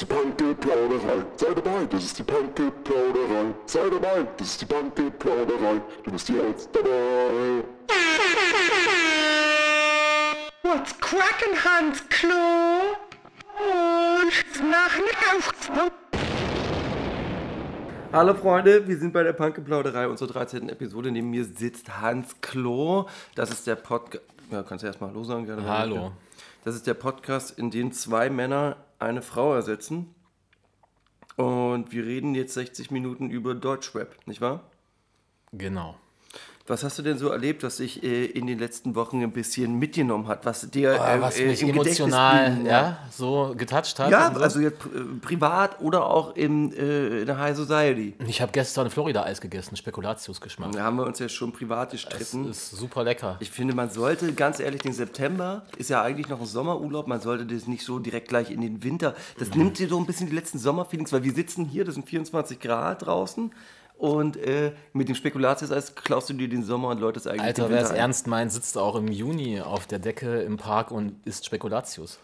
ist 0.00 0.08
die 0.08 0.14
Panke-Plauderei. 0.14 1.24
Sei 1.36 1.54
dabei, 1.54 1.84
das 1.90 2.04
ist 2.04 2.18
die 2.18 2.22
Panke-Plauderei. 2.22 3.54
Sei 3.66 3.90
dabei, 3.90 4.26
das 4.38 4.46
ist 4.48 4.60
die 4.62 4.64
Panke-Plauderei. 4.64 5.80
Du 6.04 6.10
bist 6.10 6.28
jetzt 6.30 6.70
dabei. 6.74 7.64
What's 10.62 10.98
crackin', 11.00 11.64
Hans 11.64 12.08
Klo? 12.08 12.32
Und 13.58 14.70
nach 14.70 14.96
Lauf. 14.96 15.90
Hallo 18.12 18.34
Freunde, 18.34 18.88
wir 18.88 18.96
sind 18.96 19.12
bei 19.12 19.22
der 19.22 19.34
Punkeplauderei, 19.34 20.08
unserer 20.08 20.32
13. 20.32 20.70
Episode. 20.70 21.10
Neben 21.10 21.28
mir 21.28 21.44
sitzt 21.44 22.00
Hans 22.00 22.40
Klo. 22.40 23.06
Das 23.34 23.50
ist 23.50 23.66
der 23.66 23.76
Podcast. 23.76 24.24
Ja, 24.50 24.62
kannst 24.62 24.82
du 24.82 24.86
erstmal 24.86 25.10
Hallo 25.10 25.24
sagen? 25.24 25.44
Gerne. 25.44 25.68
Hallo. 25.68 26.12
Das 26.64 26.74
ist 26.74 26.86
der 26.86 26.94
Podcast, 26.94 27.58
in 27.58 27.70
dem 27.70 27.92
zwei 27.92 28.30
Männer 28.30 28.76
eine 29.00 29.22
Frau 29.22 29.54
ersetzen. 29.54 30.14
Und 31.36 31.92
wir 31.92 32.04
reden 32.04 32.34
jetzt 32.34 32.54
60 32.54 32.90
Minuten 32.90 33.30
über 33.30 33.54
Deutschrap, 33.54 34.14
nicht 34.26 34.40
wahr? 34.40 34.70
Genau. 35.52 35.96
Was 36.66 36.84
hast 36.84 36.98
du 36.98 37.02
denn 37.02 37.18
so 37.18 37.28
erlebt, 37.28 37.62
was 37.62 37.78
sich 37.78 38.02
äh, 38.02 38.26
in 38.26 38.46
den 38.46 38.58
letzten 38.58 38.94
Wochen 38.94 39.22
ein 39.22 39.32
bisschen 39.32 39.78
mitgenommen 39.78 40.28
hat, 40.28 40.44
was 40.46 40.70
dir 40.70 40.92
äh, 40.92 41.20
was 41.20 41.38
äh, 41.38 41.46
mich 41.46 41.62
emotional 41.62 42.50
blieben, 42.50 42.66
ja, 42.66 42.98
so 43.10 43.54
getoucht 43.56 43.98
hat. 43.98 44.10
Ja, 44.10 44.32
so. 44.32 44.40
also 44.40 44.60
jetzt 44.60 44.84
äh, 44.84 45.00
privat 45.20 45.80
oder 45.80 46.06
auch 46.06 46.36
im, 46.36 46.72
äh, 46.72 47.20
in 47.20 47.26
der 47.26 47.38
High 47.38 47.56
Society. 47.56 48.14
ich 48.26 48.40
habe 48.40 48.52
gestern 48.52 48.90
Florida-Eis 48.90 49.40
gegessen, 49.40 49.76
Spekulatiusgeschmack. 49.76 50.72
Da 50.72 50.82
haben 50.84 50.96
wir 50.96 51.06
uns 51.06 51.18
ja 51.18 51.28
schon 51.28 51.52
privat 51.52 51.92
Das 51.92 52.06
gestritten. 52.06 52.48
ist 52.50 52.70
super 52.70 53.04
lecker. 53.04 53.36
Ich 53.40 53.50
finde, 53.50 53.74
man 53.74 53.90
sollte, 53.90 54.32
ganz 54.32 54.60
ehrlich, 54.60 54.82
den 54.82 54.92
September 54.92 55.62
ist 55.76 55.90
ja 55.90 56.02
eigentlich 56.02 56.28
noch 56.28 56.40
ein 56.40 56.46
Sommerurlaub, 56.46 57.08
man 57.08 57.20
sollte 57.20 57.46
das 57.46 57.66
nicht 57.66 57.84
so 57.84 57.98
direkt 57.98 58.28
gleich 58.28 58.50
in 58.50 58.60
den 58.60 58.84
Winter. 58.84 59.14
Das 59.38 59.54
nimmt 59.54 59.78
dir 59.78 59.88
so 59.88 59.98
ein 59.98 60.06
bisschen 60.06 60.28
die 60.28 60.34
letzten 60.36 60.58
Sommerfeelings, 60.58 61.12
weil 61.12 61.24
wir 61.24 61.32
sitzen 61.32 61.64
hier, 61.64 61.84
das 61.84 61.94
sind 61.94 62.08
24 62.08 62.60
Grad 62.60 63.06
draußen 63.06 63.50
und 64.00 64.38
äh, 64.38 64.72
mit 64.94 65.08
dem 65.08 65.14
Spekulatius-Eis 65.14 65.94
klaust 65.94 66.30
du 66.30 66.32
dir 66.32 66.48
den 66.48 66.64
Sommer 66.64 66.88
und 66.88 67.00
läutest 67.00 67.28
eigentlich 67.28 67.42
Alter, 67.42 67.68
wer 67.68 67.82
es 67.82 67.90
ernst 67.90 68.26
meint, 68.26 68.50
sitzt 68.50 68.78
auch 68.78 68.96
im 68.96 69.08
Juni 69.08 69.60
auf 69.60 69.86
der 69.86 69.98
Decke 69.98 70.40
im 70.40 70.56
Park 70.56 70.90
und 70.90 71.16
isst 71.26 71.44
Spekulatius. 71.44 72.18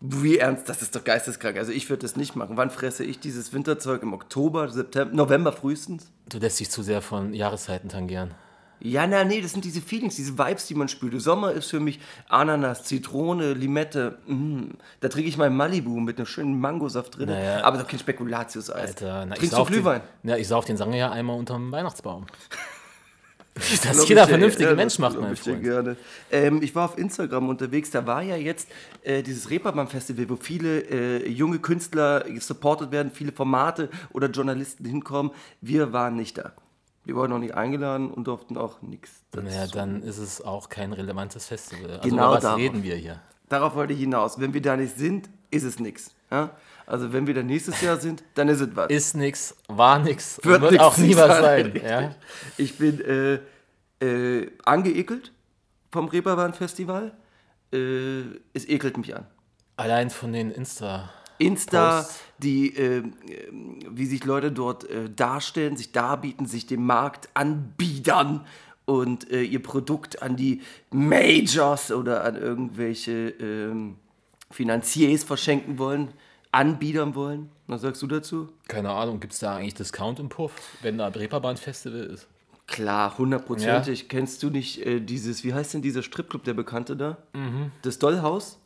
Wie 0.00 0.38
ernst? 0.38 0.68
Das 0.68 0.82
ist 0.82 0.94
doch 0.94 1.02
geisteskrank. 1.02 1.56
Also 1.56 1.72
ich 1.72 1.90
würde 1.90 2.02
das 2.02 2.14
nicht 2.14 2.36
machen. 2.36 2.56
Wann 2.56 2.70
fresse 2.70 3.02
ich 3.02 3.18
dieses 3.18 3.52
Winterzeug? 3.52 4.04
Im 4.04 4.12
Oktober, 4.12 4.68
September, 4.68 5.12
November 5.16 5.52
frühestens? 5.52 6.12
Du 6.28 6.38
lässt 6.38 6.60
dich 6.60 6.70
zu 6.70 6.84
sehr 6.84 7.02
von 7.02 7.34
Jahreszeiten 7.34 7.88
tangieren. 7.88 8.32
Ja, 8.80 9.06
na, 9.06 9.24
nee, 9.24 9.40
das 9.40 9.52
sind 9.52 9.64
diese 9.64 9.80
Feelings, 9.80 10.16
diese 10.16 10.36
Vibes, 10.38 10.66
die 10.66 10.74
man 10.74 10.88
spürt. 10.88 11.20
Sommer 11.20 11.52
ist 11.52 11.70
für 11.70 11.80
mich 11.80 11.98
Ananas, 12.28 12.84
Zitrone, 12.84 13.54
Limette. 13.54 14.18
Mm. 14.26 14.70
Da 15.00 15.08
trinke 15.08 15.28
ich 15.28 15.38
mein 15.38 15.56
Malibu 15.56 15.98
mit 15.98 16.18
einem 16.18 16.26
schönen 16.26 16.60
Mangosaft 16.60 17.18
drin. 17.18 17.30
Naja. 17.30 17.64
aber 17.64 17.78
doch 17.78 17.86
kein 17.86 17.98
Spekulatius-Eis. 17.98 18.88
Alter, 18.88 19.26
na, 19.26 19.34
Trinkst 19.34 19.56
du 19.56 19.64
Glühwein? 19.64 20.02
Den, 20.22 20.30
ja, 20.30 20.36
ich 20.36 20.48
sauf 20.48 20.64
den 20.64 20.76
Sangria 20.76 21.10
einmal 21.10 21.38
unterm 21.38 21.72
Weihnachtsbaum. 21.72 22.26
Wie 23.56 23.88
das 23.88 24.06
jeder 24.06 24.28
vernünftige 24.28 24.68
ja, 24.68 24.74
Mensch 24.74 24.98
macht, 24.98 25.18
mein 25.18 25.32
ich 25.32 25.40
Freund. 25.40 25.62
Gerne. 25.62 25.96
Ähm, 26.30 26.60
ich 26.62 26.74
war 26.74 26.84
auf 26.84 26.98
Instagram 26.98 27.48
unterwegs, 27.48 27.90
da 27.90 28.06
war 28.06 28.20
ja 28.20 28.36
jetzt 28.36 28.68
äh, 29.02 29.22
dieses 29.22 29.48
Reeperbahn-Festival, 29.48 30.28
wo 30.28 30.36
viele 30.36 30.80
äh, 30.80 31.28
junge 31.28 31.58
Künstler 31.58 32.26
supported 32.38 32.90
werden, 32.90 33.10
viele 33.14 33.32
Formate 33.32 33.88
oder 34.12 34.28
Journalisten 34.28 34.84
hinkommen. 34.84 35.32
Wir 35.62 35.94
waren 35.94 36.16
nicht 36.16 36.36
da. 36.36 36.52
Wir 37.06 37.14
wurden 37.14 37.30
noch 37.30 37.38
nicht 37.38 37.54
eingeladen 37.54 38.10
und 38.10 38.26
durften 38.26 38.56
auch 38.58 38.82
nichts 38.82 39.22
dazu. 39.30 39.46
Naja, 39.46 39.68
dann 39.68 40.02
ist 40.02 40.18
es 40.18 40.40
auch 40.42 40.68
kein 40.68 40.92
relevantes 40.92 41.46
Festival. 41.46 41.88
Also 41.92 42.02
Genau 42.08 42.24
über 42.26 42.34
was 42.34 42.42
darauf. 42.42 42.58
reden 42.58 42.82
wir 42.82 42.96
hier? 42.96 43.20
Darauf 43.48 43.76
wollte 43.76 43.92
ich 43.92 44.00
hinaus. 44.00 44.40
Wenn 44.40 44.52
wir 44.52 44.60
da 44.60 44.76
nicht 44.76 44.96
sind, 44.96 45.30
ist 45.52 45.62
es 45.62 45.78
nichts. 45.78 46.10
Ja? 46.32 46.50
Also 46.84 47.12
wenn 47.12 47.28
wir 47.28 47.34
da 47.34 47.44
nächstes 47.44 47.80
Jahr 47.80 47.96
sind, 47.98 48.24
dann 48.34 48.48
ist 48.48 48.60
es 48.60 48.74
was. 48.74 48.90
Ist 48.90 49.14
nix, 49.14 49.54
war 49.68 50.00
nix, 50.00 50.40
Wird 50.42 50.60
wird 50.62 50.72
nix 50.72 50.82
auch 50.82 50.96
nie 50.98 51.14
was 51.16 51.38
sein. 51.40 51.80
Ja? 51.80 52.14
Ich 52.56 52.76
bin 52.76 53.00
äh, 53.00 53.38
äh, 54.04 54.50
angeekelt 54.64 55.32
vom 55.92 56.08
Reeperbahn-Festival. 56.08 57.12
Äh, 57.72 58.22
es 58.52 58.68
ekelt 58.68 58.96
mich 58.98 59.14
an. 59.14 59.26
Allein 59.76 60.10
von 60.10 60.32
den 60.32 60.50
Insta. 60.50 61.08
Insta, 61.38 61.98
Posts. 61.98 62.20
die, 62.38 62.76
äh, 62.76 63.02
wie 63.90 64.06
sich 64.06 64.24
Leute 64.24 64.52
dort 64.52 64.88
äh, 64.88 65.10
darstellen, 65.10 65.76
sich 65.76 65.92
darbieten, 65.92 66.46
sich 66.46 66.66
dem 66.66 66.84
Markt 66.84 67.28
anbiedern 67.34 68.44
und 68.84 69.30
äh, 69.30 69.42
ihr 69.42 69.62
Produkt 69.62 70.22
an 70.22 70.36
die 70.36 70.62
Majors 70.90 71.90
oder 71.90 72.24
an 72.24 72.36
irgendwelche 72.36 73.30
ähm, 73.40 73.96
Finanziers 74.50 75.24
verschenken 75.24 75.78
wollen, 75.78 76.08
anbiedern 76.52 77.14
wollen. 77.14 77.50
Was 77.66 77.82
sagst 77.82 78.00
du 78.02 78.06
dazu? 78.06 78.48
Keine 78.68 78.90
Ahnung, 78.90 79.20
gibt 79.20 79.32
es 79.32 79.40
da 79.40 79.56
eigentlich 79.56 79.74
Discount 79.74 80.20
im 80.20 80.28
Puff, 80.28 80.52
wenn 80.82 80.98
da 80.98 81.08
Reeperbahn-Festival 81.08 82.00
ist? 82.00 82.28
Klar, 82.66 83.16
hundertprozentig. 83.18 84.08
Kennst 84.08 84.42
du 84.42 84.50
nicht 84.50 84.84
äh, 84.84 85.00
dieses, 85.00 85.44
wie 85.44 85.54
heißt 85.54 85.74
denn 85.74 85.82
dieser 85.82 86.02
Stripclub, 86.02 86.44
der 86.44 86.54
Bekannte 86.54 86.96
da? 86.96 87.18
Mhm. 87.32 87.70
Das 87.82 87.98
Dollhaus? 87.98 88.58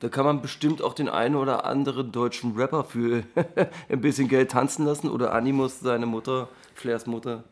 Da 0.00 0.08
kann 0.08 0.24
man 0.24 0.40
bestimmt 0.40 0.82
auch 0.82 0.94
den 0.94 1.08
einen 1.08 1.34
oder 1.34 1.64
anderen 1.64 2.12
deutschen 2.12 2.54
Rapper 2.56 2.84
für 2.84 3.24
ein 3.88 4.00
bisschen 4.00 4.28
Geld 4.28 4.52
tanzen 4.52 4.86
lassen 4.86 5.08
oder 5.10 5.32
Animus, 5.34 5.80
seine 5.80 6.06
Mutter, 6.06 6.48
Flairs 6.74 7.06
Mutter, 7.06 7.42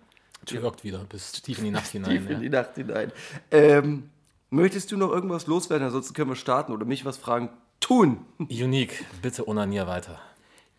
Twerkt 0.45 0.85
wieder 0.85 0.99
bis 1.09 1.33
tief 1.33 1.59
in 1.59 1.65
die 1.65 1.71
Nacht 1.73 1.91
tief 1.91 2.05
hinein. 2.05 2.27
in 2.27 2.31
Ja. 2.31 2.39
die 2.39 2.49
Nacht 2.51 2.75
hinein. 2.77 3.13
Ähm, 3.51 4.11
möchtest 4.51 4.93
du 4.93 4.97
noch 4.97 5.11
irgendwas 5.11 5.49
loswerden? 5.49 5.87
Ansonsten 5.87 6.15
können 6.15 6.31
wir 6.31 6.37
starten 6.37 6.73
oder 6.73 6.85
mich 6.85 7.05
was 7.05 7.17
fragen. 7.17 7.49
Tun! 7.81 8.25
Unique, 8.39 9.05
bitte 9.23 9.49
onanier 9.49 9.89
weiter. 9.89 10.21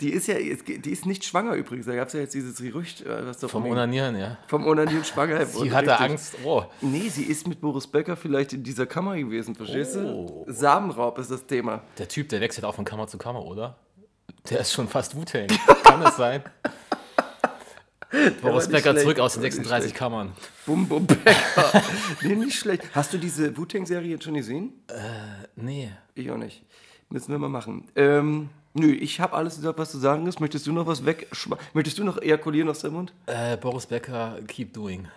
Die 0.00 0.10
ist 0.10 0.28
ja, 0.28 0.34
die 0.36 0.90
ist 0.90 1.04
nicht 1.04 1.24
schwanger 1.24 1.54
übrigens. 1.54 1.84
Da 1.86 1.94
gab 1.94 2.08
es 2.08 2.14
ja 2.14 2.20
jetzt 2.20 2.32
dieses 2.34 2.56
Gerücht, 2.56 3.02
äh, 3.02 3.26
was 3.26 3.38
da 3.38 3.48
Vom 3.48 3.66
Onanieren, 3.66 4.16
ja. 4.18 4.38
vom 4.46 4.66
Onanieren 4.66 5.04
schwanger 5.04 5.44
Sie 5.46 5.72
hatte 5.72 5.90
Richtig. 5.90 6.10
Angst. 6.10 6.36
Oh, 6.44 6.64
Nee, 6.80 7.08
sie 7.10 7.24
ist 7.24 7.46
mit 7.46 7.60
Boris 7.60 7.86
Becker 7.86 8.16
vielleicht 8.16 8.52
in 8.54 8.62
dieser 8.62 8.86
Kammer 8.86 9.16
gewesen, 9.18 9.54
verstehst 9.54 9.96
Oh. 9.98 10.44
du? 10.46 10.52
Samenraub 10.52 11.18
ist 11.18 11.30
das 11.30 11.44
Thema. 11.46 11.82
der 11.98 12.08
Typ, 12.08 12.28
der 12.30 12.40
wechselt 12.40 12.64
auch 12.64 12.74
von 12.74 12.84
Kammer 12.86 13.08
zu 13.08 13.18
Kammer, 13.18 13.44
oder? 13.44 13.76
Der 14.48 14.60
ist 14.60 14.72
schon 14.72 14.88
fast 14.88 15.14
Wu-Tang. 15.14 15.48
Kann 15.84 16.02
es 16.02 16.16
sein? 16.16 16.42
Boris 18.42 18.66
Becker 18.68 18.90
schlecht, 18.90 19.02
zurück 19.02 19.18
aus 19.20 19.34
den 19.34 19.42
war 19.42 19.44
nicht 19.44 19.54
36 19.54 19.90
schlecht. 19.90 19.98
Kammern. 19.98 20.32
Bum 20.66 20.88
Bum 20.88 21.06
Becker. 21.06 21.82
nee, 22.22 22.34
nicht 22.34 22.58
schlecht. 22.58 22.84
Hast 22.92 23.12
du 23.12 23.18
diese 23.18 23.56
Wu-Tang-Serie 23.56 24.10
jetzt 24.10 24.24
schon 24.24 24.34
gesehen? 24.34 24.72
Nee. 25.54 25.90
Ich 26.14 26.28
auch 26.30 26.36
nicht. 26.36 26.64
Müssen 27.10 27.30
wir 27.30 27.38
mal 27.38 27.48
machen. 27.48 27.88
Ähm, 27.94 28.48
nö, 28.74 28.92
ich 28.92 29.20
habe 29.20 29.34
alles 29.34 29.56
gesagt, 29.56 29.78
was 29.78 29.90
zu 29.90 29.98
sagen 29.98 30.26
ist. 30.26 30.40
Möchtest 30.40 30.66
du 30.66 30.72
noch 30.72 30.86
was 30.86 31.04
weg? 31.04 31.28
Möchtest 31.74 31.98
du 31.98 32.04
noch 32.04 32.18
ejakulieren 32.20 32.68
aus 32.68 32.80
dem 32.80 32.94
Mund? 32.94 33.12
Äh, 33.26 33.56
Boris 33.56 33.86
Becker, 33.86 34.38
keep 34.46 34.72
doing. 34.72 35.08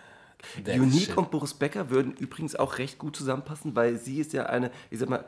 That 0.64 0.76
Unique 0.76 1.06
shit. 1.06 1.16
und 1.16 1.30
Boris 1.30 1.54
Becker 1.54 1.88
würden 1.90 2.12
übrigens 2.14 2.54
auch 2.54 2.78
recht 2.78 2.98
gut 2.98 3.16
zusammenpassen, 3.16 3.74
weil 3.74 3.96
sie 3.96 4.18
ist 4.20 4.32
ja 4.34 4.46
eine, 4.46 4.70
ich 4.90 4.98
sag 4.98 5.08
mal, 5.08 5.24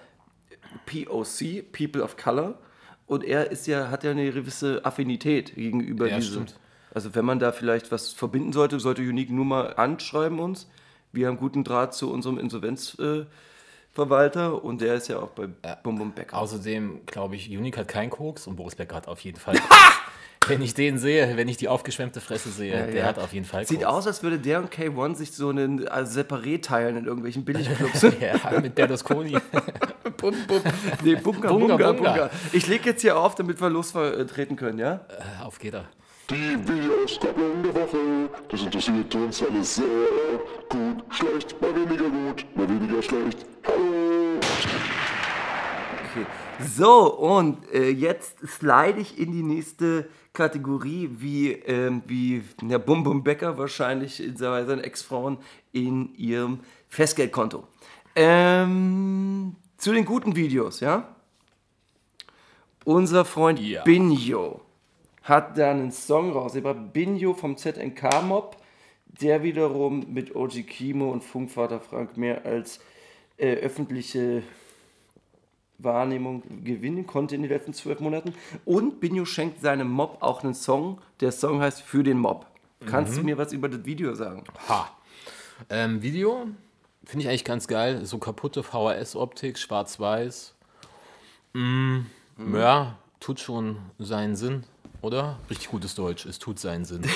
POC, 0.87 1.73
People 1.73 2.03
of 2.03 2.17
Color, 2.17 2.59
und 3.07 3.23
er 3.25 3.51
ist 3.51 3.67
ja, 3.67 3.89
hat 3.91 4.05
ja 4.05 4.11
eine 4.11 4.31
gewisse 4.33 4.85
Affinität 4.85 5.55
gegenüber 5.55 6.09
Ja, 6.09 6.17
diesem. 6.17 6.33
stimmt. 6.47 6.59
Also 6.93 7.15
wenn 7.15 7.25
man 7.25 7.39
da 7.39 7.53
vielleicht 7.53 7.93
was 7.93 8.13
verbinden 8.13 8.53
sollte, 8.53 8.81
sollte 8.81 9.03
Unique 9.03 9.31
nur 9.31 9.45
mal 9.45 9.75
anschreiben 9.75 10.39
uns. 10.41 10.69
Wir 11.13 11.29
haben 11.29 11.37
guten 11.37 11.63
Draht 11.63 11.95
zu 11.95 12.11
unserem 12.13 12.37
Insolvenzverwalter 12.39 13.23
äh, 13.23 13.27
Verwalter 13.97 14.63
und 14.63 14.81
der 14.81 14.95
ist 14.95 15.09
ja 15.09 15.19
auch 15.19 15.31
bei 15.31 15.49
Bum 15.83 15.99
Bum 15.99 16.13
Becker. 16.13 16.39
Außerdem 16.39 17.01
glaube 17.07 17.35
ich, 17.35 17.49
Unique 17.49 17.77
hat 17.77 17.89
keinen 17.89 18.11
Koks 18.11 18.47
und 18.47 18.57
Boris 18.57 18.77
Becker 18.77 18.95
hat 18.95 19.09
auf 19.09 19.21
jeden 19.21 19.39
Fall. 19.39 19.57
wenn 20.49 20.63
ich 20.63 20.75
den 20.75 20.99
sehe, 20.99 21.37
wenn 21.37 21.49
ich 21.49 21.57
die 21.57 21.69
aufgeschwemmte 21.69 22.21
Fresse 22.21 22.51
sehe, 22.51 22.87
der 22.87 22.95
ja. 22.95 23.05
hat 23.07 23.19
auf 23.19 23.33
jeden 23.33 23.47
Fall 23.47 23.67
Sieht 23.67 23.81
Koks. 23.81 23.91
aus, 23.91 24.07
als 24.07 24.23
würde 24.23 24.39
der 24.39 24.61
und 24.61 24.73
K1 24.73 25.17
sich 25.17 25.33
so 25.33 25.49
einen 25.49 25.89
also 25.89 26.21
separé 26.21 26.63
teilen 26.63 26.97
in 26.97 27.07
irgendwelchen 27.07 27.45
Billigclubs. 27.45 28.07
Ja, 28.21 28.61
mit 28.61 28.75
Berlusconi. 28.75 29.37
Bum, 30.17 30.35
bum. 30.47 30.63
Nee, 31.03 31.17
Bunga, 31.17 31.49
Bunga, 31.49 31.77
Bunga, 31.77 31.93
Bunga. 31.93 32.31
Ich 32.53 32.67
lege 32.67 32.91
jetzt 32.91 33.03
hier 33.03 33.19
auf, 33.19 33.35
damit 33.35 33.61
wir 33.61 33.69
losvertreten 33.69 34.57
können, 34.57 34.79
ja? 34.79 35.07
Äh, 35.09 35.45
auf 35.45 35.59
geht 35.59 35.75
er. 35.75 35.87
Die 36.29 36.35
Videoskopplung 36.35 37.63
der 37.63 37.73
Woche. 37.73 38.29
Das 38.49 38.61
interessiert 38.61 39.15
uns 39.15 39.41
alles 39.45 39.77
sehr 39.77 39.85
gut, 40.69 41.05
schlecht, 41.11 41.55
mal 41.61 41.73
weniger 41.73 42.11
gut, 42.11 42.45
mal 42.57 42.69
weniger 42.69 43.01
schlecht. 43.01 43.47
Hallo! 43.65 44.41
Okay. 46.11 46.27
So, 46.77 47.15
und 47.15 47.73
äh, 47.73 47.91
jetzt 47.91 48.39
slide 48.45 48.99
ich 48.99 49.21
in 49.21 49.31
die 49.31 49.45
nächste 49.45 50.09
Kategorie, 50.33 51.09
wie, 51.13 51.53
ähm, 51.53 52.03
wie 52.09 52.43
der 52.61 52.81
Bum 52.81 53.05
Bum 53.05 53.23
Becker 53.23 53.57
wahrscheinlich 53.57 54.21
in 54.21 54.37
seinen 54.37 54.81
Ex-Frauen 54.81 55.39
in 55.71 56.13
ihrem 56.17 56.59
Festgeldkonto. 56.89 57.69
Ähm, 58.17 59.55
zu 59.77 59.93
den 59.93 60.05
guten 60.05 60.35
Videos, 60.35 60.81
ja? 60.81 61.15
Unser 62.85 63.25
Freund 63.25 63.61
Ja. 63.61 63.85
Binjo 63.85 64.66
hat 65.27 65.59
da 65.59 65.71
einen 65.71 65.91
Song 65.91 66.33
rausgebracht, 66.33 66.93
Binjo 66.93 67.35
vom 67.35 67.57
ZNK 67.57 68.23
Mob, 68.23 68.57
der 69.21 69.43
wiederum 69.43 70.13
mit 70.13 70.35
OG 70.37 70.63
Kimo 70.67 71.11
und 71.11 71.25
Funkvater 71.25 71.81
Frank 71.81 72.17
mehr 72.17 72.45
als 72.45 72.81
äh, 73.37 73.55
öffentliche 73.57 74.43
Wahrnehmung 75.79 76.43
gewinnen 76.65 77.07
konnte 77.07 77.35
in 77.35 77.43
den 77.43 77.51
letzten 77.51 77.75
zwölf 77.75 78.01
Monaten. 78.01 78.35
Und 78.65 79.01
Binjo 79.01 79.25
schenkt 79.25 79.61
seinem 79.61 79.91
Mob 79.91 80.19
auch 80.21 80.43
einen 80.45 80.55
Song. 80.55 80.99
Der 81.21 81.33
Song 81.33 81.61
heißt 81.61 81.83
Für 81.83 82.03
den 82.03 82.19
Mob. 82.19 82.47
Kannst 82.87 83.17
du 83.17 83.23
mir 83.23 83.37
was 83.37 83.53
über 83.53 83.69
das 83.69 83.85
Video 83.85 84.15
sagen? 84.15 84.45
Ha. 84.69 84.89
Ähm, 85.71 86.03
Video 86.03 86.47
finde 87.05 87.25
ich 87.25 87.29
eigentlich 87.29 87.45
ganz 87.45 87.67
geil. 87.67 88.05
So 88.05 88.19
kaputte 88.19 88.63
VHS-Optik, 88.63 89.59
schwarz-weiß. 89.59 90.55
Mm, 91.55 92.01
Ja, 92.53 92.97
tut 93.19 93.41
schon 93.41 93.79
seinen 93.99 94.37
Sinn, 94.37 94.65
oder? 95.07 95.39
Richtig 95.49 95.69
gutes 95.71 95.95
Deutsch, 95.95 96.27
es 96.27 96.39
tut 96.39 96.59
seinen 96.59 96.85
Sinn. 96.85 97.03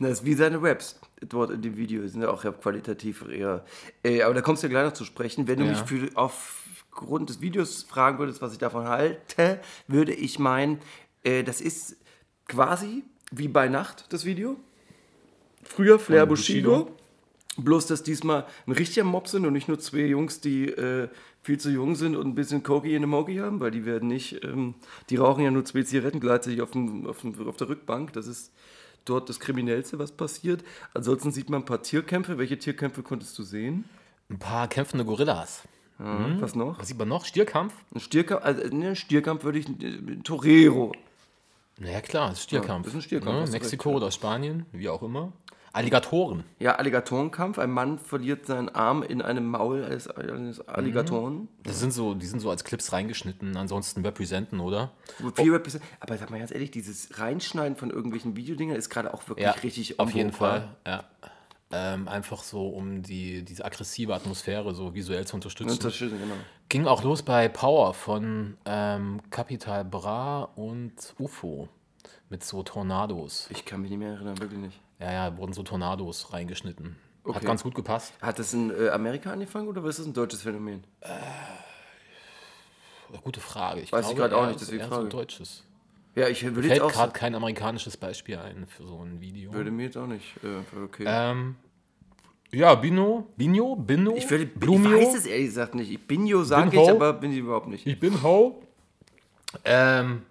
Das 0.00 0.10
ist 0.10 0.24
wie 0.24 0.34
seine 0.34 0.60
Raps 0.60 0.98
dort 1.20 1.50
in 1.52 1.62
dem 1.62 1.76
Video. 1.76 2.04
Sind 2.08 2.22
ja 2.22 2.28
auch 2.28 2.42
qualitativ 2.42 3.24
eher. 3.28 3.64
Äh, 4.02 4.22
aber 4.22 4.34
da 4.34 4.40
kommst 4.40 4.62
du 4.62 4.66
ja 4.66 4.70
gleich 4.72 4.84
noch 4.86 4.92
zu 4.92 5.04
sprechen. 5.04 5.46
Wenn 5.46 5.60
du 5.60 5.64
Ja. 5.66 5.70
mich 5.70 5.82
für, 5.82 6.08
aufgrund 6.16 7.28
des 7.30 7.40
Videos 7.40 7.84
fragen 7.84 8.18
würdest, 8.18 8.42
was 8.42 8.52
ich 8.52 8.58
davon 8.58 8.88
halte, 8.88 9.60
würde 9.86 10.12
ich 10.12 10.40
meinen, 10.40 10.80
äh, 11.22 11.44
das 11.44 11.60
ist 11.60 11.96
quasi 12.48 13.04
wie 13.30 13.46
bei 13.46 13.68
Nacht, 13.68 14.06
das 14.12 14.24
Video. 14.24 14.56
Früher 15.62 16.00
Flair 16.00 16.26
Bushido. 16.26 16.70
Bushido. 16.86 16.96
Bloß, 17.56 17.86
dass 17.86 18.02
diesmal 18.02 18.46
ein 18.66 18.72
richtiger 18.72 19.04
Mob 19.04 19.28
sind 19.28 19.46
und 19.46 19.52
nicht 19.52 19.68
nur 19.68 19.78
zwei 19.78 20.06
Jungs, 20.06 20.40
die 20.40 20.66
äh, 20.70 21.08
viel 21.44 21.60
zu 21.60 21.70
jung 21.70 21.94
sind 21.94 22.16
und 22.16 22.26
ein 22.26 22.34
bisschen 22.34 22.62
Koki 22.62 22.94
in 22.94 23.02
der 23.02 23.08
Mogi 23.08 23.36
haben, 23.36 23.60
weil 23.60 23.70
die 23.70 23.84
werden 23.84 24.08
nicht, 24.08 24.42
ähm, 24.42 24.74
die 25.10 25.16
rauchen 25.16 25.44
ja 25.44 25.50
nur 25.50 25.64
zwei 25.64 25.82
Zigaretten 25.82 26.18
gleichzeitig 26.18 26.62
auf, 26.62 26.70
dem, 26.70 27.06
auf, 27.06 27.20
dem, 27.20 27.46
auf 27.46 27.56
der 27.56 27.68
Rückbank. 27.68 28.14
Das 28.14 28.26
ist 28.26 28.50
dort 29.04 29.28
das 29.28 29.38
Kriminellste, 29.38 29.98
was 29.98 30.10
passiert. 30.12 30.64
Ansonsten 30.94 31.30
sieht 31.30 31.50
man 31.50 31.60
ein 31.62 31.64
paar 31.66 31.82
Tierkämpfe. 31.82 32.38
Welche 32.38 32.58
Tierkämpfe 32.58 33.02
konntest 33.02 33.38
du 33.38 33.42
sehen? 33.42 33.84
Ein 34.30 34.38
paar 34.38 34.68
kämpfende 34.68 35.04
Gorillas. 35.04 35.62
Ja, 35.98 36.40
Was 36.40 36.54
noch? 36.54 36.80
Was 36.80 36.88
sieht 36.88 36.98
man 36.98 37.08
noch? 37.08 37.24
Stierkampf? 37.24 37.74
Ein 37.94 38.00
Stierkampf, 38.00 38.42
also 38.42 38.74
ne, 38.74 38.88
ein 38.88 38.96
Stierkampf 38.96 39.44
würde 39.44 39.58
ich, 39.60 39.68
äh, 39.68 40.16
Torero. 40.24 40.92
Naja, 41.78 42.00
klar, 42.00 42.30
das 42.30 42.38
ist 42.38 42.44
Stierkampf. 42.44 42.86
Ja, 42.86 42.92
das 42.92 42.94
ist 42.94 42.94
ein 42.94 43.02
Stierkampf, 43.02 43.46
Ne? 43.46 43.52
Mexiko 43.52 43.90
recht, 43.90 43.96
oder 43.98 44.10
Spanien, 44.10 44.66
wie 44.72 44.88
auch 44.88 45.02
immer. 45.02 45.32
Alligatoren. 45.74 46.44
Ja, 46.60 46.76
Alligatorenkampf. 46.76 47.58
Ein 47.58 47.70
Mann 47.70 47.98
verliert 47.98 48.46
seinen 48.46 48.68
Arm 48.68 49.02
in 49.02 49.20
einem 49.20 49.46
Maul 49.46 49.84
eines, 49.84 50.08
eines 50.08 50.60
Alligatoren. 50.68 51.48
Das 51.64 51.80
sind 51.80 51.92
so, 51.92 52.14
die 52.14 52.26
sind 52.26 52.40
so 52.40 52.48
als 52.50 52.64
Clips 52.64 52.92
reingeschnitten, 52.92 53.56
ansonsten 53.56 54.04
representen, 54.04 54.60
oder? 54.60 54.92
Viel 55.34 55.52
Represent- 55.54 55.82
Aber 56.00 56.16
sag 56.16 56.30
mal 56.30 56.38
ganz 56.38 56.52
ehrlich, 56.52 56.70
dieses 56.70 57.18
Reinschneiden 57.18 57.76
von 57.76 57.90
irgendwelchen 57.90 58.36
Videodingern 58.36 58.76
ist 58.76 58.88
gerade 58.88 59.12
auch 59.12 59.28
wirklich 59.28 59.44
Ja, 59.44 59.52
richtig 59.52 59.98
auf 59.98 60.10
en 60.10 60.16
jeden? 60.16 60.32
Fall. 60.32 60.68
Ja. 60.86 61.04
Ähm, 61.72 62.06
einfach 62.06 62.44
so, 62.44 62.68
um 62.68 63.02
die, 63.02 63.42
diese 63.44 63.64
aggressive 63.64 64.14
Atmosphäre 64.14 64.74
so 64.76 64.94
visuell 64.94 65.26
zu 65.26 65.34
unterstützen. 65.34 65.72
Unterstützen, 65.72 66.20
genau. 66.20 66.34
Ging 66.68 66.86
auch 66.86 67.02
los 67.02 67.22
bei 67.22 67.48
Power 67.48 67.94
von 67.94 68.56
ähm, 68.64 69.20
Capital 69.30 69.84
Bra 69.84 70.42
und 70.54 70.92
UFO 71.18 71.68
mit 72.28 72.44
so 72.44 72.62
Tornados. 72.62 73.48
Ich 73.50 73.64
kann 73.64 73.80
mich 73.80 73.90
nicht 73.90 73.98
mehr 73.98 74.12
erinnern, 74.12 74.38
wirklich 74.38 74.60
nicht. 74.60 74.80
Ja, 75.04 75.12
ja, 75.12 75.36
wurden 75.36 75.52
so 75.52 75.62
Tornados 75.62 76.32
reingeschnitten. 76.32 76.96
Hat 77.26 77.36
Okay. 77.36 77.44
ganz 77.46 77.62
gut 77.62 77.74
gepasst. 77.74 78.14
Hat 78.22 78.38
das 78.38 78.54
in 78.54 78.70
äh, 78.70 78.88
Amerika 78.88 79.30
angefangen 79.32 79.68
oder 79.68 79.84
ist 79.84 79.98
das 79.98 80.06
ein 80.06 80.14
deutsches 80.14 80.40
Phänomen? 80.42 80.82
Ja, 83.12 83.18
Gute 83.22 83.40
Frage. 83.40 83.80
Ich 83.82 83.92
Weiß 83.92 84.08
ich 84.08 84.14
glaube, 84.16 84.30
grad 84.30 84.38
auch 84.38 84.42
eher- 84.44 84.48
nicht, 84.48 84.60
deswegen 84.60 84.80
eher 84.80 84.86
so 84.86 84.90
frage 84.92 85.02
ein 85.04 85.08
ich. 85.08 85.12
deutsches. 85.12 85.64
Ja, 86.14 86.28
ich 86.28 86.42
würde 86.42 86.68
Fällt 86.68 86.80
auch 86.80 86.90
gerade 86.92 87.12
kein 87.12 87.34
amerikanisches 87.34 87.96
Beispiel 87.96 88.38
ein 88.38 88.66
für 88.66 88.84
so 88.84 88.98
ein 89.04 89.20
Video. 89.20 89.52
würde 89.52 89.70
mir 89.70 89.84
jetzt 89.84 89.96
auch 89.96 90.06
nicht. 90.06 90.36
Äh, 90.42 90.82
okay. 90.84 91.04
Ähm, 91.06 91.56
ja, 92.52 92.74
Bino, 92.76 93.26
Bino, 93.36 93.74
Bino, 93.76 94.14
ich, 94.16 94.30
würde, 94.30 94.44
ich 94.44 94.54
Blumio. 94.54 94.96
weiß 94.96 95.14
es 95.16 95.26
ehrlich 95.26 95.46
gesagt 95.46 95.74
nicht. 95.74 96.06
Binjo 96.08 96.44
sage 96.44 96.70
Bin 96.70 96.80
ich, 96.80 96.88
Ho. 96.88 96.92
aber 96.92 97.12
bin 97.14 97.32
ich 97.32 97.38
überhaupt 97.38 97.66
nicht. 97.68 97.86
Ich 97.86 97.98
bin 98.00 98.22
Ho. 98.22 98.62
Ähm, 99.64 100.22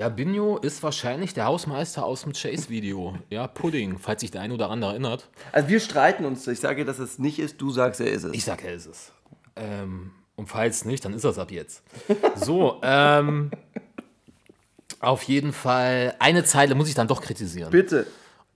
ja, 0.00 0.08
Binjo 0.08 0.56
ist 0.56 0.82
wahrscheinlich 0.82 1.34
der 1.34 1.44
Hausmeister 1.44 2.06
aus 2.06 2.22
dem 2.22 2.32
Chase-Video. 2.32 3.18
Ja, 3.28 3.46
Pudding, 3.46 3.98
falls 3.98 4.22
sich 4.22 4.30
der 4.30 4.40
ein 4.40 4.50
oder 4.50 4.70
andere 4.70 4.92
erinnert. 4.92 5.28
Also 5.52 5.68
wir 5.68 5.78
streiten 5.78 6.24
uns. 6.24 6.46
Ich 6.46 6.58
sage, 6.58 6.86
dass 6.86 6.98
es 6.98 7.18
nicht 7.18 7.38
ist, 7.38 7.60
du 7.60 7.68
sagst, 7.68 8.00
er 8.00 8.10
ist 8.10 8.24
es. 8.24 8.32
Ich 8.32 8.46
sag, 8.46 8.64
er 8.64 8.72
ist 8.72 8.86
es. 8.86 9.12
Ähm, 9.56 10.12
und 10.36 10.46
falls 10.46 10.86
nicht, 10.86 11.04
dann 11.04 11.12
ist 11.12 11.24
er 11.24 11.32
es 11.32 11.38
ab 11.38 11.50
jetzt. 11.50 11.82
So, 12.34 12.80
ähm, 12.82 13.50
auf 15.00 15.22
jeden 15.24 15.52
Fall, 15.52 16.14
eine 16.18 16.44
Zeile 16.44 16.74
muss 16.74 16.88
ich 16.88 16.94
dann 16.94 17.06
doch 17.06 17.20
kritisieren. 17.20 17.70
Bitte. 17.70 18.06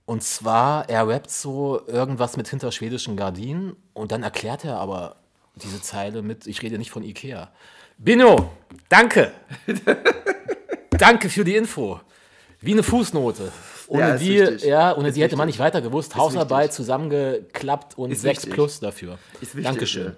Und 0.07 0.23
zwar, 0.23 0.89
er 0.89 1.07
rappt 1.07 1.29
so 1.29 1.79
irgendwas 1.85 2.37
mit 2.37 2.47
hinter 2.47 2.71
schwedischen 2.71 3.15
Gardinen 3.17 3.75
und 3.93 4.11
dann 4.11 4.23
erklärt 4.23 4.65
er 4.65 4.79
aber 4.79 5.17
diese 5.53 5.79
Zeile 5.79 6.23
mit, 6.23 6.47
ich 6.47 6.63
rede 6.63 6.79
nicht 6.79 6.89
von 6.89 7.03
Ikea. 7.03 7.51
Bino, 7.99 8.49
danke. 8.89 9.31
danke 10.97 11.29
für 11.29 11.43
die 11.43 11.55
Info. 11.55 11.99
Wie 12.61 12.73
eine 12.73 12.83
Fußnote. 12.83 13.51
Ohne 13.87 14.01
Ja, 14.01 14.15
ist 14.15 14.21
die, 14.21 14.39
wichtig. 14.39 14.63
ja, 14.63 14.95
ohne 14.97 15.09
Ist 15.09 15.15
die 15.17 15.21
hätte 15.23 15.35
man 15.35 15.47
nicht 15.47 15.59
weiter 15.59 15.81
gewusst. 15.81 16.15
Hausarbeit 16.15 16.63
wichtig. 16.69 16.75
zusammengeklappt 16.77 17.97
und 17.97 18.11
Ist 18.11 18.21
6 18.21 18.37
wichtig. 18.39 18.53
plus 18.53 18.79
dafür. 18.79 19.19
Ist 19.41 19.55
wichtig, 19.55 19.63
Dankeschön. 19.63 20.05
ja. 20.07 20.13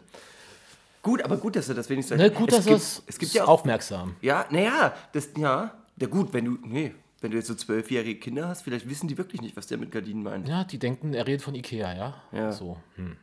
Gut, 1.02 1.22
aber 1.24 1.38
gut, 1.38 1.56
dass 1.56 1.68
du 1.68 1.74
das 1.74 1.90
wenigstens 1.90 2.18
Ne, 2.18 2.32
gut, 2.32 2.52
dass 2.52 2.66
gibt, 2.66 2.78
es, 2.78 3.04
es 3.08 3.18
gibt 3.18 3.34
ja 3.34 3.44
auch 3.46 3.50
aufmerksam. 3.50 4.16
Ja, 4.22 4.46
naja, 4.50 4.94
das, 5.14 5.30
ja, 5.38 5.74
ja 6.00 6.08
gut, 6.08 6.34
wenn 6.34 6.46
du, 6.46 6.58
nee, 6.64 6.94
wenn 7.22 7.32
du 7.32 7.38
jetzt 7.38 7.48
so 7.48 7.56
zwölfjährige 7.56 8.20
Kinder 8.20 8.48
hast, 8.48 8.62
vielleicht 8.64 8.90
wissen 8.90 9.08
die 9.08 9.18
wirklich 9.18 9.42
nicht, 9.42 9.56
was 9.58 9.68
der 9.68 9.78
mit 9.78 9.92
Gardinen 9.92 10.24
meint. 10.24 10.48
Ja, 10.48 10.64
die 10.64 10.78
denken, 10.80 11.14
er 11.14 11.26
redet 11.28 11.42
von 11.42 11.56
Ikea, 11.56 11.94
ja? 11.96 12.14
Ja. 12.32 12.52
So. 12.52 12.78
Hm. 12.96 13.16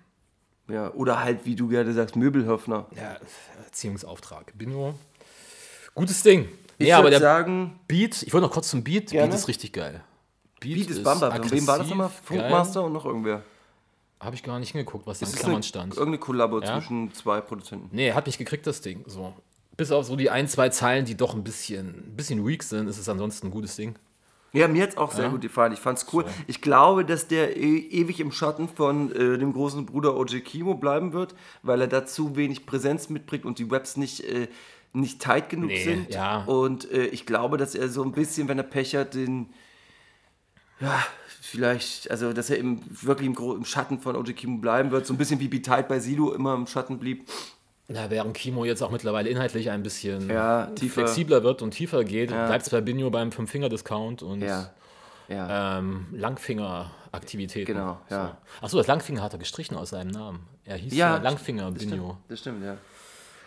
Ja, 0.68 0.92
oder 0.94 1.22
halt, 1.22 1.44
wie 1.44 1.54
du 1.56 1.68
gerne 1.68 1.92
sagst, 1.92 2.16
Möbelhöfner. 2.16 2.86
Ja, 2.96 3.16
Erziehungsauftrag. 3.66 4.52
Bino. 4.56 4.94
Gutes 5.94 6.22
Ding. 6.22 6.48
Ich 6.78 6.88
ja, 6.88 6.96
aber 6.96 7.06
würde 7.06 7.18
der 7.18 7.20
sagen, 7.20 7.78
Beat, 7.88 8.22
ich 8.22 8.32
wollte 8.32 8.46
noch 8.46 8.52
kurz 8.52 8.70
zum 8.70 8.82
Beat. 8.82 9.10
Gerne. 9.10 9.28
Beat 9.28 9.38
ist 9.38 9.48
richtig 9.48 9.72
geil. 9.72 10.02
Beat 10.60 10.90
ist 10.90 11.02
Bamba. 11.02 11.30
Von 11.30 11.50
wem 11.50 11.66
war 11.66 11.78
das 11.78 11.88
nochmal? 11.88 12.10
Funkmaster 12.22 12.84
und 12.84 12.92
noch 12.92 13.04
irgendwer. 13.04 13.42
Habe 14.20 14.34
ich 14.36 14.42
gar 14.42 14.58
nicht 14.58 14.72
hingeguckt, 14.72 15.06
was 15.06 15.18
da 15.18 15.26
in 15.26 15.32
ist 15.32 15.38
Klammern 15.38 15.56
eine, 15.56 15.62
stand. 15.62 15.92
irgendeine 15.94 16.18
Kollabo 16.18 16.60
Ja? 16.60 16.74
zwischen 16.80 17.12
zwei 17.12 17.40
Produzenten. 17.40 17.94
Nee, 17.94 18.12
hat 18.12 18.26
mich 18.26 18.38
gekriegt, 18.38 18.66
das 18.66 18.80
Ding. 18.80 19.04
So. 19.06 19.34
Bis 19.76 19.92
auf 19.92 20.06
so 20.06 20.16
die 20.16 20.30
ein, 20.30 20.48
zwei 20.48 20.70
Zeilen, 20.70 21.04
die 21.04 21.16
doch 21.16 21.34
ein 21.34 21.44
bisschen, 21.44 21.88
ein 21.88 22.16
bisschen 22.16 22.46
weak 22.46 22.62
sind, 22.62 22.88
ist 22.88 22.98
es 22.98 23.08
ansonsten 23.08 23.48
ein 23.48 23.50
gutes 23.50 23.76
Ding. 23.76 23.96
Ja, 24.54 24.68
mir 24.68 24.84
hat 24.84 24.90
es 24.90 24.96
auch 24.96 25.10
sehr 25.10 25.30
gut 25.30 25.40
gefallen. 25.40 25.72
Ich 25.72 25.80
fand's 25.80 26.06
cool. 26.12 26.24
Ich 26.46 26.60
glaube, 26.60 27.04
dass 27.04 27.26
der 27.26 27.56
e 27.56 27.76
ewig 27.76 28.20
im 28.20 28.30
Schatten 28.30 28.68
von 28.68 29.10
äh, 29.10 29.36
dem 29.36 29.52
großen 29.52 29.84
Bruder 29.84 30.16
OJ 30.16 30.42
Kimo 30.42 30.74
bleiben 30.74 31.12
wird, 31.12 31.34
weil 31.64 31.80
er 31.80 31.88
da 31.88 32.06
zu 32.06 32.36
wenig 32.36 32.64
Präsenz 32.64 33.08
mitbringt 33.08 33.44
und 33.44 33.58
die 33.58 33.68
Webs 33.68 33.96
nicht, 33.96 34.20
äh, 34.20 34.46
nicht 34.94 35.20
tight 35.20 35.48
genug 35.50 35.68
Nee, 35.68 35.82
sind. 35.84 36.14
ja. 36.14 36.44
Und 36.44 36.90
äh, 36.90 37.06
ich 37.06 37.26
glaube, 37.26 37.56
dass 37.58 37.74
er 37.74 37.88
so 37.88 38.02
ein 38.02 38.12
bisschen, 38.12 38.48
wenn 38.48 38.58
er 38.58 38.64
Pech 38.64 38.94
hat, 38.96 39.14
den. 39.14 39.48
Ja, 40.80 41.04
vielleicht, 41.40 42.10
also 42.10 42.32
dass 42.32 42.50
er 42.50 42.58
im, 42.58 42.80
wirklich 43.02 43.26
im, 43.28 43.36
im 43.36 43.64
Schatten 43.64 43.98
von 44.00 44.16
OJ 44.16 44.32
Kimo 44.32 44.58
bleiben 44.58 44.90
wird. 44.90 45.06
So 45.06 45.14
ein 45.14 45.16
bisschen 45.18 45.40
wie 45.40 45.48
Be 45.48 45.62
Tight 45.62 45.88
bei 45.88 45.98
Silo 46.00 46.32
immer 46.32 46.54
im 46.54 46.66
Schatten 46.66 46.98
blieb. 46.98 47.28
Na, 47.88 48.08
während 48.10 48.34
Kimo 48.34 48.64
jetzt 48.64 48.82
auch 48.82 48.90
mittlerweile 48.90 49.28
inhaltlich 49.28 49.70
ein 49.70 49.82
bisschen 49.82 50.30
Ja, 50.30 50.70
flexibler 50.76 51.42
wird 51.44 51.60
und 51.60 51.72
tiefer 51.72 52.02
geht, 52.02 52.30
Ja. 52.30 52.46
bleibt 52.46 52.64
es 52.64 52.70
bei 52.70 52.80
Binho 52.80 53.10
beim 53.10 53.30
Fünf-Finger-Discount 53.30 54.22
und 54.22 54.40
Ja. 54.40 54.70
Ja. 55.28 55.78
ähm, 55.78 56.06
Langfinger-Aktivitäten. 56.12 57.66
Genau, 57.74 57.98
ja. 58.10 58.36
So. 58.60 58.64
Achso, 58.64 58.78
das 58.78 58.86
Langfinger 58.86 59.22
hat 59.22 59.32
er 59.34 59.38
gestrichen 59.38 59.76
aus 59.76 59.90
seinem 59.90 60.10
Namen. 60.10 60.40
Er 60.64 60.76
hieß 60.76 60.94
Ja, 60.94 61.16
ja, 61.16 61.22
Langfinger 61.22 61.70
das 61.70 61.82
stimmt, 61.82 62.02
das 62.28 62.40
stimmt, 62.40 62.64
ja. 62.64 62.76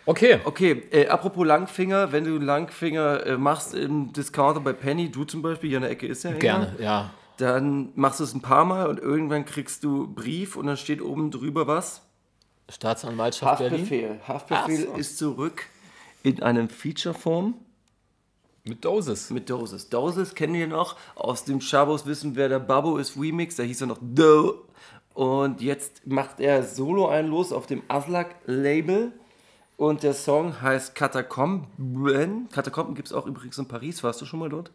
Okay. 0.08 0.40
Okay, 0.44 0.84
äh, 0.90 1.06
apropos 1.08 1.46
Langfinger, 1.46 2.12
wenn 2.12 2.24
du 2.24 2.38
Langfinger 2.38 3.26
äh, 3.26 3.36
machst 3.36 3.74
im 3.74 4.10
Discounter 4.14 4.60
bei 4.60 4.72
Penny, 4.72 5.10
du 5.10 5.24
zum 5.24 5.42
Beispiel, 5.42 5.68
hier 5.68 5.76
in 5.76 5.82
der 5.82 5.90
Ecke 5.90 6.06
ist 6.06 6.24
ja 6.24 6.30
einer, 6.30 6.38
Gerne, 6.38 6.76
ja. 6.80 7.10
dann 7.36 7.90
machst 7.94 8.18
du 8.20 8.24
es 8.24 8.32
ein 8.32 8.40
paar 8.40 8.64
Mal 8.64 8.86
und 8.88 8.98
irgendwann 8.98 9.44
kriegst 9.44 9.84
du 9.84 10.06
Brief 10.14 10.56
und 10.56 10.66
dann 10.66 10.78
steht 10.78 11.02
oben 11.02 11.30
drüber 11.30 11.66
was? 11.66 12.00
Staatsanwaltschaft 12.70 13.58
Berlin. 13.58 13.80
Haftbefehl. 13.80 14.20
Haftbefehl 14.26 14.86
Ach 14.88 14.94
so. 14.94 14.98
ist 14.98 15.18
zurück 15.18 15.66
in 16.22 16.42
einem 16.42 16.70
Featureform 16.70 17.54
Mit 18.64 18.86
Dosis. 18.86 19.28
mit 19.28 19.50
Doses. 19.50 19.90
Doses 19.90 20.34
kennen 20.34 20.54
wir 20.54 20.68
noch 20.68 20.96
aus 21.16 21.44
dem 21.44 21.60
Schabos 21.60 22.06
wissen, 22.06 22.34
wer 22.34 22.48
der 22.48 22.60
Babbo 22.60 22.96
ist 22.96 23.14
Remix, 23.20 23.56
da 23.56 23.62
hieß 23.62 23.82
er 23.82 23.88
noch 23.88 23.98
Do. 24.00 24.64
Und 25.12 25.60
jetzt 25.60 26.06
macht 26.06 26.40
er 26.40 26.62
Solo 26.62 27.08
einen 27.08 27.28
los 27.28 27.52
auf 27.52 27.66
dem 27.66 27.82
Aslak-Label. 27.88 29.12
Und 29.78 30.02
der 30.02 30.12
Song 30.12 30.60
heißt 30.60 30.96
Katakomben. 30.96 32.48
Katakomben 32.50 32.96
gibt 32.96 33.06
es 33.08 33.14
auch 33.14 33.26
übrigens 33.26 33.58
in 33.58 33.68
Paris. 33.68 34.02
Warst 34.02 34.20
du 34.20 34.24
schon 34.26 34.40
mal 34.40 34.48
dort? 34.48 34.72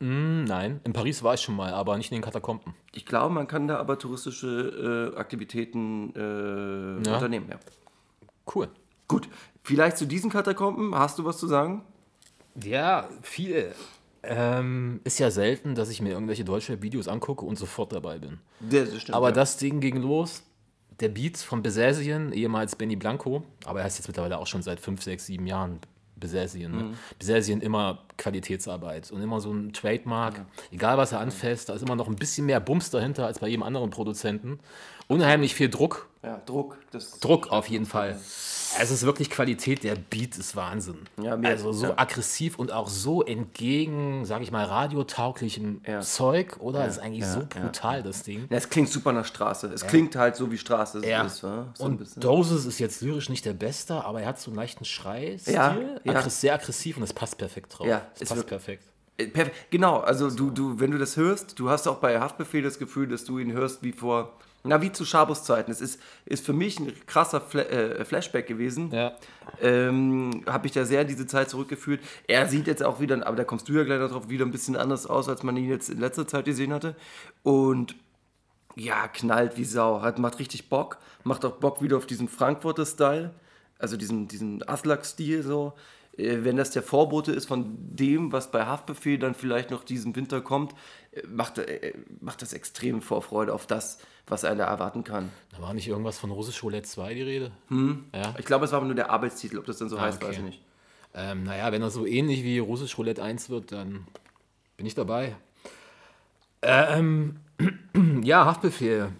Hm, 0.00 0.42
nein, 0.44 0.80
in 0.82 0.92
Paris 0.92 1.22
war 1.22 1.34
ich 1.34 1.40
schon 1.40 1.54
mal, 1.54 1.72
aber 1.72 1.96
nicht 1.96 2.10
in 2.10 2.16
den 2.16 2.24
Katakomben. 2.24 2.74
Ich 2.92 3.06
glaube, 3.06 3.32
man 3.32 3.46
kann 3.46 3.68
da 3.68 3.78
aber 3.78 3.98
touristische 3.98 5.12
äh, 5.14 5.16
Aktivitäten 5.16 6.12
äh, 6.16 7.02
Ja. 7.08 7.14
unternehmen. 7.14 7.46
Ja. 7.50 7.58
Cool. 8.52 8.68
Gut, 9.06 9.28
vielleicht 9.62 9.96
zu 9.96 10.06
diesen 10.06 10.28
Katakomben. 10.28 10.94
Hast 10.96 11.20
du 11.20 11.24
was 11.24 11.38
zu 11.38 11.46
sagen? 11.46 11.82
Ja, 12.60 13.08
viel. 13.22 13.72
Ähm, 14.24 15.00
ist 15.04 15.20
ja 15.20 15.30
selten, 15.30 15.76
dass 15.76 15.88
ich 15.88 16.02
mir 16.02 16.10
irgendwelche 16.10 16.44
deutsche 16.44 16.82
Videos 16.82 17.06
angucke 17.06 17.44
und 17.44 17.56
sofort 17.56 17.92
dabei 17.92 18.18
bin. 18.18 18.40
Das 18.58 18.88
stimmt, 19.00 19.14
Aber 19.14 19.28
ja. 19.28 19.32
das 19.34 19.56
Ding 19.56 19.78
ging 19.78 19.96
los. 20.02 20.42
Der 21.00 21.08
Beat 21.08 21.36
von 21.36 21.62
Besasien, 21.62 22.32
ehemals 22.32 22.76
Benny 22.76 22.96
Blanco, 22.96 23.42
aber 23.64 23.80
er 23.80 23.84
heißt 23.84 23.98
jetzt 23.98 24.08
mittlerweile 24.08 24.38
auch 24.38 24.46
schon 24.46 24.62
seit 24.62 24.80
5, 24.80 25.02
6, 25.02 25.26
7 25.26 25.46
Jahren 25.46 25.80
Besessien. 26.16 26.72
Ne? 26.72 26.94
Besessien 27.18 27.60
immer 27.60 28.05
Qualitätsarbeit 28.18 29.10
und 29.10 29.22
immer 29.22 29.40
so 29.40 29.52
ein 29.52 29.72
Trademark. 29.72 30.44
Egal 30.72 30.98
was 30.98 31.12
er 31.12 31.20
anfasst, 31.20 31.68
da 31.68 31.74
ist 31.74 31.82
immer 31.82 31.96
noch 31.96 32.08
ein 32.08 32.16
bisschen 32.16 32.46
mehr 32.46 32.60
Bums 32.60 32.90
dahinter 32.90 33.26
als 33.26 33.38
bei 33.38 33.48
jedem 33.48 33.62
anderen 33.62 33.90
Produzenten. 33.90 34.58
Unheimlich 35.08 35.54
viel 35.54 35.68
Druck. 35.68 36.08
Ja, 36.24 36.40
Druck. 36.46 36.76
Das 36.90 37.20
Druck 37.20 37.52
auf 37.52 37.68
jeden 37.68 37.86
Fall. 37.86 38.18
Es 38.18 38.90
ist 38.90 39.04
wirklich 39.04 39.30
Qualität, 39.30 39.84
der 39.84 39.94
Beat 39.94 40.36
ist 40.36 40.56
Wahnsinn. 40.56 40.98
Ja, 41.22 41.36
mir- 41.36 41.50
also 41.50 41.72
so 41.72 41.86
ja. 41.86 41.92
aggressiv 41.96 42.58
und 42.58 42.72
auch 42.72 42.88
so 42.88 43.22
entgegen, 43.22 44.24
sage 44.24 44.42
ich 44.42 44.50
mal, 44.50 44.64
radiotauglichem 44.64 45.82
Ja. 45.86 46.00
Zeug, 46.00 46.56
oder? 46.58 46.80
das 46.84 46.96
ist 46.96 47.02
eigentlich 47.02 47.20
ja, 47.20 47.32
so 47.32 47.40
ja, 47.40 47.46
brutal, 47.60 48.02
das 48.02 48.24
Ding. 48.24 48.46
Ja, 48.50 48.56
es 48.56 48.68
klingt 48.68 48.88
super 48.88 49.12
nach 49.12 49.24
Straße. 49.24 49.68
Es 49.72 49.86
klingt 49.86 50.16
halt 50.16 50.34
so, 50.34 50.50
wie 50.50 50.58
Straße 50.58 50.98
es 50.98 51.06
Ja. 51.06 51.22
ist. 51.24 51.38
So 51.38 51.64
und. 51.78 52.02
Doses 52.22 52.66
ist 52.66 52.80
jetzt 52.80 53.00
lyrisch 53.02 53.28
nicht 53.28 53.44
der 53.44 53.52
Beste, 53.54 54.04
aber 54.04 54.20
er 54.22 54.28
hat 54.28 54.40
so 54.40 54.50
einen 54.50 54.56
leichten 54.56 54.84
Schrei-Stil. 54.84 55.54
Ja, 55.54 55.76
ja. 56.04 56.12
Aggress- 56.12 56.40
Sehr 56.40 56.54
aggressiv 56.54 56.96
und 56.96 57.02
das 57.02 57.12
passt 57.12 57.38
perfekt 57.38 57.78
drauf. 57.78 57.86
Ja, 57.86 58.02
ist 58.18 58.28
passt 58.28 58.46
perfekt. 58.46 58.84
Äh, 59.18 59.24
perf- 59.24 59.50
Genau, 59.70 59.98
also 60.00 60.30
du, 60.30 60.50
du, 60.50 60.78
wenn 60.80 60.90
du 60.90 60.98
das 60.98 61.16
hörst, 61.16 61.58
du 61.58 61.70
hast 61.70 61.86
auch 61.86 61.98
bei 61.98 62.20
Haftbefehl 62.20 62.62
das 62.62 62.78
Gefühl, 62.78 63.08
dass 63.08 63.24
du 63.24 63.38
ihn 63.38 63.52
hörst 63.52 63.82
wie 63.82 63.92
vor, 63.92 64.32
na, 64.64 64.82
wie 64.82 64.90
zu 64.90 65.04
Schabos 65.04 65.44
Zeiten. 65.44 65.70
Es 65.70 65.80
ist, 65.80 66.00
ist 66.24 66.44
für 66.44 66.52
mich 66.52 66.80
ein 66.80 66.92
krasser 67.06 67.40
Fla 67.40 67.62
äh, 67.62 68.04
Flashback 68.04 68.48
gewesen. 68.48 68.90
Ja. 68.92 69.12
Ähm, 69.62 70.42
Habe 70.46 70.66
ich 70.66 70.72
da 70.72 70.84
sehr 70.84 71.04
diese 71.04 71.26
Zeit 71.26 71.48
zurückgeführt. 71.50 72.00
Er 72.26 72.48
sieht 72.48 72.66
jetzt 72.66 72.82
auch 72.82 72.98
wieder, 72.98 73.24
aber 73.24 73.36
da 73.36 73.44
kommst 73.44 73.68
du 73.68 73.74
ja 73.74 73.84
gleich 73.84 74.00
drauf, 74.10 74.28
wieder 74.28 74.44
ein 74.44 74.50
bisschen 74.50 74.74
anders 74.76 75.06
aus, 75.06 75.28
als 75.28 75.44
man 75.44 75.56
ihn 75.56 75.68
jetzt 75.68 75.88
in 75.88 76.00
letzter 76.00 76.26
Zeit 76.26 76.46
gesehen 76.46 76.72
hatte. 76.72 76.96
Und 77.44 77.94
ja, 78.74 79.06
knallt 79.06 79.56
wie 79.56 79.64
Sau. 79.64 80.02
Hat, 80.02 80.18
macht 80.18 80.40
richtig 80.40 80.68
Bock. 80.68 80.98
Macht 81.22 81.44
auch 81.44 81.52
Bock 81.52 81.80
wieder 81.80 81.96
auf 81.96 82.06
diesen 82.06 82.28
Frankfurter 82.28 82.86
Style. 82.86 83.34
Also 83.78 83.96
diesen, 83.96 84.26
diesen 84.26 84.68
Aslak-Stil 84.68 85.44
so. 85.44 85.74
Äh, 86.16 86.38
Wenn 86.42 86.56
das 86.56 86.70
der 86.70 86.82
Vorbote 86.82 87.32
ist 87.32 87.46
von 87.46 87.76
dem, 87.78 88.32
was 88.32 88.50
bei 88.50 88.66
Haftbefehl 88.66 89.18
dann 89.18 89.34
vielleicht 89.34 89.70
noch 89.70 89.84
diesen 89.84 90.16
Winter 90.16 90.40
kommt, 90.40 90.72
äh, 91.12 91.26
macht, 91.26 91.58
äh, 91.58 91.94
macht 92.20 92.42
das 92.42 92.52
extrem 92.52 93.02
Vorfreude 93.02 93.52
auf 93.52 93.66
das, 93.66 93.98
was 94.26 94.44
einer 94.44 94.64
erwarten 94.64 95.04
kann. 95.04 95.30
Da 95.54 95.62
war 95.62 95.74
nicht 95.74 95.88
irgendwas 95.88 96.18
von 96.18 96.30
Russisch 96.30 96.62
Roulette 96.62 96.88
2 96.88 97.14
die 97.14 97.22
Rede? 97.22 97.52
Ja. 98.14 98.34
Ich 98.38 98.44
glaube, 98.44 98.64
es 98.64 98.72
war 98.72 98.78
aber 98.78 98.86
nur 98.86 98.96
der 98.96 99.10
Arbeitstitel. 99.10 99.58
Ob 99.58 99.66
das 99.66 99.78
dann 99.78 99.88
so 99.88 100.00
heißt, 100.00 100.18
okay. 100.18 100.30
weiß 100.30 100.38
ich 100.38 100.44
nicht. 100.44 100.62
Ähm, 101.14 101.44
naja, 101.44 101.72
wenn 101.72 101.80
das 101.80 101.94
so 101.94 102.04
ähnlich 102.04 102.42
wie 102.42 102.58
Russisch 102.58 102.98
Roulette 102.98 103.22
1 103.22 103.48
wird, 103.48 103.72
dann 103.72 104.06
bin 104.76 104.84
ich 104.86 104.94
dabei. 104.94 105.36
Ähm, 106.62 107.36
ja, 108.22 108.44
Haftbefehl. 108.44 109.12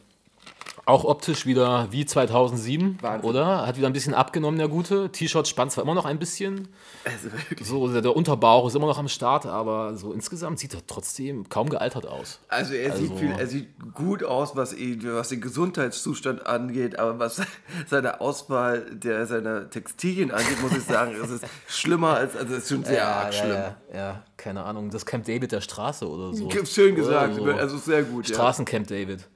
Auch 0.89 1.03
optisch 1.03 1.47
wieder 1.47 1.89
wie 1.91 2.07
2007, 2.07 2.99
Wahnsinn. 3.03 3.29
oder? 3.29 3.67
Hat 3.67 3.77
wieder 3.77 3.89
ein 3.89 3.93
bisschen 3.93 4.15
abgenommen, 4.15 4.57
der 4.57 4.69
Gute. 4.69 5.11
T-Shirt 5.11 5.49
spannt 5.49 5.73
zwar 5.73 5.83
immer 5.83 5.95
noch 5.95 6.05
ein 6.05 6.21
bisschen. 6.21 6.69
Also 7.05 7.33
wirklich. 7.33 7.67
So, 7.69 7.89
der, 7.89 8.03
der 8.03 8.15
Unterbauch 8.15 8.69
ist 8.69 8.77
immer 8.77 8.87
noch 8.87 8.97
am 8.99 9.09
Start, 9.09 9.47
aber 9.47 9.97
so 9.97 10.13
insgesamt 10.13 10.61
sieht 10.61 10.75
er 10.75 10.87
trotzdem 10.87 11.49
kaum 11.49 11.69
gealtert 11.71 12.07
aus. 12.07 12.39
Also 12.47 12.75
er, 12.75 12.93
Sieht 12.97 13.11
Also- 13.11 13.17
viel, 13.17 13.31
er 13.37 13.47
sieht 13.49 13.69
gut 13.95 14.23
aus, 14.23 14.55
was, 14.55 14.73
ihn, 14.75 15.01
was 15.13 15.29
den 15.31 15.41
Gesundheitszustand 15.41 16.47
angeht, 16.47 17.01
aber 17.01 17.19
was 17.19 17.43
seine 17.89 18.21
Auswahl 18.21 18.83
der, 18.95 19.27
seiner 19.27 19.69
Textilien 19.69 20.31
angeht, 20.31 20.63
muss 20.63 20.71
ich 20.77 20.85
sagen, 20.85 21.17
es 21.21 21.31
ist 21.31 21.45
schlimmer 21.67 22.15
als, 22.15 22.37
also 22.37 22.55
es 22.55 22.63
ist 22.63 22.69
schon 22.69 22.85
sehr 22.85 23.09
arg 23.09 23.35
schlimm. 23.35 23.51
Ja, 23.51 23.77
ja, 23.93 24.25
keine 24.37 24.63
Ahnung. 24.63 24.91
Das 24.91 25.05
Camp 25.05 25.25
David 25.25 25.51
der 25.51 25.63
Straße 25.63 26.09
oder 26.09 26.33
so. 26.33 26.49
Schön 26.65 26.95
gesagt, 26.95 27.35
so. 27.35 27.45
also 27.45 27.77
sehr 27.77 28.05
gut. 28.05 28.29
Ja. 28.29 28.35
Straßencamp 28.37 28.87
David. 28.87 29.27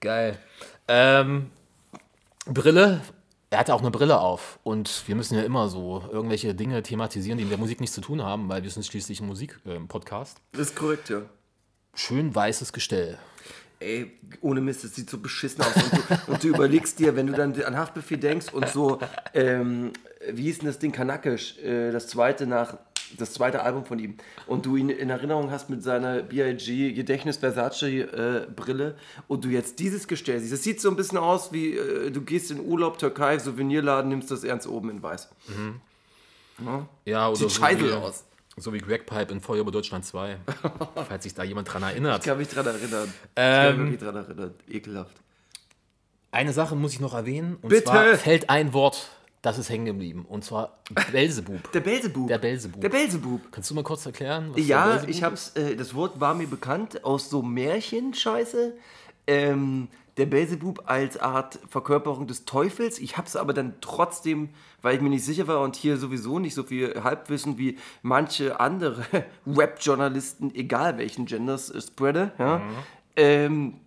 Geil. 0.00 0.38
Ähm, 0.92 1.52
Brille. 2.46 3.00
Er 3.50 3.60
hatte 3.60 3.74
auch 3.74 3.80
eine 3.80 3.92
Brille 3.92 4.18
auf. 4.18 4.58
Und 4.64 5.04
wir 5.06 5.14
müssen 5.14 5.36
ja 5.36 5.42
immer 5.42 5.68
so 5.68 6.02
irgendwelche 6.10 6.52
Dinge 6.52 6.82
thematisieren, 6.82 7.38
die 7.38 7.44
mit 7.44 7.52
der 7.52 7.58
Musik 7.58 7.78
nichts 7.80 7.94
zu 7.94 8.00
tun 8.00 8.22
haben, 8.22 8.48
weil 8.48 8.64
wir 8.64 8.70
sind 8.70 8.84
schließlich 8.84 9.20
ein 9.20 9.28
Musik-Podcast. 9.28 10.38
Das 10.50 10.62
ist 10.62 10.76
korrekt, 10.76 11.08
ja. 11.08 11.22
Schön 11.94 12.34
weißes 12.34 12.72
Gestell. 12.72 13.18
Ey, 13.78 14.18
ohne 14.40 14.60
Mist, 14.60 14.82
das 14.82 14.96
sieht 14.96 15.08
so 15.08 15.18
beschissen 15.18 15.62
aus. 15.62 15.74
Und 15.76 15.92
du, 15.92 16.32
und 16.32 16.44
du 16.44 16.48
überlegst 16.48 16.98
dir, 16.98 17.14
wenn 17.14 17.28
du 17.28 17.34
dann 17.34 17.60
an 17.62 17.76
Haftbefehl 17.76 18.18
denkst 18.18 18.52
und 18.52 18.68
so, 18.68 18.98
ähm, 19.32 19.92
wie 20.28 20.42
hieß 20.42 20.58
denn 20.58 20.66
das 20.66 20.80
Ding 20.80 20.90
Kanakisch, 20.90 21.56
äh, 21.58 21.92
das 21.92 22.08
zweite 22.08 22.46
nach, 22.46 22.78
das 23.18 23.32
zweite 23.32 23.62
Album 23.62 23.84
von 23.84 23.98
ihm, 23.98 24.16
und 24.46 24.66
du 24.66 24.76
ihn 24.76 24.90
in 24.90 25.10
Erinnerung 25.10 25.50
hast 25.50 25.70
mit 25.70 25.82
seiner 25.82 26.22
B.I.G. 26.22 26.92
Gedächtnis 26.92 27.38
Versace 27.38 27.82
äh, 27.82 28.46
Brille 28.54 28.96
und 29.28 29.44
du 29.44 29.48
jetzt 29.48 29.78
dieses 29.78 30.08
Gestell 30.08 30.40
siehst. 30.40 30.52
Das 30.52 30.62
sieht 30.62 30.80
so 30.80 30.88
ein 30.90 30.96
bisschen 30.96 31.18
aus 31.18 31.52
wie, 31.52 31.76
äh, 31.76 32.10
du 32.10 32.20
gehst 32.22 32.50
in 32.50 32.60
Urlaub, 32.60 32.98
Türkei, 32.98 33.38
Souvenirladen, 33.38 34.10
nimmst 34.10 34.30
das 34.30 34.44
ernst 34.44 34.66
oben 34.66 34.90
in 34.90 35.02
weiß. 35.02 35.28
Ja, 37.04 37.28
oder 37.28 37.36
Sieht 37.36 37.50
so 37.50 37.60
scheiße 37.60 37.88
wie, 37.88 37.92
aus. 37.92 38.24
So 38.56 38.72
wie 38.72 38.78
Greg 38.78 39.06
Pipe 39.06 39.32
in 39.32 39.40
Feuer 39.40 39.60
über 39.60 39.70
Deutschland 39.70 40.04
2. 40.04 40.36
falls 41.08 41.22
sich 41.22 41.34
da 41.34 41.42
jemand 41.42 41.72
dran 41.72 41.82
erinnert. 41.82 42.20
Ich 42.20 42.26
kann 42.26 42.38
mich 42.38 42.48
dran 42.48 42.66
erinnern. 42.66 43.08
ich 43.08 43.30
Ähm, 43.36 43.68
kann 43.68 43.78
mich 43.78 43.92
wirklich 43.92 44.10
dran 44.10 44.16
erinnern. 44.16 44.54
Ekelhaft. 44.68 45.16
Eine 46.32 46.52
Sache 46.52 46.76
muss 46.76 46.92
ich 46.92 47.00
noch 47.00 47.14
erwähnen. 47.14 47.56
Und 47.62 47.70
Bitte. 47.70 47.84
zwar 47.84 48.04
fällt 48.16 48.50
ein 48.50 48.72
Wort, 48.72 49.08
das 49.42 49.58
ist 49.58 49.70
hängen 49.70 49.86
geblieben. 49.86 50.26
Und 50.28 50.44
zwar 50.44 50.78
Belzebub. 51.12 51.72
Der 51.72 51.80
Belzebub. 51.80 52.28
Der 52.28 52.38
Belzebub. 52.38 52.80
Der 52.80 52.88
Belzebub. 52.88 53.40
Kannst 53.52 53.70
du 53.70 53.74
mal 53.74 53.84
kurz 53.84 54.04
erklären? 54.06 54.48
Was 54.50 54.56
der 54.56 54.64
Ja, 54.64 54.86
Belzebub 54.86 55.10
ich 55.10 55.22
hab's, 55.22 55.56
äh, 55.56 55.76
das 55.76 55.94
Wort 55.94 56.20
war 56.20 56.34
mir 56.34 56.46
bekannt 56.46 57.04
aus 57.04 57.30
so 57.30 57.42
Märchenscheiße. 57.42 58.74
Ähm, 59.26 59.88
der 60.16 60.26
Belzebub 60.26 60.82
als 60.86 61.16
Art 61.18 61.58
Verkörperung 61.68 62.26
des 62.26 62.44
Teufels. 62.44 62.98
Ich 62.98 63.16
hab's 63.16 63.36
aber 63.36 63.54
dann 63.54 63.74
trotzdem, 63.80 64.50
weil 64.82 64.96
ich 64.96 65.00
mir 65.00 65.08
nicht 65.08 65.24
sicher 65.24 65.46
war 65.46 65.62
und 65.62 65.76
hier 65.76 65.96
sowieso 65.96 66.38
nicht 66.38 66.54
so 66.54 66.64
viel 66.64 67.02
Halbwissen 67.02 67.56
wie 67.56 67.78
manche 68.02 68.60
andere 68.60 69.06
Web-Journalisten, 69.46 70.54
egal 70.54 70.98
welchen 70.98 71.24
Genders, 71.24 71.72
spreade. 71.82 72.32
Ja. 72.38 72.60
Ähm, 73.16 73.80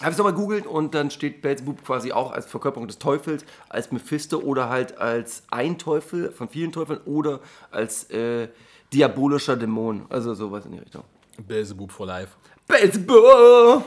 habe 0.00 0.12
ich 0.12 0.18
nochmal 0.18 0.34
googelt 0.34 0.66
und 0.66 0.94
dann 0.94 1.10
steht 1.10 1.42
Belzebub 1.42 1.84
quasi 1.84 2.12
auch 2.12 2.30
als 2.30 2.46
Verkörperung 2.46 2.86
des 2.86 2.98
Teufels, 2.98 3.44
als 3.68 3.90
Mephisto 3.90 4.38
oder 4.38 4.68
halt 4.68 4.98
als 4.98 5.42
ein 5.50 5.76
Teufel 5.76 6.30
von 6.30 6.48
vielen 6.48 6.70
Teufeln 6.70 7.00
oder 7.04 7.40
als 7.70 8.08
äh, 8.10 8.48
diabolischer 8.92 9.56
Dämon. 9.56 10.06
Also 10.08 10.34
sowas 10.34 10.66
in 10.66 10.72
die 10.72 10.78
Richtung. 10.78 11.02
Belzebub 11.46 11.90
for 11.90 12.06
life. 12.06 12.36
Belzebub! 12.66 13.84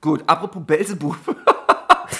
Gut, 0.00 0.22
apropos 0.26 0.62
Belzebub. 0.66 1.16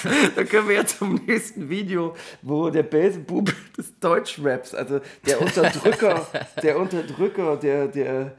Dann 0.35 0.47
können 0.47 0.67
wir 0.67 0.75
ja 0.75 0.85
zum 0.85 1.15
nächsten 1.15 1.69
Video, 1.69 2.15
wo 2.41 2.69
der 2.69 2.83
Belzebub 2.83 3.53
des 3.77 3.99
Deutschraps, 3.99 4.73
also 4.73 4.99
der 5.25 5.41
Unterdrücker, 5.41 6.27
der 6.61 6.79
Unterdrücker, 6.79 7.55
der, 7.57 7.87
der, 7.87 8.35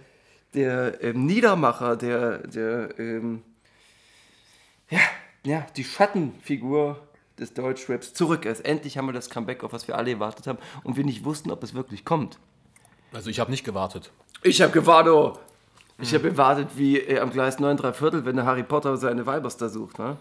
der 0.55 1.03
ähm, 1.03 1.25
Niedermacher, 1.25 1.97
der, 1.97 2.39
der, 2.39 2.99
ähm, 2.99 3.43
ja, 4.95 5.01
ja, 5.45 5.67
die 5.77 5.85
Schattenfigur 5.85 6.99
des 7.39 7.53
Deutschraps 7.55 8.15
zurück 8.15 8.45
ist. 8.45 8.61
Endlich 8.65 8.97
haben 8.97 9.07
wir 9.07 9.13
das 9.13 9.29
Comeback, 9.29 9.65
auf 9.65 9.73
was 9.73 9.89
wir 9.89 9.97
alle 9.99 10.13
gewartet 10.15 10.47
haben 10.47 10.59
und 10.85 10.97
wir 10.97 11.05
nicht 11.05 11.25
wussten, 11.25 11.51
ob 11.51 11.63
es 11.63 11.75
wirklich 11.75 12.05
kommt. 12.05 12.39
Also 13.13 13.31
ich 13.31 13.41
habe 13.41 13.51
nicht 13.51 13.65
gewartet. 13.65 14.11
Ich 14.43 14.63
habe 14.63 14.73
gewartet. 14.73 15.39
Ich 15.99 16.13
habe 16.13 16.29
gewartet 16.31 16.69
wie 16.77 16.99
äh, 16.99 17.21
am 17.21 17.31
Gleis 17.31 17.59
9 17.61 17.77
3 17.77 17.93
Viertel, 17.93 18.25
wenn 18.25 18.37
der 18.37 18.47
Harry 18.47 18.65
Potter 18.65 18.97
seine 18.97 19.27
Weibers 19.27 19.57
da 19.57 19.69
sucht. 19.69 19.99
Ne? 19.99 20.17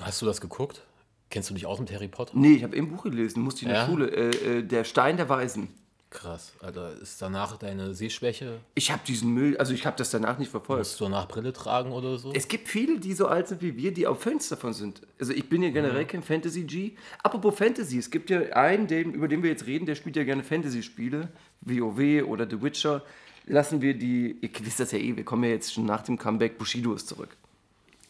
Hast 0.00 0.22
du 0.22 0.26
das 0.26 0.40
geguckt? 0.40 0.82
Kennst 1.30 1.50
du 1.50 1.54
dich 1.54 1.66
aus 1.66 1.80
mit 1.80 1.92
Harry 1.92 2.08
Potter? 2.08 2.32
Nee, 2.36 2.54
ich 2.54 2.62
habe 2.62 2.76
im 2.76 2.88
Buch 2.90 3.02
gelesen, 3.04 3.42
musste 3.42 3.62
ich 3.62 3.68
in 3.68 3.68
der 3.70 3.80
Ja? 3.80 3.86
Schule. 3.86 4.08
Äh, 4.08 4.58
äh, 4.58 4.62
der 4.62 4.84
Stein 4.84 5.16
der 5.16 5.28
Weisen. 5.28 5.68
Krass, 6.12 6.52
Alter. 6.60 6.92
Ist 7.00 7.22
danach 7.22 7.56
deine 7.56 7.94
Sehschwäche? 7.94 8.60
Ich 8.74 8.90
habe 8.90 9.00
diesen 9.06 9.32
Müll, 9.32 9.56
also 9.56 9.72
ich 9.72 9.86
habe 9.86 9.96
das 9.96 10.10
danach 10.10 10.38
nicht 10.38 10.50
verfolgt. 10.50 10.80
Musst 10.80 11.00
du 11.00 11.04
danach 11.04 11.26
Brille 11.26 11.54
tragen 11.54 11.90
oder 11.90 12.18
so? 12.18 12.32
Es 12.34 12.48
gibt 12.48 12.68
viele, 12.68 13.00
die 13.00 13.14
so 13.14 13.28
alt 13.28 13.48
sind 13.48 13.62
wie 13.62 13.76
wir, 13.78 13.94
die 13.94 14.06
auch 14.06 14.18
Fans 14.18 14.48
davon 14.50 14.74
sind. 14.74 15.00
Also 15.18 15.32
ich 15.32 15.48
bin 15.48 15.62
ja 15.62 15.70
generell 15.70 16.04
kein 16.04 16.22
Fantasy-G. 16.22 16.92
Apropos 17.22 17.56
Fantasy, 17.56 17.98
es 17.98 18.10
gibt 18.10 18.28
ja 18.28 18.40
einen, 18.52 18.86
den, 18.86 19.14
über 19.14 19.26
den 19.26 19.42
wir 19.42 19.50
jetzt 19.50 19.66
reden, 19.66 19.86
der 19.86 19.94
spielt 19.94 20.16
ja 20.16 20.24
gerne 20.24 20.44
Fantasy-Spiele, 20.44 21.28
WoW 21.62 22.28
oder 22.28 22.48
The 22.48 22.60
Witcher. 22.60 23.02
Lassen 23.46 23.80
wir 23.80 23.94
die, 23.94 24.36
ihr 24.40 24.50
wisst 24.60 24.80
das 24.80 24.92
ja 24.92 24.98
eh, 24.98 25.16
wir 25.16 25.24
kommen 25.24 25.44
ja 25.44 25.50
jetzt 25.50 25.72
schon 25.72 25.86
nach 25.86 26.02
dem 26.02 26.18
Comeback, 26.18 26.58
Bushido 26.58 26.92
ist 26.92 27.08
zurück. 27.08 27.36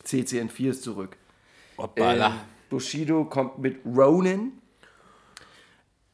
CCN4 0.04 0.70
ist 0.70 0.82
zurück. 0.82 1.16
Hoppala. 1.78 2.26
Ähm, 2.26 2.32
Bushido 2.68 3.24
kommt 3.24 3.58
mit 3.58 3.78
Ronin 3.86 4.52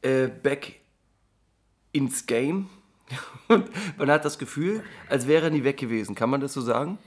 äh, 0.03 0.27
back 0.27 0.78
ins 1.91 2.25
Game. 2.25 2.69
Und 3.47 3.69
man 3.97 4.11
hat 4.11 4.25
das 4.25 4.37
Gefühl, 4.37 4.83
als 5.09 5.27
wäre 5.27 5.45
er 5.45 5.49
nie 5.51 5.63
weg 5.63 5.77
gewesen. 5.77 6.15
Kann 6.15 6.29
man 6.29 6.41
das 6.41 6.53
so 6.53 6.61
sagen? 6.61 6.97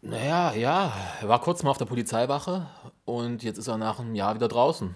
Naja, 0.00 0.52
ja. 0.54 0.92
Er 1.20 1.28
war 1.28 1.40
kurz 1.40 1.62
mal 1.62 1.70
auf 1.70 1.78
der 1.78 1.84
Polizeiwache 1.84 2.68
und 3.04 3.44
jetzt 3.44 3.58
ist 3.58 3.68
er 3.68 3.78
nach 3.78 4.00
einem 4.00 4.16
Jahr 4.16 4.34
wieder 4.34 4.48
draußen. 4.48 4.94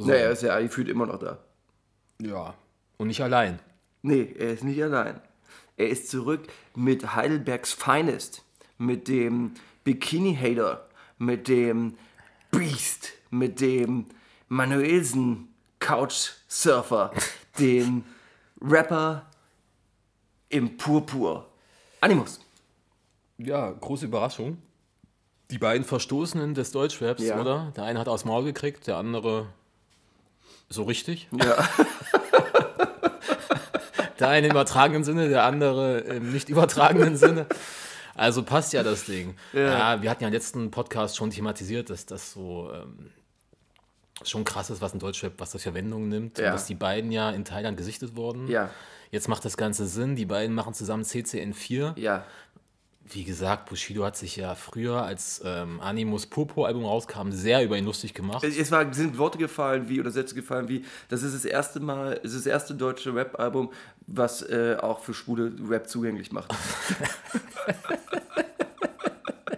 Naja, 0.00 0.14
er 0.14 0.30
ist 0.32 0.42
ja 0.42 0.58
gefühlt 0.58 0.88
immer 0.88 1.06
noch 1.06 1.20
da. 1.20 1.38
Ja. 2.20 2.54
Und 2.96 3.06
nicht 3.08 3.22
allein. 3.22 3.60
Nee, 4.02 4.34
er 4.36 4.50
ist 4.50 4.64
nicht 4.64 4.82
allein. 4.82 5.20
Er 5.76 5.88
ist 5.88 6.10
zurück 6.10 6.48
mit 6.74 7.14
Heidelbergs 7.14 7.72
Finest, 7.72 8.44
mit 8.76 9.06
dem 9.06 9.54
Bikini-Hater, 9.84 10.88
mit 11.18 11.46
dem 11.46 11.96
Beast, 12.50 13.12
mit 13.30 13.60
dem 13.60 14.06
Manuelsen 14.48 15.53
Couchsurfer, 15.84 17.12
den 17.58 18.04
Rapper 18.60 19.26
im 20.48 20.78
Purpur. 20.78 21.46
Animus. 22.00 22.40
Ja, 23.36 23.70
große 23.70 24.06
Überraschung. 24.06 24.56
Die 25.50 25.58
beiden 25.58 25.84
Verstoßenen 25.84 26.54
des 26.54 26.72
Deutschraps, 26.72 27.22
Ja. 27.22 27.38
oder? 27.38 27.70
Der 27.76 27.84
eine 27.84 27.98
hat 27.98 28.08
aufs 28.08 28.24
Maul 28.24 28.44
gekriegt, 28.44 28.86
der 28.86 28.96
andere 28.96 29.46
so 30.70 30.84
richtig. 30.84 31.28
Ja. 31.32 31.56
Der 34.20 34.28
eine 34.28 34.46
im 34.46 34.52
übertragenen 34.52 35.02
Sinne, 35.02 35.28
der 35.28 35.42
andere 35.42 35.98
im 35.98 36.32
nicht 36.32 36.48
übertragenen 36.48 37.16
Sinne. 37.16 37.46
Also 38.14 38.44
passt 38.44 38.72
ja 38.72 38.84
das 38.84 39.06
Ding. 39.06 39.34
Ja. 39.52 40.00
wir 40.02 40.08
hatten 40.08 40.22
ja 40.22 40.28
im 40.28 40.32
letzten 40.32 40.70
Podcast 40.70 41.16
schon 41.16 41.30
thematisiert, 41.30 41.90
dass 41.90 42.06
das 42.06 42.30
so 42.32 42.70
ähm, 42.72 43.10
schon 44.30 44.44
krass 44.44 44.70
ist, 44.70 44.80
was 44.80 44.94
ein 44.94 44.98
Deutschrap, 44.98 45.34
was 45.38 45.52
das 45.52 45.62
für 45.62 45.74
Wendungen 45.74 46.08
nimmt. 46.08 46.38
Ja. 46.38 46.52
Dass 46.52 46.66
die 46.66 46.74
beiden 46.74 47.12
ja 47.12 47.30
in 47.30 47.44
Thailand 47.44 47.76
gesichtet 47.76 48.16
wurden. 48.16 48.48
Ja. 48.48 48.70
Jetzt 49.10 49.28
macht 49.28 49.44
das 49.44 49.56
Ganze 49.56 49.86
Sinn. 49.86 50.16
Die 50.16 50.26
beiden 50.26 50.54
machen 50.54 50.74
zusammen 50.74 51.04
CCN4. 51.04 51.98
Ja. 51.98 52.24
Wie 53.06 53.24
gesagt, 53.24 53.68
Bushido 53.68 54.04
hat 54.04 54.16
sich 54.16 54.36
ja 54.36 54.54
früher, 54.54 55.02
als 55.02 55.42
ähm, 55.44 55.78
Animus 55.80 56.24
Purpur-Album 56.26 56.86
rauskam, 56.86 57.30
sehr 57.32 57.62
über 57.62 57.76
ihn 57.76 57.84
lustig 57.84 58.14
gemacht. 58.14 58.42
Es 58.42 58.72
war, 58.72 58.92
sind 58.94 59.18
Worte 59.18 59.36
gefallen 59.36 59.90
wie, 59.90 60.00
oder 60.00 60.10
Sätze 60.10 60.34
gefallen 60.34 60.70
wie, 60.70 60.86
das 61.10 61.22
ist 61.22 61.34
das 61.34 61.44
erste 61.44 61.80
Mal, 61.80 62.18
es 62.24 62.32
ist 62.32 62.46
das 62.46 62.52
erste 62.52 62.74
deutsche 62.74 63.14
Rap-Album, 63.14 63.70
was 64.06 64.40
äh, 64.42 64.78
auch 64.80 65.00
für 65.00 65.12
schwule 65.12 65.52
Rap 65.68 65.86
zugänglich 65.86 66.32
macht. 66.32 66.54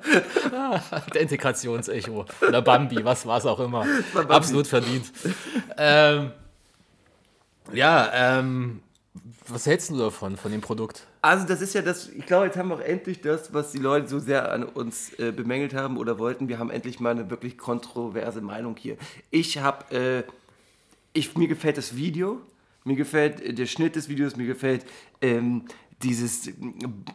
Der 1.14 1.20
Integrationsecho. 1.20 2.24
Oder 2.46 2.62
Bambi, 2.62 3.04
was 3.04 3.26
war 3.26 3.38
es 3.38 3.46
auch 3.46 3.60
immer. 3.60 3.86
Absolut 4.28 4.66
verdient. 4.66 5.12
ähm, 5.76 6.32
ja, 7.72 8.10
ähm, 8.12 8.80
was 9.48 9.66
hältst 9.66 9.90
du 9.90 9.96
davon, 9.96 10.36
von 10.36 10.50
dem 10.50 10.60
Produkt? 10.60 11.06
Also 11.22 11.46
das 11.46 11.60
ist 11.60 11.74
ja 11.74 11.82
das, 11.82 12.08
ich 12.08 12.26
glaube, 12.26 12.46
jetzt 12.46 12.56
haben 12.56 12.68
wir 12.68 12.76
auch 12.76 12.80
endlich 12.80 13.20
das, 13.20 13.52
was 13.52 13.72
die 13.72 13.78
Leute 13.78 14.08
so 14.08 14.18
sehr 14.18 14.50
an 14.52 14.64
uns 14.64 15.12
äh, 15.18 15.32
bemängelt 15.32 15.74
haben 15.74 15.96
oder 15.96 16.18
wollten. 16.18 16.48
Wir 16.48 16.58
haben 16.58 16.70
endlich 16.70 17.00
mal 17.00 17.10
eine 17.10 17.30
wirklich 17.30 17.58
kontroverse 17.58 18.40
Meinung 18.40 18.76
hier. 18.76 18.96
Ich 19.30 19.58
habe, 19.58 19.94
äh, 19.94 20.22
ich, 21.12 21.36
mir 21.36 21.48
gefällt 21.48 21.78
das 21.78 21.96
Video, 21.96 22.40
mir 22.84 22.96
gefällt 22.96 23.40
äh, 23.40 23.52
der 23.52 23.66
Schnitt 23.66 23.96
des 23.96 24.08
Videos, 24.08 24.36
mir 24.36 24.46
gefällt 24.46 24.84
ähm, 25.20 25.64
dieses 26.02 26.50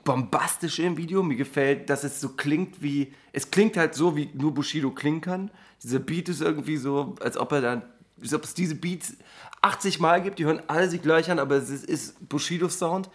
bombastische 0.04 0.84
im 0.84 0.98
Video, 0.98 1.22
mir 1.22 1.36
gefällt, 1.36 1.90
dass 1.90 2.04
es 2.04 2.20
so 2.20 2.30
klingt 2.30 2.82
wie, 2.82 3.14
es 3.32 3.52
klingt 3.52 3.78
halt 3.78 3.94
so, 3.94 4.16
wie 4.16 4.30
nur 4.34 4.54
Bushido 4.54 4.92
klingen 4.92 5.22
kann. 5.22 5.52
Dieser 5.84 6.00
Beat 6.00 6.30
ist 6.30 6.42
irgendwie 6.42 6.78
so, 6.78 7.16
als 7.22 7.38
ob 7.38 7.52
er 7.52 7.62
dann, 7.62 7.84
als 8.22 8.34
ob 8.34 8.44
es 8.44 8.54
diese 8.54 8.76
Beats 8.76 9.16
80 9.62 10.00
Mal 10.00 10.22
gibt, 10.24 10.40
die 10.40 10.46
hören 10.46 10.62
alle 10.68 10.90
sich 10.90 11.02
gleich 11.02 11.30
an, 11.30 11.40
aber 11.40 11.56
es 11.56 11.70
ist, 11.70 12.28
Bushido-Sound. 12.28 13.10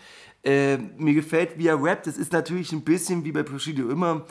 Äh, 0.44 0.78
mir 0.96 1.14
gefällt, 1.14 1.58
wie 1.58 1.66
er 1.66 1.82
rappt. 1.82 2.06
Es 2.06 2.16
ist 2.16 2.32
natürlich 2.32 2.70
ein 2.70 2.82
bisschen 2.82 3.24
wie 3.24 3.32
bei 3.32 3.42
Bushido 3.42 3.90
immer. 3.90 4.26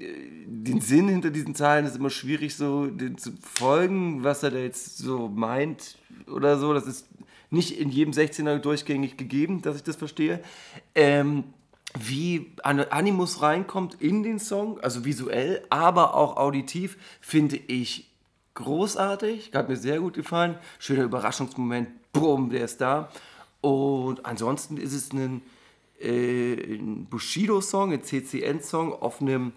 äh, 0.00 0.44
Den 0.46 0.80
Sinn 0.80 1.08
hinter 1.08 1.30
diesen 1.30 1.54
Zahlen 1.54 1.86
ist 1.86 1.94
immer 1.94 2.10
schwierig 2.10 2.56
so 2.56 2.86
den 2.86 3.16
zu 3.16 3.32
folgen, 3.40 4.24
was 4.24 4.42
er 4.42 4.50
da 4.50 4.58
jetzt 4.58 4.98
so 4.98 5.28
meint 5.28 5.98
oder 6.26 6.58
so. 6.58 6.74
Das 6.74 6.88
ist 6.88 7.06
nicht 7.50 7.78
in 7.78 7.90
jedem 7.90 8.12
16er 8.12 8.58
durchgängig 8.58 9.16
gegeben, 9.16 9.62
dass 9.62 9.76
ich 9.76 9.82
das 9.82 9.96
verstehe. 9.96 10.40
Ähm, 10.94 11.44
wie 11.98 12.52
An- 12.62 12.80
Animus 12.80 13.40
reinkommt 13.42 13.96
in 14.00 14.22
den 14.22 14.38
Song, 14.38 14.80
also 14.80 15.04
visuell, 15.04 15.64
aber 15.70 16.14
auch 16.14 16.36
auditiv, 16.36 16.98
finde 17.20 17.56
ich 17.56 18.10
großartig. 18.54 19.52
Hat 19.54 19.68
mir 19.68 19.76
sehr 19.76 20.00
gut 20.00 20.14
gefallen. 20.14 20.58
Schöner 20.78 21.04
Überraschungsmoment. 21.04 21.88
Bumm, 22.12 22.50
der 22.50 22.64
ist 22.64 22.80
da. 22.80 23.10
Und 23.60 24.24
ansonsten 24.26 24.76
ist 24.76 24.92
es 24.92 25.12
ein, 25.12 25.42
äh, 26.00 26.74
ein 26.76 27.06
Bushido-Song, 27.06 27.92
ein 27.92 28.02
CCN-Song 28.02 28.92
auf 28.92 29.20
einem 29.20 29.52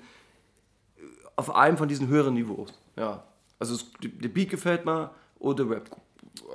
auf 1.36 1.56
einem 1.56 1.78
von 1.78 1.88
diesen 1.88 2.10
höheren 2.10 2.34
Niveaus. 2.34 2.74
Ja. 2.98 3.24
Also 3.60 3.76
es, 3.76 3.86
der 4.02 4.28
Beat 4.28 4.50
gefällt 4.50 4.86
mir 4.86 5.12
und 5.40 5.58
der 5.58 5.70
Rap. 5.70 5.90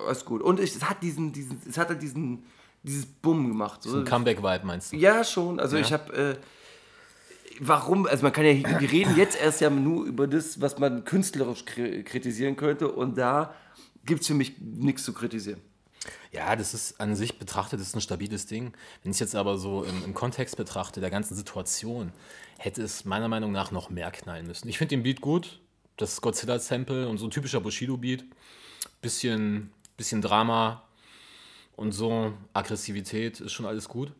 Alles 0.06 0.24
gut. 0.24 0.42
Und 0.42 0.60
es 0.60 0.82
hat 0.82 1.02
diesen, 1.02 1.32
diesen, 1.32 1.60
es 1.68 1.78
hat 1.78 1.88
halt 1.88 2.02
diesen, 2.02 2.44
dieses 2.82 3.06
Bumm 3.06 3.48
gemacht. 3.48 3.82
So. 3.82 3.98
Ein 3.98 4.04
Comeback-Vibe 4.04 4.66
meinst 4.66 4.92
du? 4.92 4.96
Ja, 4.96 5.24
schon. 5.24 5.60
Also 5.60 5.76
ich 5.76 5.92
habe. 5.92 6.12
Äh, 6.12 6.36
warum? 7.60 8.06
Also 8.06 8.22
man 8.22 8.32
kann 8.32 8.44
ja. 8.44 8.80
Wir 8.80 8.90
reden 8.90 9.16
jetzt 9.16 9.40
erst 9.40 9.60
ja 9.60 9.70
nur 9.70 10.04
über 10.04 10.26
das, 10.26 10.60
was 10.60 10.78
man 10.78 11.04
künstlerisch 11.04 11.64
kri- 11.64 12.02
kritisieren 12.02 12.56
könnte. 12.56 12.88
Und 12.88 13.16
da 13.16 13.54
gibt 14.04 14.22
es 14.22 14.26
für 14.26 14.34
mich 14.34 14.58
nichts 14.58 15.04
zu 15.04 15.12
kritisieren. 15.12 15.60
Ja, 16.32 16.54
das 16.56 16.74
ist 16.74 17.00
an 17.00 17.16
sich 17.16 17.38
betrachtet, 17.38 17.80
das 17.80 17.88
ist 17.88 17.94
ein 17.94 18.00
stabiles 18.02 18.44
Ding. 18.46 18.72
Wenn 19.02 19.12
ich 19.12 19.16
es 19.16 19.20
jetzt 19.20 19.34
aber 19.36 19.56
so 19.56 19.84
im, 19.84 20.04
im 20.04 20.12
Kontext 20.12 20.56
betrachte, 20.56 21.00
der 21.00 21.08
ganzen 21.08 21.34
Situation, 21.34 22.12
hätte 22.58 22.82
es 22.82 23.06
meiner 23.06 23.28
Meinung 23.28 23.52
nach 23.52 23.70
noch 23.70 23.88
mehr 23.88 24.10
knallen 24.10 24.46
müssen. 24.46 24.68
Ich 24.68 24.76
finde 24.76 24.96
den 24.96 25.02
Beat 25.02 25.22
gut, 25.22 25.60
das 25.96 26.20
Godzilla-Sample 26.20 27.08
und 27.08 27.16
so 27.16 27.26
ein 27.26 27.30
typischer 27.30 27.60
Bushido-Beat. 27.60 28.24
Bisschen, 29.04 29.70
bisschen 29.96 30.22
Drama 30.22 30.82
und 31.76 31.92
so, 31.92 32.32
Aggressivität 32.54 33.40
ist 33.40 33.52
schon 33.52 33.66
alles 33.66 33.88
gut. 33.88 34.12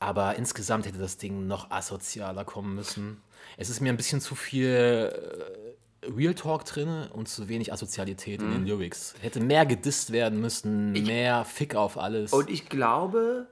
Aber 0.00 0.36
insgesamt 0.36 0.86
hätte 0.86 0.98
das 0.98 1.16
Ding 1.16 1.46
noch 1.46 1.70
asozialer 1.70 2.44
kommen 2.44 2.74
müssen. 2.74 3.22
Es 3.56 3.70
ist 3.70 3.80
mir 3.80 3.90
ein 3.90 3.96
bisschen 3.96 4.20
zu 4.20 4.34
viel 4.34 5.12
äh, 6.02 6.06
Real 6.10 6.34
Talk 6.34 6.64
drin 6.64 7.06
und 7.12 7.28
zu 7.28 7.48
wenig 7.48 7.72
Asozialität 7.72 8.40
Mhm. 8.40 8.46
in 8.46 8.52
den 8.52 8.66
Lyrics. 8.66 9.14
Hätte 9.20 9.40
mehr 9.40 9.66
gedisst 9.66 10.10
werden 10.12 10.40
müssen, 10.40 10.92
mehr 10.92 11.44
Fick 11.44 11.74
auf 11.74 11.98
alles. 11.98 12.32
Und 12.32 12.48
ich 12.50 12.68
glaube, 12.68 13.46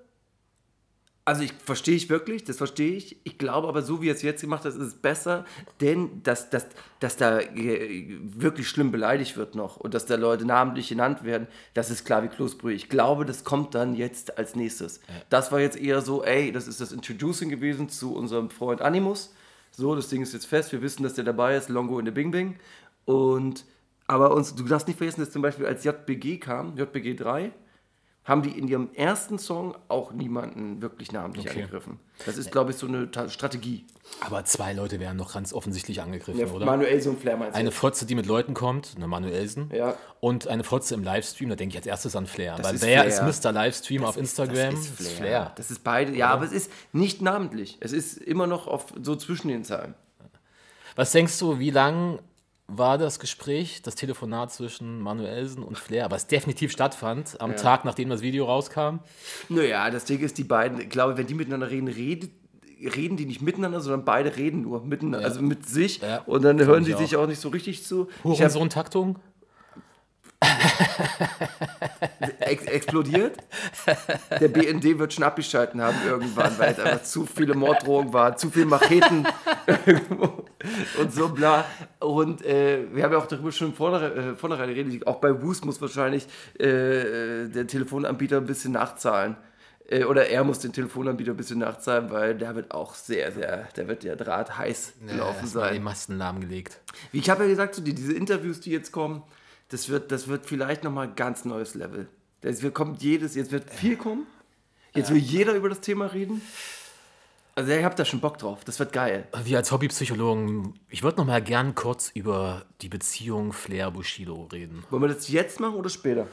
also 1.29 1.43
ich 1.43 1.53
verstehe 1.53 1.95
ich 1.95 2.09
wirklich, 2.09 2.45
das 2.45 2.57
verstehe 2.57 2.93
ich. 2.93 3.21
Ich 3.25 3.37
glaube 3.37 3.69
aber, 3.69 3.83
so 3.83 4.01
wie 4.01 4.09
er 4.09 4.15
es 4.15 4.23
jetzt 4.23 4.41
gemacht 4.41 4.65
hat, 4.65 4.73
ist 4.73 4.79
es 4.79 4.95
besser, 4.95 5.45
denn 5.83 6.23
dass, 6.23 6.49
dass, 6.49 6.69
dass 7.01 7.19
da 7.19 7.41
wirklich 7.55 8.67
schlimm 8.67 8.91
beleidigt 8.91 9.37
wird 9.37 9.55
noch 9.55 9.77
und 9.77 9.93
dass 9.93 10.07
da 10.07 10.15
Leute 10.15 10.47
namentlich 10.47 10.89
genannt 10.89 11.25
werden, 11.25 11.47
das 11.75 11.91
ist 11.91 12.07
klar 12.07 12.23
wie 12.23 12.29
Kloßbrühe. 12.29 12.73
Ich 12.73 12.89
glaube, 12.89 13.27
das 13.27 13.45
kommt 13.45 13.75
dann 13.75 13.95
jetzt 13.95 14.39
als 14.39 14.57
nächstes. 14.57 15.01
Das 15.29 15.53
war 15.53 15.61
jetzt 15.61 15.77
eher 15.77 16.01
so, 16.01 16.25
ey, 16.25 16.51
das 16.51 16.67
ist 16.67 16.81
das 16.81 16.93
Introducing 16.93 17.51
gewesen 17.51 17.91
zu 17.91 18.15
unserem 18.15 18.49
Freund 18.49 18.81
Animus. 18.81 19.35
So, 19.71 19.95
das 19.95 20.09
Ding 20.09 20.23
ist 20.23 20.33
jetzt 20.33 20.47
fest, 20.47 20.73
wir 20.73 20.81
wissen, 20.81 21.03
dass 21.03 21.13
der 21.13 21.25
dabei 21.25 21.57
ist, 21.57 21.69
Longo 21.69 21.99
in 21.99 22.07
der 22.07 22.13
Bing 22.13 22.31
Bing. 22.31 22.57
Und, 23.05 23.67
aber 24.07 24.35
uns, 24.35 24.55
du 24.55 24.63
darfst 24.63 24.89
nicht 24.89 24.97
vergessen, 24.97 25.21
dass 25.21 25.31
zum 25.31 25.43
Beispiel 25.43 25.67
als 25.67 25.85
JBG 25.85 26.39
kam, 26.39 26.75
JBG 26.79 27.17
3, 27.17 27.53
haben 28.29 28.43
die 28.43 28.51
in 28.51 28.69
ihrem 28.69 28.91
ersten 28.93 29.39
Song 29.39 29.75
auch 29.89 30.13
niemanden 30.13 30.83
wirklich 30.83 31.11
namentlich 31.13 31.49
Okay. 31.49 31.61
angegriffen. 31.63 31.99
Das 32.27 32.37
ist, 32.37 32.53
glaube 32.53 32.73
ich, 32.73 32.77
so 32.77 32.87
eine 32.87 33.11
Ta 33.11 33.29
Strategie. 33.31 33.87
Aber 34.21 34.45
zwei 34.45 34.75
Leute 34.75 35.01
werden 35.01 35.17
doch 35.19 35.33
ganz 35.33 35.53
offensichtlich 35.55 36.03
angegriffen, 36.03 36.39
Ja, 36.41 36.47
oder? 36.47 36.67
Manuel 36.67 37.01
so 37.01 37.11
ein 37.11 37.17
Flair 37.19 37.37
meinst 37.39 37.57
du? 37.57 37.59
eine 37.59 37.71
Fotze, 37.73 38.05
die 38.07 38.15
mit 38.15 38.27
Leuten 38.27 38.53
kommt, 38.55 38.93
eine 38.97 39.07
Manuelsen. 39.09 39.71
Ja. 39.75 39.97
Und 40.21 40.47
eine 40.47 40.63
Fotze 40.63 40.95
im 40.95 41.03
Livestream, 41.03 41.49
da 41.49 41.57
denke 41.57 41.73
ich 41.73 41.79
als 41.79 41.87
erstes 41.87 42.15
an 42.17 42.27
Flair. 42.27 42.57
Das 42.57 42.67
Weil 42.67 42.75
ist 42.75 42.83
wer 42.83 43.03
Flair. 43.05 43.29
ist 43.29 43.45
Mr. 43.45 43.53
Livestream 43.53 44.05
auf 44.05 44.17
Instagram? 44.19 44.75
Das 44.75 45.01
ist 45.01 45.13
Flair. 45.13 45.53
Das 45.57 45.71
ist 45.71 45.83
beide. 45.83 46.15
Ja, 46.15 46.29
aber 46.29 46.45
es 46.45 46.53
ist 46.53 46.71
nicht 46.93 47.23
namentlich. 47.23 47.79
Es 47.81 47.93
ist 47.93 48.19
immer 48.19 48.47
noch 48.47 48.67
auf, 48.67 48.87
so 49.03 49.17
zwischen 49.17 49.49
den 49.49 49.65
Zahlen. 49.65 49.95
Was 50.97 51.13
denkst 51.13 51.39
du, 51.39 51.59
wie 51.59 51.71
lang 51.71 52.19
war 52.69 52.99
das 52.99 53.19
Gespräch, 53.19 53.81
das 53.83 53.95
Telefonat 53.95 54.53
zwischen 54.53 55.01
Manuelsen 55.01 55.63
und 55.63 55.79
Flair, 55.79 56.11
was 56.11 56.27
definitiv 56.27 56.71
stattfand, 56.71 57.41
am 57.41 57.57
Tag, 57.57 57.85
nachdem 57.87 58.11
das 58.11 58.21
Video 58.21 58.45
rauskam? 58.45 59.01
Naja, 59.49 59.91
das 59.91 60.05
Ding 60.05 60.21
ist, 60.21 60.37
die 60.37 60.45
beiden, 60.45 60.81
ich 60.83 60.91
glaube, 60.91 61.17
wenn 61.17 61.27
die 61.27 61.35
miteinander 61.35 61.71
reden, 61.71 61.89
redet, 61.89 62.31
reden 62.95 63.17
die 63.17 63.25
nicht 63.25 63.41
miteinander, 63.41 63.81
sondern 63.81 64.05
beide 64.05 64.37
reden 64.37 64.63
nur 64.63 64.85
miteinander, 64.85 65.27
also 65.27 65.41
mit 65.41 65.67
sich. 65.67 66.01
Ja, 66.01 66.23
und 66.27 66.43
dann 66.43 66.61
hören 66.61 66.85
die 66.85 66.95
auch. 66.95 66.99
sich 66.99 67.17
auch 67.17 67.27
nicht 67.27 67.41
so 67.41 67.49
richtig 67.49 67.85
zu. 67.85 68.09
Hurensohn-Taktung? 68.23 69.19
ex 72.41 72.65
explodiert. 72.65 73.37
Der 74.41 74.49
BND 74.49 74.99
wird 74.99 75.13
schon 75.13 75.25
abgeschalten 75.25 75.81
haben 75.81 75.97
irgendwann, 76.07 76.59
weil 76.59 76.73
es 76.73 76.79
einfach 76.79 77.03
zu 77.03 77.27
viele 77.27 77.55
Morddrohungen 77.55 78.13
waren, 78.13 78.37
zu 78.37 78.51
viele 78.51 78.67
Macheten 78.67 79.27
und 81.01 81.13
so 81.13 81.29
bla. 81.29 81.65
Und 82.01 82.45
äh, 82.45 82.87
wir 82.93 83.05
haben 83.05 83.13
ja 83.13 83.19
auch 83.19 83.27
darüber 83.27 83.53
schon 83.53 83.75
vornherein, 83.75 84.33
äh, 84.33 84.37
vornherein 84.37 84.69
geredet. 84.69 85.07
Auch 85.07 85.17
bei 85.17 85.43
Woost 85.43 85.65
muss 85.65 85.81
wahrscheinlich 85.81 86.27
äh, 86.59 87.49
der 87.49 87.67
Telefonanbieter 87.67 88.39
ein 88.39 88.47
bisschen 88.47 88.73
nachzahlen. 88.73 89.37
Äh, 89.89 90.05
oder 90.05 90.29
er 90.29 90.45
muss 90.45 90.59
den 90.59 90.73
Telefonanbieter 90.73 91.33
ein 91.33 91.37
bisschen 91.37 91.59
nachzahlen, 91.59 92.11
weil 92.11 92.37
der 92.37 92.55
wird 92.55 92.73
auch 92.73 92.95
sehr, 92.95 93.33
sehr, 93.33 93.69
der 93.77 93.89
wird 93.89 94.05
der 94.05 94.17
Draht 94.17 94.59
heiß 94.59 94.95
gelaufen 95.07 95.41
die 95.45 95.49
sein. 95.49 95.83
Masten 95.83 96.19
lahmgelegt. 96.19 96.81
Wie 97.13 97.19
ich 97.19 97.31
habe 97.31 97.45
ja 97.45 97.49
gesagt, 97.49 97.75
so 97.75 97.83
die, 97.83 97.95
diese 97.95 98.13
Interviews, 98.13 98.61
die 98.61 98.71
jetzt 98.71 98.93
kommen, 98.93 99.23
das 99.69 99.89
wird, 99.89 100.13
das 100.13 100.29
wird 100.29 100.47
vielleicht 100.47 100.85
nochmal 100.85 101.09
ein 101.09 101.15
ganz 101.17 101.45
neues 101.45 101.75
Level. 101.75 102.09
Das 102.41 102.63
wird, 102.63 102.75
kommt 102.75 103.03
jedes, 103.03 103.35
jetzt 103.35 103.53
wird 103.53 103.71
viel 103.71 103.97
kommen. 103.97 104.27
Jetzt 104.95 105.11
will 105.11 105.19
jeder 105.19 105.55
über 105.55 105.69
das 105.69 105.81
Thema 105.81 106.07
reden. 106.07 106.41
Also 107.55 107.73
ihr 107.73 107.85
habt 107.85 107.99
da 107.99 108.05
schon 108.05 108.21
Bock 108.21 108.39
drauf. 108.39 108.65
Das 108.65 108.79
wird 108.79 108.93
geil. 108.93 109.27
Wir 109.45 109.59
als 109.59 109.73
Hobbypsychologen, 109.73 110.79
ich 110.89 111.03
würde 111.03 111.19
noch 111.19 111.27
mal 111.27 111.43
gern 111.43 111.75
kurz 111.75 112.11
über 112.15 112.65
die 112.83 112.89
Beziehung 112.89 113.53
Flair-Bushido 113.53 114.49
reden. 114.53 114.85
Wollen 114.91 115.03
wir 115.03 115.09
das 115.09 115.29
jetzt 115.29 115.59
machen 115.59 115.75
oder 115.75 115.91
später? 115.91 116.29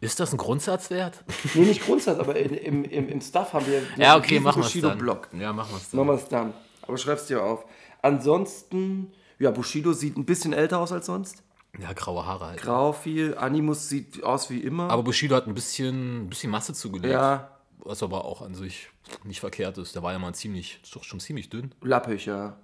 Ist 0.00 0.20
das 0.20 0.32
ein 0.32 0.36
Grundsatzwert? 0.38 1.24
Nee, 1.54 1.64
nicht 1.66 1.84
Grundsatz, 1.84 2.18
aber 2.20 2.36
im, 2.36 2.84
im, 2.84 3.08
im 3.08 3.20
Stuff 3.20 3.52
haben 3.52 3.66
wir 3.66 3.82
Ja, 3.96 4.16
okay, 4.16 4.38
machen 4.38 4.62
wir 4.62 4.66
es 4.66 4.72
dann. 4.72 4.82
Bushido-Blog. 4.82 5.28
Ja, 5.38 5.52
machen 5.52 5.72
wir 5.72 5.76
es 5.78 5.92
Machen 5.92 6.06
dann. 6.06 6.16
wir 6.16 6.22
es 6.22 6.28
dann. 6.28 6.54
Aber 6.82 6.96
schreib's 6.96 7.26
dir 7.26 7.42
auf. 7.42 7.64
Ansonsten, 8.00 9.10
ja, 9.40 9.50
Bushido 9.50 9.92
sieht 9.92 10.16
ein 10.16 10.24
bisschen 10.24 10.52
älter 10.52 10.78
aus 10.78 10.92
als 10.92 11.06
sonst. 11.06 11.42
Ja, 11.80 11.92
graue 11.92 12.26
Haare 12.26 12.46
halt. 12.46 12.60
Grau 12.60 12.92
viel. 12.92 13.36
Animus 13.36 13.88
sieht 13.88 14.22
aus 14.24 14.50
wie 14.50 14.58
immer. 14.60 14.90
Aber 14.90 15.02
Bushido 15.02 15.36
hat 15.36 15.46
ein 15.46 15.54
bisschen, 15.54 16.24
ein 16.24 16.28
bisschen 16.28 16.50
Masse 16.50 16.74
zugelegt. 16.74 17.12
ja, 17.12 17.50
Was 17.78 18.02
aber 18.02 18.24
auch 18.24 18.42
an 18.42 18.54
sich 18.54 18.88
nicht 19.24 19.40
verkehrt 19.40 19.78
ist. 19.78 19.94
Der 19.94 20.02
war 20.02 20.12
ja 20.12 20.18
mal 20.18 20.34
ziemlich, 20.34 20.80
ist 20.82 20.94
doch 20.96 21.04
schon 21.04 21.20
ziemlich 21.20 21.48
dünn. 21.50 21.72
lappig, 21.82 22.26
ja. 22.26 22.56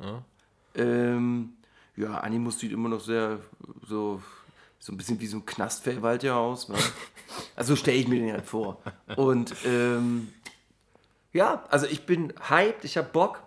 Ähm, 0.74 1.52
ja, 1.96 2.18
Animus 2.18 2.58
sieht 2.58 2.72
immer 2.72 2.88
noch 2.88 3.00
sehr 3.00 3.38
so, 3.86 4.20
so 4.80 4.92
ein 4.92 4.96
bisschen 4.96 5.20
wie 5.20 5.26
so 5.28 5.36
ein 5.38 5.46
Knastfellwald 5.46 6.22
ja 6.22 6.36
aus. 6.36 6.68
Ne? 6.68 6.76
Also 7.56 7.74
stelle 7.74 7.96
ich 7.96 8.06
mir 8.06 8.20
den 8.20 8.32
halt 8.32 8.46
vor. 8.46 8.80
Und 9.16 9.54
ähm, 9.64 10.32
ja, 11.32 11.64
also 11.68 11.86
ich 11.86 12.04
bin 12.06 12.32
hyped, 12.48 12.84
ich 12.84 12.96
habe 12.96 13.08
Bock, 13.12 13.42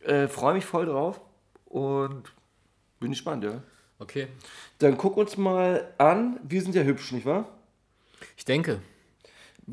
äh, 0.00 0.26
freue 0.28 0.54
mich 0.54 0.64
voll 0.64 0.86
drauf 0.86 1.20
und 1.66 2.32
bin 3.00 3.10
gespannt, 3.10 3.44
ja. 3.44 3.62
Okay. 3.98 4.28
Dann 4.78 4.96
guck 4.98 5.16
uns 5.16 5.36
mal 5.36 5.92
an, 5.98 6.40
wir 6.42 6.62
sind 6.62 6.74
ja 6.74 6.82
hübsch, 6.82 7.12
nicht 7.12 7.26
wahr? 7.26 7.48
Ich 8.36 8.44
denke, 8.44 8.80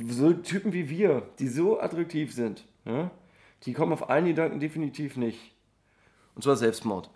So 0.10 0.34
Typen 0.34 0.74
wie 0.74 0.90
wir, 0.90 1.24
die 1.40 1.48
so 1.48 1.80
attraktiv 1.80 2.34
sind, 2.34 2.66
ja, 2.86 3.12
die 3.66 3.74
kommen 3.74 3.94
auf 3.94 4.10
einen 4.10 4.28
Gedanken 4.28 4.60
definitiv 4.60 5.18
nicht. 5.18 5.40
Und 6.36 6.44
zwar 6.44 6.56
Selbstmord. 6.56 7.10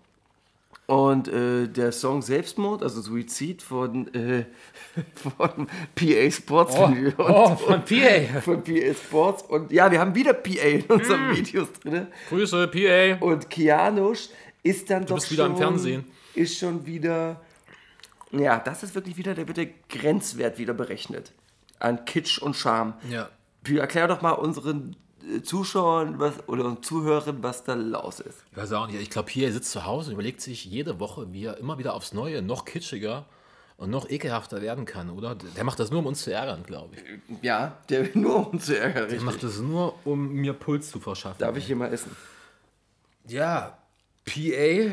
Und 0.87 1.27
äh, 1.27 1.67
der 1.67 1.91
Song 1.91 2.21
Selbstmord, 2.21 2.83
also 2.83 3.01
Suizid 3.01 3.63
von, 3.63 4.13
äh, 4.13 4.45
von 5.15 5.67
PA 5.95 6.31
Sports 6.31 6.77
und, 6.77 7.15
oh, 7.17 7.55
von 7.55 7.83
PA. 7.83 8.41
von 8.41 8.63
PA 8.63 8.93
Sports. 9.05 9.43
Und 9.43 9.71
ja, 9.71 9.91
wir 9.91 9.99
haben 9.99 10.13
wieder 10.13 10.33
PA 10.33 10.51
in 10.51 10.83
unseren 10.83 11.35
Videos 11.35 11.71
drin. 11.81 12.07
Grüße, 12.29 12.67
PA. 12.67 13.25
Und 13.25 13.49
Kianosch 13.49 14.29
ist 14.61 14.89
dann 14.91 15.07
doch 15.07 15.15
bist 15.15 15.31
wieder 15.31 15.45
schon, 15.45 15.53
im 15.53 15.57
Fernsehen. 15.57 16.05
Ist 16.35 16.57
schon 16.57 16.85
wieder. 16.85 17.41
Ja, 18.31 18.59
das 18.59 18.83
ist 18.83 18.95
wirklich 18.95 19.17
wieder, 19.17 19.33
da 19.33 19.47
wird 19.47 19.57
der 19.57 19.69
Grenzwert 19.89 20.57
wieder 20.57 20.73
berechnet. 20.73 21.31
An 21.79 22.05
Kitsch 22.05 22.39
und 22.39 22.55
Charme. 22.55 22.93
Ja. 23.09 23.29
Erklär 23.67 24.07
doch 24.07 24.21
mal 24.21 24.31
unseren 24.31 24.95
äh, 25.23 25.41
Zuschauern 25.41 26.19
was, 26.19 26.47
oder 26.47 26.77
Zuhörern, 26.81 27.41
was 27.41 27.63
da 27.63 27.73
los 27.73 28.19
ist. 28.19 28.43
Ich 28.51 28.57
weiß 28.57 28.73
auch 28.73 28.87
nicht. 28.87 29.01
Ich 29.01 29.09
glaube, 29.09 29.31
PA 29.31 29.51
sitzt 29.51 29.71
zu 29.71 29.85
Hause 29.85 30.09
und 30.09 30.13
überlegt 30.15 30.41
sich 30.41 30.65
jede 30.65 30.99
Woche, 30.99 31.31
wie 31.31 31.45
er 31.45 31.57
immer 31.57 31.77
wieder 31.77 31.93
aufs 31.93 32.13
Neue 32.13 32.41
noch 32.41 32.65
kitschiger 32.65 33.25
und 33.77 33.89
noch 33.89 34.09
ekelhafter 34.09 34.61
werden 34.61 34.85
kann, 34.85 35.09
oder? 35.09 35.35
Der 35.35 35.63
macht 35.63 35.79
das 35.79 35.91
nur, 35.91 35.99
um 35.99 36.05
uns 36.05 36.23
zu 36.23 36.31
ärgern, 36.33 36.63
glaube 36.63 36.95
ich. 36.95 37.43
Ja, 37.43 37.77
der 37.89 38.05
will 38.05 38.21
nur 38.21 38.49
um 38.49 38.59
zu 38.59 38.77
ärgern. 38.77 39.03
Der 39.03 39.11
richtig. 39.11 39.23
macht 39.23 39.43
das 39.43 39.59
nur, 39.59 39.95
um 40.05 40.31
mir 40.33 40.53
Puls 40.53 40.89
zu 40.89 40.99
verschaffen. 40.99 41.39
Darf 41.39 41.57
ich 41.57 41.65
hier 41.65 41.75
mal 41.75 41.91
essen? 41.91 42.15
Ja, 43.27 43.77
PA 44.23 44.91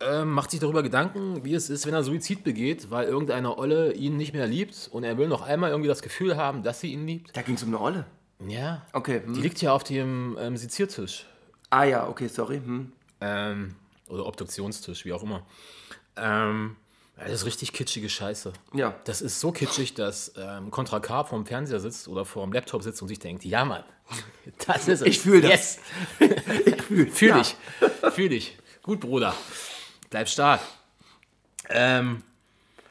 ähm, 0.00 0.30
macht 0.30 0.50
sich 0.50 0.60
darüber 0.60 0.82
Gedanken, 0.82 1.44
wie 1.44 1.54
es 1.54 1.70
ist, 1.70 1.86
wenn 1.86 1.94
er 1.94 2.02
Suizid 2.02 2.44
begeht, 2.44 2.90
weil 2.90 3.06
irgendeine 3.06 3.58
Olle 3.58 3.92
ihn 3.92 4.16
nicht 4.16 4.32
mehr 4.32 4.46
liebt 4.46 4.88
und 4.92 5.04
er 5.04 5.18
will 5.18 5.28
noch 5.28 5.42
einmal 5.42 5.70
irgendwie 5.70 5.88
das 5.88 6.02
Gefühl 6.02 6.36
haben, 6.36 6.62
dass 6.62 6.80
sie 6.80 6.92
ihn 6.92 7.06
liebt. 7.06 7.36
Da 7.36 7.42
ging 7.42 7.56
es 7.56 7.62
um 7.62 7.68
eine 7.68 7.80
Olle. 7.80 8.06
Ja. 8.46 8.82
Okay. 8.92 9.22
Hm. 9.24 9.34
Die 9.34 9.40
liegt 9.40 9.60
ja 9.60 9.72
auf 9.72 9.84
dem 9.84 10.36
ähm, 10.40 10.56
Seziertisch. 10.56 11.26
Ah 11.70 11.84
ja, 11.84 12.08
okay, 12.08 12.28
sorry. 12.28 12.58
Hm. 12.64 12.92
Ähm, 13.20 13.74
oder 14.08 14.26
Obduktionstisch, 14.26 15.04
wie 15.04 15.12
auch 15.12 15.22
immer. 15.22 15.44
Ähm, 16.16 16.76
das 17.16 17.32
ist 17.32 17.46
richtig 17.46 17.72
kitschige 17.72 18.08
Scheiße. 18.08 18.52
Ja. 18.74 18.94
Das 19.04 19.20
ist 19.20 19.40
so 19.40 19.50
kitschig, 19.50 19.94
dass 19.94 20.32
ähm, 20.36 20.70
Contra 20.70 21.00
K 21.00 21.24
vorm 21.24 21.46
Fernseher 21.46 21.80
sitzt 21.80 22.06
oder 22.06 22.24
vorm 22.24 22.52
Laptop 22.52 22.82
sitzt 22.82 23.02
und 23.02 23.08
sich 23.08 23.18
denkt, 23.18 23.44
ja 23.44 23.64
Mann, 23.64 23.82
das 24.66 24.88
ist 24.88 25.00
es. 25.00 25.06
Ich 25.06 25.18
fühl 25.18 25.40
das. 25.40 25.50
Yes. 25.50 25.78
Ich 26.64 26.82
fühl, 26.82 27.10
Fühl 27.10 27.28
ja. 27.28 27.38
dich. 27.38 27.56
Fühl 28.12 28.28
dich. 28.30 28.58
Gut, 28.82 29.00
Bruder. 29.00 29.34
Bleib 30.10 30.28
stark. 30.28 30.60
Ähm, 31.68 32.22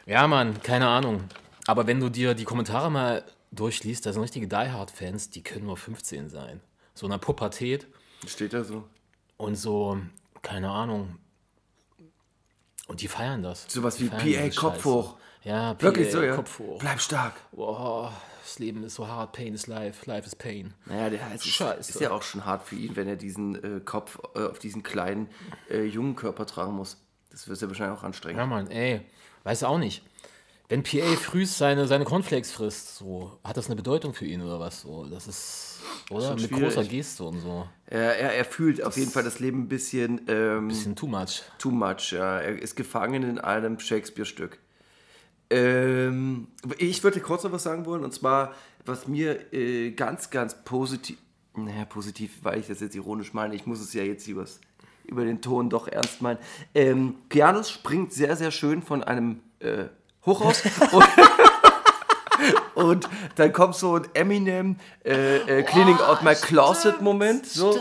ja, 0.06 0.28
Mann, 0.28 0.62
keine 0.62 0.88
Ahnung. 0.88 1.24
Aber 1.66 1.88
wenn 1.88 2.00
du 2.00 2.10
dir 2.10 2.34
die 2.34 2.46
Kommentare 2.46 2.92
mal 2.92 3.24
durchliest, 3.52 4.06
da 4.06 4.14
sind 4.14 4.22
richtige 4.22 4.48
Die 4.48 4.56
Hard-Fans, 4.56 5.30
die 5.30 5.44
können 5.44 5.66
nur 5.66 5.78
15 5.78 6.30
sein. 6.30 6.62
So 6.94 7.06
in 7.06 7.12
der 7.12 7.18
Pubertät 7.18 7.88
Steht 8.26 8.54
da 8.54 8.64
so. 8.64 8.88
und 9.38 9.56
so, 9.56 10.00
keine 10.42 10.70
Ahnung. 10.70 11.18
Und 12.88 13.02
die 13.02 13.08
feiern 13.08 13.44
das. 13.44 13.66
Sowas 13.68 14.00
wie 14.00 14.10
PA, 14.10 14.50
Kopf 14.56 14.86
hoch. 14.86 15.18
Ja, 15.44 15.74
PA, 15.74 15.84
Wirklich 15.84 16.12
so, 16.12 16.22
ja. 16.22 16.36
Kopf 16.36 16.60
hoch. 16.60 16.80
Bleib 16.80 17.02
stark. 17.02 17.34
Boah, 17.52 18.14
das 18.42 18.60
Leben 18.60 18.84
ist 18.84 18.96
so 18.96 19.08
hart, 19.08 19.34
Pain 19.34 19.54
is 19.54 19.68
life, 19.68 20.10
life 20.10 20.26
is 20.26 20.36
pain. 20.36 20.74
Naja, 20.86 21.10
der 21.10 21.26
heißt, 21.30 21.46
ist, 21.46 21.52
Scheiße. 21.52 21.92
ist 21.92 22.00
ja 22.00 22.12
auch 22.12 22.24
schon 22.24 22.46
hart 22.46 22.66
für 22.66 22.76
ihn, 22.76 22.96
wenn 22.96 23.08
er 23.08 23.18
diesen 23.18 23.56
äh, 23.62 23.82
Kopf 23.82 24.20
äh, 24.36 24.46
auf 24.46 24.60
diesen 24.60 24.84
kleinen 24.84 25.30
äh, 25.70 25.84
jungen 25.84 26.16
Körper 26.16 26.46
tragen 26.46 26.74
muss. 26.74 26.98
Das 27.38 27.48
wird 27.48 27.62
ja 27.62 27.68
wahrscheinlich 27.68 28.00
auch 28.00 28.04
anstrengend. 28.04 28.40
Ja, 28.40 28.46
Mann, 28.48 28.68
ey, 28.72 29.02
weiß 29.44 29.64
auch 29.64 29.78
nicht. 29.78 30.02
Wenn 30.70 30.82
PA 30.82 31.06
frühst 31.22 31.58
seine, 31.60 31.86
seine 31.88 32.04
Cornflakes 32.04 32.52
frisst, 32.52 32.96
so, 32.98 33.38
hat 33.44 33.56
das 33.58 33.68
eine 33.68 33.76
Bedeutung 33.76 34.16
für 34.16 34.26
ihn 34.26 34.42
oder 34.42 34.60
was? 34.60 34.82
So, 34.82 35.06
das 35.06 35.28
ist, 35.28 35.80
oder? 36.10 36.30
schon 36.30 36.36
Mit 36.42 36.50
schwierig. 36.50 36.64
großer 36.64 36.84
Geste 36.86 37.24
und 37.24 37.40
so. 37.40 37.70
Er, 37.86 38.18
er, 38.18 38.34
er 38.34 38.44
fühlt 38.44 38.84
auf 38.84 38.98
jeden 38.98 39.12
Fall 39.12 39.24
das 39.24 39.40
Leben 39.40 39.62
ein 39.62 39.68
bisschen 39.68 40.22
ähm, 40.28 40.68
Bisschen 40.70 40.96
too 40.96 41.06
much. 41.06 41.44
too 41.60 41.70
much. 41.70 42.12
Ja. 42.12 42.40
Er 42.40 42.60
ist 42.60 42.76
gefangen 42.76 43.22
in 43.22 43.38
einem 43.38 43.80
Shakespeare-Stück. 43.80 44.58
Ähm, 45.52 46.48
ich 46.80 47.04
würde 47.04 47.20
kurz 47.22 47.44
noch 47.44 47.52
was 47.52 47.64
sagen 47.64 47.86
wollen, 47.86 48.04
und 48.04 48.14
zwar, 48.14 48.54
was 48.84 49.08
mir 49.08 49.54
äh, 49.54 49.92
ganz, 49.92 50.32
ganz 50.32 50.56
positiv, 50.66 51.18
naja, 51.56 51.86
positiv, 51.86 52.40
weil 52.42 52.60
ich 52.60 52.68
das 52.68 52.80
jetzt 52.82 52.96
ironisch 52.96 53.32
meine, 53.34 53.56
ich 53.56 53.66
muss 53.68 53.80
es 53.80 53.94
ja 53.94 54.04
jetzt 54.04 54.28
übers, 54.28 54.60
über 55.08 55.26
den 55.26 55.42
Ton 55.42 55.70
doch 55.70 55.88
ernst 55.88 56.22
meinen. 56.22 56.40
Ähm, 56.76 57.16
Pianus 57.30 57.70
springt 57.72 58.14
sehr, 58.14 58.36
sehr 58.36 58.52
schön 58.52 58.82
von 58.82 59.04
einem 59.04 59.42
äh, 59.60 59.86
Hochhaus 60.26 60.64
und, 60.92 61.08
und 62.76 63.10
dann 63.36 63.54
kommt 63.54 63.76
so 63.76 63.96
ein 63.96 64.08
Eminem 64.14 64.76
äh, 65.06 65.38
äh, 65.38 65.64
Cleaning 65.64 65.98
Out 65.98 66.24
My 66.24 66.36
Closet 66.36 67.02
Moment. 67.02 67.46
So. 67.46 67.78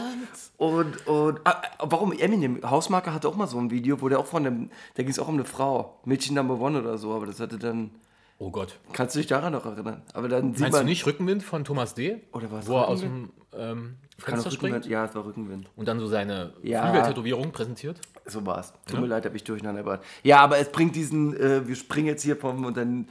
Und, 0.56 1.06
und 1.06 1.40
ah, 1.44 1.60
warum 1.80 2.12
Eminem? 2.12 2.60
Hausmarke 2.68 3.12
hatte 3.12 3.28
auch 3.28 3.36
mal 3.36 3.46
so 3.46 3.58
ein 3.58 3.70
Video, 3.70 4.00
wo 4.00 4.08
der 4.08 4.18
auch 4.18 4.26
von 4.26 4.46
einem, 4.46 4.70
da 4.94 5.02
ging 5.02 5.10
es 5.10 5.18
auch 5.18 5.28
um 5.28 5.34
eine 5.34 5.44
Frau, 5.44 6.00
Mädchen 6.04 6.34
Number 6.34 6.58
One 6.58 6.80
oder 6.80 6.96
so, 6.96 7.12
aber 7.12 7.26
das 7.26 7.40
hatte 7.40 7.58
dann, 7.58 7.90
Oh 8.38 8.50
Gott. 8.50 8.78
kannst 8.92 9.14
du 9.14 9.18
dich 9.18 9.26
daran 9.26 9.52
noch 9.52 9.66
erinnern? 9.66 10.02
Aber 10.14 10.28
dann 10.28 10.52
sieht 10.52 10.60
Meinst 10.60 10.72
man, 10.76 10.86
du 10.86 10.90
nicht 10.90 11.04
Rückenwind 11.06 11.42
von 11.42 11.64
Thomas 11.64 11.94
D.? 11.94 12.22
Oder 12.32 12.50
was, 12.52 12.66
Wo 12.66 12.76
er 12.76 12.88
aus 12.88 13.00
dem 13.00 13.30
ähm, 13.58 13.96
Fenster 14.18 14.50
springt 14.50 14.86
ja, 14.86 15.04
es 15.04 15.14
war 15.14 15.24
Rückenwind. 15.26 15.68
und 15.76 15.86
dann 15.88 15.98
so 16.00 16.06
seine 16.06 16.52
Ja. 16.62 16.86
Flügeltätowierung 16.90 17.52
präsentiert? 17.52 18.00
So 18.24 18.44
war 18.46 18.58
es. 18.60 18.72
Tut 18.86 19.00
mir 19.00 19.06
leid, 19.06 19.24
habe 19.24 19.36
ich 19.36 19.44
durcheinander 19.44 19.82
gebracht. 19.82 20.00
Ja, 20.22 20.38
aber 20.40 20.58
es 20.58 20.70
bringt 20.72 20.96
diesen, 20.96 21.36
äh, 21.38 21.66
wir 21.68 21.76
springen 21.76 22.06
jetzt 22.08 22.22
hier 22.22 22.36
vom 22.36 22.64
und 22.64 22.76
dann 22.76 23.08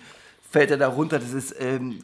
fällt 0.49 0.71
er 0.71 0.77
da 0.77 0.87
runter. 0.87 1.19
Das 1.19 1.31
ist 1.31 1.55
ähm, 1.59 1.99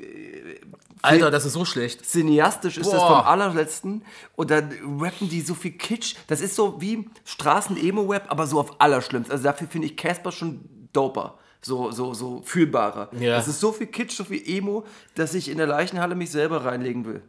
Alter, 1.02 1.32
das 1.32 1.46
ist 1.46 1.54
so 1.54 1.66
schlecht. 1.66 2.06
cineastisch 2.06 2.78
ist 2.78 2.92
das 2.92 3.00
Boah. 3.00 3.22
vom 3.24 3.28
allerletzten 3.28 4.04
und 4.36 4.52
dann 4.52 4.72
rappen 5.02 5.30
die 5.30 5.42
so 5.42 5.56
viel 5.56 5.72
Kitsch. 5.72 6.16
Das 6.28 6.42
ist 6.42 6.56
so 6.56 6.80
wie 6.80 7.10
Straßen-Emo-Rap, 7.26 8.26
aber 8.30 8.46
so 8.46 8.60
auf 8.60 8.80
allerschlimmst. 8.80 9.32
Also 9.32 9.44
dafür 9.44 9.68
finde 9.68 9.88
ich 9.88 9.98
Casper 9.98 10.32
schon 10.32 10.62
doper. 10.94 11.38
So, 11.64 11.92
so, 11.92 12.14
so 12.14 12.42
fühlbarer. 12.44 13.10
Ja. 13.20 13.36
Das 13.36 13.48
ist 13.48 13.60
so 13.60 13.72
viel 13.72 13.88
Kitsch, 13.88 14.16
so 14.16 14.24
viel 14.24 14.42
Emo, 14.48 14.84
dass 15.16 15.34
ich 15.34 15.50
in 15.50 15.58
der 15.58 15.68
Leichenhalle 15.68 16.16
mich 16.16 16.32
selber 16.32 16.66
reinlegen 16.66 17.06
will. 17.06 17.22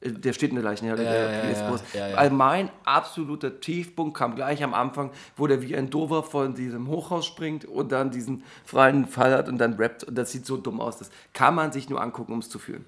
Äh, 0.00 0.12
Der 0.12 0.32
steht 0.32 0.50
in 0.50 0.56
der 0.56 0.64
Leichenhalle, 0.64 1.02
der 1.02 1.32
ja, 1.32 1.52
PS 1.52 1.58
ja, 1.60 1.70
Bus. 1.70 1.82
ja, 1.94 2.08
ja. 2.24 2.30
Mein 2.30 2.70
absoluter 2.84 3.60
Tiefpunkt 3.60 4.16
kam 4.16 4.34
gleich 4.34 4.62
am 4.62 4.74
Anfang, 4.74 5.10
wo 5.36 5.46
der 5.46 5.62
wie 5.62 5.76
ein 5.76 5.90
Dover 5.90 6.22
von 6.22 6.54
diesem 6.54 6.88
Hochhaus 6.88 7.26
springt 7.26 7.64
und 7.64 7.92
dann 7.92 8.10
diesen 8.10 8.44
freien 8.64 9.06
Fall 9.06 9.32
hat 9.32 9.48
und 9.48 9.58
dann 9.58 9.74
rappt. 9.74 10.04
Und 10.04 10.14
das 10.16 10.32
sieht 10.32 10.46
so 10.46 10.56
dumm 10.56 10.80
aus. 10.80 10.98
Das 10.98 11.10
kann 11.32 11.54
man 11.54 11.72
sich 11.72 11.88
nur 11.88 12.00
angucken, 12.00 12.32
um 12.32 12.38
es 12.40 12.48
zu 12.48 12.58
fühlen. 12.58 12.84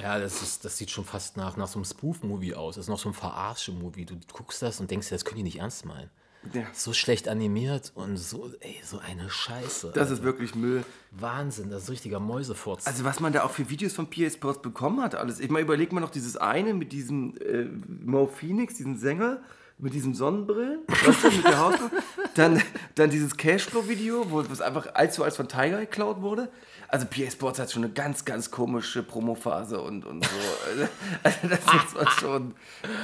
Ja, 0.00 0.18
das, 0.18 0.40
ist, 0.40 0.64
das 0.64 0.78
sieht 0.78 0.90
schon 0.90 1.04
fast 1.04 1.36
nach, 1.36 1.56
nach 1.56 1.66
so 1.66 1.78
einem 1.78 1.84
Spoof-Movie 1.84 2.54
aus. 2.54 2.76
Das 2.76 2.84
ist 2.84 2.88
noch 2.88 2.98
so 2.98 3.08
ein 3.10 3.14
Verarsche-Movie. 3.14 4.06
Du 4.06 4.14
guckst 4.32 4.62
das 4.62 4.80
und 4.80 4.90
denkst 4.90 5.08
dir, 5.08 5.16
das 5.16 5.24
können 5.24 5.38
die 5.38 5.42
nicht 5.42 5.58
ernst 5.58 5.84
meinen. 5.84 6.10
Ja. 6.54 6.62
So 6.72 6.92
schlecht 6.94 7.28
animiert 7.28 7.92
und 7.94 8.16
so, 8.16 8.50
ey, 8.60 8.80
so 8.82 8.98
eine 8.98 9.28
Scheiße. 9.28 9.92
Das 9.94 10.10
ist 10.10 10.22
wirklich 10.22 10.54
Müll. 10.54 10.84
Wahnsinn, 11.10 11.70
das 11.70 11.84
ist 11.84 11.90
richtiger 11.90 12.18
Mäusefurz. 12.18 12.86
Also 12.86 13.04
was 13.04 13.20
man 13.20 13.32
da 13.32 13.44
auch 13.44 13.50
für 13.50 13.68
Videos 13.68 13.92
von 13.92 14.08
PA 14.08 14.30
Sports 14.30 14.62
bekommen 14.62 15.02
hat, 15.02 15.14
alles. 15.14 15.38
Ich 15.38 15.50
meine, 15.50 15.64
überleg 15.64 15.92
mal 15.92 16.00
noch 16.00 16.10
dieses 16.10 16.36
eine 16.36 16.72
mit 16.72 16.92
diesem 16.92 17.36
äh, 17.38 17.66
Mo 18.04 18.26
Phoenix, 18.26 18.74
diesen 18.74 18.96
Sänger, 18.96 19.40
mit 19.76 19.92
diesen 19.94 20.14
Sonnenbrillen, 20.14 20.80
weißt 20.88 21.24
du, 21.24 21.30
mit 21.30 21.44
der 21.44 21.58
Hausnummer. 21.58 21.90
Dann, 22.34 22.62
dann 22.94 23.10
dieses 23.10 23.36
Cashflow-Video, 23.36 24.30
wo 24.30 24.40
es 24.40 24.60
einfach 24.60 24.94
allzu 24.94 25.24
als 25.24 25.36
von 25.36 25.48
Tiger 25.48 25.80
geklaut 25.80 26.22
wurde. 26.22 26.48
Also 26.86 27.06
PA 27.06 27.28
Sports 27.30 27.58
hat 27.58 27.72
schon 27.72 27.84
eine 27.84 27.92
ganz, 27.92 28.24
ganz 28.24 28.50
komische 28.50 29.02
Promophase 29.02 29.80
und, 29.80 30.06
und 30.06 30.24
so. 30.24 30.30
Also 31.22 31.48
das 31.48 31.60
muss 31.66 31.94
man 31.94 32.08
schon. 32.08 32.54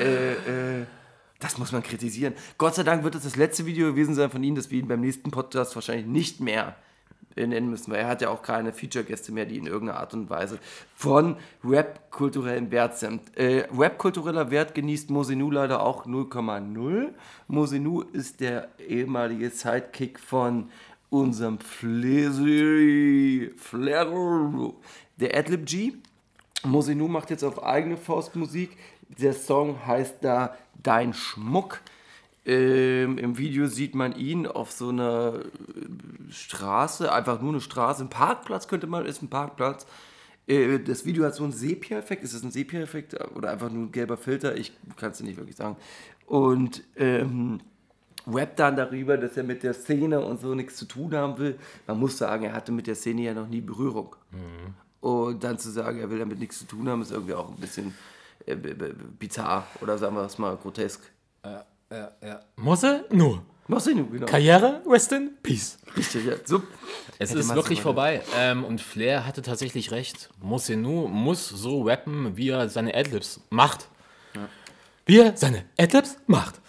Äh, 0.01 0.81
äh, 0.81 0.87
Das 1.39 1.59
muss 1.59 1.73
man 1.73 1.83
kritisieren. 1.83 2.35
Gott 2.59 2.75
sei 2.75 2.83
Dank 2.83 3.05
wird 3.05 3.15
es 3.15 3.25
das 3.25 3.37
letzte 3.37 3.67
Video 3.67 3.89
gewesen 3.89 4.15
sein 4.15 4.31
von 4.31 4.43
ihm, 4.43 4.55
dass 4.55 4.71
wir 4.71 4.79
ihn 4.79 4.89
beim 4.89 5.01
nächsten 5.01 5.31
Podcast 5.31 5.75
wahrscheinlich 5.75 6.07
nicht 6.07 6.41
mehr 6.41 6.77
nennen 7.45 7.69
müssen, 7.69 7.93
weil 7.93 8.01
er 8.01 8.09
hat 8.09 8.23
ja 8.23 8.31
auch 8.31 8.41
keine 8.41 8.73
Feature-Gäste 8.73 9.31
mehr, 9.31 9.45
die 9.45 9.59
in 9.59 9.67
irgendeiner 9.67 10.01
Art 10.01 10.15
und 10.15 10.31
Weise 10.31 10.59
von 10.95 11.37
Rap-kulturellen 11.63 12.71
Wert 12.71 12.97
sind. 12.99 13.37
Äh, 13.37 13.69
Rap-kultureller 13.77 14.51
Wert 14.51 14.75
genießt 14.75 15.11
Mosinu 15.11 15.51
leider 15.51 15.83
auch 15.83 16.07
0,0. 16.07 17.09
Mosinu 17.49 18.01
ist 18.01 18.41
der 18.41 18.69
ehemalige 18.79 19.51
Sidekick 19.51 20.19
von 20.19 20.71
unserem 21.11 21.59
Flesi, 21.59 23.53
Flair, 23.57 24.07
der 25.19 25.37
Adlib 25.37 25.67
G. 25.67 25.93
Mosinu 26.65 27.07
macht 27.07 27.31
jetzt 27.31 27.45
auf 27.45 27.63
eigene 27.63 27.97
Faust 27.97 28.35
Musik. 28.35 28.77
Der 29.09 29.33
Song 29.33 29.87
heißt 29.87 30.17
da 30.23 30.57
Dein 30.83 31.15
Schmuck. 31.15 31.81
Ähm, 32.45 33.19
Im 33.19 33.39
Video 33.39 33.67
sieht 33.67 33.95
man 33.95 34.15
ihn 34.15 34.47
auf 34.47 34.71
so 34.71 34.91
einer 34.91 35.41
äh, 35.41 36.33
Straße, 36.33 37.13
einfach 37.13 37.41
nur 37.41 37.51
eine 37.51 37.61
Straße, 37.61 38.05
ein 38.05 38.09
Parkplatz 38.09 38.69
könnte 38.69 38.87
man, 38.87 39.05
ist 39.05 39.21
ein 39.21 39.29
Parkplatz. 39.29 39.85
Äh, 40.47 40.79
das 40.79 41.05
Video 41.05 41.25
hat 41.25 41.35
so 41.35 41.43
einen 41.43 41.53
Sepia-Effekt. 41.53 42.23
Ist 42.23 42.35
das 42.35 42.45
ein 42.45 42.53
Sepia-Effekt 42.53 43.17
oder 43.35 43.51
einfach 43.51 43.71
nur 43.71 43.85
ein 43.85 43.93
gelber 43.93 44.17
Filter? 44.17 44.57
Ich 44.57 44.73
kann 44.97 45.11
es 45.11 45.19
dir 45.19 45.25
nicht 45.25 45.39
wirklich 45.39 45.57
sagen. 45.57 45.77
Und 46.27 46.85
ähm, 46.97 47.61
rappt 48.27 48.59
dann 48.59 48.77
darüber, 48.77 49.17
dass 49.17 49.37
er 49.37 49.45
mit 49.45 49.63
der 49.63 49.75
Szene 49.75 50.25
und 50.25 50.41
so 50.41 50.55
nichts 50.55 50.77
zu 50.77 50.85
tun 50.85 51.15
haben 51.15 51.39
will. 51.39 51.59
Man 51.87 51.99
muss 51.99 52.19
sagen, 52.19 52.45
er 52.45 52.53
hatte 52.53 52.73
mit 52.73 52.87
der 52.87 52.95
Szene 52.95 53.23
ja 53.23 53.35
noch 53.35 53.49
nie 53.49 53.61
Berührung. 53.61 54.15
Und 55.01 55.45
dann 55.45 55.59
zu 55.59 55.71
sagen, 55.71 56.01
er 56.01 56.11
will 56.11 56.19
damit 56.19 56.39
nichts 56.39 56.59
zu 56.59 56.65
tun 56.65 56.89
haben, 56.89 57.03
ist 57.03 57.13
irgendwie 57.13 57.35
auch 57.35 57.49
ein 57.49 57.57
bisschen 57.57 57.95
bizarr 59.19 59.67
oder 59.81 59.99
sagen 59.99 60.15
wir 60.17 60.23
es 60.25 60.39
mal 60.39 60.57
grotesk. 60.57 61.01
Mosse? 62.57 63.05
Nur. 63.11 63.43
Mosinu, 63.69 64.07
genau. 64.09 64.27
Karriere? 64.27 64.81
Rest 64.87 65.11
in 65.13 65.31
Peace. 65.43 65.79
Richtig, 65.97 66.25
ja. 66.25 66.35
So. 66.45 66.63
Es 67.19 67.31
Hätte 67.31 67.41
ist 67.41 67.55
wirklich 67.55 67.83
vorbei. 67.83 68.23
Ähm, 68.37 68.65
und 68.65 68.81
Flair 68.81 69.27
hatte 69.27 69.43
tatsächlich 69.43 69.91
recht. 69.91 70.31
Mosenu 70.41 71.09
muss 71.09 71.49
so 71.49 71.83
rappen, 71.83 72.37
wie 72.37 72.51
er 72.51 72.69
seine 72.69 72.95
Adlibs 72.95 73.41
macht. 73.51 73.89
Wie 75.05 75.19
er 75.19 75.37
seine 75.37 75.65
Adlibs 75.79 76.17
macht. 76.29 76.61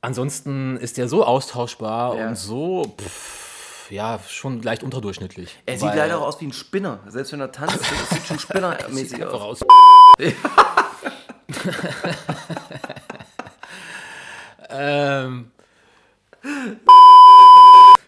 Ansonsten 0.00 0.76
ist 0.76 0.98
er 0.98 1.08
so 1.08 1.24
austauschbar 1.24 2.16
Ja. 2.16 2.28
und 2.28 2.36
so, 2.36 2.94
pff, 3.00 3.90
ja, 3.90 4.20
schon 4.28 4.62
leicht 4.62 4.84
unterdurchschnittlich. 4.84 5.58
Er 5.66 5.78
sieht 5.78 5.94
leider 5.94 6.18
auch 6.18 6.26
aus 6.28 6.40
wie 6.40 6.46
ein 6.46 6.52
Spinner. 6.52 7.00
Selbst 7.08 7.32
wenn 7.32 7.40
er 7.40 7.50
tanzt, 7.50 7.80
sieht 8.10 8.24
schon 8.24 8.38
spinnermäßig 8.38 9.24
aus. 9.24 9.62
aus. 9.62 9.68
Ähm, 14.70 15.50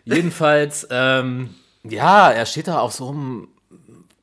jedenfalls, 0.05 0.87
ähm, 0.91 1.55
ja, 1.85 2.31
er 2.31 2.47
steht 2.47 2.69
da 2.69 2.81
auf 2.81 2.93
so 2.93 3.09
einem. 3.09 3.49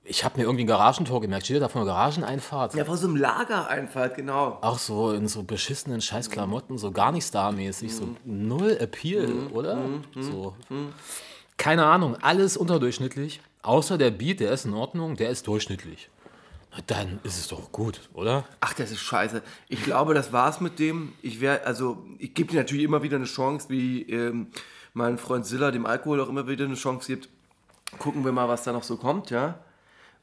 Ich 0.10 0.24
habe 0.24 0.38
mir 0.38 0.44
irgendwie 0.44 0.64
ein 0.64 0.68
Garagentor 0.68 1.20
gemerkt. 1.20 1.46
Steht 1.46 1.62
da 1.62 1.68
vor 1.68 1.82
einer 1.82 1.92
Garageneinfahrt? 1.92 2.76
Ja, 2.76 2.86
vor 2.86 2.96
so 2.96 3.08
einem 3.08 3.18
Lagereinfall, 3.18 4.12
genau. 4.12 4.58
Auch 4.62 4.80
so 4.80 5.12
in 5.12 5.28
so 5.28 5.44
beschissenen 5.44 6.00
Scheißklamotten, 6.00 6.78
so 6.78 6.92
gar 6.92 7.12
nicht 7.12 7.28
starmäßig, 7.28 7.94
so 7.94 8.16
null 8.24 8.78
Appeal, 8.80 9.48
oder? 9.52 9.78
So. 10.18 10.56
Keine 11.58 11.86
Ahnung, 11.86 12.16
alles 12.22 12.56
unterdurchschnittlich. 12.56 13.42
Außer 13.64 13.98
der 13.98 14.12
Beat, 14.12 14.40
der 14.40 14.52
ist 14.52 14.64
in 14.66 14.74
Ordnung, 14.74 15.18
der 15.18 15.30
ist 15.30 15.46
durchschnittlich. 15.48 16.10
Dann 16.86 17.20
ist 17.24 17.40
es 17.40 17.48
doch 17.48 17.72
gut, 17.72 18.02
oder? 18.14 18.46
Ach, 18.60 18.74
das 18.74 18.92
ist 18.92 19.02
scheiße. 19.02 19.42
Ich 19.68 19.84
glaube, 19.84 20.14
das 20.14 20.32
war's 20.32 20.62
mit 20.62 20.78
dem. 20.80 21.14
Ich 21.22 21.42
wäre, 21.42 21.66
also, 21.66 22.06
ich 22.20 22.34
gebe 22.36 22.52
dir 22.52 22.58
natürlich 22.58 22.84
immer 22.84 23.02
wieder 23.02 23.16
eine 23.16 23.26
Chance, 23.26 23.70
wie 23.70 24.04
ähm, 24.04 24.48
mein 24.94 25.18
Freund 25.18 25.46
Silla 25.46 25.72
dem 25.72 25.86
Alkohol 25.86 26.22
auch 26.22 26.30
immer 26.30 26.48
wieder 26.48 26.66
eine 26.66 26.76
Chance 26.76 27.08
gibt. 27.08 27.30
Gucken 27.98 28.24
wir 28.26 28.32
mal, 28.32 28.48
was 28.48 28.64
da 28.64 28.72
noch 28.74 28.84
so 28.84 28.98
kommt, 28.98 29.32
ja. 29.32 29.58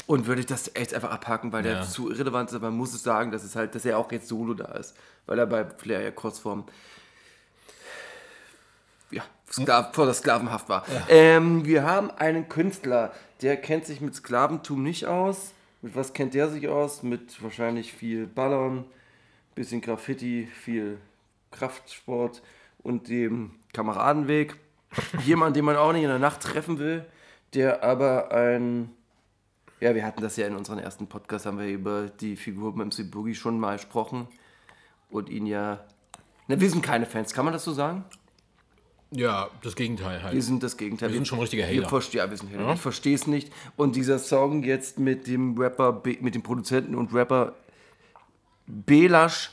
Und 0.07 0.27
würde 0.27 0.40
ich 0.40 0.47
das 0.47 0.71
echt 0.75 0.95
einfach 0.95 1.11
abhaken, 1.11 1.51
weil 1.53 1.62
der 1.62 1.73
Ja. 1.73 1.83
zu 1.83 2.11
irrelevant 2.11 2.51
ist. 2.51 2.57
Aber 2.57 2.69
man 2.69 2.77
muss 2.79 2.93
es 2.95 3.03
sagen, 3.03 3.31
dass 3.33 3.43
es 3.43 3.57
halt, 3.57 3.75
dass 3.75 3.85
er 3.85 3.99
auch 3.99 4.12
jetzt 4.12 4.29
solo 4.29 4.53
da 4.55 4.67
ist. 4.73 4.95
Weil 5.27 5.38
er 5.38 5.47
bei 5.47 5.64
Flair 5.64 6.03
ja 6.03 6.11
kurz 6.11 6.38
vorm 6.38 6.64
ja, 9.11 9.23
Sklav, 9.51 9.95
vor 9.95 10.05
der 10.05 10.14
Sklavenhaft 10.14 10.69
war. 10.69 10.85
Ähm, 11.09 11.64
wir 11.64 11.85
haben 11.85 12.11
einen 12.11 12.49
Künstler, 12.49 13.12
der 13.40 13.57
kennt 13.57 13.87
sich 13.87 14.01
mit 14.03 14.14
Sklaventum 14.14 14.83
nicht 14.83 15.07
aus. 15.07 15.53
Mit 15.85 15.94
was 15.94 16.14
kennt 16.14 16.33
der 16.33 16.49
sich 16.49 16.66
aus? 16.66 17.03
Mit 17.03 17.42
wahrscheinlich 17.42 17.92
viel 17.92 18.27
Ballern, 18.27 18.87
bisschen 19.55 19.83
Graffiti, 19.83 20.47
viel 20.47 20.97
Kraftsport 21.51 22.40
und 22.79 23.11
dem 23.11 23.57
Kameradenweg. 23.75 24.57
Jemand, 25.27 25.57
den 25.57 25.66
man 25.66 25.77
auch 25.77 25.92
nicht 25.92 26.05
in 26.05 26.09
der 26.09 26.18
Nacht 26.18 26.40
treffen 26.40 26.79
will, 26.79 27.05
der 27.53 27.85
aber 27.85 28.33
ein. 28.33 28.92
Ja, 29.79 29.94
wir 29.94 30.07
hatten 30.07 30.23
das 30.23 30.38
ja 30.38 30.47
in 30.47 30.57
unserem 30.57 30.79
ersten 30.79 31.07
Podcast, 31.07 31.44
haben 31.44 31.59
wir 31.59 31.68
über 31.68 32.09
die 32.09 32.37
Figur 32.37 32.75
MC 32.75 33.11
Boogie 33.11 33.35
schon 33.35 33.61
mal 33.61 33.77
gesprochen. 33.77 34.27
Und 35.11 35.29
ihn 35.29 35.44
ja. 35.44 35.85
Ne, 36.49 36.59
wir 36.62 36.70
sind 36.70 36.83
keine 36.83 37.05
Fans, 37.05 37.35
kann 37.35 37.44
man 37.44 37.53
das 37.53 37.64
so 37.64 37.75
sagen? 37.75 38.07
Ja, 39.16 39.48
das 39.62 39.77
Gegenteil 39.77 40.22
halt. 40.22 40.35
Wir 40.35 40.42
sind 40.42 40.62
das 40.62 40.77
Gegenteil. 40.77 41.11
Wir 41.11 41.16
sind 41.16 41.29
schon 41.29 41.38
richtige 41.38 41.62
Wir 41.68 41.81
Hater. 41.81 41.88
verste 41.88 42.18
ja, 42.18 42.29
wir 42.29 42.37
sind 42.37 42.53
Hater. 42.53 42.74
Ich 42.74 42.81
verstehe 42.81 43.14
es 43.14 43.27
nicht. 43.27 43.53
Und 43.77 43.94
dieser 43.94 44.18
Song 44.18 44.64
jetzt 44.64 44.98
mit 44.98 45.29
dem 45.29 45.57
Rapper, 45.57 46.03
mit 46.20 46.35
dem 46.35 46.42
Produzenten 46.42 46.96
und 46.96 47.14
Rapper 47.14 47.55
Belasch, 48.66 49.50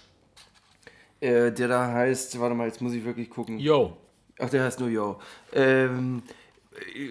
äh, 1.20 1.52
der 1.52 1.68
da 1.68 1.88
heißt, 1.88 2.40
warte 2.40 2.56
mal, 2.56 2.68
jetzt 2.68 2.82
muss 2.82 2.94
ich 2.94 3.06
wirklich 3.06 3.30
gucken. 3.30 3.60
Yo. 3.60 3.98
Ach, 4.40 4.50
der 4.50 4.64
heißt 4.64 4.80
nur 4.80 4.90
Yo. 4.90 5.20
Ähm, 5.54 6.24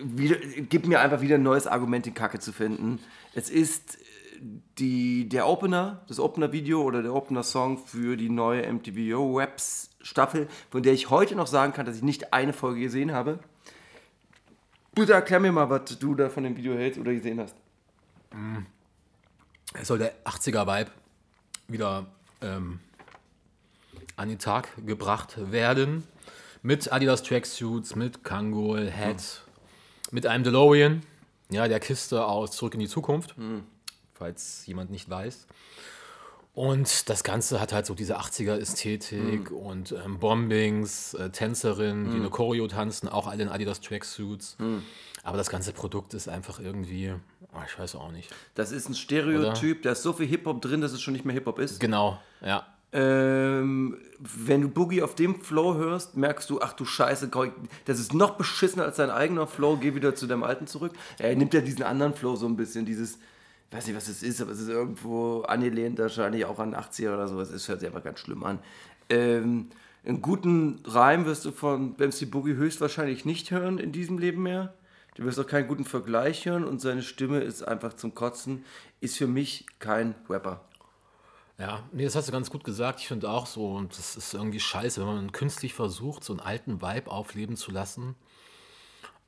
wieder, 0.02 0.36
gib 0.68 0.86
mir 0.86 0.98
einfach 1.00 1.20
wieder 1.20 1.36
ein 1.36 1.44
neues 1.44 1.68
Argument, 1.68 2.04
den 2.06 2.14
Kacke 2.14 2.40
zu 2.40 2.52
finden. 2.52 2.98
Es 3.34 3.48
ist 3.48 3.96
äh, 3.96 4.42
die, 4.78 5.28
der 5.28 5.46
Opener, 5.46 6.04
das 6.08 6.18
Opener-Video 6.18 6.82
oder 6.82 7.02
der 7.02 7.14
Opener-Song 7.14 7.78
für 7.78 8.16
die 8.16 8.28
neue 8.30 8.70
MTV 8.72 8.96
Yo 8.96 9.38
Raps 9.38 9.89
Staffel, 10.02 10.48
von 10.70 10.82
der 10.82 10.92
ich 10.92 11.10
heute 11.10 11.34
noch 11.36 11.46
sagen 11.46 11.72
kann, 11.72 11.86
dass 11.86 11.96
ich 11.96 12.02
nicht 12.02 12.32
eine 12.32 12.52
Folge 12.52 12.80
gesehen 12.80 13.12
habe. 13.12 13.38
Bitte 14.94 15.12
erklär 15.12 15.40
mir 15.40 15.52
mal, 15.52 15.70
was 15.70 15.98
du 15.98 16.14
da 16.14 16.28
von 16.28 16.44
dem 16.44 16.56
Video 16.56 16.74
hältst 16.74 16.98
oder 16.98 17.12
gesehen 17.12 17.40
hast. 17.40 17.54
Es 19.74 19.88
soll 19.88 19.98
der 19.98 20.14
80er-Vibe 20.24 20.90
wieder 21.68 22.06
ähm, 22.40 22.80
an 24.16 24.28
den 24.28 24.38
Tag 24.38 24.68
gebracht 24.86 25.36
werden. 25.52 26.04
Mit 26.62 26.92
Adidas 26.92 27.22
Tracksuits, 27.22 27.94
mit 27.94 28.24
Kangol, 28.24 28.92
Hat, 28.92 29.42
mit 30.10 30.26
einem 30.26 30.44
DeLorean, 30.44 31.02
ja, 31.50 31.68
der 31.68 31.80
Kiste 31.80 32.24
aus 32.26 32.52
Zurück 32.52 32.74
in 32.74 32.80
die 32.80 32.88
Zukunft, 32.88 33.34
falls 34.14 34.66
jemand 34.66 34.90
nicht 34.90 35.08
weiß. 35.08 35.46
Und 36.52 37.08
das 37.08 37.22
Ganze 37.22 37.60
hat 37.60 37.72
halt 37.72 37.86
so 37.86 37.94
diese 37.94 38.18
80er-Ästhetik 38.18 39.50
und 39.52 39.92
ähm, 39.92 40.18
Bombings, 40.18 41.14
äh, 41.14 41.30
Tänzerinnen, 41.30 42.10
die 42.10 42.16
eine 42.16 42.28
Choreo 42.28 42.66
tanzen, 42.66 43.08
auch 43.08 43.28
alle 43.28 43.44
in 43.44 43.48
Adidas 43.48 43.80
Tracksuits. 43.80 44.56
Aber 45.22 45.36
das 45.36 45.48
ganze 45.48 45.72
Produkt 45.72 46.12
ist 46.14 46.28
einfach 46.28 46.58
irgendwie, 46.58 47.14
oh, 47.52 47.58
ich 47.66 47.78
weiß 47.78 47.94
auch 47.94 48.10
nicht. 48.10 48.30
Das 48.54 48.72
ist 48.72 48.88
ein 48.88 48.94
Stereotyp, 48.94 49.82
da 49.82 49.92
ist 49.92 50.02
so 50.02 50.12
viel 50.12 50.26
Hip-Hop 50.26 50.60
drin, 50.60 50.80
dass 50.80 50.92
es 50.92 51.00
schon 51.00 51.12
nicht 51.12 51.24
mehr 51.24 51.34
Hip-Hop 51.34 51.58
ist. 51.58 51.78
Genau, 51.78 52.18
ja. 52.44 52.66
Ähm, 52.92 53.98
wenn 54.18 54.62
du 54.62 54.68
Boogie 54.68 55.02
auf 55.02 55.14
dem 55.14 55.40
Flow 55.40 55.74
hörst, 55.74 56.16
merkst 56.16 56.50
du, 56.50 56.60
ach 56.60 56.72
du 56.72 56.84
Scheiße, 56.84 57.30
das 57.84 58.00
ist 58.00 58.14
noch 58.14 58.30
beschissener 58.30 58.84
als 58.84 58.96
dein 58.96 59.10
eigener 59.10 59.46
Flow, 59.46 59.76
geh 59.76 59.94
wieder 59.94 60.16
zu 60.16 60.26
deinem 60.26 60.42
alten 60.42 60.66
zurück. 60.66 60.92
Er 61.18 61.36
nimmt 61.36 61.54
ja 61.54 61.60
diesen 61.60 61.84
anderen 61.84 62.14
Flow 62.14 62.34
so 62.34 62.46
ein 62.46 62.56
bisschen, 62.56 62.84
dieses, 62.84 63.18
weiß 63.70 63.86
nicht, 63.86 63.96
was 63.96 64.08
es 64.08 64.22
ist, 64.22 64.40
aber 64.40 64.52
es 64.52 64.60
ist 64.60 64.68
irgendwo 64.68 65.42
angelehnt 65.42 65.98
wahrscheinlich 65.98 66.44
auch 66.44 66.58
an 66.58 66.74
80er 66.74 67.14
oder 67.14 67.28
sowas. 67.28 67.50
Es 67.50 67.68
hört 67.68 67.80
sich 67.80 67.88
einfach 67.88 68.04
ganz 68.04 68.18
schlimm 68.18 68.42
an. 68.44 68.58
Ähm, 69.08 69.70
einen 70.04 70.22
guten 70.22 70.80
Reim 70.84 71.26
wirst 71.26 71.44
du 71.44 71.52
von 71.52 71.94
MC 71.98 72.30
Boogie 72.30 72.54
höchstwahrscheinlich 72.54 73.24
nicht 73.24 73.50
hören 73.50 73.78
in 73.78 73.92
diesem 73.92 74.18
Leben 74.18 74.42
mehr. 74.42 74.74
Du 75.14 75.24
wirst 75.24 75.38
auch 75.38 75.46
keinen 75.46 75.68
guten 75.68 75.84
Vergleich 75.84 76.46
hören 76.46 76.64
und 76.64 76.80
seine 76.80 77.02
Stimme 77.02 77.40
ist 77.40 77.62
einfach 77.62 77.92
zum 77.92 78.14
Kotzen. 78.14 78.64
Ist 79.00 79.18
für 79.18 79.26
mich 79.26 79.66
kein 79.78 80.14
Rapper. 80.28 80.64
Ja, 81.58 81.82
nee, 81.92 82.04
das 82.04 82.16
hast 82.16 82.28
du 82.28 82.32
ganz 82.32 82.50
gut 82.50 82.64
gesagt. 82.64 83.00
Ich 83.00 83.08
finde 83.08 83.28
auch 83.28 83.44
so, 83.44 83.74
und 83.74 83.98
das 83.98 84.16
ist 84.16 84.32
irgendwie 84.32 84.60
scheiße, 84.60 85.00
wenn 85.00 85.14
man 85.14 85.32
künstlich 85.32 85.74
versucht, 85.74 86.24
so 86.24 86.32
einen 86.32 86.40
alten 86.40 86.80
Vibe 86.80 87.10
aufleben 87.10 87.56
zu 87.56 87.70
lassen. 87.70 88.14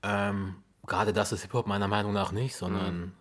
Ähm, 0.02 0.56
gerade 0.86 1.12
das 1.12 1.32
ist 1.32 1.42
Hip-Hop 1.42 1.66
meiner 1.66 1.88
Meinung 1.88 2.14
nach 2.14 2.32
nicht, 2.32 2.56
sondern 2.56 3.12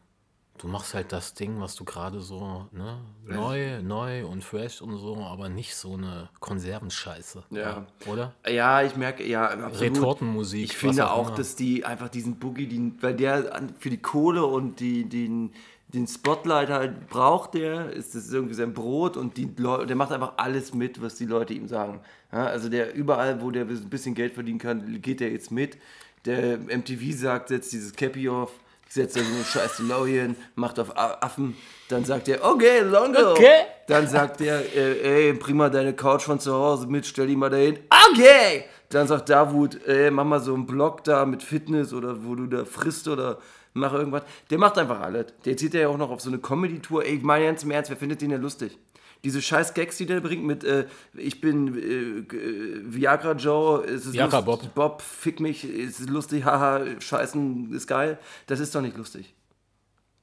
du 0.61 0.67
machst 0.67 0.93
halt 0.93 1.11
das 1.11 1.33
Ding, 1.33 1.59
was 1.59 1.75
du 1.75 1.83
gerade 1.83 2.19
so, 2.21 2.67
ne, 2.71 2.99
neu, 3.25 3.81
neu 3.81 4.25
und 4.25 4.43
fresh 4.43 4.81
und 4.81 4.97
so, 4.97 5.17
aber 5.17 5.49
nicht 5.49 5.75
so 5.75 5.93
eine 5.93 6.29
Konservenscheiße. 6.39 7.43
Ja. 7.49 7.87
Oder? 8.05 8.33
Ja, 8.47 8.83
ich 8.83 8.95
merke, 8.95 9.27
ja, 9.27 9.49
absolut. 9.49 9.97
Retortenmusik, 9.97 10.63
Ich 10.65 10.77
finde 10.77 11.09
auch 11.09 11.17
auch, 11.17 11.27
immer. 11.29 11.37
dass 11.37 11.55
die 11.55 11.83
einfach 11.85 12.09
diesen 12.09 12.37
Boogie, 12.37 12.67
die, 12.67 12.93
weil 13.01 13.15
der 13.15 13.69
für 13.79 13.89
die 13.89 14.01
Kohle 14.01 14.45
und 14.45 14.79
die, 14.79 15.09
den, 15.09 15.51
den 15.87 16.07
Spotlight 16.07 16.69
halt 16.69 17.09
braucht 17.09 17.55
der, 17.55 17.91
ist 17.91 18.15
das 18.15 18.31
irgendwie 18.31 18.53
sein 18.53 18.73
Brot 18.73 19.17
und 19.17 19.37
die 19.37 19.49
Leute, 19.57 19.87
der 19.87 19.95
macht 19.95 20.11
einfach 20.11 20.33
alles 20.37 20.73
mit, 20.73 21.01
was 21.01 21.15
die 21.15 21.25
Leute 21.25 21.53
ihm 21.53 21.67
sagen. 21.67 22.01
Ja, 22.31 22.45
also 22.45 22.69
der 22.69 22.93
überall, 22.93 23.41
wo 23.41 23.51
der 23.51 23.65
ein 23.65 23.89
bisschen 23.89 24.15
Geld 24.15 24.33
verdienen 24.33 24.59
kann, 24.59 25.01
geht 25.01 25.19
der 25.19 25.31
jetzt 25.31 25.51
mit. 25.51 25.77
Der 26.25 26.59
MTV 26.59 27.17
sagt, 27.17 27.49
setzt 27.49 27.73
dieses 27.73 27.93
Cappy 27.93 28.29
auf, 28.29 28.51
setzt 28.91 29.15
da 29.15 29.21
so 29.21 29.33
einen 29.33 29.45
scheiß 29.45 29.77
DeLorean, 29.77 30.35
macht 30.55 30.79
auf 30.79 30.97
Affen, 30.97 31.55
dann 31.87 32.03
sagt 32.03 32.27
er, 32.27 32.43
okay, 32.43 32.81
Longo. 32.81 33.31
Okay. 33.31 33.65
Dann 33.87 34.07
sagt 34.07 34.41
er, 34.41 34.59
äh, 34.75 35.27
ey, 35.27 35.33
bring 35.33 35.57
mal 35.57 35.71
deine 35.71 35.93
Couch 35.93 36.23
von 36.23 36.39
zu 36.39 36.53
Hause 36.53 36.87
mit, 36.87 37.05
stell 37.05 37.27
die 37.27 37.35
mal 37.35 37.49
dahin. 37.49 37.79
Okay! 37.89 38.65
Dann 38.89 39.07
sagt 39.07 39.29
Davut, 39.29 39.85
ey, 39.87 40.11
mach 40.11 40.25
mal 40.25 40.39
so 40.41 40.53
einen 40.53 40.65
Blog 40.65 41.03
da 41.05 41.25
mit 41.25 41.41
Fitness 41.43 41.93
oder 41.93 42.25
wo 42.25 42.35
du 42.35 42.47
da 42.47 42.65
frisst 42.65 43.07
oder 43.07 43.37
mach 43.73 43.93
irgendwas. 43.93 44.23
Der 44.49 44.57
macht 44.57 44.77
einfach 44.77 44.99
alles. 44.99 45.27
Der 45.45 45.55
zieht 45.55 45.73
ja 45.73 45.87
auch 45.87 45.97
noch 45.97 46.11
auf 46.11 46.19
so 46.19 46.29
eine 46.29 46.39
Comedy-Tour. 46.39 47.05
Ey, 47.05 47.15
ich 47.15 47.23
meine 47.23 47.45
ganz 47.45 47.63
im 47.63 47.71
Ernst, 47.71 47.89
wer 47.89 47.97
findet 47.97 48.21
den 48.21 48.31
denn 48.31 48.41
lustig? 48.41 48.77
Diese 49.23 49.41
scheiß 49.41 49.73
Gags, 49.73 49.97
die 49.97 50.05
der 50.05 50.19
bringt 50.19 50.43
mit, 50.43 50.63
äh, 50.63 50.87
ich 51.13 51.41
bin 51.41 51.77
äh, 51.77 52.35
äh, 52.35 52.81
Viagra 52.83 53.33
Joe, 53.33 53.83
es 53.85 54.07
ist 54.07 54.13
Viagra 54.13 54.39
lustig, 54.39 54.71
Bob, 54.73 55.01
fick 55.01 55.39
mich, 55.39 55.63
es 55.63 55.99
ist 55.99 56.09
lustig, 56.09 56.43
haha, 56.43 56.99
scheißen 56.99 57.71
ist 57.73 57.87
geil. 57.87 58.17
Das 58.47 58.59
ist 58.59 58.73
doch 58.73 58.81
nicht 58.81 58.97
lustig. 58.97 59.35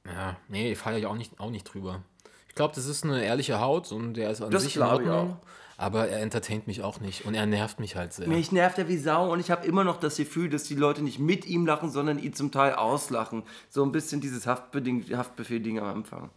Ja, 0.05 0.37
nee, 0.49 0.73
ich 0.73 0.77
falle 0.77 0.99
ja 0.99 1.07
auch 1.07 1.15
nicht, 1.15 1.39
auch 1.39 1.51
nicht 1.51 1.63
drüber. 1.63 2.03
Ich 2.49 2.55
glaube, 2.55 2.75
das 2.75 2.87
ist 2.87 3.05
eine 3.05 3.23
ehrliche 3.23 3.59
Haut 3.59 3.91
und 3.91 4.15
der 4.15 4.31
ist 4.31 4.41
an 4.41 4.51
Das 4.51 4.63
sich 4.63 4.75
in 4.75 4.81
ich 4.81 4.87
Ordnung. 4.87 5.37
Aber 5.77 6.09
er 6.09 6.19
entertaint 6.19 6.67
mich 6.67 6.83
auch 6.83 6.99
nicht 6.99 7.23
und 7.25 7.35
er 7.35 7.45
nervt 7.45 7.79
mich 7.79 7.95
halt 7.95 8.11
sehr. 8.11 8.27
Mich 8.27 8.51
nervt 8.51 8.77
er 8.79 8.89
wie 8.89 8.97
Sau 8.97 9.31
und 9.31 9.39
ich 9.39 9.49
habe 9.49 9.65
immer 9.65 9.85
noch 9.85 9.97
das 9.97 10.17
Gefühl, 10.17 10.49
dass 10.49 10.63
die 10.65 10.75
Leute 10.75 11.01
nicht 11.01 11.19
mit 11.19 11.45
ihm 11.45 11.65
lachen, 11.65 11.89
sondern 11.89 12.19
ihn 12.19 12.33
zum 12.33 12.51
Teil 12.51 12.73
auslachen. 12.73 13.43
So 13.69 13.81
ein 13.83 13.93
bisschen 13.93 14.19
dieses 14.19 14.45
Haftbeding 14.45 15.05
Haftbefehl-Ding 15.15 15.79
am 15.79 15.85
Anfang. 15.85 16.31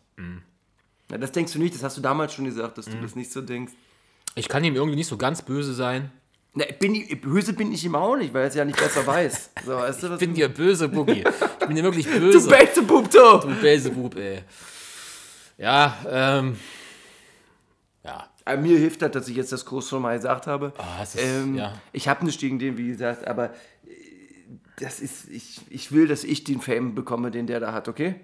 Ja, 1.12 1.18
das 1.18 1.30
denkst 1.30 1.52
du 1.52 1.58
nicht, 1.60 1.74
das 1.74 1.82
hast 1.84 1.96
du 1.96 2.00
damals 2.00 2.32
schon 2.34 2.46
gesagt, 2.46 2.76
dass 2.78 2.86
du 2.86 2.96
das 3.00 3.14
nicht 3.14 3.30
so 3.30 3.40
denkst. 3.42 3.72
Ich 4.34 4.48
kann 4.48 4.64
ihm 4.64 4.74
irgendwie 4.74 4.96
nicht 4.96 5.06
so 5.08 5.16
ganz 5.18 5.42
böse 5.42 5.74
sein. 5.74 6.10
Na, 6.54 6.64
bin 6.80 6.94
ich, 6.94 7.20
böse 7.20 7.52
bin 7.52 7.70
ich 7.72 7.84
ihm 7.84 7.94
auch 7.94 8.16
nicht, 8.16 8.32
weil 8.34 8.42
er 8.42 8.48
es 8.48 8.54
ja 8.54 8.64
nicht 8.64 8.78
besser 8.78 9.06
weiß. 9.06 9.50
So, 9.64 9.72
weißt 9.76 10.02
du, 10.02 10.12
Ich 10.14 10.18
bin 10.18 10.34
dir 10.34 10.48
böse, 10.48 10.88
Boogie. 10.88 11.24
Ich 11.60 11.66
bin 11.66 11.76
dir 11.76 11.82
wirklich 11.84 12.06
du 12.12 12.18
böse. 12.18 12.48
Belzebub, 12.48 13.10
du! 13.10 13.18
Du 13.38 13.54
Belzebub, 13.60 14.16
ey. 14.16 14.40
Ja, 15.58 15.96
ähm. 16.08 16.56
Ja, 18.04 18.28
Aber 18.44 18.56
mir 18.60 18.78
hilft 18.78 19.02
das, 19.02 19.12
dass 19.12 19.28
ich 19.28 19.36
jetzt 19.36 19.52
das 19.52 19.64
Kurs 19.64 19.88
schon 19.88 20.02
mal 20.02 20.16
gesagt 20.16 20.46
habe. 20.46 20.72
Ah, 20.78 21.02
es 21.02 21.14
ist- 21.14 21.22
ähm, 21.24 21.54
ja. 21.54 21.80
Ich 21.92 22.08
habe 22.08 22.24
nichts 22.24 22.40
gegen 22.40 22.58
den, 22.58 22.76
wie 22.76 22.88
gesagt, 22.88 23.26
aber 23.28 23.50
äh, 23.50 23.54
das 24.78 25.00
ist, 25.00 25.28
ich, 25.30 25.60
ich 25.70 25.92
will, 25.92 26.08
dass 26.08 26.24
ich 26.24 26.42
den 26.44 26.60
Fame 26.60 26.94
bekomme, 26.94 27.30
den 27.30 27.46
der 27.46 27.60
da 27.60 27.72
hat, 27.72 27.86
okay? 27.88 28.16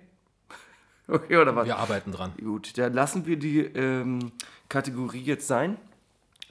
Okay, 1.10 1.38
oder 1.38 1.56
was? 1.56 1.66
wir 1.66 1.78
arbeiten 1.78 2.12
dran. 2.12 2.32
Gut, 2.38 2.76
dann 2.76 2.92
lassen 2.92 3.24
wir 3.24 3.38
die 3.38 3.60
ähm, 3.60 4.30
Kategorie 4.68 5.22
jetzt 5.22 5.46
sein. 5.46 5.78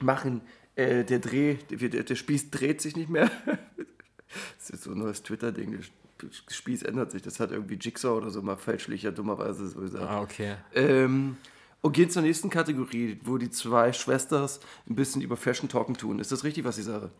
Machen 0.00 0.40
äh, 0.74 1.04
der 1.04 1.20
Dreh, 1.20 1.54
der, 1.70 2.02
der 2.02 2.14
Spieß 2.16 2.50
dreht 2.50 2.80
sich 2.80 2.96
nicht 2.96 3.08
mehr. 3.08 3.30
das 4.58 4.70
ist 4.70 4.82
so 4.82 4.90
ein 4.90 4.98
neues 4.98 5.22
Twitter-Ding. 5.22 5.70
Der 5.70 6.28
Spieß 6.48 6.82
ändert 6.82 7.12
sich. 7.12 7.22
Das 7.22 7.38
hat 7.38 7.52
irgendwie 7.52 7.76
Jigsaw 7.76 8.16
oder 8.16 8.30
so 8.30 8.42
mal 8.42 8.56
fälschlicher, 8.56 9.12
dummerweise 9.12 9.68
so 9.68 9.80
gesagt. 9.80 10.04
Ah, 10.04 10.22
okay. 10.22 10.56
Ähm, 10.74 11.36
und 11.80 11.92
gehen 11.92 12.10
zur 12.10 12.22
nächsten 12.22 12.50
Kategorie, 12.50 13.20
wo 13.22 13.38
die 13.38 13.50
zwei 13.50 13.92
Schwestern 13.92 14.48
ein 14.88 14.94
bisschen 14.96 15.22
über 15.22 15.36
Fashion 15.36 15.68
Talken 15.68 15.96
tun. 15.96 16.18
Ist 16.18 16.32
das 16.32 16.42
richtig, 16.42 16.64
was 16.64 16.78
ich 16.78 16.84
sage? 16.84 17.10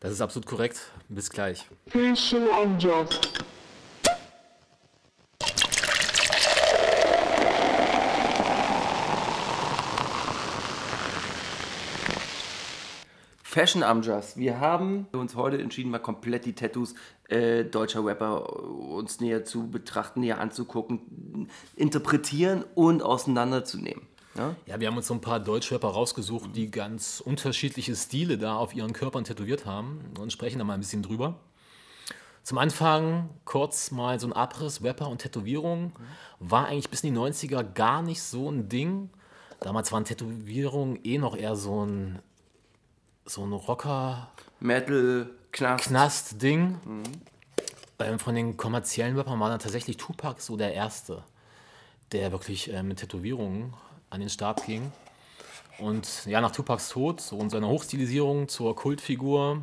Das 0.00 0.12
ist 0.12 0.20
absolut 0.20 0.46
korrekt. 0.46 0.92
Bis 1.08 1.30
gleich. 1.30 1.66
Fashion 1.88 2.44
Unjust. 2.62 3.44
Fashion 13.56 13.82
Amjas. 13.82 14.36
Wir 14.36 14.60
haben 14.60 15.06
uns 15.12 15.34
heute 15.34 15.56
entschieden, 15.56 15.90
mal 15.90 15.98
komplett 15.98 16.44
die 16.44 16.52
Tattoos 16.52 16.94
äh, 17.28 17.64
deutscher 17.64 18.04
Rapper 18.04 18.54
uns 18.54 19.18
näher 19.20 19.46
zu 19.46 19.70
betrachten, 19.70 20.20
näher 20.20 20.40
anzugucken, 20.40 21.48
interpretieren 21.74 22.66
und 22.74 23.02
auseinanderzunehmen. 23.02 24.02
Ja? 24.36 24.54
Ja, 24.66 24.78
wir 24.78 24.88
haben 24.88 24.98
uns 24.98 25.06
so 25.06 25.14
ein 25.14 25.22
paar 25.22 25.40
Deutschrapper 25.40 25.88
rausgesucht, 25.88 26.54
die 26.54 26.70
ganz 26.70 27.22
unterschiedliche 27.24 27.96
Stile 27.96 28.36
da 28.36 28.56
auf 28.56 28.74
ihren 28.74 28.92
Körpern 28.92 29.24
tätowiert 29.24 29.64
haben 29.64 30.00
und 30.20 30.30
sprechen 30.34 30.58
da 30.58 30.64
mal 30.64 30.74
ein 30.74 30.80
bisschen 30.80 31.02
drüber. 31.02 31.36
Zum 32.42 32.58
Anfang 32.58 33.30
kurz 33.46 33.90
mal 33.90 34.20
so 34.20 34.26
ein 34.26 34.34
Abriss, 34.34 34.84
Rapper 34.84 35.08
und 35.08 35.22
Tätowierung. 35.22 35.94
War 36.40 36.66
eigentlich 36.66 36.90
bis 36.90 37.02
in 37.04 37.14
die 37.14 37.18
90er 37.18 37.62
gar 37.62 38.02
nicht 38.02 38.20
so 38.20 38.50
ein 38.50 38.68
Ding. 38.68 39.08
Damals 39.60 39.92
waren 39.92 40.04
Tätowierungen 40.04 40.98
eh 41.04 41.16
noch 41.16 41.34
eher 41.34 41.56
so 41.56 41.86
ein, 41.86 42.18
so 43.26 43.44
ein 43.44 43.52
Rocker, 43.52 44.28
Metal, 44.60 45.30
Knast. 45.52 45.84
Knast-Ding. 45.88 46.78
Ähm, 47.98 48.18
von 48.18 48.34
den 48.34 48.56
kommerziellen 48.56 49.16
Rappern 49.16 49.40
war 49.40 49.48
dann 49.48 49.58
tatsächlich 49.58 49.96
Tupac 49.96 50.40
so 50.40 50.56
der 50.56 50.74
Erste, 50.74 51.22
der 52.12 52.30
wirklich 52.32 52.72
äh, 52.72 52.82
mit 52.82 52.98
Tätowierungen 52.98 53.74
an 54.10 54.20
den 54.20 54.28
Start 54.28 54.64
ging. 54.66 54.92
Und 55.78 56.24
ja, 56.26 56.40
nach 56.40 56.52
Tupacs 56.52 56.88
Tod 56.88 57.20
so 57.20 57.36
und 57.36 57.50
seiner 57.50 57.68
Hochstilisierung 57.68 58.48
zur 58.48 58.74
Kultfigur 58.76 59.62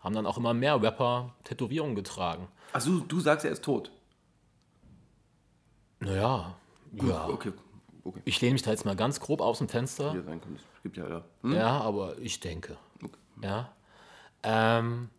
haben 0.00 0.14
dann 0.14 0.26
auch 0.26 0.36
immer 0.36 0.54
mehr 0.54 0.80
Rapper 0.80 1.34
Tätowierungen 1.44 1.96
getragen. 1.96 2.48
Achso, 2.72 3.00
du 3.00 3.20
sagst, 3.20 3.44
er 3.44 3.52
ist 3.52 3.64
tot. 3.64 3.90
Naja, 6.00 6.54
ja. 6.92 7.28
Okay, 7.28 7.52
okay. 8.04 8.20
Ich 8.24 8.40
lehne 8.40 8.52
mich 8.52 8.62
da 8.62 8.70
jetzt 8.70 8.84
mal 8.84 8.94
ganz 8.94 9.18
grob 9.18 9.40
aus 9.40 9.58
dem 9.58 9.68
Fenster. 9.68 10.12
Hier 10.12 10.24
gibt 10.88 10.96
ja, 10.96 11.08
ja. 11.08 11.24
Hm? 11.42 11.52
Ja, 11.52 11.80
aber 11.80 12.18
ich 12.18 12.40
denke. 12.40 12.76
Ja. 13.42 13.72
Ähm, 14.42 15.10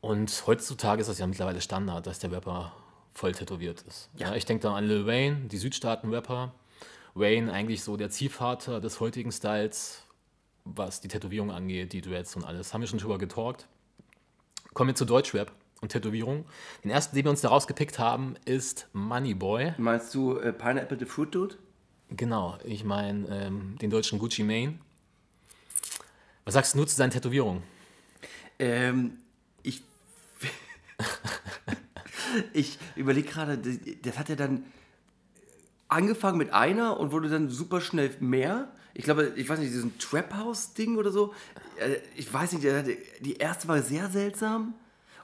und 0.00 0.44
heutzutage 0.46 1.00
ist 1.00 1.08
das 1.08 1.18
ja 1.18 1.26
mittlerweile 1.26 1.60
Standard, 1.60 2.06
dass 2.06 2.18
der 2.18 2.32
Rapper 2.32 2.72
voll 3.12 3.32
tätowiert 3.32 3.82
ist. 3.82 4.10
Ja. 4.16 4.34
ich 4.34 4.44
denke 4.44 4.62
da 4.62 4.74
an 4.74 4.84
Lil 4.84 5.06
Wayne, 5.06 5.48
die 5.48 5.58
Südstaaten-Rapper. 5.58 6.52
Wayne 7.14 7.52
eigentlich 7.52 7.84
so 7.84 7.96
der 7.96 8.10
Ziehvater 8.10 8.80
des 8.80 8.98
heutigen 8.98 9.30
Styles, 9.30 10.02
was 10.64 11.00
die 11.00 11.08
Tätowierung 11.08 11.50
angeht, 11.50 11.92
die 11.92 12.00
Duets 12.00 12.34
und 12.36 12.44
alles. 12.44 12.72
Haben 12.72 12.80
wir 12.80 12.88
schon 12.88 12.98
drüber 12.98 13.18
getalkt. 13.18 13.68
Kommen 14.72 14.88
wir 14.88 14.94
zu 14.94 15.04
Deutschrap 15.04 15.52
und 15.82 15.90
Tätowierung. 15.90 16.46
Den 16.82 16.90
ersten, 16.90 17.14
den 17.14 17.26
wir 17.26 17.30
uns 17.30 17.42
da 17.42 17.48
rausgepickt 17.48 17.98
haben, 17.98 18.34
ist 18.46 18.88
Moneyboy. 18.94 19.74
Meinst 19.76 20.14
du 20.14 20.38
äh, 20.38 20.52
Pineapple 20.52 20.98
the 20.98 21.04
Fruit 21.04 21.34
Dude? 21.34 21.56
Genau, 22.16 22.58
ich 22.64 22.84
meine 22.84 23.26
ähm, 23.28 23.76
den 23.80 23.90
deutschen 23.90 24.18
Gucci 24.18 24.42
Mane. 24.42 24.78
Was 26.44 26.54
sagst 26.54 26.74
du 26.74 26.84
zu 26.84 26.94
seinen 26.94 27.10
Tätowierungen? 27.10 27.62
Ähm, 28.58 29.18
ich. 29.62 29.82
ich 32.52 32.78
überlege 32.96 33.28
gerade, 33.28 33.56
das, 33.56 33.78
das 34.02 34.18
hat 34.18 34.28
ja 34.28 34.36
dann 34.36 34.64
angefangen 35.88 36.38
mit 36.38 36.52
einer 36.52 36.98
und 36.98 37.12
wurde 37.12 37.28
dann 37.28 37.48
super 37.48 37.80
schnell 37.80 38.14
mehr. 38.20 38.70
Ich 38.94 39.04
glaube, 39.04 39.32
ich 39.36 39.48
weiß 39.48 39.58
nicht, 39.58 39.72
diesen 39.72 39.98
Trap 39.98 40.34
House-Ding 40.34 40.96
oder 40.96 41.12
so. 41.12 41.32
Äh, 41.78 41.96
Ich 42.16 42.32
weiß 42.32 42.52
nicht, 42.52 42.66
die 43.20 43.36
erste 43.36 43.68
war 43.68 43.80
sehr 43.82 44.10
seltsam. 44.10 44.74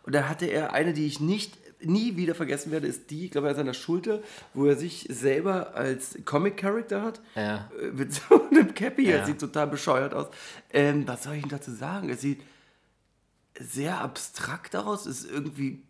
Und 0.05 0.15
da 0.15 0.29
hatte 0.29 0.47
er 0.47 0.73
eine, 0.73 0.95
die 0.95 1.07
ich 1.07 1.21
nicht 1.21 1.59
nie 1.81 2.17
wieder 2.17 2.35
vergessen 2.35 2.73
werde, 2.73 2.87
ist 2.87 3.11
die, 3.11 3.27
ich 3.27 3.31
glaube, 3.31 3.49
an 3.49 3.57
seiner 3.57 3.75
Schulter, 3.75 4.21
wo 4.55 4.67
er 4.67 4.77
sich 4.77 5.07
selber 5.11 5.75
als 5.75 6.19
Comic-Character 6.25 7.03
hat. 7.03 7.21
Ja. 7.35 7.71
Äh, 7.81 7.93
Mit 7.93 8.13
so 8.13 8.49
einem 8.51 8.75
Cappy. 8.75 9.09
Ja. 9.09 9.19
Das 9.19 9.27
sieht 9.27 9.39
total 9.41 9.67
bescheuert 9.69 10.15
aus. 10.15 10.27
Ähm, 10.73 11.07
was 11.07 11.25
soll 11.25 11.35
ich 11.35 11.43
denn 11.43 11.51
dazu 11.51 11.73
sagen? 11.73 12.11
Es 12.11 12.21
sieht 12.21 12.43
sehr 13.59 14.01
abstrakt 14.01 14.77
aus, 14.77 15.07
ist 15.07 15.29
irgendwie 15.31 15.83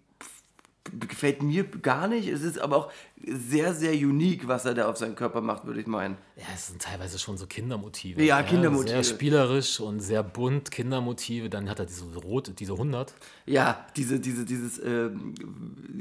gefällt 1.00 1.42
mir 1.42 1.64
gar 1.64 2.08
nicht. 2.08 2.28
Es 2.28 2.42
ist 2.42 2.58
aber 2.58 2.76
auch 2.76 2.92
sehr, 3.26 3.74
sehr 3.74 3.92
unique, 3.92 4.46
was 4.48 4.64
er 4.64 4.74
da 4.74 4.88
auf 4.88 4.96
seinen 4.96 5.14
Körper 5.14 5.40
macht, 5.40 5.66
würde 5.66 5.80
ich 5.80 5.86
meinen. 5.86 6.16
Ja, 6.36 6.44
es 6.54 6.68
sind 6.68 6.80
teilweise 6.82 7.18
schon 7.18 7.36
so 7.36 7.46
Kindermotive. 7.46 8.22
Ja, 8.22 8.42
Kindermotive. 8.42 8.88
Sehr 9.02 9.04
spielerisch 9.04 9.80
und 9.80 10.00
sehr 10.00 10.22
bunt, 10.22 10.70
Kindermotive. 10.70 11.50
Dann 11.50 11.68
hat 11.68 11.78
er 11.78 11.86
diese 11.86 12.04
rote, 12.16 12.52
diese 12.52 12.72
100. 12.72 13.14
Ja, 13.46 13.86
diese, 13.96 14.20
diese, 14.20 14.44
dieses 14.44 14.78
ähm, 14.84 15.34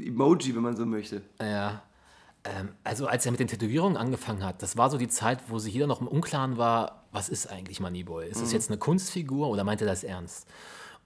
Emoji, 0.04 0.54
wenn 0.54 0.62
man 0.62 0.76
so 0.76 0.86
möchte. 0.86 1.22
Ja. 1.40 1.82
Ähm, 2.44 2.68
also 2.84 3.06
als 3.06 3.26
er 3.26 3.32
mit 3.32 3.40
den 3.40 3.48
Tätowierungen 3.48 3.96
angefangen 3.96 4.44
hat, 4.44 4.62
das 4.62 4.76
war 4.76 4.90
so 4.90 4.98
die 4.98 5.08
Zeit, 5.08 5.40
wo 5.48 5.58
sich 5.58 5.74
jeder 5.74 5.86
noch 5.86 6.00
im 6.00 6.06
Unklaren 6.08 6.56
war, 6.56 7.04
was 7.12 7.28
ist 7.28 7.46
eigentlich 7.48 7.80
Moneyboy? 7.80 8.28
Ist 8.28 8.38
Mhm. 8.38 8.42
das 8.42 8.52
jetzt 8.52 8.70
eine 8.70 8.78
Kunstfigur 8.78 9.48
oder 9.48 9.64
meint 9.64 9.80
er 9.80 9.86
das 9.86 10.04
ernst? 10.04 10.46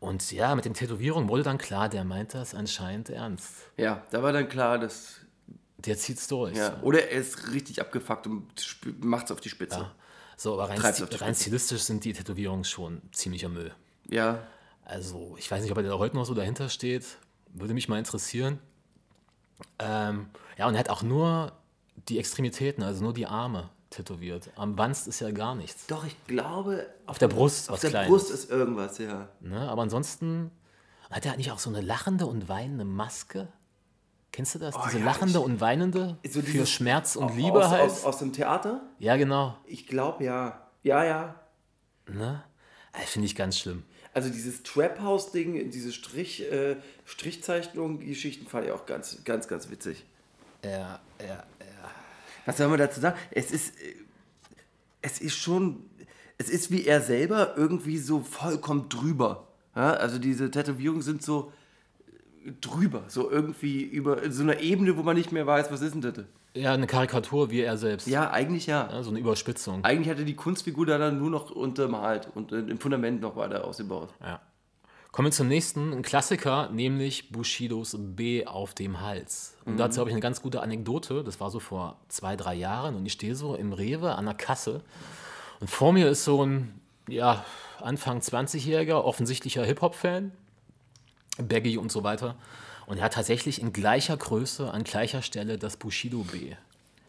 Und 0.02 0.32
ja, 0.32 0.56
mit 0.56 0.64
den 0.64 0.74
Tätowierungen 0.74 1.28
wurde 1.28 1.44
dann 1.44 1.58
klar, 1.58 1.88
der 1.88 2.02
meint 2.04 2.34
das 2.34 2.56
anscheinend 2.56 3.08
ernst. 3.08 3.54
Ja, 3.76 4.02
da 4.10 4.20
war 4.20 4.32
dann 4.32 4.48
klar, 4.48 4.78
dass. 4.80 5.20
Der 5.78 5.96
zieht's 5.96 6.26
durch. 6.26 6.56
Ja, 6.56 6.76
oder 6.82 7.08
er 7.08 7.20
ist 7.20 7.52
richtig 7.52 7.80
abgefuckt 7.80 8.26
und 8.26 8.44
macht 9.04 9.26
es 9.26 9.30
auf 9.30 9.40
die 9.40 9.48
Spitze. 9.48 9.78
Ja. 9.78 9.94
So, 10.36 10.54
aber 10.60 10.70
rein, 10.70 10.80
sti- 10.80 11.20
rein 11.20 11.34
stilistisch 11.36 11.82
sind 11.82 12.04
die 12.04 12.12
Tätowierungen 12.12 12.64
schon 12.64 13.00
ziemlicher 13.12 13.48
Müll. 13.48 13.72
Ja, 14.10 14.40
Also, 14.84 15.36
ich 15.38 15.48
weiß 15.48 15.62
nicht, 15.62 15.70
ob 15.70 15.78
er 15.78 15.84
da 15.84 15.98
heute 15.98 16.16
noch 16.16 16.24
so 16.24 16.34
dahinter 16.34 16.68
steht. 16.68 17.04
Würde 17.54 17.72
mich 17.74 17.88
mal 17.88 17.98
interessieren. 17.98 18.58
Ähm, 19.78 20.26
ja, 20.58 20.66
und 20.66 20.74
er 20.74 20.80
hat 20.80 20.88
auch 20.90 21.02
nur 21.02 21.52
die 22.08 22.18
Extremitäten, 22.18 22.82
also 22.82 23.04
nur 23.04 23.14
die 23.14 23.26
Arme 23.26 23.70
tätowiert. 23.92 24.50
Am 24.56 24.76
Wanst 24.78 25.06
ist 25.08 25.20
ja 25.20 25.30
gar 25.30 25.54
nichts. 25.54 25.86
Doch, 25.86 26.04
ich 26.04 26.16
glaube. 26.26 26.86
Auf 27.06 27.18
der 27.18 27.28
Brust 27.28 27.68
Auf 27.68 27.74
was 27.74 27.80
der 27.82 27.90
Kleines. 27.90 28.08
Brust 28.10 28.30
ist 28.30 28.50
irgendwas, 28.50 28.98
ja. 28.98 29.28
Ne? 29.40 29.68
Aber 29.70 29.82
ansonsten 29.82 30.50
hat 31.10 31.24
er 31.26 31.36
nicht 31.36 31.52
auch 31.52 31.58
so 31.58 31.70
eine 31.70 31.80
lachende 31.80 32.26
und 32.26 32.48
weinende 32.48 32.84
Maske? 32.84 33.48
Kennst 34.32 34.54
du 34.54 34.58
das? 34.58 34.74
Diese 34.86 34.96
Oh 34.96 35.00
ja, 35.00 35.04
lachende 35.04 35.38
ich- 35.38 35.44
und 35.44 35.60
weinende 35.60 36.16
So 36.26 36.40
für 36.40 36.46
dieses- 36.52 36.70
Schmerz 36.70 37.16
und 37.16 37.24
Aus- 37.24 37.36
Liebe 37.36 37.58
aus, 37.64 37.68
halt. 37.70 37.82
Aus, 37.82 38.04
aus 38.04 38.18
dem 38.18 38.32
Theater? 38.32 38.80
Ja, 38.98 39.16
genau. 39.16 39.56
Ich 39.66 39.86
glaube 39.86 40.24
ja. 40.24 40.66
Ja, 40.82 41.04
ja. 41.04 41.34
Ne? 42.08 42.42
Äh, 42.94 43.00
Finde 43.06 43.26
ich 43.26 43.36
ganz 43.36 43.58
schlimm. 43.58 43.84
Also 44.14 44.28
dieses 44.30 44.62
Trap-House-Ding, 44.62 45.70
diese 45.70 45.92
Strich, 45.92 46.50
äh, 46.50 46.76
Strichzeichnung-Geschichten 47.06 48.46
fand 48.46 48.66
ich 48.66 48.72
auch 48.72 48.86
ganz, 48.86 49.22
ganz, 49.24 49.48
ganz 49.48 49.70
witzig. 49.70 50.04
Ja, 50.64 51.00
ja. 51.26 51.44
Was 52.46 52.56
soll 52.56 52.68
man 52.68 52.78
dazu 52.78 53.00
sagen? 53.00 53.16
Es 53.30 53.50
ist, 53.50 53.80
äh, 53.80 53.94
es 55.00 55.20
ist 55.20 55.36
schon, 55.36 55.84
es 56.38 56.48
ist 56.48 56.70
wie 56.70 56.86
er 56.86 57.00
selber 57.00 57.56
irgendwie 57.56 57.98
so 57.98 58.20
vollkommen 58.20 58.88
drüber. 58.88 59.48
Ja? 59.76 59.92
Also 59.94 60.18
diese 60.18 60.50
Tätowierungen 60.50 61.02
sind 61.02 61.22
so 61.22 61.52
äh, 62.44 62.52
drüber, 62.60 63.04
so 63.08 63.30
irgendwie 63.30 63.82
über 63.82 64.30
so 64.30 64.42
einer 64.42 64.60
Ebene, 64.60 64.96
wo 64.96 65.02
man 65.02 65.16
nicht 65.16 65.32
mehr 65.32 65.46
weiß, 65.46 65.70
was 65.70 65.82
ist 65.82 65.94
denn 65.94 66.02
das? 66.02 66.24
Ja, 66.54 66.74
eine 66.74 66.86
Karikatur 66.86 67.50
wie 67.50 67.62
er 67.62 67.78
selbst. 67.78 68.06
Ja, 68.06 68.30
eigentlich 68.30 68.66
ja. 68.66 68.88
Ja, 68.92 69.02
so 69.02 69.10
eine 69.10 69.18
Überspitzung. 69.18 69.84
Eigentlich 69.84 70.10
hatte 70.10 70.24
die 70.24 70.36
Kunstfigur 70.36 70.84
da 70.84 70.98
dann 70.98 71.18
nur 71.18 71.30
noch 71.30 71.50
untermalt 71.50 72.28
und 72.34 72.52
äh, 72.52 72.58
im 72.58 72.78
Fundament 72.78 73.22
noch 73.22 73.36
weiter 73.36 73.64
ausgebaut. 73.64 74.10
Ja. 74.20 74.40
Kommen 75.12 75.26
wir 75.26 75.32
zum 75.32 75.48
nächsten, 75.48 75.92
ein 75.92 76.02
Klassiker, 76.02 76.70
nämlich 76.70 77.30
Bushidos 77.30 77.96
B 77.98 78.46
auf 78.46 78.74
dem 78.74 79.00
Hals. 79.02 79.56
Und 79.66 79.76
dazu 79.76 80.00
habe 80.00 80.08
ich 80.08 80.14
eine 80.14 80.22
ganz 80.22 80.40
gute 80.40 80.62
Anekdote. 80.62 81.22
Das 81.22 81.38
war 81.38 81.50
so 81.50 81.60
vor 81.60 81.98
zwei, 82.08 82.34
drei 82.34 82.54
Jahren 82.54 82.96
und 82.96 83.04
ich 83.04 83.12
stehe 83.12 83.34
so 83.34 83.54
im 83.54 83.74
Rewe 83.74 84.14
an 84.14 84.24
der 84.24 84.34
Kasse 84.34 84.80
und 85.62 85.68
vor 85.68 85.92
mir 85.92 86.08
ist 86.08 86.24
so 86.24 86.44
ein, 86.44 86.80
ja, 87.06 87.44
Anfang 87.78 88.18
20-jähriger, 88.18 88.94
offensichtlicher 88.94 89.64
Hip-Hop-Fan, 89.64 90.32
Baggy 91.38 91.78
und 91.78 91.92
so 91.92 92.02
weiter. 92.02 92.34
Und 92.86 92.98
er 92.98 93.04
hat 93.04 93.12
tatsächlich 93.12 93.60
in 93.60 93.72
gleicher 93.72 94.16
Größe, 94.16 94.72
an 94.72 94.82
gleicher 94.82 95.22
Stelle 95.22 95.58
das 95.58 95.76
Bushido 95.76 96.24
B. 96.24 96.56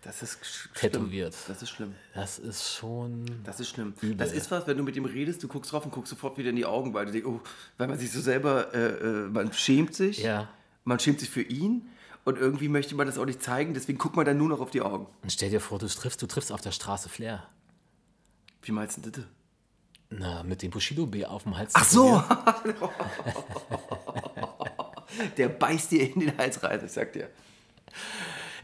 Das 0.04 0.22
ist 0.22 0.38
Tätowiert. 0.76 1.34
Schlimm. 1.34 1.48
Das 1.48 1.62
ist 1.62 1.70
schlimm. 1.70 1.96
Das 2.14 2.40
ist 2.40 2.74
schon. 2.74 3.26
Das 3.46 3.60
ist 3.60 3.70
schlimm. 3.70 3.94
Übel. 4.02 4.18
Das 4.18 4.34
ist 4.34 4.52
was, 4.52 4.68
wenn 4.68 4.78
du 4.78 4.84
mit 4.84 4.96
ihm 4.98 5.06
redest, 5.06 5.42
du 5.44 5.48
guckst 5.48 5.72
drauf 5.72 5.86
und 5.86 5.92
guckst 5.92 6.10
sofort 6.10 6.38
wieder 6.38 6.50
in 6.50 6.58
die 6.58 6.66
Augen, 6.66 6.94
weil 6.94 7.06
du 7.06 7.14
denkst, 7.14 7.28
oh, 7.28 7.40
weil 7.78 7.88
man 7.88 7.98
sich 7.98 8.12
so 8.12 8.20
selber, 8.20 8.74
äh, 8.74 8.80
äh, 8.80 9.30
man 9.30 9.54
schämt 9.54 9.96
sich. 9.96 10.18
Ja. 10.20 10.50
Man 10.84 11.00
schämt 11.00 11.22
sich 11.22 11.30
für 11.30 11.42
ihn 11.42 11.88
und 12.26 12.38
irgendwie 12.38 12.68
möchte 12.68 12.96
man 12.96 13.08
das 13.08 13.18
auch 13.18 13.26
nicht 13.26 13.42
zeigen, 13.42 13.74
deswegen 13.74 13.98
guckt 13.98 14.18
man 14.18 14.26
dann 14.26 14.38
nur 14.38 14.50
noch 14.50 14.60
auf 14.60 14.72
die 14.72 14.82
Augen. 14.82 15.08
Und 15.22 15.32
stell 15.32 15.50
dir 15.50 15.62
vor, 15.62 15.80
du 15.80 15.88
triffst, 15.88 16.22
du 16.22 16.28
triffst 16.28 16.52
auf 16.52 16.60
der 16.60 16.72
Straße 16.72 17.08
Flair. 17.08 17.48
Wie 18.62 18.74
meinst 18.74 18.98
du 18.98 19.10
das? 19.10 19.24
Na, 20.10 20.44
mit 20.44 20.62
dem 20.62 20.72
Bushido 20.72 21.06
B 21.06 21.26
auf 21.26 21.44
dem 21.44 21.58
Hals. 21.58 21.72
Ach 21.76 21.86
so! 21.86 22.24
Der 25.38 25.48
beißt 25.50 25.92
dir 25.92 26.12
in 26.12 26.20
den 26.20 26.38
Hals 26.38 26.62
rein, 26.64 26.82
ich 26.84 26.92
sag 26.92 27.14
dir. 27.14 27.30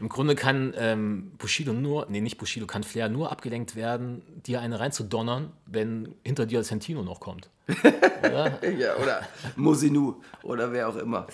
Im 0.00 0.08
Grunde 0.08 0.34
kann 0.34 0.72
ähm, 0.78 1.32
Bushido 1.36 1.74
nur, 1.74 2.06
nee, 2.08 2.22
nicht 2.22 2.38
Bushido, 2.38 2.66
kann 2.66 2.82
Flair 2.82 3.10
nur 3.10 3.30
abgelenkt 3.30 3.76
werden, 3.76 4.22
dir 4.46 4.62
eine 4.62 4.80
reinzudonnern, 4.80 5.52
wenn 5.66 6.14
hinter 6.24 6.46
dir 6.46 6.64
Santino 6.64 7.02
noch 7.02 7.20
kommt. 7.20 7.50
Ja, 8.22 8.96
oder 8.96 9.26
Mosinu 9.56 10.20
oder 10.42 10.72
wer 10.72 10.90
auch 10.90 10.96
immer. 10.96 11.26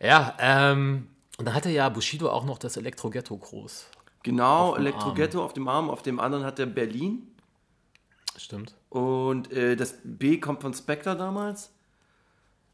Ja, 0.00 0.36
ähm, 0.38 1.08
und 1.36 1.46
dann 1.46 1.54
hatte 1.54 1.68
ja 1.70 1.88
Bushido 1.88 2.30
auch 2.30 2.44
noch 2.44 2.58
das 2.58 2.76
Elektro-Ghetto 2.76 3.36
groß. 3.36 3.88
Genau, 4.22 4.76
Elektro-Ghetto 4.76 5.44
auf 5.44 5.52
dem 5.52 5.66
Arm, 5.66 5.90
auf 5.90 6.02
dem 6.02 6.20
anderen 6.20 6.44
hat 6.44 6.60
er 6.60 6.66
Berlin. 6.66 7.26
Stimmt. 8.36 8.74
Und 8.88 9.52
äh, 9.52 9.74
das 9.74 9.98
B 10.04 10.38
kommt 10.38 10.62
von 10.62 10.72
Spectre 10.74 11.16
damals. 11.16 11.72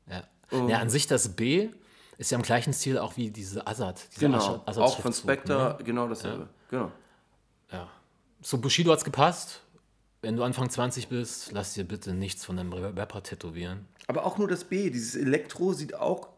Ja. 0.06 0.22
Oh. 0.50 0.68
ja, 0.68 0.78
an 0.78 0.90
sich 0.90 1.06
das 1.06 1.30
B 1.30 1.70
ist 2.20 2.30
ja 2.30 2.36
im 2.36 2.42
gleichen 2.42 2.72
Stil 2.72 2.98
auch 2.98 3.16
wie 3.16 3.30
diese 3.30 3.66
Azad. 3.66 4.00
Diese 4.12 4.20
Genau, 4.20 4.38
Asche- 4.38 4.42
auch 4.42 4.54
von 4.64 4.68
Azad-Schriftzug, 4.68 5.14
Spectre, 5.24 5.76
Ne? 5.78 5.84
genau 5.84 6.06
dasselbe. 6.08 6.48
Genau. 6.70 6.92
Ja. 7.72 7.88
So, 8.42 8.58
Bushido 8.58 8.92
hat's 8.92 9.04
gepasst. 9.04 9.62
Wenn 10.22 10.36
du 10.36 10.42
Anfang 10.42 10.68
20 10.68 11.08
bist, 11.08 11.50
lass 11.52 11.72
dir 11.74 11.84
bitte 11.84 12.12
nichts 12.12 12.44
von 12.44 12.58
einem 12.58 12.72
Rapper 12.74 13.22
tätowieren. 13.22 13.86
Aber 14.06 14.26
auch 14.26 14.36
nur 14.36 14.48
das 14.48 14.64
B, 14.64 14.90
dieses 14.90 15.16
Elektro 15.16 15.72
sieht 15.72 15.94
auch 15.94 16.28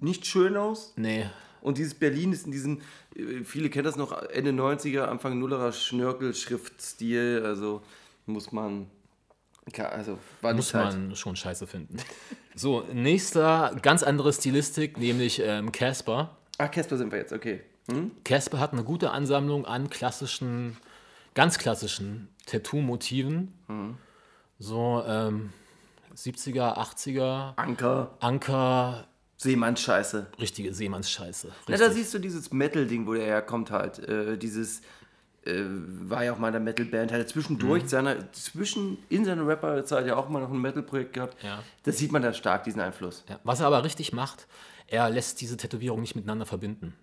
nicht 0.00 0.24
schön 0.26 0.56
aus. 0.56 0.92
Nee, 0.96 1.28
Und 1.60 1.78
dieses 1.78 1.94
Berlin 1.94 2.32
ist 2.32 2.46
in 2.46 2.50
diesem, 2.52 2.80
äh, 3.14 3.44
viele 3.44 3.68
kennen 3.70 3.84
das 3.84 3.94
noch, 3.96 4.10
Ende 4.30 4.50
90er, 4.52 5.04
Anfang 5.08 5.38
Nullerer 5.38 5.70
Schnörkel-Schriftstil. 5.72 7.42
Also 7.44 7.82
muss 8.26 8.50
man, 8.52 8.90
also 9.78 10.18
war 10.40 10.54
muss 10.54 10.74
halt. 10.74 10.94
man 10.94 11.16
schon 11.16 11.36
scheiße 11.36 11.66
finden. 11.66 11.96
So, 12.54 12.84
nächster, 12.92 13.74
ganz 13.80 14.02
andere 14.02 14.32
Stilistik, 14.32 14.98
nämlich 14.98 15.40
ähm, 15.42 15.72
Casper. 15.72 16.36
Ach, 16.58 16.70
Casper 16.70 16.98
sind 16.98 17.10
wir 17.10 17.18
jetzt, 17.18 17.32
okay. 17.32 17.62
Hm? 17.90 18.10
Casper 18.24 18.60
hat 18.60 18.72
eine 18.72 18.84
gute 18.84 19.10
Ansammlung 19.10 19.64
an 19.64 19.88
klassischen, 19.88 20.76
ganz 21.34 21.58
klassischen 21.58 22.28
Tattoo-Motiven. 22.46 23.52
Mhm. 23.68 23.96
So 24.58 25.02
ähm, 25.06 25.52
70er, 26.14 26.76
80er, 26.76 27.54
Anker, 27.56 28.16
Anker, 28.20 29.06
Seemannsscheiße. 29.38 30.26
richtige 30.40 30.72
Seemannsscheiße. 30.72 31.48
Na, 31.48 31.54
Richtig. 31.74 31.88
da 31.88 31.92
siehst 31.92 32.14
du 32.14 32.18
dieses 32.18 32.52
Metal-Ding, 32.52 33.06
wo 33.06 33.14
der 33.14 33.24
herkommt 33.24 33.70
halt. 33.70 33.98
Äh, 34.00 34.36
dieses 34.38 34.82
äh, 35.44 35.62
war 35.64 36.24
ja 36.24 36.32
auch 36.32 36.38
mal 36.38 36.48
in 36.48 36.52
der 36.54 36.60
Metal-Band. 36.62 37.10
Hat 37.12 37.18
er 37.18 37.24
Mhm. 37.24 37.28
zwischendurch, 37.28 37.88
seiner, 37.88 38.32
zwischen, 38.32 38.98
in 39.08 39.24
seiner 39.24 39.46
Rapper-Zeit 39.46 40.06
ja 40.06 40.16
auch 40.16 40.28
mal 40.28 40.40
noch 40.40 40.50
ein 40.50 40.60
Metal-Projekt 40.60 41.12
gehabt. 41.14 41.42
Ja. 41.42 41.62
Das 41.84 41.98
sieht 41.98 42.12
man 42.12 42.22
da 42.22 42.32
stark, 42.32 42.64
diesen 42.64 42.80
Einfluss. 42.80 43.24
Ja, 43.28 43.38
was 43.44 43.60
er 43.60 43.66
aber 43.66 43.84
richtig 43.84 44.12
macht, 44.12 44.46
er 44.86 45.08
lässt 45.10 45.40
diese 45.40 45.56
Tätowierung 45.56 46.00
nicht 46.00 46.14
miteinander 46.16 46.46
verbinden. 46.46 46.94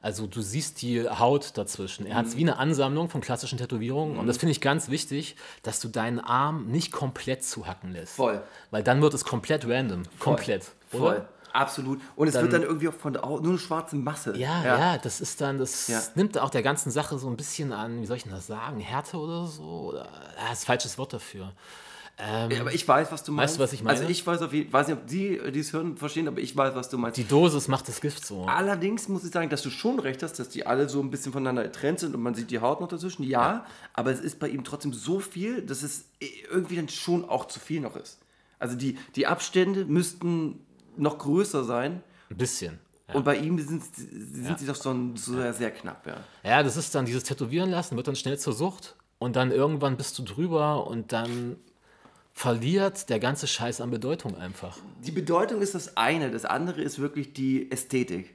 Also 0.00 0.26
du 0.26 0.40
siehst 0.42 0.82
die 0.82 1.08
Haut 1.08 1.56
dazwischen. 1.56 2.06
Er 2.06 2.16
hat 2.16 2.24
Mhm. 2.24 2.30
es 2.30 2.36
wie 2.36 2.40
eine 2.42 2.56
Ansammlung 2.58 3.08
von 3.08 3.20
klassischen 3.20 3.58
Tätowierungen. 3.58 4.16
Und 4.18 4.26
das 4.26 4.36
finde 4.38 4.50
ich 4.50 4.60
ganz 4.60 4.88
wichtig, 4.88 5.36
dass 5.62 5.78
du 5.80 5.86
deinen 5.88 6.18
Arm 6.18 6.66
nicht 6.66 6.90
komplett 6.90 7.44
zuhacken 7.44 7.92
lässt. 7.92 8.16
Voll. 8.16 8.42
Weil 8.72 8.82
dann 8.82 9.00
wird 9.00 9.14
es 9.14 9.24
komplett 9.24 9.64
random. 9.68 10.02
Komplett. 10.18 10.72
Voll. 10.88 11.00
Oder? 11.00 11.28
Absolut. 11.52 12.00
Und 12.16 12.28
es 12.28 12.34
Dann- 12.34 12.42
wird 12.42 12.52
dann 12.52 12.62
irgendwie 12.62 12.88
auch 12.88 12.94
von 12.94 13.12
nur 13.12 13.40
eine 13.42 13.58
schwarze 13.58 13.96
Masse. 13.96 14.36
Ja, 14.36 14.64
ja, 14.64 14.98
das 14.98 15.20
ist 15.20 15.40
dann, 15.40 15.58
das 15.58 15.88
Ja. 15.88 16.00
nimmt 16.14 16.38
auch 16.38 16.50
der 16.50 16.62
ganzen 16.62 16.90
Sache 16.90 17.18
so 17.18 17.28
ein 17.28 17.36
bisschen 17.36 17.72
an, 17.72 18.00
wie 18.00 18.06
soll 18.06 18.16
ich 18.16 18.22
denn 18.24 18.32
das 18.32 18.46
sagen, 18.46 18.80
Härte 18.80 19.16
oder 19.18 19.46
so? 19.46 19.62
Oder, 19.62 20.08
ah, 20.38 20.52
ist 20.52 20.62
ein 20.62 20.66
falsches 20.66 20.96
Wort 20.98 21.12
dafür. 21.12 21.52
Ja, 22.18 22.60
aber 22.60 22.72
ich 22.72 22.86
weiß, 22.86 23.10
was 23.10 23.24
du 23.24 23.32
meinst. 23.32 23.54
Weißt 23.54 23.58
du, 23.58 23.62
was 23.64 23.72
ich 23.72 23.82
meine? 23.82 23.98
Also 23.98 24.08
ich 24.08 24.24
weiß 24.24 24.42
auf 24.42 24.52
jeden 24.52 24.72
weiß 24.72 24.86
nicht, 24.86 24.96
ob 24.98 25.06
die, 25.08 25.40
die 25.50 25.58
es 25.58 25.72
hören, 25.72 25.96
verstehen, 25.96 26.28
aber 26.28 26.38
ich 26.40 26.56
weiß, 26.56 26.74
was 26.74 26.88
du 26.88 26.96
meinst. 26.98 27.16
Die 27.16 27.26
Dosis 27.26 27.66
macht 27.68 27.88
das 27.88 28.00
Gift 28.00 28.24
so. 28.24 28.44
Allerdings 28.44 29.08
muss 29.08 29.24
ich 29.24 29.32
sagen, 29.32 29.48
dass 29.50 29.62
du 29.62 29.70
schon 29.70 29.98
recht 29.98 30.22
hast, 30.22 30.34
dass 30.38 30.48
die 30.50 30.64
alle 30.64 30.88
so 30.88 31.00
ein 31.00 31.10
bisschen 31.10 31.32
voneinander 31.32 31.64
getrennt 31.64 31.98
sind 32.00 32.14
und 32.14 32.22
man 32.22 32.34
sieht 32.34 32.50
die 32.50 32.60
Haut 32.60 32.80
noch 32.80 32.86
dazwischen. 32.88 33.24
Ja, 33.24 33.64
aber 33.94 34.12
es 34.12 34.20
ist 34.20 34.38
bei 34.38 34.48
ihm 34.48 34.62
trotzdem 34.62 34.92
so 34.92 35.18
viel, 35.20 35.62
dass 35.62 35.82
es 35.82 36.04
irgendwie 36.52 36.76
dann 36.76 36.88
schon 36.90 37.28
auch 37.28 37.46
zu 37.46 37.58
viel 37.58 37.80
noch 37.80 37.96
ist. 37.96 38.18
Also 38.60 38.76
die, 38.76 38.98
die 39.16 39.26
Abstände 39.26 39.84
müssten 39.86 40.60
noch 40.96 41.18
größer 41.18 41.64
sein 41.64 42.02
Ein 42.30 42.36
bisschen. 42.36 42.78
Ja. 43.08 43.14
und 43.16 43.24
bei 43.24 43.36
ihm 43.36 43.58
sind, 43.58 43.82
sind 43.94 44.58
sie 44.58 44.66
doch 44.66 44.76
so, 44.76 44.94
so 45.16 45.34
sehr, 45.34 45.52
sehr 45.52 45.70
knapp. 45.70 46.06
Ja. 46.06 46.16
Ja, 46.42 46.62
das 46.62 46.76
ist 46.76 46.94
dann 46.94 47.04
dieses 47.04 47.24
Tätowieren 47.24 47.70
lassen, 47.70 47.96
wird 47.96 48.08
dann 48.08 48.16
schnell 48.16 48.38
zur 48.38 48.52
Sucht 48.52 48.96
und 49.18 49.36
dann 49.36 49.50
irgendwann 49.50 49.96
bist 49.96 50.18
du 50.18 50.22
drüber 50.22 50.86
und 50.86 51.12
dann 51.12 51.56
verliert 52.32 53.08
der 53.10 53.18
ganze 53.20 53.46
Scheiß 53.46 53.80
an 53.80 53.90
Bedeutung 53.90 54.36
einfach. 54.38 54.78
Die 55.04 55.10
Bedeutung 55.10 55.60
ist 55.60 55.74
das 55.74 55.96
eine, 55.96 56.30
das 56.30 56.44
andere 56.44 56.80
ist 56.80 56.98
wirklich 56.98 57.32
die 57.34 57.70
Ästhetik. 57.70 58.34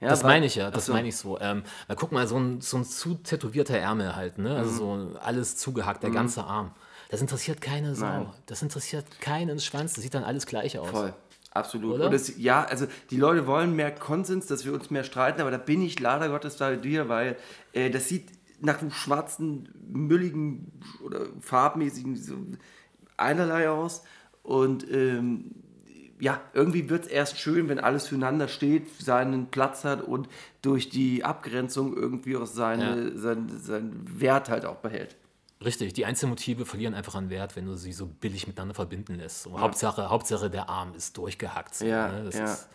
Ja, 0.00 0.08
Das 0.08 0.22
weil- 0.22 0.30
meine 0.32 0.46
ich 0.46 0.54
ja, 0.54 0.70
das 0.70 0.86
so. 0.86 0.92
meine 0.92 1.08
ich 1.08 1.16
so. 1.16 1.38
Ähm, 1.40 1.62
weil 1.86 1.96
guck 1.96 2.10
mal, 2.12 2.26
so 2.26 2.38
ein, 2.38 2.60
so 2.60 2.78
ein 2.78 2.84
zu 2.84 3.14
tätowierter 3.16 3.76
Ärmel 3.78 4.16
halt, 4.16 4.38
ne? 4.38 4.50
Mhm. 4.50 4.56
Also 4.56 4.70
so 4.72 5.18
alles 5.20 5.56
zugehackt, 5.56 6.02
der 6.02 6.10
ganze 6.10 6.44
Arm. 6.44 6.72
Das 7.10 7.20
interessiert 7.20 7.60
keine 7.60 7.94
Sau. 7.94 8.06
Nein. 8.06 8.26
Das 8.46 8.62
interessiert 8.62 9.20
keinen 9.20 9.58
Schwanz. 9.58 9.94
Das 9.94 10.02
sieht 10.02 10.14
dann 10.14 10.24
alles 10.24 10.46
gleich 10.46 10.78
aus. 10.78 10.88
Voll. 10.90 11.12
Absolut. 11.50 11.96
Oder? 11.96 12.06
Und 12.06 12.14
es, 12.14 12.38
ja, 12.38 12.64
also 12.64 12.86
die 13.10 13.16
Leute 13.16 13.46
wollen 13.46 13.74
mehr 13.74 13.92
Konsens, 13.92 14.46
dass 14.46 14.64
wir 14.64 14.72
uns 14.72 14.90
mehr 14.90 15.04
streiten, 15.04 15.40
aber 15.40 15.50
da 15.50 15.58
bin 15.58 15.82
ich 15.82 15.98
leider 15.98 16.28
Gottes 16.28 16.56
bei 16.56 16.76
dir, 16.76 17.08
weil 17.08 17.36
äh, 17.72 17.90
das 17.90 18.08
sieht 18.08 18.28
nach 18.60 18.80
einem 18.80 18.92
schwarzen, 18.92 19.68
mülligen 19.90 20.70
oder 21.04 21.26
farbmäßigen 21.40 22.16
so 22.16 22.34
einerlei 23.16 23.68
aus. 23.68 24.04
Und 24.42 24.88
ähm, 24.90 25.52
ja, 26.20 26.40
irgendwie 26.52 26.88
wird 26.90 27.06
es 27.06 27.10
erst 27.10 27.38
schön, 27.38 27.68
wenn 27.68 27.80
alles 27.80 28.08
füreinander 28.08 28.46
steht, 28.46 29.00
seinen 29.00 29.46
Platz 29.46 29.84
hat 29.84 30.02
und 30.02 30.28
durch 30.62 30.90
die 30.90 31.24
Abgrenzung 31.24 31.96
irgendwie 31.96 32.36
auch 32.36 32.46
seine, 32.46 33.16
seinen, 33.16 33.58
seinen 33.58 34.20
Wert 34.20 34.50
halt 34.50 34.66
auch 34.66 34.76
behält. 34.76 35.16
Richtig, 35.62 35.92
die 35.92 36.06
Einzelmotive 36.06 36.64
verlieren 36.64 36.94
einfach 36.94 37.14
an 37.14 37.28
Wert, 37.28 37.54
wenn 37.54 37.66
du 37.66 37.74
sie 37.74 37.92
so 37.92 38.06
billig 38.06 38.46
miteinander 38.46 38.74
verbinden 38.74 39.16
lässt. 39.16 39.42
So, 39.42 39.60
Hauptsache, 39.60 40.08
Hauptsache, 40.08 40.48
der 40.48 40.70
Arm 40.70 40.94
ist 40.94 41.16
durchgehackt. 41.18 41.74
So, 41.74 41.84
Ja, 41.84 42.08
ne? 42.08 42.24
Das 42.24 42.34
ja. 42.34 42.44
ist 42.44 42.68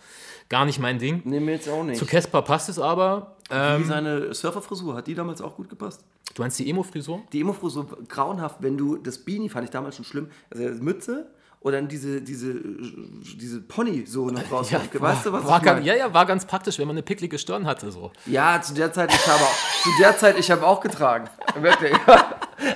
gar 0.49 0.65
nicht 0.65 0.79
mein 0.79 0.99
Ding. 0.99 1.21
Nee, 1.25 1.39
mir 1.39 1.53
jetzt 1.53 1.67
auch 1.67 1.83
nicht. 1.83 1.97
Zu 1.97 2.05
Casper 2.05 2.43
passt 2.43 2.69
es 2.69 2.77
aber. 2.77 3.37
Wie 3.49 3.55
Ähm, 3.55 3.85
seine 3.85 4.33
Surferfrisur, 4.33 4.95
hat 4.95 5.07
die 5.07 5.15
damals 5.15 5.41
auch 5.41 5.55
gut 5.55 5.69
gepasst? 5.69 6.03
du 6.35 6.41
meinst 6.41 6.59
die 6.59 6.69
Emo-Frisur? 6.69 7.23
Die 7.31 7.41
Emo-Frisur 7.41 7.87
grauenhaft, 8.07 8.57
wenn 8.61 8.77
du 8.77 8.97
das 8.97 9.17
Beanie 9.17 9.49
fand 9.49 9.65
ich 9.65 9.71
damals 9.71 9.95
schon 9.95 10.05
schlimm. 10.05 10.29
Also 10.51 10.63
Mütze 10.83 11.31
oder 11.61 11.77
dann 11.77 11.87
diese, 11.87 12.21
diese, 12.21 12.53
diese 12.53 13.61
Pony 13.61 14.05
so 14.05 14.27
noch 14.27 14.51
raus. 14.51 14.71
weißt 14.93 15.25
du, 15.25 15.31
was 15.31 15.45
war 15.45 15.57
ich 15.57 15.65
meine? 15.65 15.81
Ja, 15.81 15.95
ja, 15.95 16.13
war 16.13 16.27
ganz 16.27 16.45
praktisch, 16.45 16.77
wenn 16.77 16.85
man 16.85 16.95
eine 16.95 17.01
picklige 17.01 17.39
Stirn 17.39 17.65
hatte. 17.65 17.91
So. 17.91 18.11
Ja, 18.27 18.61
zu 18.61 18.75
der 18.75 18.93
Zeit, 18.93 19.11
ich 19.11 19.27
habe 19.27 19.43
auch, 19.43 19.81
zu 19.81 19.89
der 19.99 20.15
Zeit, 20.15 20.37
ich 20.37 20.51
habe 20.51 20.63
auch 20.67 20.79
getragen. 20.79 21.27
Wirklich. 21.59 21.93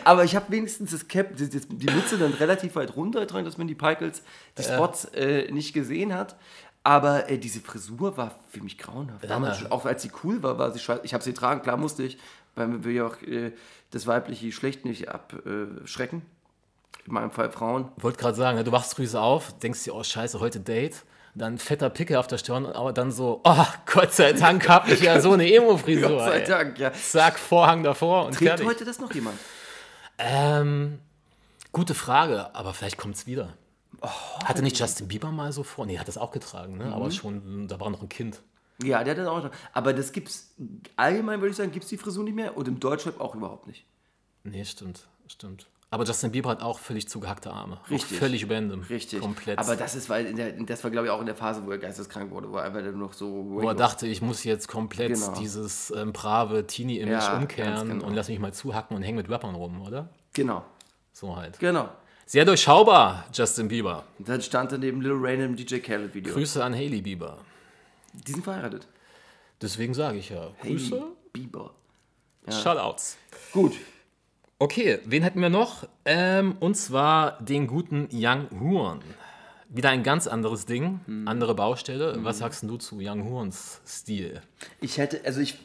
Aber 0.03 0.23
ich 0.23 0.35
habe 0.35 0.45
wenigstens 0.49 0.91
das 0.91 1.07
Cap, 1.07 1.35
die, 1.35 1.49
die 1.49 1.93
Mütze 1.93 2.17
dann 2.17 2.33
relativ 2.33 2.75
weit 2.75 2.95
runtergetragen, 2.95 3.45
dass 3.45 3.57
man 3.57 3.67
die 3.67 3.75
Pikels, 3.75 4.21
die 4.57 4.63
Spots 4.63 5.05
äh, 5.13 5.51
nicht 5.51 5.73
gesehen 5.73 6.13
hat. 6.13 6.35
Aber 6.83 7.29
äh, 7.29 7.37
diese 7.37 7.59
Frisur 7.59 8.17
war 8.17 8.35
für 8.49 8.61
mich 8.61 8.77
grauenhaft. 8.77 9.29
Damals, 9.29 9.57
na. 9.57 9.63
schon, 9.63 9.71
auch 9.71 9.85
als 9.85 10.01
sie 10.01 10.11
cool 10.23 10.41
war, 10.41 10.57
war 10.57 10.71
sie 10.71 10.79
scheiße. 10.79 11.01
Ich 11.03 11.13
habe 11.13 11.23
sie 11.23 11.33
getragen, 11.33 11.61
klar 11.61 11.77
musste 11.77 12.03
ich, 12.03 12.17
weil 12.55 12.83
wir 12.83 12.91
ja 12.91 13.05
auch 13.05 13.21
äh, 13.21 13.51
das 13.91 14.07
weibliche 14.07 14.47
Geschlecht 14.47 14.85
nicht 14.85 15.09
abschrecken. 15.09 16.21
In 17.05 17.13
meinem 17.13 17.31
Fall 17.31 17.51
Frauen. 17.51 17.89
Wollte 17.97 18.19
gerade 18.19 18.35
sagen, 18.35 18.57
ne, 18.57 18.63
du 18.63 18.71
wachst 18.71 18.95
früh 18.95 19.07
auf, 19.17 19.57
denkst 19.59 19.83
dir, 19.83 19.95
oh 19.95 20.03
scheiße, 20.03 20.39
heute 20.39 20.59
Date. 20.59 21.03
Dann 21.35 21.57
fetter 21.57 21.89
Pickel 21.89 22.17
auf 22.17 22.27
der 22.27 22.37
Stirn, 22.37 22.65
aber 22.65 22.91
dann 22.91 23.11
so, 23.11 23.41
oh, 23.43 23.65
Gott 23.85 24.13
sei 24.13 24.33
Dank 24.33 24.67
hab 24.67 24.89
ich 24.89 25.01
ja 25.01 25.21
so 25.21 25.31
eine 25.31 25.51
Emo-Frisur. 25.53 26.09
Gott 26.09 26.19
sei. 26.19 26.39
Dank, 26.41 26.79
ja. 26.79 26.91
Zack, 26.91 27.37
Vorhang 27.39 27.83
davor 27.83 28.25
und 28.25 28.33
Trägt 28.33 28.49
fertig. 28.49 28.65
heute 28.67 28.85
das 28.85 28.99
noch 28.99 29.13
jemand? 29.13 29.37
Ähm, 30.19 30.99
gute 31.71 31.95
Frage, 31.95 32.53
aber 32.53 32.73
vielleicht 32.73 32.97
kommt 32.97 33.15
es 33.15 33.25
wieder. 33.25 33.53
Oh, 34.01 34.07
Hatte 34.43 34.61
nicht 34.61 34.77
Justin 34.79 35.07
Bieber 35.07 35.31
mal 35.31 35.51
so 35.51 35.63
vor? 35.63 35.85
Nee, 35.85 35.97
hat 35.97 36.07
das 36.07 36.17
auch 36.17 36.31
getragen, 36.31 36.77
ne? 36.77 36.85
Mhm. 36.85 36.93
aber 36.93 37.11
schon, 37.11 37.67
da 37.67 37.79
war 37.79 37.89
noch 37.89 38.01
ein 38.01 38.09
Kind. 38.09 38.41
Ja, 38.83 39.03
der 39.03 39.11
hat 39.11 39.17
das 39.17 39.27
auch 39.27 39.43
noch. 39.43 39.51
Aber 39.73 39.93
das 39.93 40.11
gibt's, 40.11 40.53
allgemein 40.95 41.41
würde 41.41 41.51
ich 41.51 41.57
sagen, 41.57 41.71
gibt 41.71 41.83
es 41.83 41.89
die 41.89 41.97
Frisur 41.97 42.23
nicht 42.23 42.35
mehr 42.35 42.55
und 42.55 42.67
im 42.67 42.79
Deutschrap 42.79 43.19
auch 43.19 43.35
überhaupt 43.35 43.67
nicht. 43.67 43.85
Nee, 44.43 44.63
stimmt, 44.63 45.07
stimmt. 45.27 45.67
Aber 45.91 46.03
Justin 46.03 46.31
Bieber 46.31 46.51
hat 46.51 46.61
auch 46.61 46.77
völlig 46.77 47.09
zugehackte 47.09 47.51
Arme. 47.51 47.79
Richtig. 47.89 48.17
Auch 48.17 48.19
völlig 48.21 48.47
random. 48.49 48.81
Richtig. 48.81 49.21
Komplett. 49.21 49.57
Aber 49.57 49.75
das 49.75 49.95
ist, 49.95 50.07
weil 50.07 50.33
der, 50.35 50.51
das 50.51 50.83
war, 50.83 50.91
glaube 50.91 51.07
ich, 51.07 51.11
auch 51.11 51.19
in 51.19 51.25
der 51.25 51.33
Phase, 51.35 51.65
wo 51.65 51.71
er 51.71 51.79
geisteskrank 51.79 52.29
wurde, 52.29 52.51
wo 52.51 52.57
er 52.57 52.63
einfach 52.65 52.81
nur 52.83 52.91
noch 52.93 53.13
so. 53.13 53.45
wo 53.49 53.67
er 53.67 53.73
dachte, 53.73 54.05
ich 54.05 54.21
muss 54.21 54.43
jetzt 54.43 54.67
komplett 54.67 55.13
Genau. 55.13 55.33
dieses 55.39 55.89
ähm, 55.91 56.13
brave 56.13 56.67
Teenie-Image 56.67 57.11
Ja, 57.23 57.37
umkehren 57.37 57.87
genau. 57.89 58.05
und 58.05 58.13
lass 58.13 58.27
mich 58.29 58.37
mal 58.37 58.53
zuhacken 58.53 58.95
und 58.95 59.01
hängen 59.01 59.17
mit 59.17 59.29
Rappern 59.31 59.55
rum, 59.55 59.81
oder? 59.81 60.09
Genau, 60.33 60.63
So 61.11 61.35
halt. 61.35 61.57
genau. 61.57 61.89
Sehr 62.27 62.45
durchschaubar, 62.45 63.25
Justin 63.33 63.67
Bieber. 63.69 64.03
Und 64.19 64.29
dann 64.29 64.39
stand 64.43 64.71
er 64.71 64.77
neben 64.77 65.01
Lil 65.01 65.13
Rain 65.15 65.39
im 65.41 65.55
DJ 65.55 65.79
Khaled 65.79 66.13
Video. 66.13 66.31
Grüße 66.31 66.63
an 66.63 66.75
Hailey 66.75 67.01
Bieber. 67.01 67.39
Die 68.13 68.31
sind 68.33 68.43
verheiratet. 68.43 68.87
Deswegen 69.59 69.95
sage 69.95 70.19
ich 70.19 70.29
ja. 70.29 70.51
Grüße. 70.61 70.91
Hailey 70.95 71.05
Bieber. 71.33 71.71
Shoutouts. 72.47 73.17
Gut. 73.51 73.73
Okay, 74.61 74.99
wen 75.05 75.23
hätten 75.23 75.41
wir 75.41 75.49
noch? 75.49 75.87
Ähm, 76.03 76.57
und 76.59 76.75
zwar 76.75 77.41
den 77.41 77.65
guten 77.67 78.09
Young 78.11 78.47
Horn. 78.59 78.99
Wieder 79.69 79.89
ein 79.91 80.03
ganz 80.03 80.27
anderes 80.27 80.65
Ding, 80.65 80.99
Hm. 81.05 81.27
andere 81.27 81.55
Baustelle. 81.55 82.17
Was 82.23 82.39
sagst 82.39 82.63
du 82.63 82.75
zu 82.77 82.97
Young 82.99 83.23
Horns 83.29 83.79
Stil? 83.87 84.41
Ich 84.81 84.97
hätte, 84.97 85.21
also 85.23 85.39
ich, 85.39 85.57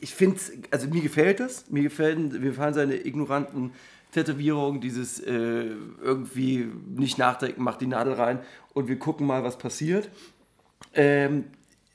ich 0.00 0.14
finde, 0.14 0.40
also 0.70 0.88
mir 0.88 1.02
gefällt 1.02 1.40
das. 1.40 1.68
Mir 1.68 1.82
gefällt, 1.82 2.18
mir 2.18 2.40
gefallen 2.40 2.72
seine 2.74 2.94
ignoranten 3.04 3.72
Tätowierungen, 4.12 4.80
dieses 4.80 5.20
äh, 5.20 5.66
irgendwie 6.00 6.70
nicht 6.94 7.18
nachdenken, 7.18 7.62
macht 7.62 7.82
die 7.82 7.86
Nadel 7.86 8.14
rein 8.14 8.38
und 8.72 8.88
wir 8.88 8.98
gucken 8.98 9.26
mal, 9.26 9.44
was 9.44 9.58
passiert. 9.58 10.08
Ähm, 10.94 11.44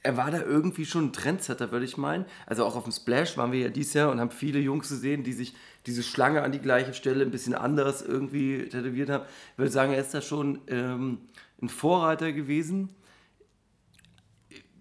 er 0.03 0.17
war 0.17 0.31
da 0.31 0.41
irgendwie 0.41 0.85
schon 0.85 1.05
ein 1.05 1.13
Trendsetter, 1.13 1.71
würde 1.71 1.85
ich 1.85 1.97
meinen. 1.97 2.25
Also 2.47 2.65
auch 2.65 2.75
auf 2.75 2.83
dem 2.83 2.91
Splash 2.91 3.37
waren 3.37 3.51
wir 3.51 3.59
ja 3.59 3.69
dieses 3.69 3.93
Jahr 3.93 4.11
und 4.11 4.19
haben 4.19 4.31
viele 4.31 4.59
Jungs 4.59 4.89
gesehen, 4.89 5.23
die 5.23 5.33
sich 5.33 5.53
diese 5.85 6.03
Schlange 6.03 6.41
an 6.41 6.51
die 6.51 6.59
gleiche 6.59 6.93
Stelle 6.93 7.23
ein 7.23 7.31
bisschen 7.31 7.53
anders 7.53 8.01
irgendwie 8.01 8.67
tätowiert 8.69 9.09
haben. 9.09 9.25
Ich 9.53 9.57
würde 9.59 9.71
sagen, 9.71 9.93
er 9.93 10.01
ist 10.01 10.13
da 10.13 10.21
schon 10.21 10.59
ähm, 10.67 11.19
ein 11.61 11.69
Vorreiter 11.69 12.31
gewesen 12.31 12.89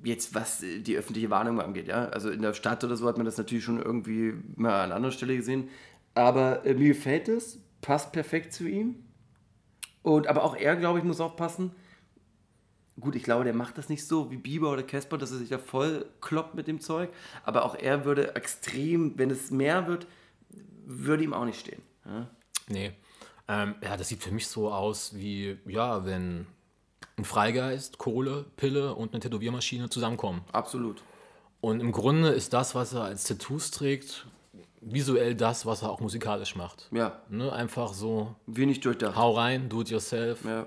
jetzt 0.02 0.34
was 0.34 0.60
die 0.60 0.96
öffentliche 0.96 1.30
Wahrnehmung 1.30 1.60
angeht, 1.60 1.88
ja. 1.88 2.06
Also 2.06 2.30
in 2.30 2.42
der 2.42 2.54
Stadt 2.54 2.82
oder 2.84 2.96
so 2.96 3.06
hat 3.06 3.16
man 3.16 3.26
das 3.26 3.36
natürlich 3.36 3.64
schon 3.64 3.82
irgendwie 3.82 4.34
mal 4.56 4.82
an 4.82 4.92
anderer 4.92 5.12
Stelle 5.12 5.36
gesehen. 5.36 5.68
Aber 6.14 6.64
äh, 6.64 6.74
mir 6.74 6.88
gefällt 6.88 7.28
es, 7.28 7.58
passt 7.80 8.12
perfekt 8.12 8.52
zu 8.52 8.68
ihm. 8.68 8.96
Und 10.02 10.26
aber 10.26 10.44
auch 10.44 10.56
er, 10.56 10.76
glaube 10.76 10.98
ich, 10.98 11.04
muss 11.04 11.20
auch 11.20 11.36
passen. 11.36 11.72
Gut, 13.01 13.16
ich 13.16 13.22
glaube, 13.22 13.44
der 13.44 13.55
macht 13.55 13.78
das 13.78 13.88
nicht 13.88 14.07
so 14.07 14.30
wie 14.30 14.36
Bieber 14.36 14.70
oder 14.70 14.82
Casper, 14.82 15.18
dass 15.18 15.30
er 15.32 15.38
sich 15.38 15.48
da 15.48 15.59
voll 15.59 16.07
kloppt 16.20 16.55
mit 16.55 16.66
dem 16.68 16.80
Zeug. 16.80 17.11
Aber 17.44 17.64
auch 17.64 17.74
er 17.74 18.05
würde 18.05 18.34
extrem, 18.36 19.18
wenn 19.18 19.30
es 19.30 19.51
mehr 19.51 19.86
wird, 19.86 20.07
würde 20.84 21.24
ihm 21.24 21.32
auch 21.32 21.44
nicht 21.44 21.61
stehen. 21.61 21.82
Ja? 22.05 22.26
Nee. 22.68 22.92
Ähm, 23.48 23.74
ja, 23.82 23.96
das 23.96 24.09
sieht 24.09 24.22
für 24.22 24.32
mich 24.32 24.46
so 24.46 24.70
aus 24.72 25.14
wie, 25.16 25.59
ja, 25.66 26.05
wenn 26.05 26.46
ein 27.16 27.24
Freigeist, 27.24 27.98
Kohle, 27.98 28.44
Pille 28.57 28.94
und 28.94 29.12
eine 29.12 29.20
Tätowiermaschine 29.20 29.88
zusammenkommen. 29.90 30.42
Absolut. 30.53 31.03
Und 31.61 31.80
im 31.80 31.92
Grunde 31.92 32.30
ist 32.30 32.53
das, 32.53 32.74
was 32.74 32.92
er 32.94 33.03
als 33.05 33.24
Tattoos 33.24 33.70
trägt, 33.70 34.26
visuell 34.80 35.34
das, 35.34 35.66
was 35.66 35.82
er 35.82 35.90
auch 35.90 36.01
musikalisch 36.01 36.57
macht. 36.57 36.88
Ja, 36.90 37.20
Ne? 37.28 37.53
Einfach 37.53 37.92
so, 37.92 38.34
wenig 38.46 38.80
durchdacht. 38.80 39.14
hau 39.16 39.32
rein, 39.32 39.68
do 39.68 39.82
it 39.82 39.90
yourself, 39.90 40.44
Ja. 40.44 40.66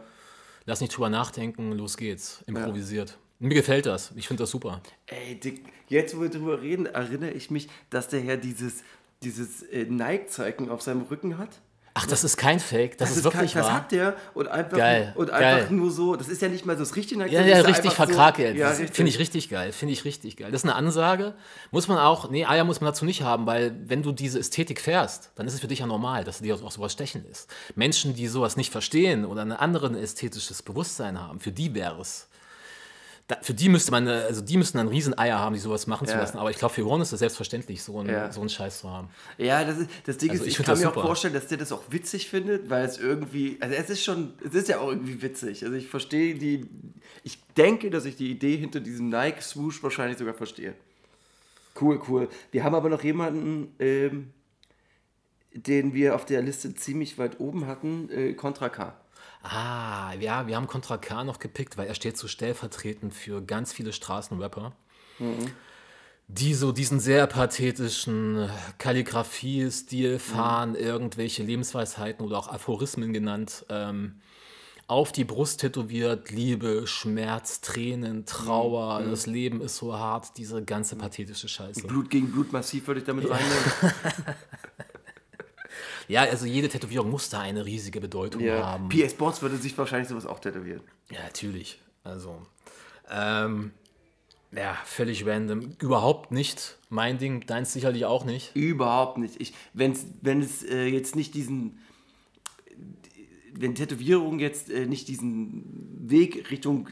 Lass 0.66 0.82
nicht 0.82 0.96
drüber 0.96 1.10
nachdenken, 1.10 1.72
los 1.74 1.98
geht's, 1.98 2.44
improvisiert. 2.48 3.18
Mir 3.40 3.56
gefällt 3.56 3.86
das, 3.86 4.14
ich 4.16 4.28
finde 4.28 4.44
das 4.44 4.52
super. 4.52 4.82
Ey, 5.08 5.40
Dick, 5.40 5.64
jetzt 5.90 6.16
wo 6.16 6.22
wir 6.22 6.30
drüber 6.30 6.62
reden, 6.62 6.86
erinnere 6.86 7.32
ich 7.32 7.52
mich, 7.52 7.68
dass 7.90 8.08
der 8.08 8.22
ja 8.22 8.38
dieses, 8.38 8.84
dieses 9.22 9.64
äh, 9.64 9.86
Nike-Zeichen 9.86 10.70
auf 10.70 10.82
seinem 10.82 11.02
Rücken 11.02 11.38
hat. 11.38 11.62
Ach, 11.96 12.08
das 12.08 12.24
ist 12.24 12.38
kein 12.38 12.60
Fake, 12.60 12.98
das, 12.98 13.16
ist 13.16 13.24
wirklich 13.24 13.54
kein, 13.54 13.62
Das 13.62 13.70
wahr. 13.70 13.76
hat 13.76 13.92
der 13.92 14.16
und 14.34 14.48
einfach, 14.48 14.78
Geil, 14.78 15.14
und 15.16 15.28
geil. 15.28 15.44
einfach 15.44 15.70
nur 15.70 15.92
so, 15.92 16.16
das 16.16 16.28
ist 16.28 16.42
ja 16.42 16.50
nicht 16.50 16.66
mal 16.66 16.76
so 16.76 16.80
das 16.80 16.96
richtige. 16.96 17.24
Ja, 17.28 17.42
das 17.42 17.48
ja, 17.48 17.62
richtig 17.62 17.92
verkrakelt. 17.94 18.56
So, 18.56 18.62
ja, 18.62 18.70
Das. 18.70 18.80
Finde 18.80 19.10
ich 19.12 19.20
richtig 19.20 19.50
geil. 19.50 19.72
Finde 19.72 19.94
ich 19.94 20.04
richtig 20.04 20.38
geil. 20.38 20.52
Das 20.52 20.62
ist 20.62 20.66
eine 20.66 20.76
Ansage. 20.76 21.36
Muss 21.70 21.88
man 21.88 22.00
auch, 22.00 22.32
nee, 22.32 22.46
Eier 22.46 22.64
muss 22.64 22.82
man 22.82 22.88
dazu 22.90 23.06
nicht 23.06 23.22
haben, 23.22 23.46
weil 23.46 23.76
wenn 23.86 24.02
du 24.02 24.12
diese 24.12 24.40
Ästhetik 24.40 24.82
fährst, 24.82 25.30
dann 25.36 25.46
ist 25.46 25.54
es 25.54 25.60
für 25.60 25.68
dich 25.68 25.80
ja 25.80 25.86
normal, 25.86 26.24
dass 26.24 26.40
dir 26.40 26.56
auch 26.56 26.72
sowas 26.72 26.94
stechen 26.94 27.26
ist. 27.30 27.48
Menschen, 27.76 28.16
die 28.16 28.28
sowas 28.28 28.58
nicht 28.58 28.72
verstehen 28.72 29.24
oder 29.24 29.44
ein 29.44 29.52
anderes 29.52 29.96
ästhetisches 29.96 30.64
Bewusstsein 30.64 31.20
haben, 31.22 31.40
für 31.40 31.52
die 31.52 31.76
wäre 31.76 32.02
es. 32.02 32.28
Für 33.42 33.54
die 33.54 33.70
müsste 33.70 33.92
man, 33.92 34.08
äh, 34.08 34.12
also 34.12 34.42
die 34.42 34.58
müssten 34.58 34.78
dann 34.78 34.88
riesen 34.88 35.18
Eier 35.18 35.40
haben, 35.40 35.54
die 35.54 35.60
sowas 35.60 35.88
machen 35.88 36.08
zu 36.08 36.14
Ja. 36.14 36.20
lassen. 36.20 36.38
Aber 36.38 36.50
ich 36.52 36.58
glaube, 36.58 36.74
für 36.74 36.82
Ron 36.84 37.02
ist 37.02 37.12
es 37.12 37.20
selbstverständlich, 37.20 37.82
so 37.84 38.00
einen, 38.00 38.10
Ja. 38.10 38.32
so 38.32 38.40
einen 38.42 38.50
Scheiß 38.50 38.80
zu 38.80 38.90
haben. 38.90 39.10
Ja, 39.38 39.64
das, 39.64 39.78
ist, 39.80 39.90
das 40.06 40.18
Ding 40.18 40.32
Also 40.32 40.44
ist, 40.44 40.48
ich 40.52 40.60
ich, 40.60 40.66
kann 40.66 40.74
das 40.74 40.80
mir 40.82 40.90
auch 40.90 40.94
super. 40.94 41.06
vorstellen, 41.08 41.34
dass 41.34 41.48
der 41.48 41.58
das 41.58 41.72
auch 41.72 41.84
witzig 41.90 42.30
findet, 42.30 42.70
weil 42.70 42.86
es 42.86 42.98
irgendwie, 42.98 43.58
also 43.60 43.76
es 43.76 43.90
ist 43.90 44.04
schon, 44.04 44.34
es 44.46 44.54
ist 44.54 44.68
ja 44.68 44.80
auch 44.80 44.90
irgendwie 44.90 45.22
witzig. 45.22 45.64
Also 45.64 45.76
ich 45.76 45.88
verstehe 45.88 46.36
die, 46.36 46.66
ich 47.24 47.40
denke, 47.58 47.90
dass 47.90 48.06
ich 48.06 48.16
die 48.16 48.30
Idee 48.32 48.58
hinter 48.58 48.80
diesem 48.80 49.10
Nike-Swoosh 49.10 49.82
wahrscheinlich 49.84 50.18
sogar 50.18 50.34
verstehe. 50.34 50.74
Cool, 51.80 52.00
cool. 52.08 52.30
Wir 52.52 52.64
haben 52.64 52.76
aber 52.76 52.90
noch 52.90 53.04
jemanden, 53.04 53.74
ähm, 53.80 54.32
den 55.54 55.94
wir 55.94 56.16
auf 56.16 56.26
der 56.26 56.42
Liste 56.42 56.74
ziemlich 56.76 57.18
weit 57.18 57.40
oben 57.40 57.68
hatten, 57.68 58.10
äh, 58.10 58.34
Contra 58.34 58.70
K. 58.70 58.96
Ah, 59.44 60.14
ja, 60.22 60.48
wir 60.48 60.56
haben 60.56 60.68
Contra 60.68 60.98
K 60.98 61.26
noch 61.26 61.38
gepickt, 61.38 61.78
weil 61.78 61.88
er 61.88 61.96
steht 61.96 62.18
so 62.18 62.30
stellvertretend 62.30 63.14
für 63.14 63.42
ganz 63.42 63.74
viele 63.74 63.92
Straßenrapper, 63.92 64.72
die 66.30 66.54
so 66.54 66.72
diesen 66.72 67.02
sehr 67.02 67.28
pathetischen 67.28 68.50
Kalligrafie-Stil 68.78 70.18
fahren, 70.20 70.76
irgendwelche 70.76 71.44
Lebensweisheiten 71.44 72.26
oder 72.26 72.40
auch 72.40 72.48
Aphorismen 72.48 73.12
genannt, 73.12 73.66
ähm, 73.68 74.22
auf 74.88 75.12
die 75.12 75.26
Brust 75.26 75.60
tätowiert, 75.60 76.32
Liebe, 76.32 76.88
Schmerz, 76.88 77.60
Tränen, 77.60 78.26
Trauer, 78.26 79.04
das 79.04 79.26
Leben 79.26 79.60
ist 79.62 79.76
so 79.76 79.98
hart, 79.98 80.38
diese 80.38 80.64
ganze 80.64 80.96
pathetische 80.96 81.50
Scheiße. 81.50 81.86
Blut 81.86 82.10
gegen 82.10 82.32
Blut 82.32 82.54
massiv 82.54 82.88
würde 82.88 83.02
ich 83.02 83.06
damit 83.06 83.30
reinnehmen. 83.30 83.54
Ja, 86.08 86.22
also 86.24 86.46
jede 86.46 86.70
Tätowierung 86.70 87.10
muss 87.10 87.30
da 87.30 87.40
eine 87.42 87.66
riesige 87.66 88.00
Bedeutung 88.02 88.42
Ja. 88.42 88.66
haben. 88.66 88.90
PA 88.90 89.10
Sports 89.10 89.42
würde 89.42 89.58
sich 89.58 89.78
wahrscheinlich 89.78 90.10
sowas 90.10 90.26
auch 90.26 90.40
tätowieren. 90.40 90.82
Ja, 91.12 91.24
natürlich. 91.24 91.80
Also, 92.04 92.42
ähm, 93.10 93.72
ja, 94.52 94.78
völlig 94.86 95.26
random. 95.26 95.76
Überhaupt 95.80 96.32
nicht 96.32 96.78
mein 96.90 97.18
Ding, 97.18 97.46
deins 97.48 97.74
sicherlich 97.74 98.06
auch 98.06 98.24
nicht. 98.26 98.56
Überhaupt 98.56 99.18
nicht. 99.18 99.40
Ich, 99.42 99.54
wenn's, 99.74 100.06
wenn 100.22 100.42
es 100.42 100.64
äh, 100.64 100.86
jetzt 100.86 101.16
nicht 101.16 101.34
diesen, 101.34 101.80
wenn 103.54 103.76
Tätowierung 103.76 104.40
jetzt 104.40 104.70
äh, 104.70 104.86
nicht 104.86 105.08
diesen 105.08 106.10
Weg 106.10 106.50
Richtung 106.52 106.90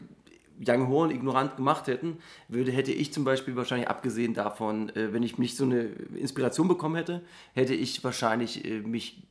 Young 0.66 0.88
Horn 0.88 1.10
ignorant 1.10 1.56
gemacht 1.56 1.86
hätten, 1.86 2.18
würde, 2.48 2.70
hätte 2.72 2.92
ich 2.92 3.12
zum 3.12 3.24
Beispiel 3.24 3.56
wahrscheinlich 3.56 3.88
abgesehen 3.88 4.34
davon, 4.34 4.88
äh, 4.90 5.12
wenn 5.12 5.22
ich 5.22 5.38
nicht 5.38 5.56
so 5.56 5.64
eine 5.64 5.82
Inspiration 6.14 6.68
bekommen 6.68 6.96
hätte, 6.96 7.22
hätte 7.54 7.74
ich 7.74 8.02
wahrscheinlich 8.04 8.64
äh, 8.64 8.80
mich 8.80 9.22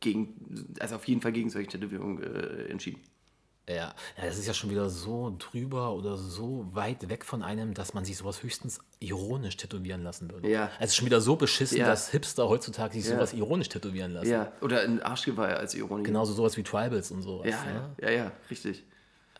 gegen, 0.00 0.74
also 0.80 0.96
auf 0.96 1.06
jeden 1.06 1.20
Fall 1.20 1.32
gegen 1.32 1.50
solche 1.50 1.68
Tätowierungen 1.68 2.22
äh, 2.22 2.64
entschieden. 2.70 3.00
Ja. 3.68 3.74
ja, 4.16 4.24
das 4.24 4.38
ist 4.38 4.46
ja 4.46 4.54
schon 4.54 4.70
wieder 4.70 4.88
so 4.88 5.36
drüber 5.38 5.92
oder 5.92 6.16
so 6.16 6.66
weit 6.72 7.10
weg 7.10 7.26
von 7.26 7.42
einem, 7.42 7.74
dass 7.74 7.92
man 7.92 8.02
sich 8.02 8.16
sowas 8.16 8.42
höchstens 8.42 8.80
ironisch 8.98 9.58
tätowieren 9.58 10.02
lassen 10.02 10.30
würde. 10.30 10.48
Ja. 10.48 10.70
Es 10.80 10.90
ist 10.90 10.96
schon 10.96 11.04
wieder 11.04 11.20
so 11.20 11.36
beschissen, 11.36 11.76
Ja. 11.76 11.86
dass 11.86 12.08
Hipster 12.10 12.48
heutzutage 12.48 12.94
sich 12.94 13.04
Ja. 13.04 13.16
sowas 13.16 13.34
ironisch 13.34 13.68
tätowieren 13.68 14.12
lassen. 14.12 14.30
Ja, 14.30 14.52
oder 14.62 14.80
ein 14.80 15.02
Arschgeweih 15.02 15.54
als 15.54 15.74
Ironie. 15.74 16.04
Genauso 16.04 16.32
sowas 16.32 16.56
wie 16.56 16.62
Tribals 16.62 17.10
und 17.10 17.20
sowas. 17.20 17.46
Ja, 17.46 17.64
ne? 17.64 17.90
ja, 18.00 18.10
ja, 18.10 18.16
ja, 18.24 18.32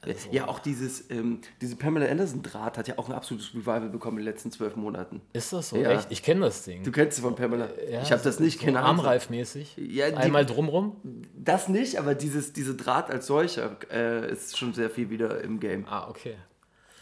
richtig. 0.06 0.32
Ja, 0.32 0.48
auch 0.48 0.58
dieses, 0.58 1.10
ähm, 1.10 1.40
diese 1.60 1.76
Pamela 1.76 2.06
Anderson-Draht 2.06 2.78
hat 2.78 2.88
ja 2.88 2.98
auch 2.98 3.08
ein 3.08 3.14
absolutes 3.14 3.54
Revival 3.54 3.88
bekommen 3.88 4.18
in 4.18 4.24
den 4.24 4.32
letzten 4.32 4.50
zwölf 4.50 4.76
Monaten. 4.76 5.20
Ist 5.32 5.52
das 5.52 5.70
so? 5.70 5.76
Ja. 5.76 5.90
Echt? 5.92 6.06
Ich 6.10 6.22
kenne 6.22 6.42
das 6.42 6.64
Ding. 6.64 6.82
Du 6.84 6.90
kennst 6.92 7.16
sie 7.16 7.22
von 7.22 7.34
Pamela. 7.34 7.68
Ja, 7.90 8.02
ich 8.02 8.12
habe 8.12 8.22
das 8.22 8.40
nicht, 8.40 8.58
so 8.60 8.64
keine 8.66 8.80
Ahnung. 8.80 9.04
Armreif-mäßig. 9.04 9.76
Ja, 9.76 10.10
die- 10.10 10.16
Einmal 10.16 10.46
drumrum. 10.46 10.96
Das 11.34 11.68
nicht, 11.68 11.98
aber 11.98 12.14
dieses, 12.14 12.52
diese 12.52 12.74
Draht 12.74 13.10
als 13.10 13.26
solcher 13.26 13.76
äh, 13.92 14.30
ist 14.30 14.56
schon 14.56 14.74
sehr 14.74 14.90
viel 14.90 15.10
wieder 15.10 15.40
im 15.42 15.60
Game. 15.60 15.86
Ah, 15.88 16.08
okay. 16.08 16.34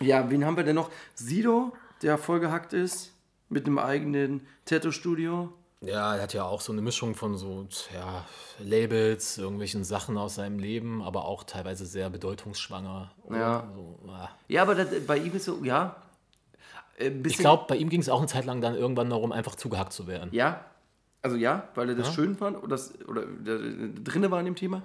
Ja, 0.01 0.30
wen 0.30 0.44
haben 0.44 0.57
wir 0.57 0.64
denn 0.64 0.76
noch? 0.76 0.90
Sido, 1.14 1.72
der 2.03 2.18
vollgehackt 2.18 2.72
ist, 2.72 3.12
mit 3.49 3.66
einem 3.66 3.78
eigenen 3.78 4.47
Tattoo-Studio. 4.64 5.53
Ja, 5.81 6.16
er 6.16 6.22
hat 6.22 6.33
ja 6.33 6.45
auch 6.45 6.61
so 6.62 6.72
eine 6.72 6.81
Mischung 6.81 7.14
von 7.14 7.37
so 7.37 7.68
ja, 7.93 8.24
Labels, 8.59 9.37
irgendwelchen 9.37 9.85
Sachen 9.85 10.16
aus 10.16 10.37
seinem 10.37 10.59
Leben, 10.59 11.03
aber 11.03 11.27
auch 11.27 11.45
teilweise 11.45 11.85
sehr 11.85 12.09
bedeutungsschwanger. 12.09 13.12
Ja. 13.31 13.68
So, 13.74 13.99
ja. 14.09 14.31
Ja, 14.49 14.62
aber 14.62 14.74
das, 14.74 14.89
bei 15.07 15.18
ihm 15.18 15.35
ist 15.35 15.45
so, 15.45 15.62
ja. 15.62 15.97
äh, 16.99 17.11
Ich 17.24 17.37
glaube, 17.37 17.66
bei 17.68 17.77
ihm 17.77 17.91
ging 17.91 18.01
es 18.01 18.09
auch 18.09 18.18
eine 18.18 18.27
Zeit 18.27 18.47
lang 18.47 18.62
dann 18.62 18.74
irgendwann 18.74 19.11
darum, 19.11 19.33
einfach 19.33 19.55
zugehackt 19.55 19.93
zu 19.93 20.07
werden. 20.07 20.31
Ja, 20.33 20.64
also 21.20 21.37
ja, 21.37 21.68
weil 21.74 21.91
er 21.91 21.95
das 21.95 22.14
schön 22.14 22.37
fand 22.37 22.57
oder, 22.57 22.68
das, 22.68 22.99
oder 23.07 23.27
der, 23.27 23.59
der 23.59 23.89
drinne 24.03 24.31
war 24.31 24.39
in 24.39 24.47
dem 24.47 24.57
Thema. 24.57 24.83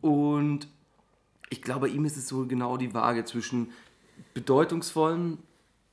Und 0.00 0.66
ich 1.48 1.62
glaube, 1.62 1.86
bei 1.86 1.88
ihm 1.88 2.04
ist 2.04 2.16
es 2.16 2.26
so 2.26 2.46
genau 2.46 2.76
die 2.76 2.92
Waage 2.92 3.24
zwischen 3.24 3.70
bedeutungsvollen, 4.34 5.38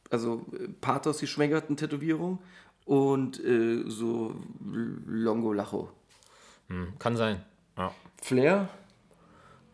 also 0.09 0.45
äh, 0.53 0.67
Pathos 0.81 1.19
geschwängerten 1.19 1.77
Tätowierungen 1.77 2.39
und 2.91 3.41
äh, 3.41 3.83
so 3.87 4.35
Longo 5.07 5.53
Lacho. 5.53 5.89
Kann 6.99 7.15
sein. 7.15 7.41
Ja. 7.77 7.91
Flair, 8.21 8.67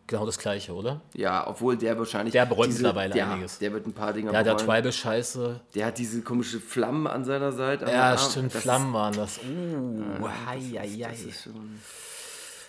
Genau 0.06 0.24
das 0.24 0.38
Gleiche, 0.38 0.72
oder? 0.72 1.02
ja, 1.14 1.46
obwohl 1.46 1.76
der 1.76 1.98
wahrscheinlich. 1.98 2.32
Der 2.32 2.46
bereut 2.46 2.68
mittlerweile 2.68 3.14
ja, 3.16 3.30
einiges. 3.32 3.58
Der 3.58 3.72
wird 3.72 3.86
ein 3.86 3.92
paar 3.92 4.12
Dinge 4.14 4.32
Ja, 4.32 4.42
der 4.42 4.54
bereuen. 4.54 4.66
Tribal-Scheiße. 4.66 5.60
Der 5.74 5.86
hat 5.86 5.98
diese 5.98 6.22
komische 6.22 6.60
Flammen 6.60 7.06
an 7.06 7.24
seiner 7.24 7.52
Seite. 7.52 7.84
Ja, 7.86 8.10
Arm. 8.12 8.18
stimmt, 8.18 8.54
Das 8.54 8.62
Flammen 8.62 8.92
waren 8.94 9.14
das. 9.14 9.38
Uh, 9.38 10.26
hei, 10.46 10.60
das, 10.72 10.82
hei. 10.82 11.06
das 11.10 11.20
ist 11.20 11.42
schon. 11.42 11.78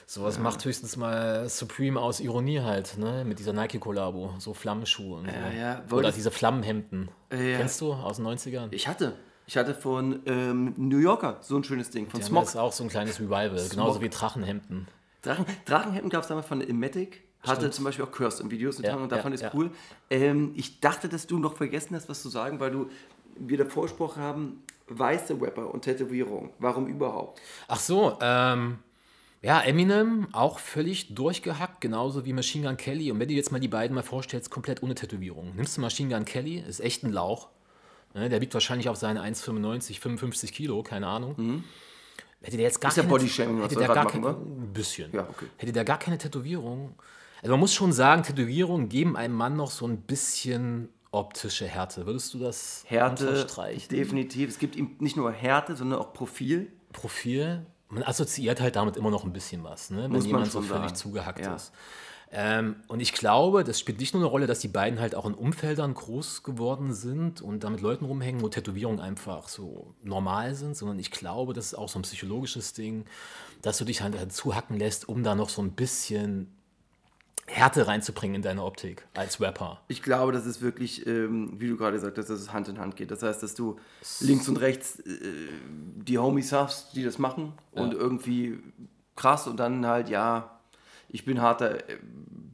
Sowas 0.05 0.37
macht 0.39 0.65
höchstens 0.65 0.97
mal 0.97 1.47
Supreme 1.47 1.97
aus 2.01 2.19
Ironie 2.19 2.59
halt, 2.59 2.97
ne? 2.97 3.23
Mit 3.23 3.39
dieser 3.39 3.53
Nike-Kollabo. 3.53 4.33
So 4.39 4.53
Flammenschuhe 4.53 5.19
und 5.19 5.27
so. 5.27 5.31
Ja, 5.31 5.51
ja. 5.51 5.83
Oder 5.95 6.11
diese 6.11 6.31
Flammenhemden. 6.31 7.09
ja. 7.31 7.37
Kennst 7.57 7.79
du 7.81 7.93
aus 7.93 8.17
den 8.17 8.25
90ern? 8.27 8.67
Ich 8.71 8.87
hatte. 8.87 9.13
Ich 9.49 9.57
hatte 9.57 9.73
von 9.73 10.19
ähm, 10.27 10.75
New 10.77 10.99
Yorker 10.99 11.39
so 11.41 11.57
ein 11.57 11.63
schönes 11.63 11.89
Ding. 11.89 12.07
Von 12.07 12.19
Die 12.19 12.25
Smog. 12.27 12.43
jetzt 12.43 12.55
auch 12.55 12.71
so 12.71 12.83
ein 12.83 12.89
kleines 12.89 13.19
Revival, 13.19 13.67
genauso 13.67 13.99
wie 13.99 14.07
Drachenhemden. 14.07 14.87
Drachen, 15.23 15.43
Drachenhemden 15.65 16.11
gab 16.11 16.21
es 16.21 16.27
damals 16.27 16.45
von 16.45 16.61
Emetic. 16.61 17.23
Hatte 17.41 17.71
zum 17.71 17.83
Beispiel 17.83 18.05
auch 18.05 18.11
Cursed 18.11 18.41
im 18.41 18.51
Videos 18.51 18.77
Ja, 18.77 18.95
und 18.95 19.11
davon 19.11 19.31
ja, 19.31 19.35
ist 19.35 19.41
ja. 19.41 19.51
cool. 19.55 19.71
Ähm, 20.11 20.53
ich 20.55 20.81
dachte, 20.81 21.09
dass 21.09 21.25
du 21.25 21.39
noch 21.39 21.57
vergessen 21.57 21.95
hast, 21.95 22.07
was 22.07 22.21
zu 22.21 22.29
sagen, 22.29 22.59
weil 22.59 22.69
du 22.69 22.91
wir 23.39 23.57
davor 23.57 23.83
gesprochen 23.83 24.21
haben, 24.21 24.63
weiße 24.87 25.41
Rapper 25.41 25.73
und 25.73 25.81
Tätowierung. 25.81 26.51
Warum 26.59 26.85
überhaupt? 26.85 27.41
Ach 27.67 27.79
so, 27.79 28.19
ähm, 28.21 28.77
ja, 29.41 29.61
Eminem 29.61 30.27
auch 30.31 30.59
völlig 30.59 31.15
durchgehackt, 31.15 31.81
genauso 31.81 32.23
wie 32.23 32.33
Machine 32.33 32.67
Gun 32.67 32.77
Kelly. 32.77 33.11
Und 33.11 33.19
wenn 33.19 33.29
du 33.29 33.33
jetzt 33.33 33.51
mal 33.51 33.59
die 33.59 33.67
beiden 33.67 33.95
mal 33.95 34.03
vorstellst, 34.03 34.51
komplett 34.51 34.83
ohne 34.83 34.93
Tätowierung. 34.93 35.55
Nimmst 35.55 35.75
du 35.75 35.81
Machine 35.81 36.13
Gun 36.13 36.25
Kelly, 36.25 36.59
ist 36.59 36.81
echt 36.81 37.03
ein 37.03 37.11
Lauch. 37.11 37.49
Ne, 38.13 38.27
der 38.29 38.41
wiegt 38.41 38.53
wahrscheinlich 38.53 38.89
auf 38.89 38.97
seine 38.97 39.21
1,95, 39.21 39.99
55 39.99 40.51
Kilo, 40.51 40.81
keine 40.81 41.07
Ahnung. 41.07 41.63
Hätte 42.41 42.57
der 42.57 42.65
jetzt 42.65 42.81
gar 42.81 42.87
Mhm. 42.87 42.91
Ist 42.91 42.97
ja 42.97 43.03
keine, 43.03 43.11
Bodyshaming, 43.11 43.57
was 43.61 43.65
hätte 43.71 43.79
der 43.79 43.87
gar 43.87 44.03
machen, 44.05 44.21
keine, 44.23 44.25
wa? 44.25 44.39
ein 44.41 44.73
bisschen. 44.73 45.11
Ja, 45.13 45.27
okay. 45.29 45.45
Hätte 45.57 45.71
der 45.73 45.85
gar 45.85 45.99
keine 45.99 46.17
Tätowierung. 46.17 46.95
Also 47.41 47.51
man 47.51 47.59
muss 47.59 47.73
schon 47.73 47.91
sagen, 47.93 48.23
Tätowierungen 48.23 48.89
geben 48.89 49.15
einem 49.15 49.35
Mann 49.35 49.55
noch 49.55 49.71
so 49.71 49.85
ein 49.87 50.01
bisschen 50.01 50.89
optische 51.11 51.65
Härte. 51.65 52.05
Würdest 52.05 52.33
du 52.33 52.39
das 52.39 52.83
Härte, 52.87 53.27
unterstreichen? 53.27 53.89
definitiv. 53.89 54.49
Es 54.49 54.59
gibt 54.59 54.75
ihm 54.75 54.95
nicht 54.99 55.17
nur 55.17 55.31
Härte, 55.31 55.75
sondern 55.75 55.99
auch 55.99 56.13
Profil. 56.13 56.71
Profil, 56.91 57.65
man 57.89 58.03
assoziiert 58.03 58.61
halt 58.61 58.75
damit 58.75 58.97
immer 58.97 59.09
noch 59.11 59.23
ein 59.23 59.33
bisschen 59.33 59.63
was, 59.63 59.89
ne? 59.89 60.07
wenn 60.09 60.21
jemand 60.21 60.51
so 60.51 60.61
völlig 60.61 60.89
sagen. 60.89 60.95
zugehackt 60.95 61.45
Ja. 61.45 61.55
ist. 61.55 61.71
Ähm, 62.31 62.75
und 62.87 62.99
ich 62.99 63.13
glaube, 63.13 63.63
das 63.63 63.79
spielt 63.79 63.99
nicht 63.99 64.13
nur 64.13 64.21
eine 64.21 64.29
Rolle, 64.29 64.45
dass 64.45 64.59
die 64.59 64.67
beiden 64.67 64.99
halt 64.99 65.15
auch 65.15 65.25
in 65.25 65.33
Umfeldern 65.33 65.95
groß 65.95 66.43
geworden 66.43 66.93
sind 66.93 67.41
und 67.41 67.63
da 67.63 67.71
mit 67.71 67.81
Leuten 67.81 68.05
rumhängen, 68.05 68.41
wo 68.41 68.49
Tätowierungen 68.49 68.99
einfach 68.99 69.47
so 69.47 69.95
normal 70.03 70.53
sind, 70.53 70.77
sondern 70.77 70.99
ich 70.99 71.09
glaube, 71.09 71.53
das 71.53 71.67
ist 71.67 71.73
auch 71.73 71.89
so 71.89 71.97
ein 71.97 72.03
psychologisches 72.03 72.73
Ding, 72.73 73.05
dass 73.63 73.79
du 73.79 73.85
dich 73.85 74.01
halt, 74.01 74.17
halt 74.17 74.31
zuhacken 74.31 74.77
lässt, 74.77 75.09
um 75.09 75.23
da 75.23 75.33
noch 75.33 75.49
so 75.49 75.61
ein 75.63 75.71
bisschen 75.71 76.53
Härte 77.47 77.87
reinzubringen 77.87 78.35
in 78.35 78.41
deine 78.43 78.63
Optik 78.63 79.07
als 79.15 79.41
Rapper. 79.41 79.81
Ich 79.87 80.03
glaube, 80.03 80.31
dass 80.31 80.45
es 80.45 80.61
wirklich, 80.61 81.07
ähm, 81.07 81.53
wie 81.57 81.67
du 81.67 81.77
gerade 81.77 81.95
gesagt 81.95 82.17
hast, 82.19 82.29
dass 82.29 82.39
es 82.39 82.53
Hand 82.53 82.67
in 82.67 82.77
Hand 82.77 82.95
geht. 82.95 83.09
Das 83.09 83.23
heißt, 83.23 83.41
dass 83.41 83.55
du 83.55 83.79
links 84.19 84.47
und 84.47 84.57
rechts 84.57 84.99
äh, 84.99 85.15
die 85.95 86.19
Homies 86.19 86.51
hast, 86.51 86.95
die 86.95 87.03
das 87.03 87.17
machen 87.17 87.53
und 87.71 87.95
irgendwie 87.95 88.59
krass 89.15 89.47
und 89.47 89.57
dann 89.57 89.87
halt, 89.87 90.09
ja, 90.09 90.58
ich 91.09 91.25
bin 91.25 91.41
harter 91.41 91.89
äh, 91.89 91.97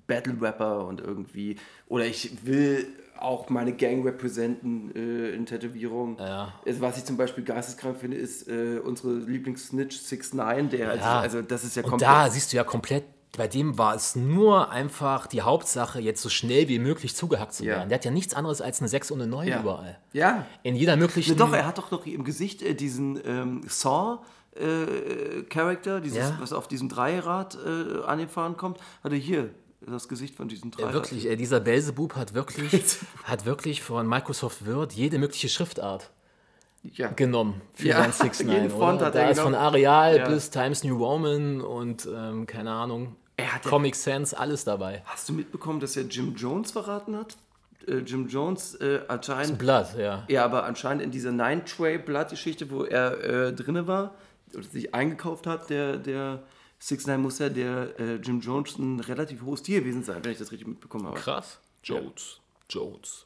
Battle-Rapper 0.08 0.86
und 0.86 1.02
irgendwie, 1.02 1.58
oder 1.88 2.06
ich 2.06 2.46
will 2.46 2.88
auch 3.18 3.50
meine 3.50 3.72
Gang 3.74 4.06
representen 4.06 4.94
äh, 4.96 5.30
in 5.34 5.46
Tätowierung. 5.46 6.18
Ja. 6.20 6.54
Also, 6.66 6.82
was 6.82 6.98
ich 6.98 7.06
zum 7.06 7.16
Beispiel 7.18 7.44
geisteskrank 7.44 7.98
finde, 7.98 8.18
ist 8.18 8.48
äh, 8.50 8.80
unsere 8.84 9.14
Lieblings-Snitch 9.16 9.98
6 9.98 10.34
9 10.34 10.70
der, 10.70 10.90
also, 10.92 11.04
Ja. 11.04 11.20
also 11.22 11.42
das 11.42 11.64
ist 11.64 11.76
ja 11.78 11.84
Und 11.84 11.92
komplett. 11.92 12.10
da 12.10 12.30
siehst 12.30 12.52
du 12.52 12.58
ja 12.58 12.64
komplett, 12.66 13.06
bei 13.38 13.48
dem 13.48 13.78
war 13.78 13.96
es 13.96 14.16
nur 14.16 14.70
einfach 14.72 15.28
die 15.28 15.42
Hauptsache, 15.42 16.00
jetzt 16.00 16.22
so 16.22 16.30
schnell 16.30 16.68
wie 16.68 16.80
möglich 16.80 17.16
zugehackt 17.16 17.54
zu 17.54 17.64
Ja. 17.66 17.76
werden. 17.78 17.90
Der 17.90 17.98
hat 18.00 18.06
ja 18.06 18.12
nichts 18.12 18.34
anderes 18.34 18.62
als 18.62 18.80
eine 18.80 18.88
6 18.90 19.12
und 19.12 19.22
eine 19.22 19.30
9 19.30 19.48
ja. 19.48 19.60
überall. 19.62 19.98
Ja, 20.14 20.46
In 20.64 20.76
jeder 20.76 20.96
möglichen. 20.98 21.32
Ne, 21.32 21.38
doch, 21.38 21.54
er 21.54 21.66
hat 21.66 21.78
doch 21.78 21.92
noch 21.92 22.06
im 22.06 22.24
Gesicht 22.24 22.62
äh, 22.62 22.74
diesen 22.76 23.20
ähm, 23.26 23.62
Saw-Charakter, 24.56 26.02
dieses, 26.02 26.18
Ja. 26.20 26.38
was 26.40 26.54
auf 26.54 26.68
diesem 26.68 26.90
Dreirad 26.90 27.58
äh, 27.66 28.04
angefahren 28.06 28.58
kommt, 28.58 28.80
hat 29.04 29.12
er 29.12 29.18
hier 29.18 29.50
das 29.86 30.08
Gesicht 30.08 30.36
von 30.36 30.48
diesem 30.48 30.72
Ja, 30.72 30.78
Dreirad. 30.78 30.94
wirklich, 30.94 31.28
äh, 31.28 31.36
dieser 31.36 31.60
Belzebub 31.60 32.16
hat 32.16 32.34
wirklich, 32.34 32.72
hat 33.24 33.46
wirklich 33.46 33.82
von 33.84 34.08
Microsoft 34.08 34.66
Word 34.66 34.94
jede 34.94 35.20
mögliche 35.20 35.50
Schriftart 35.50 36.10
Ja. 36.84 37.10
genommen 37.10 37.62
für 37.74 37.90
Ja, 37.90 38.04
sein 38.04 38.12
6 38.12 38.40
jeden 38.40 38.70
Font 38.70 38.98
oder? 38.98 39.08
hat 39.08 39.16
Da 39.16 39.30
ist 39.30 39.40
von 39.40 39.52
genommen. 39.54 39.64
Areal 39.68 40.18
Ja. 40.18 40.28
bis 40.30 40.50
Times 40.50 40.84
New 40.84 40.98
Roman 40.98 41.62
und 41.62 42.08
ähm, 42.12 42.46
keine 42.48 42.72
Ahnung, 42.72 43.16
Er 43.38 43.54
hat 43.54 43.66
ja- 43.66 43.70
Comic 43.70 43.96
Sans, 43.96 44.34
alles 44.34 44.64
dabei. 44.64 45.02
Hast 45.06 45.30
du 45.30 45.34
mitbekommen, 45.34 45.80
dass 45.80 45.96
er 45.98 46.04
Jim 46.04 46.36
Jones 46.36 46.72
verraten 46.72 47.16
hat? 47.18 47.36
Äh, 47.88 47.98
Jim 47.98 48.28
Jones 48.28 48.76
äh, 48.76 49.02
anscheinend. 49.08 49.60
Blatt, 49.60 49.98
ja. 49.98 50.24
Ja, 50.28 50.46
aber 50.46 50.64
anscheinend 50.64 51.04
in 51.04 51.12
dieser 51.12 51.32
Nine-Tray-Blood-Geschichte, 51.32 52.70
wo 52.72 52.84
er 52.84 53.24
äh, 53.24 53.54
drinne 53.54 53.88
war, 53.88 54.16
oder 54.54 54.64
sich 54.64 54.94
eingekauft 54.96 55.48
hat, 55.48 55.70
der, 55.70 55.98
der 55.98 56.44
6 56.80 57.08
9 57.08 57.22
muss 57.22 57.40
ja 57.40 57.50
der 57.50 58.00
äh, 58.00 58.16
Jim 58.16 58.40
Jones 58.40 58.78
ein 58.78 59.00
relativ 59.02 59.42
hohes 59.44 59.62
Tier 59.64 59.82
gewesen 59.82 60.04
sein, 60.04 60.24
wenn 60.24 60.32
ich 60.32 60.38
das 60.38 60.52
richtig 60.52 60.68
mitbekommen 60.68 61.08
habe. 61.08 61.20
Krass. 61.20 61.60
Jones. 61.84 62.40
Jones. 62.70 63.26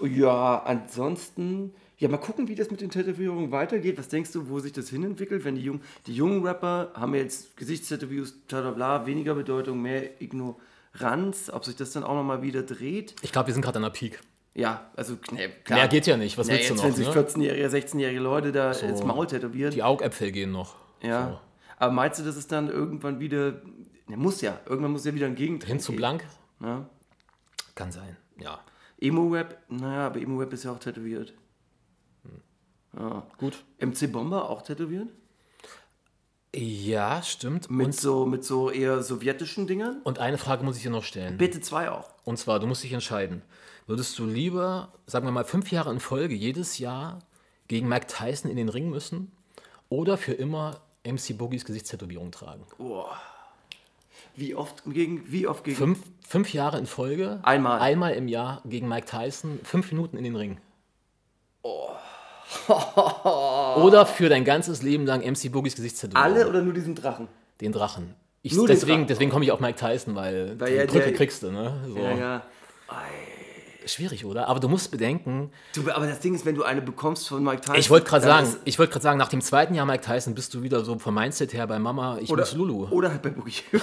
Ja, 0.00 0.62
ansonsten, 0.62 1.74
ja, 2.00 2.08
mal 2.08 2.16
gucken, 2.16 2.48
wie 2.48 2.54
das 2.54 2.70
mit 2.70 2.80
den 2.80 2.90
Tätowierungen 2.90 3.52
weitergeht. 3.52 3.98
Was 3.98 4.08
denkst 4.08 4.32
du, 4.32 4.48
wo 4.48 4.58
sich 4.58 4.72
das 4.72 4.88
hinentwickelt, 4.88 5.44
wenn 5.44 5.54
die 5.54 5.62
jungen, 5.62 5.82
die 6.06 6.14
jungen 6.14 6.44
Rapper 6.44 6.90
haben 6.94 7.14
jetzt 7.14 7.56
Gesichtstätowiers, 7.58 8.32
bla 8.48 9.06
weniger 9.06 9.34
Bedeutung, 9.34 9.82
mehr 9.82 10.20
Ignoranz, 10.20 11.50
ob 11.52 11.64
sich 11.64 11.76
das 11.76 11.92
dann 11.92 12.02
auch 12.02 12.14
nochmal 12.14 12.42
wieder 12.42 12.62
dreht? 12.62 13.14
Ich 13.22 13.32
glaube, 13.32 13.48
wir 13.48 13.54
sind 13.54 13.62
gerade 13.62 13.76
an 13.76 13.82
der 13.82 13.90
Peak. 13.90 14.20
Ja, 14.54 14.90
also, 14.96 15.16
ne, 15.30 15.50
klar. 15.62 15.78
Mehr 15.78 15.88
geht 15.88 16.06
ja 16.06 16.16
nicht. 16.16 16.36
Was 16.36 16.48
Ja, 16.48 16.54
willst 16.54 16.70
du 16.70 16.74
noch? 16.74 16.84
wenn 16.84 16.94
sich 16.94 17.06
Ne? 17.06 17.12
14-jährige, 17.14 17.68
16-jährige 17.68 18.20
Leute 18.20 18.50
da 18.50 18.72
ins 18.72 19.04
Maul 19.04 19.26
tätowieren. 19.26 19.70
Die 19.72 19.82
Augäpfel 19.82 20.32
gehen 20.32 20.50
noch. 20.52 20.74
ja. 21.02 21.28
So. 21.28 21.38
Aber 21.76 21.92
meinst 21.94 22.18
du, 22.20 22.24
dass 22.24 22.36
es 22.36 22.46
dann 22.46 22.68
irgendwann 22.68 23.20
wieder, 23.20 23.62
ne, 24.06 24.16
muss 24.16 24.40
ja, 24.42 24.58
irgendwann 24.66 24.92
muss 24.92 25.04
ja 25.06 25.14
wieder 25.14 25.26
ein 25.26 25.34
Gegenteil 25.34 25.68
Hin 25.68 25.80
zu 25.80 25.92
blank? 25.92 26.24
Ja. 26.60 26.84
Kann 27.74 27.90
sein. 27.92 28.16
Ja. 28.38 28.60
Emo-Rap, 29.00 29.56
naja, 29.68 30.06
aber 30.08 30.20
Emo-Rap 30.20 30.52
ist 30.52 30.64
ja 30.64 30.72
auch 30.72 30.78
tätowiert. 30.78 31.32
Gut. 33.38 33.64
MC 33.78 34.10
Bomber 34.10 34.50
auch 34.50 34.62
tätowiert? 34.62 35.08
Ja, 36.54 37.22
stimmt. 37.22 37.70
Mit 37.70 37.86
Und, 37.86 37.94
so, 37.94 38.26
mit 38.26 38.44
so 38.44 38.70
eher 38.70 39.02
sowjetischen 39.02 39.66
Dingern? 39.68 40.00
und 40.02 40.18
eine 40.18 40.36
Frage 40.38 40.64
muss 40.64 40.76
ich 40.76 40.82
dir 40.82 40.90
noch 40.90 41.04
stellen. 41.04 41.38
Bitte 41.38 41.60
zwei 41.60 41.90
auch. 41.90 42.10
Und 42.24 42.38
zwar, 42.38 42.58
du 42.58 42.66
musst 42.66 42.82
dich 42.82 42.92
entscheiden. 42.92 43.42
Würdest 43.86 44.18
du 44.18 44.26
lieber, 44.26 44.92
sagen 45.06 45.26
wir 45.26 45.32
mal, 45.32 45.44
fünf 45.44 45.70
Jahre 45.70 45.90
in 45.92 46.00
Folge 46.00 46.34
jedes 46.34 46.78
Jahr 46.78 47.20
gegen 47.68 47.88
Mike 47.88 48.06
Tyson 48.08 48.50
in 48.50 48.56
den 48.56 48.68
Ring 48.68 48.90
müssen 48.90 49.30
oder 49.88 50.16
für 50.18 50.32
immer 50.32 50.80
MC 51.04 51.38
Boogies 51.38 51.64
Gesichtstätowierung 51.64 52.32
tragen? 52.32 52.64
Wie 54.34 54.54
oft 54.56 54.82
gegen, 54.86 55.30
wie 55.30 55.46
oft 55.46 55.62
gegen? 55.64 55.76
Fünf, 55.76 56.02
fünf 56.26 56.52
Jahre 56.52 56.78
in 56.78 56.86
Folge, 56.86 57.38
Einmal. 57.42 57.78
einmal 57.80 58.14
im 58.14 58.26
Jahr 58.26 58.60
gegen 58.64 58.88
Mike 58.88 59.06
Tyson, 59.06 59.60
fünf 59.62 59.90
Minuten 59.92 60.16
in 60.16 60.24
den 60.24 60.34
Ring. 60.36 60.58
Oder 63.82 64.06
für 64.06 64.28
dein 64.28 64.44
ganzes 64.44 64.82
Leben 64.82 65.06
lang 65.06 65.20
MC 65.22 65.50
Boogies 65.52 65.76
Gesichtstätowierung. 65.76 66.24
Alle 66.34 66.48
oder 66.48 66.62
nur 66.62 66.72
diesen 66.74 66.94
Drachen? 66.94 67.28
Den 67.60 67.72
Drachen. 67.72 68.14
Ich, 68.42 68.54
Nur 68.54 68.66
deswegen 68.66 68.92
Drachen. 69.00 69.06
deswegen 69.06 69.30
komme 69.30 69.44
ich 69.44 69.52
auf 69.52 69.60
Mike 69.60 69.78
Tyson, 69.78 70.14
weil, 70.16 70.58
Weil 70.58 70.70
die 70.70 70.76
ja 70.78 70.86
Brücke 70.86 71.04
der- 71.04 71.12
kriegst 71.14 71.42
du, 71.42 71.50
ne? 71.52 71.74
So. 71.86 71.98
Ja, 71.98 72.12
ja. 72.16 72.42
Schwierig, 73.86 74.24
oder? 74.24 74.46
Aber 74.48 74.60
du 74.60 74.68
musst 74.68 74.90
bedenken, 74.90 75.50
Du, 75.74 75.82
aber 75.90 76.06
das 76.06 76.20
Ding 76.20 76.34
ist, 76.34 76.44
wenn 76.46 76.54
du 76.54 76.62
eine 76.64 76.80
bekommst 76.82 77.28
von 77.28 77.42
Mike 77.42 77.62
Tyson. 77.62 77.76
ich 77.76 77.88
wollte 77.90 78.06
gerade 78.08 78.24
sagen, 78.26 78.56
ich 78.64 78.78
wollte 78.78 78.92
gerade 78.92 79.02
sagen, 79.02 79.18
nach 79.18 79.28
dem 79.28 79.40
zweiten 79.40 79.74
Jahr 79.74 79.86
Mike 79.86 80.04
Tyson 80.04 80.34
bist 80.34 80.52
du 80.54 80.62
wieder 80.62 80.84
so 80.84 80.98
vom 80.98 81.14
Mindset 81.14 81.52
her 81.54 81.66
bei 81.66 81.78
Mama, 81.78 82.18
ich 82.20 82.30
oder, 82.30 82.42
muss 82.42 82.54
Lulu. 82.54 82.88
Oder 82.90 83.10
halt 83.10 83.22
bei 83.22 83.30
Boogie. 83.30 83.54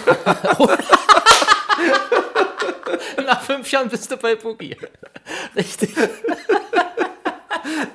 Nach 3.25 3.41
fünf 3.41 3.69
Jahren 3.71 3.89
bist 3.89 4.09
du 4.11 4.17
bei 4.17 4.35
Boogie. 4.35 4.75
Richtig. 5.55 5.93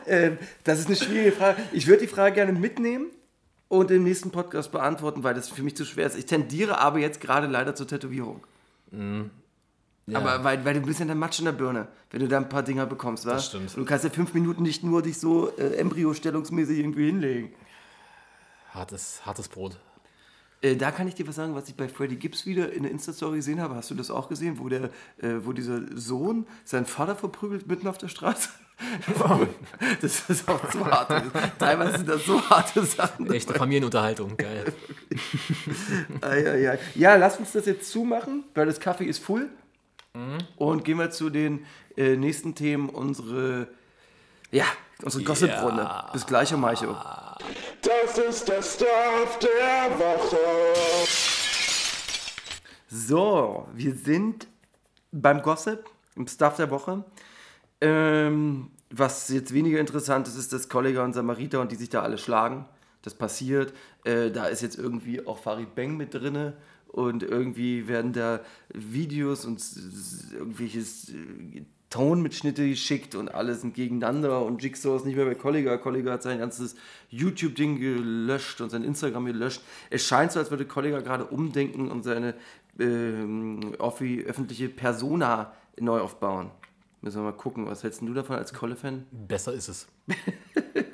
Ähm, 0.07 0.39
das 0.65 0.81
ist 0.81 0.87
eine 0.87 0.97
schwierige 0.97 1.33
Frage. 1.33 1.63
Ich 1.73 1.87
würde 1.87 2.03
die 2.03 2.09
Frage 2.09 2.35
gerne 2.35 2.53
mitnehmen 2.53 3.07
und 3.69 3.91
im 3.91 4.05
nächsten 4.05 4.31
Podcast 4.31 4.73
beantworten, 4.73 5.23
weil 5.23 5.35
das 5.35 5.49
für 5.49 5.63
mich 5.63 5.77
zu 5.77 5.85
schwer 5.85 6.07
ist. 6.07 6.17
Ich 6.17 6.27
tendiere 6.27 6.79
aber 6.79 6.99
jetzt 6.99 7.21
gerade 7.21 7.47
leider 7.47 7.75
zur 7.75 7.87
Tätowierung. 7.87 8.45
Aber 10.13 10.45
weil, 10.45 10.65
weil 10.65 10.75
du 10.75 10.81
bist 10.83 11.01
ja 11.01 11.07
der 11.07 11.15
Matsch 11.15 11.39
in 11.39 11.45
der 11.45 11.53
Birne, 11.53 11.89
wenn 12.11 12.21
du 12.21 12.29
da 12.29 12.37
ein 12.37 12.49
paar 12.49 12.63
Dinger 12.63 12.87
bekommst, 12.87 13.25
was? 13.25 13.35
Das 13.35 13.47
stimmt. 13.47 13.77
Du 13.77 13.85
kannst 13.85 14.05
ja 14.05 14.11
fünf 14.11 14.35
Minuten 14.35 14.63
nicht 14.63 14.83
nur 14.83 15.03
dich 15.03 15.19
so 15.19 15.57
äh, 15.57 15.77
embryostellungsmäßig 15.77 16.79
irgendwie 16.79 17.07
hinlegen. 17.07 17.53
Hartes, 18.75 19.25
hartes 19.25 19.49
Brot. 19.49 19.79
Äh, 20.63 20.77
da 20.77 20.93
kann 20.93 21.09
ich 21.09 21.15
dir 21.15 21.27
was 21.27 21.35
sagen, 21.35 21.55
was 21.55 21.69
ich 21.69 21.75
bei 21.75 21.89
Freddy 21.89 22.17
Gibbs 22.17 22.47
wieder 22.47 22.73
in 22.73 22.85
der 22.85 22.93
Insta-Story 22.93 23.37
gesehen 23.37 23.61
habe. 23.61 23.75
Hast 23.75 23.91
du 23.91 23.95
das 23.95 24.11
auch 24.11 24.29
gesehen, 24.29 24.59
wo, 24.59 24.69
der, 24.69 24.85
äh, 25.21 25.41
wo 25.43 25.53
dieser 25.53 25.81
Sohn 25.97 26.47
seinen 26.65 26.87
Vater 26.87 27.17
verprügelt 27.17 27.67
mitten 27.67 27.89
auf 27.89 27.99
der 27.99 28.09
Straße? 28.09 28.49
das 30.01 30.29
ist 30.29 30.49
auch 30.49 30.73
so 30.73 30.85
hart. 30.87 31.23
Teilweise 31.59 31.99
sind 31.99 32.09
das 32.09 32.25
so 32.25 32.41
harte 32.49 32.85
Sachen. 32.85 33.33
Echte 33.33 33.55
Familienunterhaltung, 33.55 34.37
geil. 34.37 34.73
Ei, 36.21 36.51
ei, 36.51 36.71
ei. 36.71 36.79
Ja, 36.95 37.15
lass 37.17 37.39
uns 37.39 37.53
das 37.53 37.67
jetzt 37.67 37.91
zumachen, 37.91 38.45
weil 38.55 38.67
das 38.67 38.81
Kaffee 38.81 39.05
ist 39.05 39.23
full. 39.23 39.49
Und 40.57 40.85
gehen 40.85 40.99
wir 40.99 41.11
zu 41.11 41.31
den 41.31 41.65
äh, 41.97 42.17
nächsten 42.17 42.55
Themen, 42.55 42.89
unsere, 42.89 43.69
ja, 44.51 44.67
unsere 45.03 45.25
Gossip-Runde. 45.25 45.89
Bis 46.13 46.27
gleich, 46.27 46.53
Macho. 46.57 46.97
Das 47.83 48.19
ist 48.19 48.49
der 48.49 48.63
Stuff 48.63 49.39
der 49.41 49.99
Woche. 49.99 50.37
So, 52.89 53.69
wir 53.75 53.95
sind 53.95 54.47
beim 55.11 55.43
Gossip, 55.43 55.89
im 56.15 56.27
Stuff 56.27 56.57
der 56.57 56.71
Woche. 56.71 57.05
Ähm, 57.81 58.71
was 58.91 59.29
jetzt 59.29 59.53
weniger 59.55 59.81
interessant 59.81 60.29
ist, 60.29 60.37
ist, 60.37 60.53
dass 60.53 60.69
Kollega 60.69 61.03
und 61.03 61.15
Samariter 61.15 61.61
und 61.61 61.73
die 61.73 61.77
sich 61.77 61.89
da 61.89 62.03
alle 62.03 62.19
schlagen. 62.19 62.67
Das 63.03 63.15
passiert. 63.15 63.73
Äh, 64.05 64.31
da 64.31 64.47
ist 64.47 64.63
jetzt 64.63 64.79
irgendwie 64.79 65.27
auch 65.27 65.39
Farid 65.39 65.75
Beng 65.75 65.97
mit 65.97 66.15
drinne. 66.15 66.55
Und 66.87 67.23
irgendwie 67.23 67.89
werden 67.89 68.13
da 68.13 68.41
Videos 68.69 69.47
und 69.47 69.63
irgendwelches 70.33 71.09
äh, 71.09 71.65
Tonmitschnitte 71.93 72.67
geschickt 72.67 73.15
und 73.15 73.35
alles 73.35 73.61
sind 73.61 73.75
gegeneinander 73.75 74.43
und 74.47 74.63
Jigsaw 74.63 74.97
ist 74.97 75.05
nicht 75.05 75.15
mehr 75.15 75.27
bei 75.27 75.35
Kollega. 75.35 75.77
Kollega 75.77 76.13
hat 76.13 76.23
sein 76.23 76.39
ganzes 76.39 76.75
YouTube-Ding 77.11 77.79
gelöscht 77.79 78.63
und 78.63 78.71
sein 78.71 78.83
Instagram 78.83 79.27
gelöscht. 79.27 79.61
Es 79.91 80.07
scheint 80.07 80.33
so, 80.33 80.39
als 80.41 80.51
würde 80.51 80.65
Kollega 80.65 81.01
gerade 81.01 81.27
umdenken 81.27 81.91
und 81.91 82.03
seine 82.03 82.35
ähm, 82.81 83.75
öffentliche 83.79 84.71
Persona 84.71 85.53
neu 85.79 86.01
aufbauen. 86.01 86.51
Müssen 87.03 87.19
wir 87.19 87.25
mal 87.25 87.33
gucken, 87.33 87.67
was 87.67 87.83
hältst 87.83 88.01
du 88.01 88.15
davon 88.15 88.37
als 88.37 88.55
Kolle-Fan? 88.55 89.05
Besser 89.11 89.53
ist 89.53 89.69
es. 89.69 89.87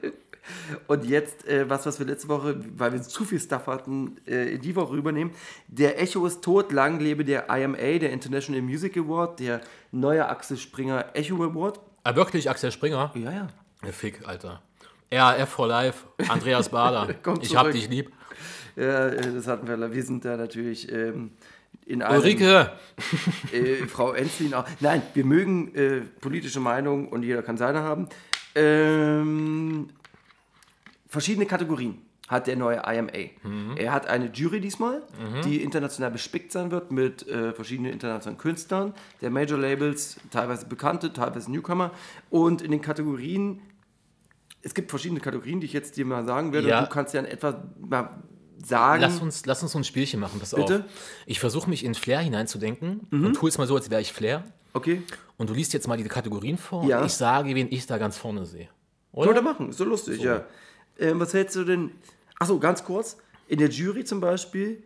Und 0.86 1.04
jetzt, 1.04 1.46
äh, 1.46 1.68
was, 1.68 1.86
was 1.86 1.98
wir 1.98 2.06
letzte 2.06 2.28
Woche, 2.28 2.60
weil 2.76 2.92
wir 2.92 3.02
zu 3.02 3.24
viel 3.24 3.40
Stuff 3.40 3.66
hatten, 3.66 4.16
äh, 4.26 4.54
in 4.54 4.60
die 4.60 4.74
Woche 4.76 4.96
übernehmen. 4.96 5.32
Der 5.68 6.00
Echo 6.00 6.26
ist 6.26 6.42
tot, 6.42 6.72
lang 6.72 7.00
lebe 7.00 7.24
der 7.24 7.48
IMA, 7.50 7.98
der 7.98 8.10
International 8.10 8.62
Music 8.62 8.96
Award, 8.96 9.40
der 9.40 9.60
neue 9.92 10.28
Axel 10.28 10.56
Springer 10.56 11.06
Echo 11.14 11.42
Award. 11.42 11.80
Ah, 12.04 12.14
wirklich, 12.14 12.48
Axel 12.48 12.72
Springer? 12.72 13.12
Ja, 13.14 13.32
ja. 13.32 13.48
Fick, 13.92 14.26
Alter. 14.26 14.62
RF 15.12 15.48
for 15.48 15.68
Life, 15.68 16.04
Andreas 16.28 16.68
Bader. 16.68 17.14
Ich 17.40 17.56
hab 17.56 17.70
dich 17.70 17.88
lieb. 17.88 18.12
ja 18.76 19.08
äh, 19.08 19.32
das 19.34 19.46
hatten 19.46 19.66
wir. 19.66 19.92
Wir 19.92 20.02
sind 20.02 20.24
da 20.24 20.36
natürlich 20.36 20.90
ähm, 20.92 21.30
in 21.86 22.02
einem... 22.02 22.18
Ulrike, 22.18 22.72
äh, 23.52 23.86
Frau 23.86 24.12
Enzlin 24.12 24.54
auch. 24.54 24.66
Nein, 24.80 25.02
wir 25.14 25.24
mögen 25.24 25.74
äh, 25.74 26.00
politische 26.20 26.60
Meinungen 26.60 27.08
und 27.08 27.22
jeder 27.22 27.42
kann 27.42 27.56
seine 27.56 27.80
haben. 27.80 28.08
Ähm, 28.54 29.88
verschiedene 31.09 31.46
Kategorien 31.46 31.98
hat 32.28 32.46
der 32.46 32.56
neue 32.56 32.82
IMA. 32.86 33.11
Er 33.76 33.92
hat 33.92 34.06
eine 34.06 34.26
Jury 34.30 34.61
diesmal, 34.61 35.02
die 35.44 35.62
international 35.62 36.11
bespickt 36.11 36.52
sein 36.52 36.70
wird 36.70 36.92
mit 36.92 37.26
äh, 37.26 37.54
verschiedenen 37.54 37.90
internationalen 37.92 38.36
Künstlern, 38.38 38.92
der 39.22 39.30
Major 39.30 39.59
Labels, 39.59 40.18
teilweise 40.30 40.66
bekannte, 40.66 41.11
teilweise 41.12 41.50
Newcomer. 41.50 41.90
Und 42.28 42.61
in 42.61 42.70
den 42.70 42.82
Kategorien, 42.82 43.62
es 44.61 44.74
gibt 44.74 44.90
verschiedene 44.90 45.20
Kategorien, 45.20 45.61
die 45.61 45.66
ich 45.66 45.72
jetzt 45.72 45.96
dir 45.96 46.04
mal 46.04 46.26
sagen 46.26 46.52
werde. 46.52 46.68
Ja. 46.68 46.82
Du 46.82 46.88
kannst 46.90 47.14
ja 47.14 47.20
in 47.20 47.26
etwa 47.26 47.64
mal 47.80 48.22
sagen. 48.62 49.00
lass 49.00 49.20
uns, 49.20 49.46
lass 49.46 49.62
uns 49.62 49.72
so 49.72 49.78
ein 49.78 49.84
Spielchen 49.84 50.20
machen, 50.20 50.38
pass 50.38 50.54
Bitte? 50.54 50.80
auf. 50.80 50.92
Ich 51.24 51.40
versuche 51.40 51.70
mich 51.70 51.82
in 51.82 51.94
Flair 51.94 52.18
hineinzudenken 52.20 53.06
und 53.11 53.32
tue 53.34 53.48
es 53.48 53.56
mal 53.56 53.66
so, 53.66 53.74
als 53.76 53.88
wäre 53.90 54.02
ich 54.02 54.12
Flair. 54.12 54.44
Okay, 54.74 55.00
Und 55.38 55.48
du 55.48 55.54
liest 55.54 55.72
jetzt 55.72 55.88
mal 55.88 55.96
diese 55.96 56.11
Kategorien 56.11 56.59
vor 56.59 56.84
Ja. 56.84 57.00
und 57.00 57.06
ich 57.06 57.14
sage, 57.14 57.54
wen 57.54 57.68
ich 57.70 57.86
da 57.86 57.96
ganz 57.96 58.18
vorne 58.18 58.44
sehe. 58.44 58.68
Können 59.14 59.24
wir 59.24 59.30
Oder? 59.30 59.42
machen, 59.42 59.70
ist 59.70 59.78
so 59.78 59.84
lustig, 59.84 60.20
ja. 60.20 60.44
Ähm, 60.99 61.20
was 61.20 61.32
hältst 61.34 61.57
du 61.57 61.64
denn? 61.64 61.92
Achso, 62.38 62.59
ganz 62.59 62.84
kurz. 62.84 63.16
In 63.46 63.59
der 63.59 63.68
Jury 63.68 64.05
zum 64.05 64.20
Beispiel 64.20 64.82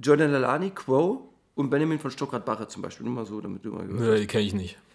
Jordan 0.00 0.32
Lalani, 0.32 0.70
Quo 0.70 1.32
und 1.54 1.70
Benjamin 1.70 1.98
von 1.98 2.10
Stuttgart-Barre 2.10 2.68
zum 2.68 2.82
Beispiel. 2.82 3.06
Nur 3.06 3.14
mal 3.14 3.26
so, 3.26 3.40
damit 3.40 3.64
du 3.64 3.72
mal 3.72 3.86
gehört 3.86 4.00
Nö, 4.00 4.18
die 4.18 4.26
kenne 4.26 4.44
ich 4.44 4.54
nicht. 4.54 4.78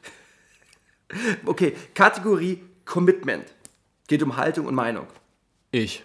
Okay, 1.45 1.73
Kategorie 1.93 2.61
Commitment. 2.83 3.45
Geht 4.07 4.21
um 4.23 4.35
Haltung 4.35 4.65
und 4.65 4.75
Meinung. 4.75 5.07
Ich. 5.71 6.03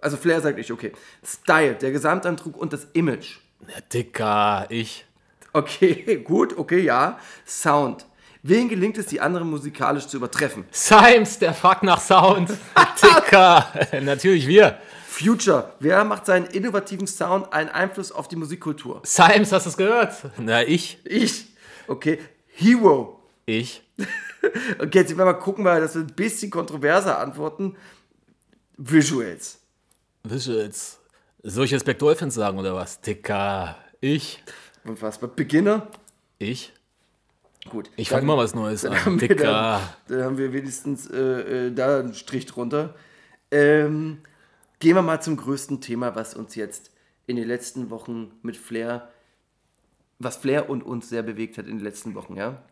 Also 0.00 0.16
Flair 0.16 0.40
sagt 0.40 0.58
ich, 0.58 0.72
okay. 0.72 0.92
Style, 1.24 1.76
der 1.76 1.92
Gesamtantrug 1.92 2.56
und 2.56 2.72
das 2.72 2.88
Image. 2.94 3.38
Na, 3.60 3.80
Dicker, 3.92 4.66
ich. 4.70 5.04
Okay, 5.52 6.16
gut, 6.24 6.58
okay, 6.58 6.80
ja. 6.80 7.18
Sound. 7.46 8.06
Wen 8.44 8.68
gelingt 8.68 8.98
es, 8.98 9.06
die 9.06 9.20
anderen 9.20 9.48
musikalisch 9.48 10.08
zu 10.08 10.16
übertreffen? 10.16 10.64
Symes, 10.72 11.38
der 11.38 11.54
Fuck 11.54 11.84
nach 11.84 12.00
Sound. 12.00 12.50
Dicker. 13.02 13.72
Natürlich 14.02 14.48
wir. 14.48 14.78
Future. 15.06 15.74
Wer 15.78 16.02
macht 16.04 16.26
seinen 16.26 16.46
innovativen 16.46 17.06
Sound 17.06 17.52
einen 17.52 17.68
Einfluss 17.68 18.10
auf 18.10 18.26
die 18.26 18.34
Musikkultur? 18.34 19.00
Symes, 19.04 19.52
hast 19.52 19.66
du 19.66 19.70
es 19.70 19.76
gehört? 19.76 20.16
Na, 20.38 20.62
ich. 20.64 20.98
Ich. 21.04 21.46
Okay. 21.86 22.18
Hero. 22.48 23.20
Ich. 23.46 23.82
Okay, 24.76 24.98
jetzt 24.98 25.10
werden 25.10 25.18
wir 25.18 25.24
mal 25.26 25.34
gucken, 25.34 25.64
weil 25.64 25.80
das 25.80 25.94
wird 25.94 26.10
ein 26.10 26.14
bisschen 26.16 26.50
kontroverser 26.50 27.20
antworten. 27.20 27.76
Visuals. 28.76 29.60
Visuals. 30.24 30.98
Soll 31.44 31.66
ich 31.66 31.70
jetzt 31.70 31.84
Black 31.84 32.00
Dolphins 32.00 32.34
sagen 32.34 32.58
oder 32.58 32.74
was? 32.74 33.00
Dicker. 33.00 33.76
Ich. 34.00 34.42
Und 34.84 35.00
was? 35.00 35.18
Beginner? 35.18 35.86
Ich. 36.40 36.72
Gut. 37.68 37.90
Ich 37.96 38.08
fange 38.08 38.22
immer 38.22 38.36
was 38.36 38.54
Neues 38.54 38.82
dann 38.82 38.92
an. 38.92 39.04
haben 39.04 39.20
wir. 39.20 39.36
Dann, 39.36 39.82
dann 40.08 40.22
haben 40.22 40.38
wir 40.38 40.52
wenigstens 40.52 41.08
äh, 41.08 41.66
äh, 41.66 41.72
da 41.72 42.00
einen 42.00 42.14
Strich 42.14 42.46
drunter. 42.46 42.94
Ähm, 43.50 44.18
gehen 44.80 44.94
wir 44.94 45.02
mal 45.02 45.20
zum 45.20 45.36
größten 45.36 45.80
Thema, 45.80 46.16
was 46.16 46.34
uns 46.34 46.54
jetzt 46.54 46.90
in 47.26 47.36
den 47.36 47.46
letzten 47.46 47.90
Wochen 47.90 48.32
mit 48.42 48.56
Flair, 48.56 49.10
was 50.18 50.36
Flair 50.36 50.68
und 50.68 50.82
uns 50.82 51.08
sehr 51.08 51.22
bewegt 51.22 51.58
hat 51.58 51.66
in 51.66 51.78
den 51.78 51.84
letzten 51.84 52.14
Wochen, 52.14 52.36
ja? 52.36 52.62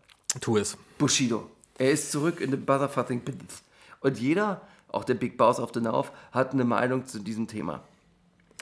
Tu 0.41 0.57
es. 0.57 0.77
Bushido. 0.99 1.51
Er 1.79 1.93
ist 1.93 2.11
zurück 2.11 2.41
in 2.41 2.51
the 2.51 2.57
motherfucking 2.57 3.21
business. 3.21 3.63
Und 4.01 4.19
jeder, 4.19 4.63
auch 4.89 5.05
der 5.05 5.15
Big 5.15 5.37
Boss 5.37 5.61
auf 5.61 5.71
the 5.73 5.81
North, 5.81 6.13
hat 6.33 6.53
eine 6.53 6.65
Meinung 6.65 7.07
zu 7.07 7.21
diesem 7.21 7.47
Thema. 7.47 7.83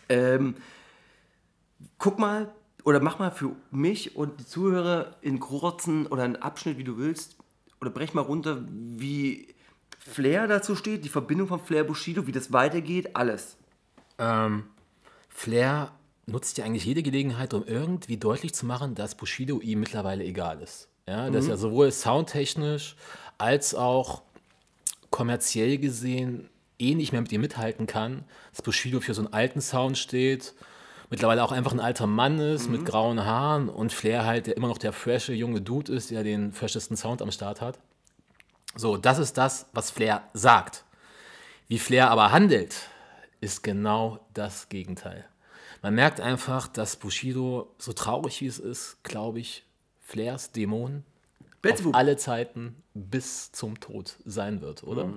Ähm, 0.09 0.57
guck 1.99 2.19
mal 2.19 2.53
oder 2.85 3.01
mach 3.01 3.19
mal 3.19 3.31
für 3.31 3.53
mich 3.71 4.17
und 4.17 4.41
die 4.41 4.47
Zuhörer 4.47 5.17
in 5.21 5.41
kurzen 5.41 6.07
oder 6.07 6.23
einen 6.23 6.37
Abschnitt, 6.37 6.79
wie 6.79 6.85
du 6.85 6.97
willst, 6.99 7.37
oder 7.81 7.91
brech 7.91 8.15
mal 8.15 8.23
runter, 8.23 8.65
wie 8.69 9.55
Flair 9.99 10.47
dazu 10.47 10.75
steht, 10.75 11.05
die 11.05 11.09
Verbindung 11.09 11.49
von 11.49 11.61
Flair 11.61 11.85
Bushido, 11.85 12.27
wie 12.27 12.33
das 12.33 12.53
weitergeht, 12.53 13.15
alles. 13.15 13.57
Ähm, 14.19 14.65
Flair 15.29 15.93
nutzt 16.27 16.59
ja 16.59 16.65
eigentlich 16.65 16.85
jede 16.85 17.03
Gelegenheit, 17.03 17.55
um 17.55 17.65
irgendwie 17.67 18.17
deutlich 18.17 18.55
zu 18.55 18.67
machen, 18.67 18.95
dass 18.95 19.15
Bushido 19.15 19.61
ihm 19.61 19.81
mittlerweile 19.81 20.25
egal 20.25 20.61
ist. 20.61 20.89
Ja, 21.07 21.31
dass 21.31 21.49
er 21.49 21.57
sowohl 21.57 21.91
soundtechnisch 21.91 22.95
als 23.39 23.75
auch 23.75 24.23
kommerziell 25.11 25.79
gesehen 25.79 26.51
eh 26.79 26.95
nicht 26.95 27.13
mehr 27.13 27.23
mit 27.23 27.33
ihr 27.33 27.39
mithalten 27.39 27.87
kann. 27.87 28.25
Dass 28.51 28.63
Bushido 28.63 29.01
für 29.01 29.15
so 29.15 29.23
einen 29.23 29.33
alten 29.33 29.63
Sound 29.63 29.97
steht, 29.97 30.55
mittlerweile 31.11 31.43
auch 31.43 31.53
einfach 31.53 31.73
ein 31.73 31.81
alter 31.81 32.07
Mann 32.07 32.39
ist 32.39 32.69
mit 32.69 32.85
grauen 32.85 33.25
Haaren 33.25 33.69
und 33.69 33.93
Flair 33.93 34.25
halt, 34.25 34.47
der 34.47 34.57
immer 34.57 34.69
noch 34.69 34.79
der 34.79 34.93
frische 34.93 35.33
junge 35.33 35.61
Dude 35.61 35.93
ist, 35.93 36.11
der 36.11 36.23
den 36.23 36.53
freshesten 36.53 36.97
Sound 36.97 37.23
am 37.23 37.31
Start 37.31 37.61
hat. 37.61 37.79
So, 38.77 38.97
das 38.97 39.19
ist 39.19 39.39
das, 39.39 39.67
was 39.73 39.91
Flair 39.91 40.23
sagt. 40.35 40.85
Wie 41.67 41.79
Flair 41.79 42.11
aber 42.11 42.33
handelt, 42.33 42.75
ist 43.41 43.63
genau 43.63 44.21
das 44.35 44.69
Gegenteil. 44.69 45.27
Man 45.83 45.95
merkt 45.95 46.21
einfach, 46.21 46.67
dass 46.67 46.97
Bushido, 46.97 47.75
so 47.79 47.93
traurig 47.93 48.41
wie 48.41 48.47
es 48.47 48.59
ist, 48.59 49.03
glaube 49.05 49.39
ich, 49.39 49.65
Flairs 50.01 50.53
Dämon 50.53 51.05
auf 51.41 51.61
Beelzebub. 51.63 51.95
alle 51.95 52.17
Zeiten 52.17 52.83
bis 52.95 53.53
zum 53.53 53.79
Tod 53.79 54.17
sein 54.25 54.61
wird, 54.61 54.83
oder? 54.85 55.13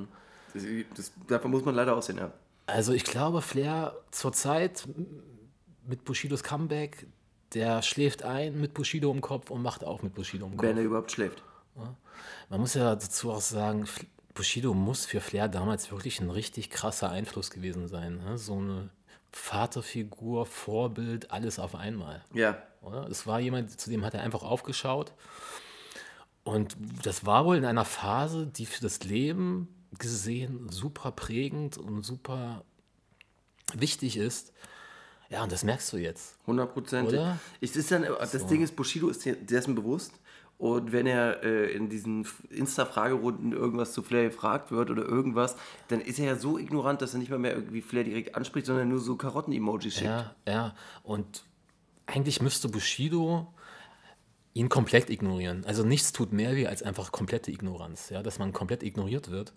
Das, 0.53 0.63
das, 0.95 1.11
davon 1.27 1.51
muss 1.51 1.63
man 1.63 1.75
leider 1.75 1.95
aussehen, 1.95 2.17
ja. 2.17 2.31
Also 2.67 2.93
ich 2.93 3.03
glaube, 3.03 3.41
Flair 3.41 3.95
zurzeit 4.11 4.87
mit 5.87 6.05
Bushidos 6.05 6.43
Comeback, 6.43 7.07
der 7.53 7.81
schläft 7.81 8.23
ein 8.23 8.59
mit 8.59 8.73
Bushido 8.73 9.11
im 9.11 9.21
Kopf 9.21 9.49
und 9.51 9.61
macht 9.61 9.83
auch 9.83 10.01
mit 10.01 10.13
Bushido 10.13 10.45
im 10.45 10.57
Kopf. 10.57 10.67
Wenn 10.67 10.77
er 10.77 10.83
überhaupt 10.83 11.11
schläft. 11.11 11.43
Man 12.49 12.59
muss 12.59 12.73
ja 12.73 12.95
dazu 12.95 13.31
auch 13.31 13.41
sagen, 13.41 13.85
Bushido 14.33 14.73
muss 14.73 15.05
für 15.05 15.21
Flair 15.21 15.47
damals 15.47 15.91
wirklich 15.91 16.19
ein 16.19 16.29
richtig 16.29 16.69
krasser 16.69 17.09
Einfluss 17.09 17.49
gewesen 17.49 17.87
sein. 17.87 18.17
Ne? 18.17 18.37
So 18.37 18.57
eine 18.57 18.89
Vaterfigur, 19.31 20.45
Vorbild, 20.45 21.31
alles 21.31 21.59
auf 21.59 21.75
einmal. 21.75 22.23
Ja. 22.33 22.61
Oder? 22.81 23.07
Es 23.07 23.27
war 23.27 23.39
jemand, 23.39 23.79
zu 23.79 23.89
dem 23.89 24.05
hat 24.05 24.13
er 24.13 24.21
einfach 24.21 24.43
aufgeschaut. 24.43 25.13
Und 26.43 26.75
das 27.03 27.25
war 27.25 27.45
wohl 27.45 27.57
in 27.57 27.65
einer 27.65 27.85
Phase, 27.85 28.47
die 28.47 28.65
für 28.65 28.81
das 28.81 29.03
Leben 29.03 29.67
gesehen 29.97 30.69
super 30.69 31.11
prägend 31.11 31.77
und 31.77 32.03
super 32.03 32.63
wichtig 33.73 34.17
ist. 34.17 34.53
Ja, 35.31 35.43
und 35.43 35.51
das 35.51 35.63
merkst 35.63 35.91
du 35.93 35.97
jetzt. 35.97 36.37
100 36.41 36.73
Prozent. 36.73 37.07
Oder? 37.07 37.39
Es 37.61 37.75
ist 37.75 37.89
dann, 37.89 38.03
das 38.03 38.45
Ding 38.47 38.61
ist, 38.61 38.75
Bushido 38.75 39.07
ist 39.09 39.25
dessen 39.25 39.75
bewusst. 39.75 40.13
Und 40.57 40.91
wenn 40.91 41.07
er 41.07 41.43
äh, 41.43 41.71
in 41.71 41.89
diesen 41.89 42.27
Insta-Fragerunden 42.49 43.51
irgendwas 43.51 43.93
zu 43.93 44.03
Flair 44.03 44.25
gefragt 44.25 44.71
wird 44.71 44.91
oder 44.91 45.03
irgendwas, 45.03 45.55
dann 45.87 46.01
ist 46.01 46.19
er 46.19 46.25
ja 46.25 46.35
so 46.35 46.59
ignorant, 46.59 47.01
dass 47.01 47.13
er 47.13 47.19
nicht 47.19 47.31
mal 47.31 47.39
mehr 47.39 47.55
irgendwie 47.55 47.81
Flair 47.81 48.03
direkt 48.03 48.35
anspricht, 48.35 48.67
sondern 48.67 48.89
nur 48.89 48.99
so 48.99 49.15
Karotten-Emojis 49.15 49.95
schickt. 49.95 50.05
Ja, 50.05 50.35
ja. 50.47 50.75
Und 51.01 51.45
eigentlich 52.05 52.43
müsste 52.43 52.69
Bushido 52.69 53.51
ihn 54.53 54.69
komplett 54.69 55.09
ignorieren. 55.09 55.65
Also 55.65 55.83
nichts 55.83 56.11
tut 56.11 56.31
mehr 56.31 56.55
weh 56.55 56.67
als 56.67 56.83
einfach 56.83 57.11
komplette 57.11 57.51
Ignoranz, 57.51 58.09
ja, 58.09 58.21
dass 58.21 58.37
man 58.37 58.53
komplett 58.53 58.83
ignoriert 58.83 59.31
wird. 59.31 59.53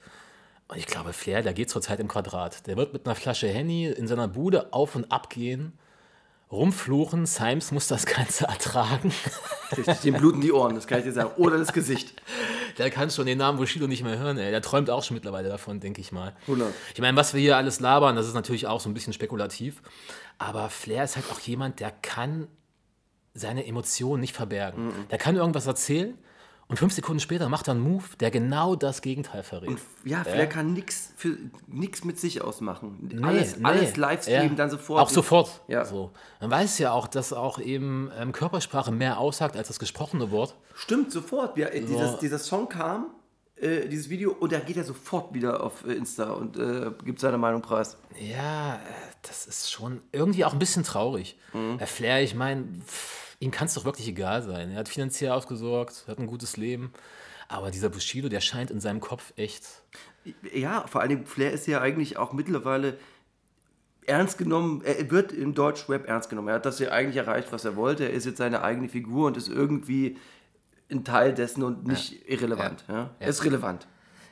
Und 0.75 0.81
ich 0.81 0.87
glaube, 0.87 1.13
Flair, 1.13 1.41
der 1.41 1.55
geht 1.55 1.71
zurzeit 1.71 2.01
im 2.01 2.09
Quadrat. 2.09 2.67
Der 2.67 2.77
wird 2.77 2.93
mit 2.93 3.07
einer 3.07 3.15
Flasche 3.15 3.47
Henny 3.47 3.87
in 3.87 4.09
seiner 4.09 4.27
Bude 4.27 4.73
auf 4.73 4.97
und 4.97 5.13
ab 5.13 5.31
gehen, 5.31 5.73
rumfluchen. 6.51 7.27
Symes 7.27 7.71
muss 7.71 7.87
das 7.87 8.07
Ganze 8.07 8.45
ertragen. 8.49 9.13
Dem 10.03 10.15
bluten 10.15 10.41
die 10.41 10.51
Ohren, 10.51 10.75
das 10.75 10.89
kann 10.89 10.99
ich 10.99 11.05
dir 11.05 11.13
sagen. 11.13 11.31
Oder 11.37 11.59
das 11.59 11.73
Gesicht. 11.73 12.21
Der 12.79 12.91
kann 12.91 13.09
schon 13.13 13.27
den 13.27 13.39
Namen 13.39 13.59
Bushido 13.59 13.87
nicht 13.87 14.03
mehr 14.03 14.19
hören. 14.19 14.37
Ey. 14.37 14.51
Der 14.51 14.63
träumt 14.63 14.91
auch 14.91 15.05
schon 15.05 15.15
mittlerweile 15.15 15.49
davon, 15.49 15.79
denke 15.79 16.01
ich 16.01 16.11
mal. 16.11 16.35
100. 16.49 16.75
Ich 16.93 17.01
meine, 17.01 17.17
was 17.17 17.35
wir 17.35 17.41
hier 17.41 17.57
alles 17.57 17.79
labern, 17.79 18.17
das 18.17 18.27
ist 18.27 18.35
natürlich 18.35 18.67
auch 18.67 18.81
so 18.81 18.91
ein 18.91 18.95
bisschen 18.95 19.13
spekulativ. 19.13 19.81
Aber 20.39 20.71
Flair 20.71 21.05
ist 21.05 21.15
halt 21.15 21.27
auch 21.31 21.39
jemand, 21.39 21.79
der 21.79 21.93
kann 21.93 22.49
seine 23.33 23.65
Emotionen 23.65 24.21
nicht 24.21 24.35
verbergen. 24.35 24.93
Der 25.13 25.19
kann 25.19 25.37
irgendwas 25.37 25.69
erzählen 25.69 26.19
und 26.67 26.79
fünf 26.79 26.93
Sekunden 26.95 27.21
später 27.21 27.49
macht 27.49 27.69
er 27.69 27.73
einen 27.73 27.81
Move, 27.81 28.05
der 28.21 28.31
genau 28.31 28.75
das 28.75 29.03
Gegenteil 29.03 29.43
verrät. 29.43 29.79
Ja, 30.05 30.25
Flair 30.25 30.47
kann 30.49 30.73
nichts 30.73 31.13
für 31.17 31.37
nix 31.67 32.05
mit 32.05 32.19
sich 32.19 32.43
ausmachen. 32.43 33.11
Nee, 33.13 33.23
alles, 33.23 33.57
nee. 33.59 33.65
alles 33.65 33.97
Livestreamen, 33.97 34.51
Ja. 34.51 34.55
dann 34.55 34.71
sofort. 34.71 35.01
Auch 35.03 35.11
sofort. 35.11 35.61
Ja. 35.69 35.85
So. 35.85 36.11
Man 36.41 36.51
weiß 36.51 36.79
ja 36.79 36.93
auch, 36.93 37.07
dass 37.07 37.33
auch 37.33 37.59
eben 37.59 38.11
ähm, 38.19 38.33
Körpersprache 38.33 38.93
mehr 38.93 39.19
aussagt 39.19 39.57
als 39.57 39.69
das 39.69 39.79
gesprochene 39.79 40.31
Wort. 40.31 40.55
Stimmt, 40.75 41.13
sofort. 41.13 41.57
Ja, 41.59 41.67
äh, 41.69 41.83
dieses, 41.83 42.19
dieser 42.19 42.39
Song 42.39 42.69
kam, 42.69 43.07
äh, 43.57 43.87
dieses 43.89 44.09
Video, 44.09 44.33
und 44.33 44.51
da 44.53 44.59
geht 44.59 44.77
er 44.77 44.85
sofort 44.85 45.35
wieder 45.35 45.63
auf 45.63 45.85
äh, 45.87 45.93
Insta 45.93 46.31
und 46.33 46.57
äh, 46.59 46.91
gibt 47.05 47.21
seine 47.21 47.39
Meinung 47.39 47.61
preis. 47.63 47.97
Ja, 48.19 48.77
äh, 48.77 48.79
das 49.23 49.47
ist 49.47 49.71
schon 49.71 50.01
irgendwie 50.13 50.45
auch 50.45 50.53
ein 50.55 50.59
bisschen 50.59 50.83
traurig. 50.83 51.39
Mhm. 51.53 51.79
Herr 51.79 51.87
Flair, 51.87 52.23
ich 52.23 52.35
meine, 52.35 52.67
ihm 53.45 53.51
kann 53.51 53.67
es 53.67 53.75
doch 53.75 53.85
wirklich 53.85 54.09
egal 54.09 54.43
sein. 54.43 54.71
Er 54.71 54.79
hat 54.79 54.89
finanziell 54.89 55.31
ausgesorgt, 55.31 56.05
hat 56.09 56.19
ein 56.19 56.27
gutes 56.27 56.57
Leben. 56.57 56.93
Aber 57.49 57.71
dieser 57.71 57.91
Bushido, 57.91 58.29
der 58.29 58.41
scheint 58.41 58.71
in 58.71 58.81
seinem 58.81 59.01
Kopf 59.01 59.33
echt. 59.37 59.67
Ja, 60.53 60.87
vor 60.87 61.03
allem 61.03 61.27
Flair 61.27 61.53
ist 61.53 61.67
ja 61.67 61.81
eigentlich 61.81 62.17
auch 62.17 62.33
mittlerweile 62.33 62.97
ernst 64.07 64.39
genommen, 64.39 64.83
er 64.85 65.11
wird 65.11 65.33
im 65.33 65.55
Deutschrap 65.55 66.09
ernst 66.09 66.31
genommen. 66.31 66.49
Er 66.49 66.55
hat 66.55 66.67
das 66.67 66.79
ja 66.79 66.91
eigentlich 66.91 67.17
erreicht, 67.17 67.53
was 67.53 67.65
er 67.65 67.77
wollte. 67.77 68.05
Er 68.05 68.13
ist 68.13 68.27
jetzt 68.27 68.39
seine 68.39 68.63
eigene 68.63 68.89
Figur 68.89 69.27
und 69.27 69.37
ist 69.37 69.49
irgendwie 69.49 70.17
ein 70.91 71.05
Teil 71.05 71.35
dessen 71.35 71.63
und 71.63 71.87
nicht 71.87 72.29
irrelevant. 72.29 72.85
Ja. 72.89 73.11
Er 73.19 73.29
ist 73.29 73.45
relevant. 73.45 73.87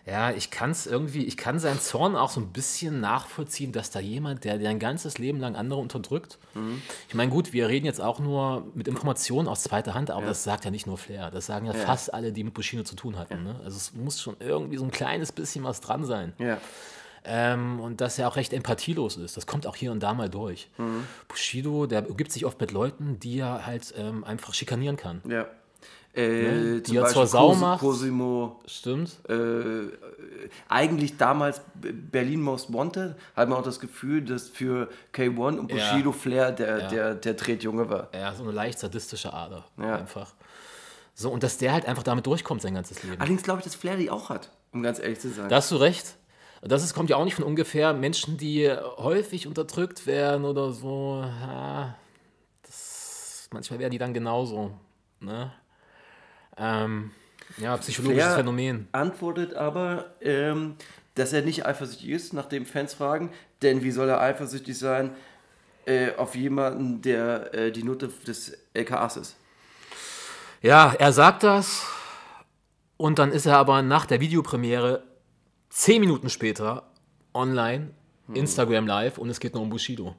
Ja, 0.04 0.32
ich 0.32 0.50
kann 0.50 0.72
es 0.72 0.86
irgendwie, 0.86 1.24
ich 1.24 1.36
kann 1.36 1.60
seinen 1.60 1.78
Zorn 1.78 2.16
auch 2.16 2.30
so 2.30 2.40
ein 2.40 2.48
bisschen 2.48 3.00
nachvollziehen, 3.00 3.70
dass 3.70 3.90
da 3.90 4.00
jemand, 4.00 4.42
der, 4.42 4.58
der 4.58 4.70
ein 4.70 4.80
ganzes 4.80 5.18
Leben 5.18 5.38
lang 5.38 5.54
andere 5.54 5.78
unterdrückt. 5.78 6.38
Mhm. 6.54 6.82
Ich 7.08 7.14
meine, 7.14 7.30
gut, 7.30 7.52
wir 7.52 7.68
reden 7.68 7.86
jetzt 7.86 8.00
auch 8.00 8.18
nur 8.18 8.66
mit 8.74 8.88
Informationen 8.88 9.46
aus 9.46 9.62
zweiter 9.62 9.94
Hand, 9.94 10.10
aber 10.10 10.26
das 10.26 10.42
sagt 10.42 10.64
ja 10.64 10.72
nicht 10.72 10.88
nur 10.88 10.98
Flair. 10.98 11.30
Das 11.30 11.46
sagen 11.46 11.66
ja, 11.66 11.72
fast 11.72 12.12
alle, 12.12 12.32
die 12.32 12.42
mit 12.42 12.52
Bushido 12.52 12.82
zu 12.82 12.96
tun 12.96 13.16
hatten. 13.16 13.44
Ne? 13.44 13.60
Also 13.64 13.76
es 13.76 13.92
muss 13.94 14.20
schon 14.20 14.36
irgendwie 14.40 14.76
so 14.76 14.84
ein 14.84 14.90
kleines 14.90 15.30
bisschen 15.30 15.62
was 15.62 15.80
dran 15.80 16.04
sein. 16.04 16.32
Ja. 16.38 16.58
Ähm, 17.24 17.78
und 17.78 18.00
dass 18.00 18.18
er 18.18 18.26
auch 18.26 18.34
recht 18.34 18.52
empathielos 18.52 19.16
ist. 19.16 19.36
Das 19.36 19.46
kommt 19.46 19.68
auch 19.68 19.76
hier 19.76 19.92
und 19.92 20.02
da 20.02 20.12
mal 20.14 20.28
durch. 20.28 20.68
Mhm. 20.78 21.06
Bushido, 21.28 21.86
der 21.86 22.10
umgibt 22.10 22.32
sich 22.32 22.44
oft 22.44 22.60
mit 22.60 22.72
Leuten, 22.72 23.20
die 23.20 23.38
er 23.38 23.64
halt 23.64 23.94
ähm, 23.96 24.24
einfach 24.24 24.54
schikanieren 24.54 24.96
kann. 24.96 25.22
Ja. 25.28 25.46
Äh, 26.14 26.80
die 26.82 26.96
er 26.96 27.06
zur 27.06 27.26
Sau 27.26 27.54
macht. 27.54 27.80
Cosimo, 27.80 28.60
Stimmt? 28.66 29.18
äh, 29.30 29.88
eigentlich 30.68 31.16
damals 31.16 31.62
Berlin 31.74 32.42
Most 32.42 32.70
Wanted, 32.72 33.14
hat 33.34 33.48
man 33.48 33.58
auch 33.58 33.62
das 33.64 33.80
Gefühl, 33.80 34.22
dass 34.22 34.48
für 34.48 34.88
K1 35.14 35.58
und 35.58 35.70
Ja. 35.72 35.76
Bushido 35.90 36.12
Flair 36.12 36.52
der, 36.52 36.78
Ja. 36.80 36.88
der, 36.88 37.14
der 37.14 37.36
Tretjunge 37.36 37.88
war. 37.88 38.08
Ja, 38.12 38.34
so 38.34 38.42
eine 38.42 38.52
leicht 38.52 38.78
sadistische 38.78 39.32
Ader. 39.32 39.64
Ja. 39.78 39.96
Einfach. 39.96 40.34
So, 41.14 41.30
und 41.30 41.42
dass 41.42 41.56
der 41.58 41.72
halt 41.72 41.86
einfach 41.86 42.02
damit 42.02 42.26
durchkommt 42.26 42.60
sein 42.60 42.74
ganzes 42.74 43.02
Leben. 43.02 43.16
Allerdings 43.18 43.42
glaube 43.42 43.60
ich, 43.60 43.64
dass 43.64 43.74
Flair 43.74 43.96
die 43.96 44.10
auch 44.10 44.28
hat, 44.28 44.50
um 44.72 44.82
ganz 44.82 44.98
ehrlich 44.98 45.20
zu 45.20 45.30
sein. 45.30 45.48
Da 45.48 45.56
hast 45.56 45.70
du 45.70 45.76
recht. 45.76 46.16
Das 46.60 46.84
ist, 46.84 46.94
kommt 46.94 47.10
ja 47.10 47.16
auch 47.16 47.24
nicht 47.24 47.34
von 47.34 47.44
ungefähr. 47.44 47.92
Menschen, 47.94 48.36
die 48.36 48.70
häufig 48.98 49.46
unterdrückt 49.46 50.06
werden 50.06 50.44
oder 50.44 50.72
so, 50.72 51.20
ja, 51.22 51.96
das, 52.66 53.48
manchmal 53.52 53.78
werden 53.80 53.90
die 53.92 53.98
dann 53.98 54.14
genauso. 54.14 54.70
Ne? 55.20 55.52
Ähm, 56.56 57.10
ja, 57.58 57.76
psychologisches 57.76 58.24
Flair 58.24 58.36
Phänomen. 58.36 58.88
antwortet 58.92 59.54
aber, 59.54 60.14
ähm, 60.20 60.76
dass 61.14 61.32
er 61.32 61.42
nicht 61.42 61.66
eifersüchtig 61.66 62.08
ist, 62.08 62.32
nachdem 62.32 62.66
Fans 62.66 62.94
fragen. 62.94 63.30
Denn 63.62 63.82
wie 63.82 63.90
soll 63.90 64.08
er 64.08 64.20
eifersüchtig 64.20 64.78
sein 64.78 65.10
äh, 65.86 66.14
auf 66.16 66.34
jemanden, 66.34 67.02
der 67.02 67.54
äh, 67.54 67.72
die 67.72 67.82
Note 67.82 68.08
des 68.26 68.56
LKAs 68.74 69.16
ist? 69.16 69.36
Ja, 70.62 70.94
er 70.98 71.12
sagt 71.12 71.42
das 71.42 71.84
und 72.96 73.18
dann 73.18 73.32
ist 73.32 73.46
er 73.46 73.58
aber 73.58 73.82
nach 73.82 74.06
der 74.06 74.20
Videopremiere 74.20 75.02
zehn 75.70 76.00
Minuten 76.00 76.30
später 76.30 76.84
online, 77.34 77.90
Instagram 78.32 78.86
live 78.86 79.18
und 79.18 79.28
es 79.28 79.40
geht 79.40 79.54
nur 79.54 79.62
um 79.62 79.70
Bushido. 79.70 80.14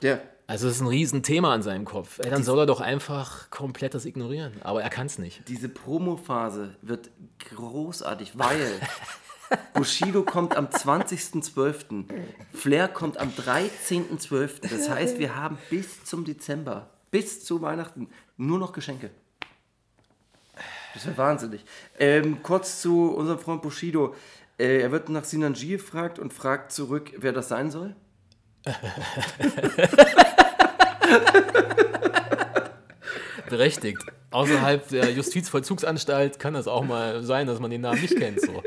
Ja. 0.00 0.20
Also 0.48 0.66
es 0.66 0.76
ist 0.76 0.80
ein 0.80 0.86
Riesenthema 0.86 1.52
an 1.52 1.60
seinem 1.62 1.84
Kopf. 1.84 2.20
Ey, 2.20 2.30
dann 2.30 2.42
soll 2.42 2.60
er 2.60 2.64
doch 2.64 2.80
einfach 2.80 3.50
komplett 3.50 3.92
das 3.92 4.06
ignorieren. 4.06 4.54
Aber 4.62 4.82
er 4.82 4.88
kann 4.88 5.06
es 5.06 5.18
nicht. 5.18 5.46
Diese 5.46 5.68
Promo-Phase 5.68 6.74
wird 6.80 7.10
großartig, 7.54 8.38
weil 8.38 8.80
Bushido 9.74 10.22
kommt 10.22 10.56
am 10.56 10.68
20.12., 10.68 12.06
Flair 12.54 12.88
kommt 12.88 13.18
am 13.18 13.28
13.12. 13.28 14.66
Das 14.70 14.88
heißt, 14.88 15.18
wir 15.18 15.36
haben 15.36 15.58
bis 15.68 16.04
zum 16.04 16.24
Dezember, 16.24 16.88
bis 17.10 17.44
zu 17.44 17.60
Weihnachten 17.60 18.08
nur 18.38 18.58
noch 18.58 18.72
Geschenke. 18.72 19.10
Das 20.94 21.04
wäre 21.04 21.18
wahnsinnig. 21.18 21.62
Ähm, 21.98 22.42
kurz 22.42 22.80
zu 22.80 23.14
unserem 23.14 23.38
Freund 23.38 23.60
Bushido. 23.60 24.14
Äh, 24.58 24.80
er 24.80 24.92
wird 24.92 25.10
nach 25.10 25.24
Sinanji 25.24 25.68
gefragt 25.68 26.18
und 26.18 26.32
fragt 26.32 26.72
zurück, 26.72 27.12
wer 27.18 27.34
das 27.34 27.48
sein 27.48 27.70
soll. 27.70 27.94
Berechtigt. 33.48 34.02
Außerhalb 34.30 34.88
der 34.88 35.10
Justizvollzugsanstalt 35.10 36.38
kann 36.38 36.52
das 36.54 36.68
auch 36.68 36.84
mal 36.84 37.22
sein, 37.22 37.46
dass 37.46 37.60
man 37.60 37.70
den 37.70 37.80
Namen 37.80 38.00
nicht 38.02 38.16
kennt. 38.16 38.40
So. 38.42 38.62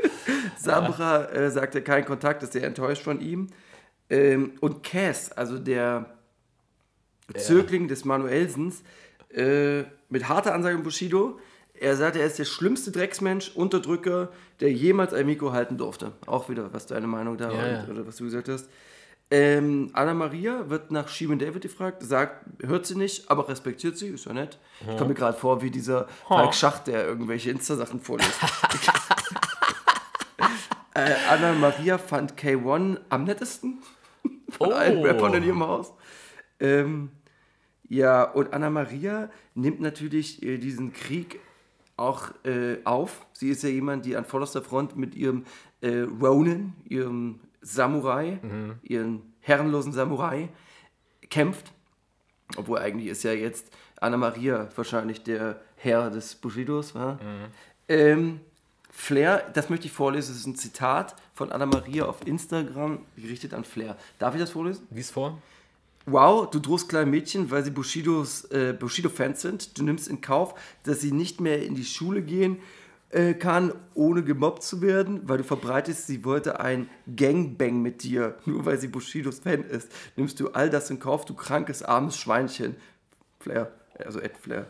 Sabra 0.58 1.26
äh, 1.26 1.50
sagte 1.50 1.82
kein 1.82 2.04
Kontakt, 2.04 2.42
ist 2.42 2.52
sehr 2.52 2.64
enttäuscht 2.64 3.02
von 3.02 3.20
ihm. 3.20 3.46
Ähm, 4.10 4.52
und 4.60 4.82
Cass, 4.82 5.30
also 5.32 5.58
der 5.58 6.06
Zögling 7.36 7.86
des 7.86 8.04
Manuelsens, 8.04 8.82
äh, 9.32 9.84
mit 10.08 10.28
harter 10.28 10.52
Ansage 10.54 10.76
an 10.76 10.82
Bushido, 10.82 11.38
Er 11.74 11.96
sagt, 11.96 12.16
er 12.16 12.26
ist 12.26 12.38
der 12.38 12.44
schlimmste 12.44 12.90
Drecksmensch, 12.90 13.52
Unterdrücker, 13.54 14.30
der 14.60 14.72
jemals 14.72 15.14
ein 15.14 15.26
Mikro 15.26 15.52
halten 15.52 15.78
durfte. 15.78 16.12
Auch 16.26 16.48
wieder, 16.48 16.72
was 16.72 16.86
deine 16.86 17.06
Meinung 17.06 17.36
da 17.38 17.50
Ja, 17.50 17.56
war 17.56 17.66
ja. 17.68 17.86
oder 17.88 18.06
was 18.06 18.16
du 18.16 18.24
gesagt 18.24 18.48
hast. 18.48 18.68
Ähm, 19.34 19.88
Anna 19.94 20.12
Maria 20.12 20.68
wird 20.68 20.90
nach 20.90 21.08
Shimon 21.08 21.38
David 21.38 21.62
gefragt, 21.62 22.02
sagt, 22.02 22.44
hört 22.60 22.84
sie 22.84 22.96
nicht, 22.96 23.30
aber 23.30 23.48
respektiert 23.48 23.96
sie, 23.96 24.08
ist 24.08 24.26
ja 24.26 24.34
nett. 24.34 24.58
Ich 24.82 24.94
komme 24.98 25.08
mir 25.08 25.14
gerade 25.14 25.38
vor 25.38 25.62
wie 25.62 25.70
dieser 25.70 26.06
Falk 26.28 26.54
Schacht, 26.54 26.86
der 26.86 27.06
irgendwelche 27.06 27.50
Insta-Sachen 27.50 27.98
vorliest. 28.00 28.38
äh, 30.94 31.14
Anna 31.30 31.54
Maria 31.54 31.96
fand 31.96 32.34
K1 32.36 32.98
am 33.08 33.24
nettesten 33.24 33.78
von 34.50 34.68
Oh. 34.68 34.74
allen 34.74 35.02
Rappern 35.02 35.32
in 35.32 35.44
ihrem 35.44 35.62
Haus. 35.62 35.94
Ähm, 36.60 37.08
ja, 37.88 38.24
und 38.24 38.52
Anna 38.52 38.68
Maria 38.68 39.30
nimmt 39.54 39.80
natürlich 39.80 40.42
äh, 40.42 40.58
diesen 40.58 40.92
Krieg 40.92 41.40
auch 41.96 42.32
äh, 42.44 42.76
auf. 42.84 43.26
Sie 43.32 43.48
ist 43.48 43.62
ja 43.62 43.70
jemand, 43.70 44.04
die 44.04 44.14
an 44.14 44.26
vorderster 44.26 44.60
Front 44.60 44.94
mit 44.96 45.14
ihrem 45.14 45.46
äh, 45.80 46.00
Ronin, 46.20 46.74
ihrem 46.84 47.40
Samurai, 47.62 48.38
ihren 48.82 49.22
herrenlosen 49.40 49.92
Samurai, 49.92 50.48
kämpft. 51.30 51.72
Obwohl 52.56 52.78
eigentlich 52.78 53.08
ist 53.08 53.22
ja 53.22 53.32
jetzt 53.32 53.72
Anna 54.00 54.16
Maria 54.16 54.68
wahrscheinlich 54.76 55.22
der 55.22 55.60
Herr 55.76 56.10
des 56.10 56.34
Bushidos. 56.34 56.94
Wa? 56.94 57.18
Ähm, 57.88 58.40
Flair, 58.90 59.50
das 59.54 59.70
möchte 59.70 59.86
ich 59.86 59.92
vorlesen, 59.92 60.32
das 60.32 60.40
ist 60.40 60.46
ein 60.46 60.56
Zitat 60.56 61.16
von 61.32 61.50
Anna 61.50 61.64
Maria 61.64 62.04
auf 62.04 62.26
Instagram, 62.26 62.98
gerichtet 63.16 63.54
an 63.54 63.64
Flair. 63.64 63.96
Darf 64.18 64.34
ich 64.34 64.40
das 64.40 64.50
vorlesen? 64.50 64.86
Lies 64.90 65.10
vor. 65.10 65.40
Wow, 66.04 66.50
du 66.50 66.58
drohst 66.58 66.88
kleinen 66.88 67.10
Mädchen, 67.10 67.50
weil 67.50 67.64
sie 67.64 67.70
Bushidos, 67.70 68.44
äh, 68.50 68.74
Bushido-Fans 68.78 69.40
sind. 69.40 69.78
Du 69.78 69.84
nimmst 69.84 70.08
in 70.08 70.20
Kauf, 70.20 70.54
dass 70.82 71.00
sie 71.00 71.12
nicht 71.12 71.40
mehr 71.40 71.64
in 71.64 71.74
die 71.74 71.84
Schule 71.84 72.22
gehen 72.22 72.58
äh, 73.12 73.34
kann, 73.34 73.72
ohne 73.94 74.24
gemobbt 74.24 74.62
zu 74.62 74.82
werden, 74.82 75.28
weil 75.28 75.38
du 75.38 75.44
verbreitest, 75.44 76.06
sie 76.06 76.24
wollte 76.24 76.60
ein 76.60 76.88
Gangbang 77.14 77.80
mit 77.80 78.02
dir, 78.02 78.36
nur 78.46 78.64
weil 78.66 78.78
sie 78.78 78.88
Bushidos 78.88 79.38
Fan 79.40 79.62
ist. 79.64 79.90
Nimmst 80.16 80.40
du 80.40 80.50
all 80.50 80.68
das 80.70 80.90
in 80.90 80.98
Kauf, 80.98 81.24
du 81.24 81.34
krankes, 81.34 81.82
armes 81.82 82.16
Schweinchen. 82.16 82.76
Flair, 83.38 83.72
also 84.04 84.20
Ed 84.20 84.36
Flair. 84.36 84.66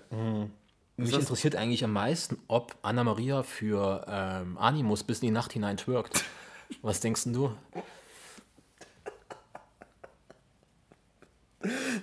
Mich 0.97 1.11
das- 1.11 1.21
interessiert 1.21 1.57
eigentlich 1.57 1.85
am 1.85 1.93
meisten, 1.93 2.39
ob 2.49 2.75
Anna 2.83 3.05
Maria 3.05 3.43
für 3.43 4.05
ähm, 4.09 4.59
Animus 4.59 5.05
bis 5.05 5.21
in 5.21 5.27
die 5.29 5.33
Nacht 5.33 5.53
hinein 5.53 5.77
twerkt. 5.77 6.25
Was 6.83 7.01
denkst 7.01 7.25
denn 7.25 7.33
du? 7.35 7.53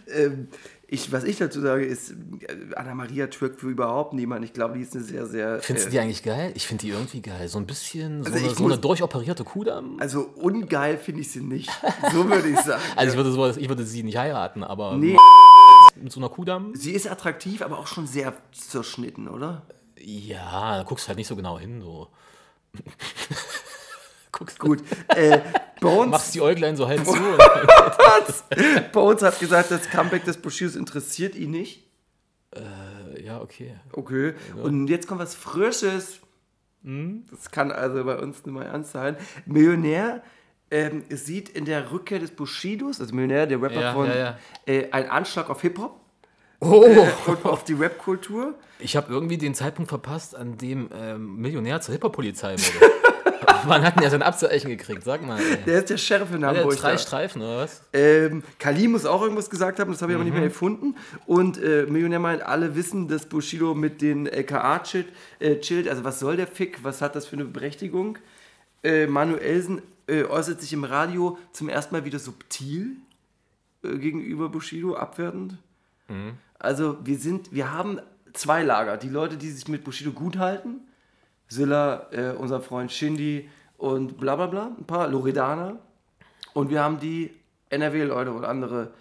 Ähm, 0.07 0.47
ich, 0.91 1.11
was 1.11 1.23
ich 1.23 1.37
dazu 1.37 1.61
sage, 1.61 1.85
ist, 1.85 2.11
äh, 2.11 2.15
Anna 2.75 2.95
Maria 2.95 3.27
twerkt 3.27 3.59
für 3.59 3.69
überhaupt 3.69 4.13
niemanden. 4.13 4.43
Ich 4.45 4.53
glaube, 4.53 4.75
die 4.75 4.81
ist 4.81 4.95
eine 4.95 5.03
sehr, 5.03 5.25
sehr. 5.27 5.59
Findest 5.61 5.85
du 5.85 5.89
äh, 5.89 5.91
die 5.91 5.99
eigentlich 5.99 6.23
geil? 6.23 6.51
Ich 6.55 6.65
finde 6.67 6.81
die 6.85 6.89
irgendwie 6.91 7.21
geil. 7.21 7.47
So 7.47 7.59
ein 7.59 7.67
bisschen, 7.67 8.23
so, 8.23 8.31
Also 8.31 8.45
eine, 8.45 8.55
so 8.55 8.63
eine 8.65 8.73
muss- 8.75 8.81
durchoperierte 8.81 9.43
Kudamm. 9.43 9.97
Also 9.99 10.21
ungeil 10.35 10.97
finde 10.97 11.21
ich 11.21 11.31
sie 11.31 11.41
nicht. 11.41 11.69
So 12.11 12.27
würde 12.29 12.49
ich 12.49 12.59
sagen. 12.59 12.81
Also 12.95 13.11
ich 13.11 13.17
würde, 13.17 13.31
so, 13.31 13.47
ich 13.49 13.69
würde 13.69 13.85
sie 13.85 14.03
nicht 14.03 14.17
heiraten, 14.17 14.63
aber 14.63 14.97
Nee. 14.97 15.15
mit 16.01 16.11
so 16.11 16.19
einer 16.19 16.29
Kudamm? 16.29 16.73
Sie 16.75 16.91
ist 16.91 17.07
attraktiv, 17.09 17.61
aber 17.61 17.77
auch 17.79 17.87
schon 17.87 18.07
sehr 18.07 18.33
zerschnitten, 18.51 19.27
oder? 19.27 19.61
Ja, 20.01 20.77
da 20.77 20.83
guckst 20.83 21.05
du 21.05 21.09
halt 21.09 21.17
nicht 21.17 21.27
so 21.27 21.35
genau 21.35 21.59
hin. 21.59 21.81
So. 21.81 22.07
guckst 24.39 24.57
Gut. 24.59 24.81
Äh, 25.09 25.39
Bones, 25.81 26.11
Machst 26.11 26.33
die 26.35 26.41
Äuglein 26.41 26.75
so 26.75 26.87
halb 26.87 27.05
zu. 27.05 27.13
Bones 28.91 29.21
hat 29.21 29.39
gesagt, 29.39 29.71
das 29.71 29.89
Comeback 29.89 30.25
des 30.25 30.37
Bushidos 30.37 30.75
interessiert 30.75 31.35
ihn 31.35 31.51
nicht. 31.51 31.87
ja, 33.23 33.39
okay. 33.41 33.75
Okay. 33.91 34.33
Und 34.61 34.87
jetzt 34.87 35.07
kommt 35.07 35.21
was 35.21 35.35
Frisches. 35.35 36.19
Das 36.81 37.51
kann 37.51 37.71
also 37.71 38.03
bei 38.03 38.17
uns 38.17 38.45
nicht 38.45 38.53
mal 38.53 38.65
ernst 38.65 38.91
sein. 38.93 39.17
Millionär 39.45 40.23
ähm, 40.71 41.03
sieht 41.09 41.49
in 41.49 41.65
der 41.65 41.91
Rückkehr 41.91 42.19
des 42.19 42.31
Bushidos, 42.31 42.99
also 43.01 43.13
Millionär, 43.13 43.47
der 43.47 43.61
Rapper 43.61 43.81
Ja, 43.81 43.93
von, 43.93 44.07
ja, 44.07 44.15
ja. 44.15 44.37
Äh, 44.65 44.91
einen 44.91 45.09
Anschlag 45.09 45.49
auf 45.49 45.61
Hip-Hop 45.61 45.99
Oh! 46.61 47.07
und 47.27 47.45
auf 47.45 47.63
die 47.63 47.73
Rap-Kultur. 47.73 48.53
Ich 48.79 48.95
habe 48.97 49.11
irgendwie 49.13 49.37
den 49.37 49.55
Zeitpunkt 49.55 49.89
verpasst, 49.89 50.35
an 50.35 50.57
dem 50.57 50.89
ähm, 50.93 51.37
Millionär 51.37 51.79
zur 51.81 51.93
Hip-Hop-Polizei 51.93 52.55
wurde. 52.57 52.91
Wann 53.65 53.83
hat 53.83 53.95
denn 53.95 54.03
er 54.03 54.09
sein 54.09 54.21
Abzeichen 54.21 54.69
gekriegt? 54.69 55.03
Sag 55.03 55.25
mal. 55.25 55.39
Ey. 55.39 55.57
Der 55.65 55.79
ist 55.79 55.89
der 55.89 55.97
Sheriff 55.97 56.33
in 56.33 56.45
Hamburg. 56.45 56.75
drei. 56.77 56.97
Streifen 56.97 57.41
oder 57.41 57.57
was? 57.57 57.81
Ähm, 57.93 58.43
Kali 58.57 58.87
muss 58.87 59.05
auch 59.05 59.21
irgendwas 59.21 59.49
gesagt 59.49 59.79
haben, 59.79 59.91
das 59.91 60.01
habe 60.01 60.11
ich 60.11 60.15
aber 60.15 60.23
nicht 60.23 60.33
mehr 60.33 60.41
Mhm. 60.41 60.47
erfunden. 60.49 60.95
Und 61.25 61.61
äh, 61.61 61.85
Millionär 61.87 62.19
meint, 62.19 62.41
alle 62.41 62.75
wissen, 62.75 63.07
dass 63.07 63.25
Bushido 63.27 63.73
mit 63.75 64.01
den 64.01 64.25
LKA 64.27 64.79
chillt, 64.79 65.07
äh, 65.39 65.57
chillt. 65.59 65.87
Also 65.87 66.03
was 66.03 66.19
soll 66.19 66.37
der 66.37 66.47
Fick? 66.47 66.83
Was 66.83 67.01
hat 67.01 67.15
das 67.15 67.25
für 67.25 67.35
eine 67.35 67.45
Berechtigung? 67.45 68.17
Äh, 68.83 69.07
Manuelsen 69.07 69.81
äh, 70.07 70.23
äußert 70.23 70.61
sich 70.61 70.73
im 70.73 70.83
Radio 70.83 71.37
zum 71.51 71.69
ersten 71.69 71.93
Mal 71.95 72.05
wieder 72.05 72.19
subtil 72.19 72.95
äh, 73.83 73.97
gegenüber 73.97 74.49
Bushido, 74.49 74.95
abwertend. 74.95 75.57
Mhm. 76.07 76.33
Also 76.57 76.97
wir 77.03 77.17
sind, 77.17 77.53
wir 77.53 77.71
haben 77.71 77.99
zwei 78.33 78.63
Lager. 78.63 78.97
Die 78.97 79.09
Leute, 79.09 79.37
die 79.37 79.49
sich 79.49 79.67
mit 79.67 79.83
Bushido 79.83 80.11
gut 80.11 80.37
halten, 80.37 80.81
Silla, 81.49 82.07
äh, 82.11 82.31
unser 82.37 82.61
Freund 82.61 82.91
Shindy 82.91 83.49
und 83.77 84.17
bla 84.17 84.35
bla 84.37 84.45
bla, 84.47 84.71
ein 84.77 84.85
paar 84.85 85.07
Loredana. 85.09 85.77
Und 86.53 86.69
wir 86.69 86.81
haben 86.81 86.99
die 86.99 87.31
NRW-Leute 87.69 88.31
und 88.31 88.45
andere, 88.45 88.91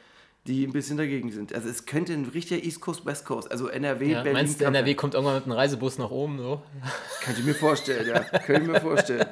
die 0.46 0.66
ein 0.66 0.72
bisschen 0.72 0.96
dagegen 0.96 1.30
sind. 1.30 1.54
Also 1.54 1.68
es 1.68 1.84
könnte 1.86 2.12
ein 2.14 2.24
richtiger 2.26 2.62
East 2.64 2.80
Coast, 2.80 3.04
West 3.06 3.24
Coast, 3.26 3.50
also 3.50 3.68
NRW, 3.68 4.10
Ja, 4.12 4.22
Berlin. 4.22 4.32
meinst 4.32 4.60
du, 4.60 4.64
NRW 4.64 4.94
kommt 4.94 5.14
irgendwann 5.14 5.36
mit 5.36 5.44
einem 5.44 5.52
Reisebus 5.52 5.98
nach 5.98 6.10
oben? 6.10 6.38
So? 6.38 6.62
Könnte 7.22 7.40
ich 7.40 7.46
mir 7.46 7.54
vorstellen, 7.54 8.08
ja. 8.08 8.20
Könnte 8.40 8.62
ich 8.62 8.68
mir 8.68 8.80
vorstellen. 8.80 9.26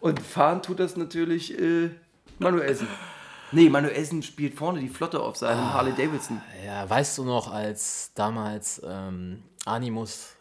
Und 0.00 0.20
fahren 0.20 0.62
tut 0.62 0.80
das 0.80 0.96
natürlich 0.96 1.58
äh, 1.60 1.90
Manuelsen. 2.38 2.88
Nee, 3.52 3.68
Manuelsen 3.68 4.22
spielt 4.22 4.54
vorne 4.54 4.80
die 4.80 4.88
Flotte 4.88 5.20
auf 5.20 5.36
seinem 5.36 5.58
Ah. 5.60 5.74
Harley 5.74 5.92
Davidson. 5.92 6.40
Ja, 6.64 6.88
weißt 6.88 7.18
du 7.18 7.24
noch, 7.24 7.52
als 7.52 8.12
damals 8.14 8.80
ähm, 8.84 9.42
Animus 9.66 10.31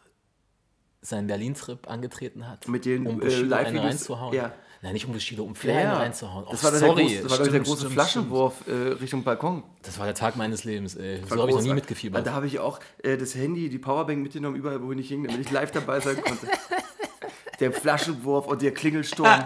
seinen 1.01 1.27
Berlin-Trip 1.27 1.89
angetreten 1.89 2.47
hat? 2.47 2.67
Mit 2.67 2.85
den, 2.85 3.07
um 3.07 3.21
äh, 3.21 3.25
Bushido 3.25 3.55
einen 3.55 3.77
reinzuhauen? 3.77 4.33
ja. 4.33 4.53
Nein, 4.83 4.93
nicht 4.93 5.05
um 5.05 5.13
Bushido, 5.13 5.43
um 5.43 5.53
Flair 5.53 5.91
einen 5.91 5.91
reinzuhauen. 5.91 6.45
Das 6.49 6.59
Och, 6.59 6.63
war, 6.63 6.71
doch 6.71 6.79
sorry, 6.79 6.95
der, 7.07 7.21
große, 7.21 7.23
das 7.27 7.39
war 7.39 7.47
der 7.47 7.59
große 7.59 7.77
stimmt, 7.77 7.93
Flaschenwurf 7.93 8.67
äh, 8.67 8.71
Richtung 8.71 9.23
Balkon. 9.23 9.63
Das 9.83 9.99
war 9.99 10.05
der 10.07 10.15
Tag 10.15 10.37
meines 10.37 10.63
Lebens, 10.63 10.95
ey. 10.95 11.21
So 11.21 11.29
War 11.29 11.37
habe 11.37 11.51
ich 11.51 11.55
noch 11.57 11.63
nie 11.63 11.73
mitgefiebert. 11.73 12.25
Da 12.25 12.33
habe 12.33 12.47
ich 12.47 12.57
auch 12.57 12.79
äh, 13.03 13.15
das 13.15 13.35
Handy, 13.35 13.69
die 13.69 13.77
Powerbank 13.77 14.23
mitgenommen, 14.23 14.55
überall, 14.55 14.81
wo 14.81 14.91
ich 14.91 15.07
hing, 15.07 15.23
damit 15.23 15.39
ich 15.39 15.51
live 15.51 15.69
dabei 15.69 15.99
sein 15.99 16.19
konnte. 16.19 16.47
der 17.59 17.71
Flaschenwurf 17.71 18.47
und 18.47 18.63
der 18.63 18.73
Klingelsturm. 18.73 19.43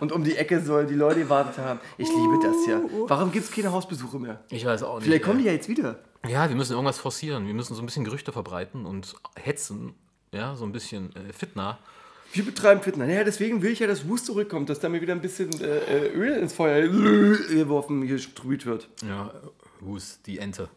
und 0.00 0.12
um 0.12 0.22
die 0.22 0.36
Ecke 0.36 0.60
sollen 0.60 0.86
die 0.86 0.94
Leute 0.94 1.20
gewartet 1.20 1.58
haben. 1.58 1.80
Ich 1.98 2.08
liebe 2.08 2.38
das 2.40 2.54
ja. 2.68 2.80
Warum 3.08 3.32
gibt 3.32 3.44
es 3.44 3.50
keine 3.50 3.72
Hausbesuche 3.72 4.20
mehr? 4.20 4.44
Ich 4.50 4.64
weiß 4.64 4.84
auch 4.84 4.96
nicht. 4.96 5.04
Vielleicht 5.06 5.24
kommen 5.24 5.40
die 5.40 5.46
ja 5.46 5.52
jetzt 5.52 5.68
wieder. 5.68 5.98
Ja, 6.28 6.48
wir 6.48 6.56
müssen 6.56 6.72
irgendwas 6.72 6.98
forcieren. 6.98 7.46
Wir 7.46 7.54
müssen 7.54 7.74
so 7.74 7.82
ein 7.82 7.86
bisschen 7.86 8.04
Gerüchte 8.04 8.32
verbreiten 8.32 8.86
und 8.86 9.14
hetzen. 9.34 9.94
Ja, 10.36 10.54
so 10.54 10.64
ein 10.64 10.72
bisschen 10.72 11.14
äh, 11.16 11.32
fitner. 11.32 11.78
Wir 12.32 12.44
betreiben 12.44 12.82
Fitness. 12.82 13.10
Ja, 13.10 13.24
deswegen 13.24 13.62
will 13.62 13.72
ich 13.72 13.78
ja, 13.78 13.86
dass 13.86 14.06
Wus 14.08 14.24
zurückkommt, 14.24 14.68
dass 14.68 14.80
da 14.80 14.88
mir 14.88 15.00
wieder 15.00 15.14
ein 15.14 15.22
bisschen 15.22 15.50
äh, 15.60 15.78
äh, 15.78 16.12
Öl 16.12 16.32
ins 16.36 16.52
Feuer 16.52 16.82
geworfen, 16.82 18.06
gesprüht 18.06 18.66
wird. 18.66 18.88
Ja, 19.06 19.32
Hus, 19.80 20.20
die 20.26 20.38
Ente. 20.38 20.68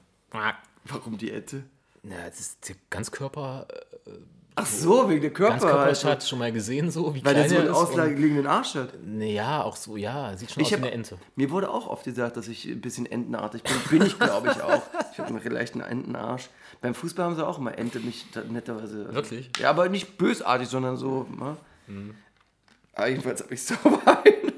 Warum 0.85 1.17
die 1.17 1.31
Ente? 1.31 1.63
Ja, 2.03 2.29
das 2.29 2.39
ist 2.39 2.69
der 2.69 2.75
Ganzkörper, 2.89 3.67
äh, 4.05 4.11
Ach 4.55 4.65
so, 4.65 5.09
wegen 5.09 5.21
der 5.21 5.31
Körper. 5.31 5.53
Ganzkörperschatz 5.53 6.27
schon 6.27 6.39
mal 6.39 6.51
gesehen, 6.51 6.91
so 6.91 7.15
wie 7.15 7.23
weil 7.23 7.33
der 7.33 7.47
so 7.47 7.57
einen 7.57 7.69
ausliegenden 7.69 8.45
Arsch 8.45 8.75
hat. 8.75 8.89
Naja, 9.05 9.63
auch 9.63 9.75
so, 9.75 9.95
ja, 9.95 10.35
sieht 10.35 10.51
schon 10.51 10.61
Ich 10.61 10.67
aus 10.67 10.71
wie 10.71 10.75
hab, 10.75 10.83
eine 10.83 10.91
Ente. 10.91 11.17
Mir 11.35 11.49
wurde 11.49 11.69
auch 11.69 11.87
oft 11.87 12.03
gesagt, 12.03 12.35
dass 12.35 12.47
ich 12.47 12.65
ein 12.65 12.81
bisschen 12.81 13.05
entenartig 13.05 13.63
bin. 13.63 13.73
Bin 13.89 14.07
ich, 14.07 14.19
glaube 14.19 14.51
ich, 14.51 14.61
auch. 14.61 14.81
Ich 15.13 15.19
habe 15.19 15.29
einen 15.29 15.43
leichten 15.51 15.79
Entenarsch. 15.81 16.49
Beim 16.81 16.93
Fußball 16.93 17.25
haben 17.25 17.35
sie 17.35 17.45
auch 17.45 17.57
immer 17.59 17.77
Ente 17.77 17.99
mich 17.99 18.25
netterweise. 18.49 18.99
also- 19.01 19.13
Wirklich? 19.13 19.49
Ja, 19.59 19.69
aber 19.71 19.89
nicht 19.89 20.17
bösartig, 20.17 20.67
sondern 20.69 20.95
so. 20.97 21.27
Ne? 21.37 21.57
Aber 22.93 23.07
jedenfalls 23.07 23.43
habe 23.43 23.53
ich 23.53 23.63
so 23.63 23.75
wahrgenommen. 23.83 24.53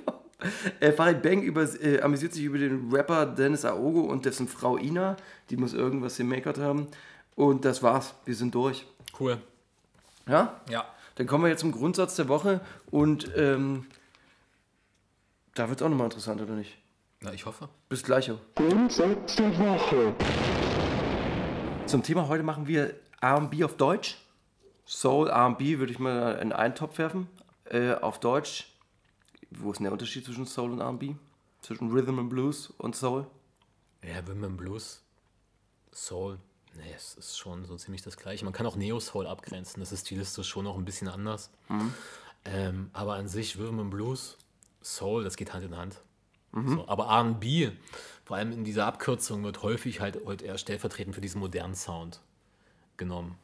Äh, 0.80 0.92
Farid 0.92 1.22
Bang 1.22 1.42
über, 1.44 1.64
äh, 1.84 2.02
amüsiert 2.02 2.34
sich 2.34 2.44
über 2.44 2.58
den 2.58 2.92
Rapper 2.92 3.26
Dennis 3.26 3.64
Aogo 3.66 4.02
und 4.02 4.26
dessen 4.26 4.48
Frau 4.48 4.78
Ina. 4.78 5.16
Die 5.50 5.58
muss 5.58 5.74
irgendwas 5.74 6.18
gemackert 6.18 6.58
haben. 6.60 6.88
Und 7.36 7.66
das 7.66 7.82
war's. 7.84 8.14
Wir 8.26 8.36
sind 8.36 8.54
durch. 8.56 8.86
Cool. 9.20 9.38
Ja? 10.28 10.60
Ja. 10.70 10.86
Dann 11.16 11.28
kommen 11.28 11.44
wir 11.44 11.50
jetzt 11.50 11.62
zum 11.62 11.72
Grundsatz 11.72 12.16
der 12.16 12.28
Woche. 12.28 12.62
Und 12.90 13.32
ähm, 13.36 13.86
da 15.56 15.70
wird 15.70 15.80
es 15.82 15.86
auch 15.86 15.90
nochmal 15.90 16.06
interessant, 16.06 16.42
oder 16.42 16.54
nicht? 16.54 16.78
Na, 17.22 17.34
ich 17.34 17.46
hoffe. 17.46 17.70
Bis 17.90 18.04
gleich. 18.04 18.32
Grundsatz 18.56 19.36
der 19.36 19.58
Woche. 19.60 20.16
Zum 21.92 22.04
Thema 22.04 22.30
heute 22.30 22.42
machen 22.42 22.68
wir 22.68 22.96
RB 23.22 23.64
auf 23.66 23.76
Deutsch. 23.76 24.16
Soul, 24.86 25.30
RB 25.30 25.78
würde 25.78 25.92
ich 25.92 26.00
mal 26.00 26.40
in 26.42 26.54
einen 26.54 26.74
Topf 26.74 26.98
werfen. 26.98 27.28
Äh, 27.66 27.96
auf 27.96 28.22
Deutsch. 28.22 28.74
Wo 29.50 29.72
ist 29.72 29.80
denn 29.80 29.84
der 29.84 29.92
Unterschied 29.92 30.24
zwischen 30.24 30.46
Soul 30.46 30.72
und 30.72 30.80
RB? 30.80 31.18
Zwischen 31.62 31.92
Rhythm 31.92 32.18
and 32.18 32.30
Blues 32.30 32.68
und 32.78 32.96
Soul? 32.96 33.28
Ja, 34.02 34.20
Rhythm 34.20 34.46
and 34.46 34.56
Blues, 34.56 35.04
Soul. 35.92 36.38
Nee, 36.78 36.94
es 36.96 37.16
ist 37.16 37.38
schon 37.38 37.66
so 37.66 37.76
ziemlich 37.76 38.02
das 38.02 38.16
Gleiche. 38.16 38.46
Man 38.46 38.54
kann 38.54 38.66
auch 38.68 38.78
Neo-Soul 38.78 39.28
abgrenzen. 39.28 39.82
Das 39.82 39.92
ist 39.92 40.06
stilistisch 40.08 40.48
schon 40.48 40.64
noch 40.64 40.78
ein 40.78 40.86
bisschen 40.86 41.10
anders. 41.10 41.50
Ähm, 42.46 42.90
aber 42.94 43.16
an 43.16 43.28
sich, 43.28 43.58
Rhythm 43.60 43.82
and 43.82 43.92
Blues, 43.92 44.38
Soul, 44.82 45.26
das 45.26 45.36
geht 45.36 45.54
Hand 45.54 45.66
in 45.66 45.76
Hand. 45.76 46.00
So, 46.54 46.88
aber 46.88 47.08
R&B, 47.08 47.72
vor 48.26 48.38
allem 48.38 48.52
in 48.52 48.64
dieser 48.64 48.86
Abkürzung, 48.86 49.44
wird 49.44 49.64
häufig 49.64 50.00
halt 50.00 50.20
heute 50.26 50.46
eher 50.46 50.58
stellvertretend 50.58 51.16
für 51.16 51.22
diesen 51.22 51.40
modernen 51.40 51.76
Sound 51.76 52.22
genommen. 52.98 53.38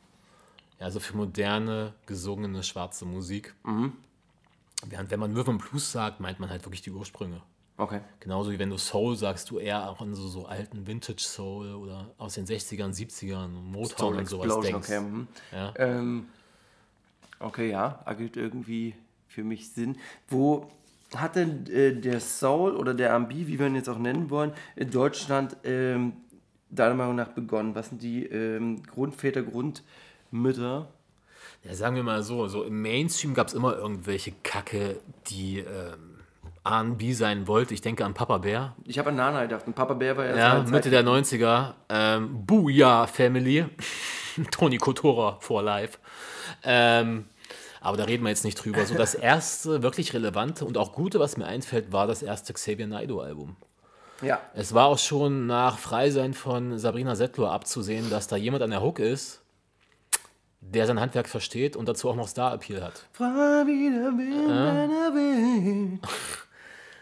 Ja, 0.80 0.86
also 0.86 1.00
für 1.00 1.18
moderne, 1.18 1.94
gesungene, 2.06 2.64
schwarze 2.64 3.06
Musik. 3.06 3.56
Während 4.86 5.10
wenn 5.10 5.20
man 5.20 5.36
Rhythm 5.36 5.58
Blues 5.58 5.92
sagt, 5.92 6.20
meint 6.20 6.40
man 6.40 6.50
halt 6.50 6.66
wirklich 6.66 6.82
die 6.82 6.92
Ursprünge. 6.92 7.42
Okay. 7.78 8.02
Genauso 8.20 8.52
wie 8.52 8.58
wenn 8.58 8.72
du 8.72 8.78
Soul 8.78 9.16
sagst, 9.16 9.52
du 9.52 9.60
eher 9.60 9.90
auch 9.90 10.02
an 10.02 10.16
so, 10.16 10.28
so 10.28 10.48
alten 10.48 10.88
Vintage 10.88 11.22
Soul 11.22 11.76
oder 11.76 12.10
aus 12.18 12.34
den 12.34 12.46
60ern, 12.48 12.92
70ern, 12.92 13.50
Motown 13.50 14.18
und 14.18 14.28
sowas 14.28 14.46
Explosion, 14.46 14.82
denkst. 14.82 14.90
okay. 14.90 15.00
mhm. 15.00 15.28
Ja. 15.52 15.74
Ähm, 15.78 16.28
okay, 17.40 17.70
ja, 17.70 18.02
ergibt 18.06 18.36
irgendwie 18.36 18.96
für 19.28 19.44
mich 19.44 19.70
Sinn. 19.70 19.98
Wo 20.28 20.72
hat 21.16 21.36
denn 21.36 21.66
äh, 21.68 21.94
der 21.94 22.20
Soul 22.20 22.76
oder 22.76 22.94
der 22.94 23.14
Ambi, 23.14 23.48
wie 23.48 23.60
wir 23.60 23.68
ihn 23.68 23.76
jetzt 23.76 23.90
auch 23.90 23.98
nennen 23.98 24.30
wollen, 24.30 24.52
in 24.76 24.92
Deutschland 24.92 25.56
ähm, 25.64 26.14
deiner 26.70 26.96
Meinung 26.96 27.16
nach 27.16 27.30
begonnen? 27.30 27.76
Was 27.76 27.90
sind 27.90 28.02
die 28.02 28.26
ähm, 28.26 28.84
Grundväter, 28.84 29.42
Grundmütter? 29.44 30.90
Ja, 31.64 31.74
sagen 31.74 31.96
wir 31.96 32.04
mal 32.04 32.24
so, 32.24 32.48
so 32.48 32.64
im 32.64 32.82
Mainstream 32.82 33.34
gab 33.34 33.48
es 33.48 33.54
immer 33.54 33.76
irgendwelche 33.76 34.34
Kacke, 34.44 35.00
die 35.28 35.60
ähm, 35.60 36.20
R&B 36.64 37.14
sein 37.14 37.48
wollte. 37.48 37.74
Ich 37.74 37.82
denke 37.82 38.06
an 38.06 38.14
Papa 38.14 38.38
Bär. 38.40 38.76
Ich 38.86 39.00
habe 39.00 39.10
an 39.10 39.16
Nana 39.16 39.44
gedacht 39.44 39.66
und 39.66 39.76
Papa 39.76 39.94
Bär 39.94 40.18
war 40.18 40.26
ja, 40.26 40.36
Ja, 40.36 40.64
Mitte 40.64 40.90
der 40.90 41.04
90er. 41.04 41.74
Ähm, 41.90 42.46
Booyah 42.46 43.08
Family. 43.08 43.66
Tony 44.52 44.78
Kotora 44.78 45.38
for 45.40 45.64
life. 45.64 45.98
Ähm, 46.64 47.26
aber 47.82 47.98
da 47.98 48.04
reden 48.06 48.24
wir 48.24 48.30
jetzt 48.30 48.44
nicht 48.46 48.56
drüber. 48.56 48.86
So 48.86 48.96
das 48.96 49.14
erste 49.16 49.82
wirklich 49.84 50.14
relevante 50.14 50.66
und 50.66 50.78
auch 50.78 50.94
gute, 50.94 51.20
was 51.20 51.38
mir 51.38 51.46
einfällt, 51.46 51.92
war 51.92 52.08
das 52.08 52.22
erste 52.24 52.54
Xavier 52.54 52.88
Naidoo 52.88 53.20
Album. 53.22 53.56
Ja, 54.22 54.42
Es 54.56 54.74
war 54.74 54.88
auch 54.88 54.98
schon 54.98 55.46
nach 55.46 55.78
Freisein 55.78 56.34
von 56.34 56.80
Sabrina 56.80 57.16
Settler 57.16 57.52
abzusehen, 57.52 58.10
dass 58.10 58.28
da 58.28 58.36
jemand 58.36 58.64
an 58.64 58.72
der 58.72 58.82
Hook 58.82 58.98
ist, 58.98 59.42
der 60.60 60.88
sein 60.88 61.00
Handwerk 61.00 61.30
versteht 61.30 61.76
und 61.76 61.88
dazu 61.88 62.10
auch 62.10 62.16
noch 62.16 62.28
Star-Appeal 62.28 62.82
hat. 62.84 63.06
Welt. 65.14 66.00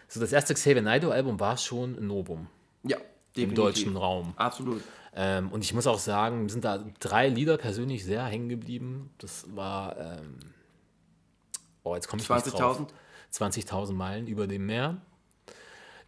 So, 0.08 0.20
das 0.20 0.32
erste 0.32 0.54
Xavier 0.54 0.82
Naidoo-Album 0.82 1.40
war 1.40 1.56
schon 1.56 1.96
ein 1.98 2.06
Novum 2.06 2.46
Ja, 2.84 2.96
im 2.96 3.02
definitiv. 3.34 3.56
deutschen 3.56 3.96
Raum. 3.96 4.34
Absolut. 4.36 4.80
Ähm, 5.14 5.50
und 5.50 5.64
ich 5.64 5.74
muss 5.74 5.86
auch 5.88 5.98
sagen, 5.98 6.48
sind 6.48 6.64
da 6.64 6.84
drei 7.00 7.28
Lieder 7.28 7.56
persönlich 7.58 8.04
sehr 8.04 8.24
hängen 8.24 8.48
geblieben. 8.48 9.10
Das 9.18 9.44
war, 9.54 9.96
ähm, 9.98 10.38
oh, 11.86 11.94
jetzt 11.94 12.08
komme 12.08 12.22
ich 12.22 12.28
nicht 12.28 12.58
drauf. 12.58 12.80
20.000? 13.32 13.66
20.000 13.68 13.92
Meilen 13.92 14.26
über 14.26 14.46
dem 14.46 14.66
Meer. 14.66 14.98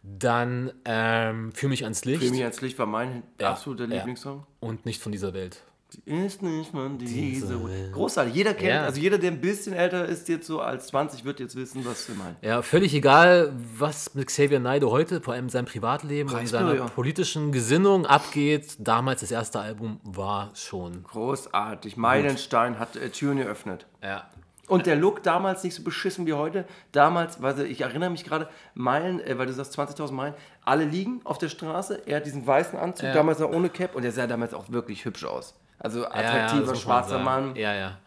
Dann 0.01 0.71
ähm, 0.85 1.51
Für 1.53 1.67
mich 1.67 1.83
ans 1.83 2.05
Licht 2.05 2.23
Für 2.23 2.31
mich 2.31 2.43
als 2.43 2.61
Licht 2.61 2.79
war 2.79 2.85
mein 2.85 3.23
Ja, 3.39 3.51
absoluter 3.51 3.85
ja. 3.85 3.95
Lieblingssong. 3.95 4.45
und 4.61 4.85
Nicht 4.85 5.01
von 5.01 5.11
dieser 5.11 5.33
Welt. 5.33 5.61
Ist 6.05 6.43
nicht 6.43 6.71
man 6.71 6.99
diese. 6.99 7.15
Diese. 7.15 7.89
Großartig. 7.91 8.35
Jeder 8.35 8.53
kennt, 8.53 8.69
Ja. 8.69 8.83
also 8.83 9.01
jeder, 9.01 9.17
der 9.17 9.31
ein 9.31 9.41
bisschen 9.41 9.73
älter 9.73 10.05
ist, 10.05 10.29
jetzt 10.29 10.45
so 10.45 10.61
als 10.61 10.87
20, 10.87 11.25
wird 11.25 11.39
jetzt 11.39 11.55
wissen, 11.55 11.83
was 11.83 12.07
wir 12.07 12.15
meinen. 12.15 12.35
Ja, 12.43 12.61
völlig 12.61 12.93
egal, 12.93 13.51
was 13.75 14.13
mit 14.13 14.27
Xavier 14.27 14.59
Naidoo 14.59 14.91
heute, 14.91 15.19
vor 15.19 15.33
allem 15.33 15.45
in 15.45 15.49
seinem 15.49 15.65
Privatleben 15.65 16.29
und 16.31 16.47
seiner 16.47 16.75
politischen 16.89 17.51
Gesinnung 17.51 18.05
abgeht. 18.05 18.75
Damals 18.77 19.21
das 19.21 19.31
erste 19.31 19.59
Album 19.61 19.99
war 20.03 20.51
schon. 20.53 21.03
Großartig. 21.05 21.97
Meilenstein 21.97 22.77
hat 22.77 22.95
äh, 22.95 23.09
Türen 23.09 23.37
geöffnet. 23.37 23.87
Ja. 24.03 24.29
Und 24.69 24.85
der 24.85 24.95
Look 24.95 25.23
damals 25.23 25.63
nicht 25.63 25.75
so 25.75 25.83
beschissen 25.83 26.25
wie 26.25 26.33
heute. 26.33 26.63
Damals, 26.91 27.41
weil 27.41 27.59
ich 27.61 27.81
erinnere 27.81 28.09
mich 28.09 28.23
gerade, 28.23 28.47
Meilen, 28.75 29.19
äh, 29.19 29.37
weil 29.37 29.47
du 29.47 29.53
sagst 29.53 29.77
20.000 29.77 30.11
Meilen, 30.13 30.33
alle 30.63 30.85
liegen 30.85 31.21
auf 31.25 31.37
der 31.37 31.49
Straße. 31.49 32.03
Er 32.05 32.17
hat 32.17 32.25
diesen 32.25 32.45
weißen 32.47 32.77
Anzug, 32.79 33.05
Ja. 33.07 33.13
damals 33.13 33.39
noch 33.39 33.49
ohne 33.49 33.69
Cap 33.69 33.95
und 33.95 34.03
der 34.03 34.11
sah 34.11 34.27
damals 34.27 34.53
auch 34.53 34.69
wirklich 34.69 35.03
hübsch 35.05 35.25
aus. 35.25 35.55
Also 35.79 36.03
Ja, 36.03 36.09
ja, 36.09 36.11
attraktiver, 36.15 36.59
muss 36.59 36.67
man 36.67 36.75
schwarzer. 36.77 37.19
Mann. 37.19 37.55
Ja, 37.55 37.73
ja. 37.73 37.97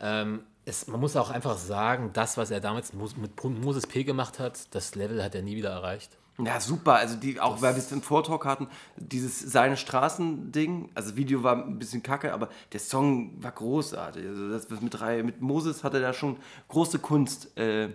Ähm, 0.00 0.42
es, 0.64 0.86
man 0.86 1.00
muss 1.00 1.16
auch 1.16 1.30
einfach 1.30 1.56
sagen, 1.56 2.10
das, 2.12 2.36
was 2.36 2.50
er 2.50 2.60
damals 2.60 2.92
mit 2.92 3.42
Moses 3.44 3.86
P. 3.86 4.04
gemacht 4.04 4.38
hat, 4.38 4.74
das 4.74 4.94
Level 4.94 5.22
hat 5.22 5.34
er 5.34 5.42
nie 5.42 5.56
wieder 5.56 5.70
erreicht. 5.70 6.16
Ja, 6.40 6.60
super. 6.60 6.94
Also 6.94 7.16
die, 7.16 7.40
auch 7.40 7.60
weil 7.62 7.74
wir 7.74 7.82
es 7.82 7.90
im 7.90 8.00
Vortalk 8.02 8.44
hatten, 8.44 8.68
dieses 8.96 9.40
seine 9.40 9.76
Straßen-Ding, 9.76 10.90
also 10.94 11.16
Video 11.16 11.42
war 11.42 11.56
ein 11.64 11.78
bisschen 11.78 12.02
kacke, 12.02 12.32
aber 12.32 12.48
der 12.72 12.80
Song 12.80 13.42
war 13.42 13.50
großartig. 13.50 14.24
Also 14.26 14.48
das 14.48 14.70
mit 14.80 14.94
drei, 14.94 15.22
mit 15.22 15.40
Moses 15.40 15.82
hatte 15.82 16.00
da 16.00 16.12
schon 16.12 16.36
große 16.68 17.00
Kunst. 17.00 17.56
Äh, 17.58 17.88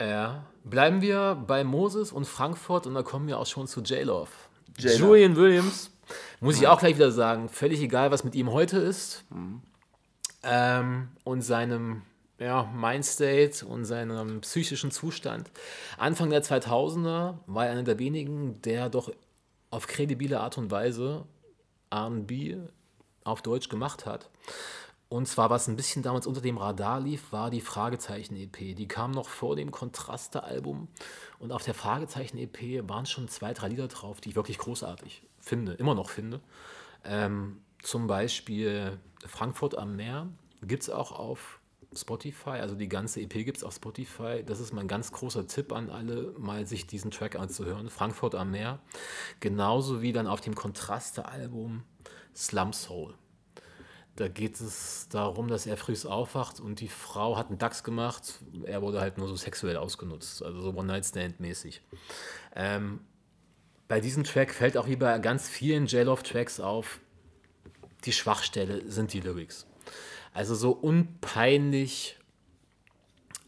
Ja. 0.00 0.44
Bleiben 0.64 1.00
wir 1.00 1.42
bei 1.46 1.64
Moses 1.64 2.12
und 2.12 2.26
Frankfurt 2.26 2.86
und 2.86 2.94
da 2.94 3.02
kommen 3.02 3.26
wir 3.26 3.38
auch 3.38 3.46
schon 3.46 3.66
zu 3.66 3.80
J-Love. 3.80 4.30
Julian 4.76 5.34
Williams, 5.34 5.90
muss 6.40 6.60
ich 6.60 6.68
auch 6.68 6.78
gleich 6.78 6.94
wieder 6.94 7.10
sagen, 7.10 7.48
völlig 7.48 7.80
egal, 7.80 8.12
was 8.12 8.22
mit 8.22 8.36
ihm 8.36 8.52
heute 8.52 8.78
ist. 8.78 9.24
Ähm, 10.44 11.08
und 11.24 11.42
seinem 11.42 12.02
ja, 12.38 12.70
Mindstate 12.74 13.66
und 13.66 13.84
seinem 13.84 14.40
psychischen 14.42 14.90
Zustand. 14.90 15.50
Anfang 15.96 16.30
der 16.30 16.42
2000er 16.42 17.34
war 17.46 17.66
er 17.66 17.72
einer 17.72 17.82
der 17.82 17.98
wenigen, 17.98 18.60
der 18.62 18.88
doch 18.88 19.12
auf 19.70 19.86
kredibile 19.86 20.40
Art 20.40 20.56
und 20.56 20.70
Weise 20.70 21.24
R&B 21.90 22.56
auf 23.24 23.42
Deutsch 23.42 23.68
gemacht 23.68 24.06
hat. 24.06 24.30
Und 25.08 25.26
zwar, 25.26 25.48
was 25.48 25.68
ein 25.68 25.76
bisschen 25.76 26.02
damals 26.02 26.26
unter 26.26 26.42
dem 26.42 26.58
Radar 26.58 27.00
lief, 27.00 27.32
war 27.32 27.50
die 27.50 27.62
Fragezeichen-EP. 27.62 28.76
Die 28.76 28.88
kam 28.88 29.10
noch 29.10 29.28
vor 29.28 29.56
dem 29.56 29.70
Kontraste-Album. 29.70 30.88
Und 31.38 31.50
auf 31.50 31.64
der 31.64 31.72
Fragezeichen-EP 31.72 32.86
waren 32.86 33.06
schon 33.06 33.28
zwei, 33.28 33.54
drei 33.54 33.68
Lieder 33.68 33.88
drauf, 33.88 34.20
die 34.20 34.30
ich 34.30 34.36
wirklich 34.36 34.58
großartig 34.58 35.22
finde, 35.40 35.72
immer 35.72 35.94
noch 35.94 36.10
finde. 36.10 36.40
Ähm, 37.04 37.62
zum 37.82 38.06
Beispiel 38.06 38.98
Frankfurt 39.26 39.78
am 39.78 39.96
Meer 39.96 40.28
gibt 40.62 40.82
es 40.82 40.90
auch 40.90 41.12
auf 41.12 41.57
Spotify. 41.94 42.50
Also 42.60 42.74
die 42.74 42.88
ganze 42.88 43.20
EP 43.20 43.32
gibt 43.44 43.58
es 43.58 43.64
auf 43.64 43.74
Spotify. 43.74 44.42
Das 44.44 44.60
ist 44.60 44.72
mein 44.72 44.88
ganz 44.88 45.12
großer 45.12 45.46
Tipp 45.46 45.72
an 45.72 45.90
alle, 45.90 46.34
mal 46.38 46.66
sich 46.66 46.86
diesen 46.86 47.10
Track 47.10 47.36
anzuhören. 47.36 47.88
Frankfurt 47.88 48.34
am 48.34 48.50
Meer. 48.50 48.80
Genauso 49.40 50.02
wie 50.02 50.12
dann 50.12 50.26
auf 50.26 50.40
dem 50.40 50.54
Kontraste-Album 50.54 51.82
Slum 52.34 52.72
Soul. 52.72 53.14
Da 54.16 54.26
geht 54.26 54.60
es 54.60 55.08
darum, 55.10 55.46
dass 55.46 55.64
er 55.66 55.76
früh 55.76 55.94
aufwacht 56.04 56.58
und 56.58 56.80
die 56.80 56.88
Frau 56.88 57.36
hat 57.36 57.50
einen 57.50 57.58
Dachs 57.58 57.84
gemacht. 57.84 58.40
Er 58.64 58.82
wurde 58.82 59.00
halt 59.00 59.16
nur 59.16 59.28
so 59.28 59.36
sexuell 59.36 59.76
ausgenutzt, 59.76 60.42
also 60.42 60.60
so 60.60 60.74
One-Night-Stand-mäßig. 60.74 61.82
Ähm, 62.56 62.98
bei 63.86 64.00
diesem 64.00 64.24
Track 64.24 64.52
fällt 64.52 64.76
auch 64.76 64.88
wie 64.88 64.96
bei 64.96 65.16
ganz 65.20 65.48
vielen 65.48 65.86
J-Love-Tracks 65.86 66.58
auf, 66.58 66.98
die 68.04 68.12
Schwachstelle 68.12 68.90
sind 68.90 69.12
die 69.12 69.20
Lyrics. 69.20 69.67
Also 70.38 70.54
so 70.54 70.70
unpeinlich 70.70 72.16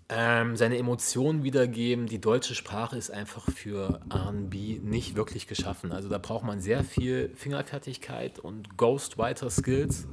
ähm, 0.09 0.57
seine 0.57 0.77
Emotionen 0.77 1.45
wiedergeben. 1.45 2.07
Die 2.07 2.21
deutsche 2.21 2.57
Sprache 2.57 2.97
ist 2.97 3.13
einfach 3.13 3.49
für 3.49 4.01
RB 4.13 4.83
nicht 4.83 5.15
wirklich 5.15 5.47
geschaffen. 5.47 5.93
Also 5.93 6.09
da 6.09 6.19
braucht 6.19 6.43
man 6.43 6.61
sehr 6.61 6.83
viel 6.83 7.31
Fingerfertigkeit 7.37 8.41
und 8.41 8.77
Ghostwriter-Skills 8.77 10.09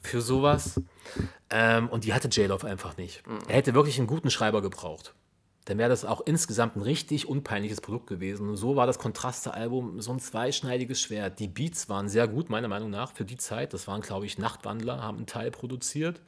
für 0.00 0.20
sowas. 0.20 0.80
Ähm, 1.50 1.88
und 1.88 2.04
die 2.04 2.14
hatte 2.14 2.28
J-Love 2.28 2.68
einfach 2.68 2.96
nicht. 2.96 3.24
Er 3.48 3.56
hätte 3.56 3.74
wirklich 3.74 3.98
einen 3.98 4.06
guten 4.06 4.30
Schreiber 4.30 4.62
gebraucht. 4.62 5.16
Dann 5.68 5.76
wäre 5.76 5.90
das 5.90 6.06
auch 6.06 6.22
insgesamt 6.24 6.76
ein 6.76 6.80
richtig 6.80 7.28
unpeinliches 7.28 7.82
Produkt 7.82 8.06
gewesen. 8.06 8.48
Und 8.48 8.56
so 8.56 8.74
war 8.74 8.86
das 8.86 8.98
Kontraste-Album 8.98 10.00
so 10.00 10.10
ein 10.12 10.18
zweischneidiges 10.18 10.98
Schwert. 10.98 11.40
Die 11.40 11.46
Beats 11.46 11.90
waren 11.90 12.08
sehr 12.08 12.26
gut, 12.26 12.48
meiner 12.48 12.68
Meinung 12.68 12.88
nach, 12.88 13.12
für 13.12 13.26
die 13.26 13.36
Zeit. 13.36 13.74
Das 13.74 13.86
waren, 13.86 14.00
glaube 14.00 14.24
ich, 14.24 14.38
Nachtwandler, 14.38 15.02
haben 15.02 15.18
einen 15.18 15.26
Teil 15.26 15.50
produziert. 15.50 16.22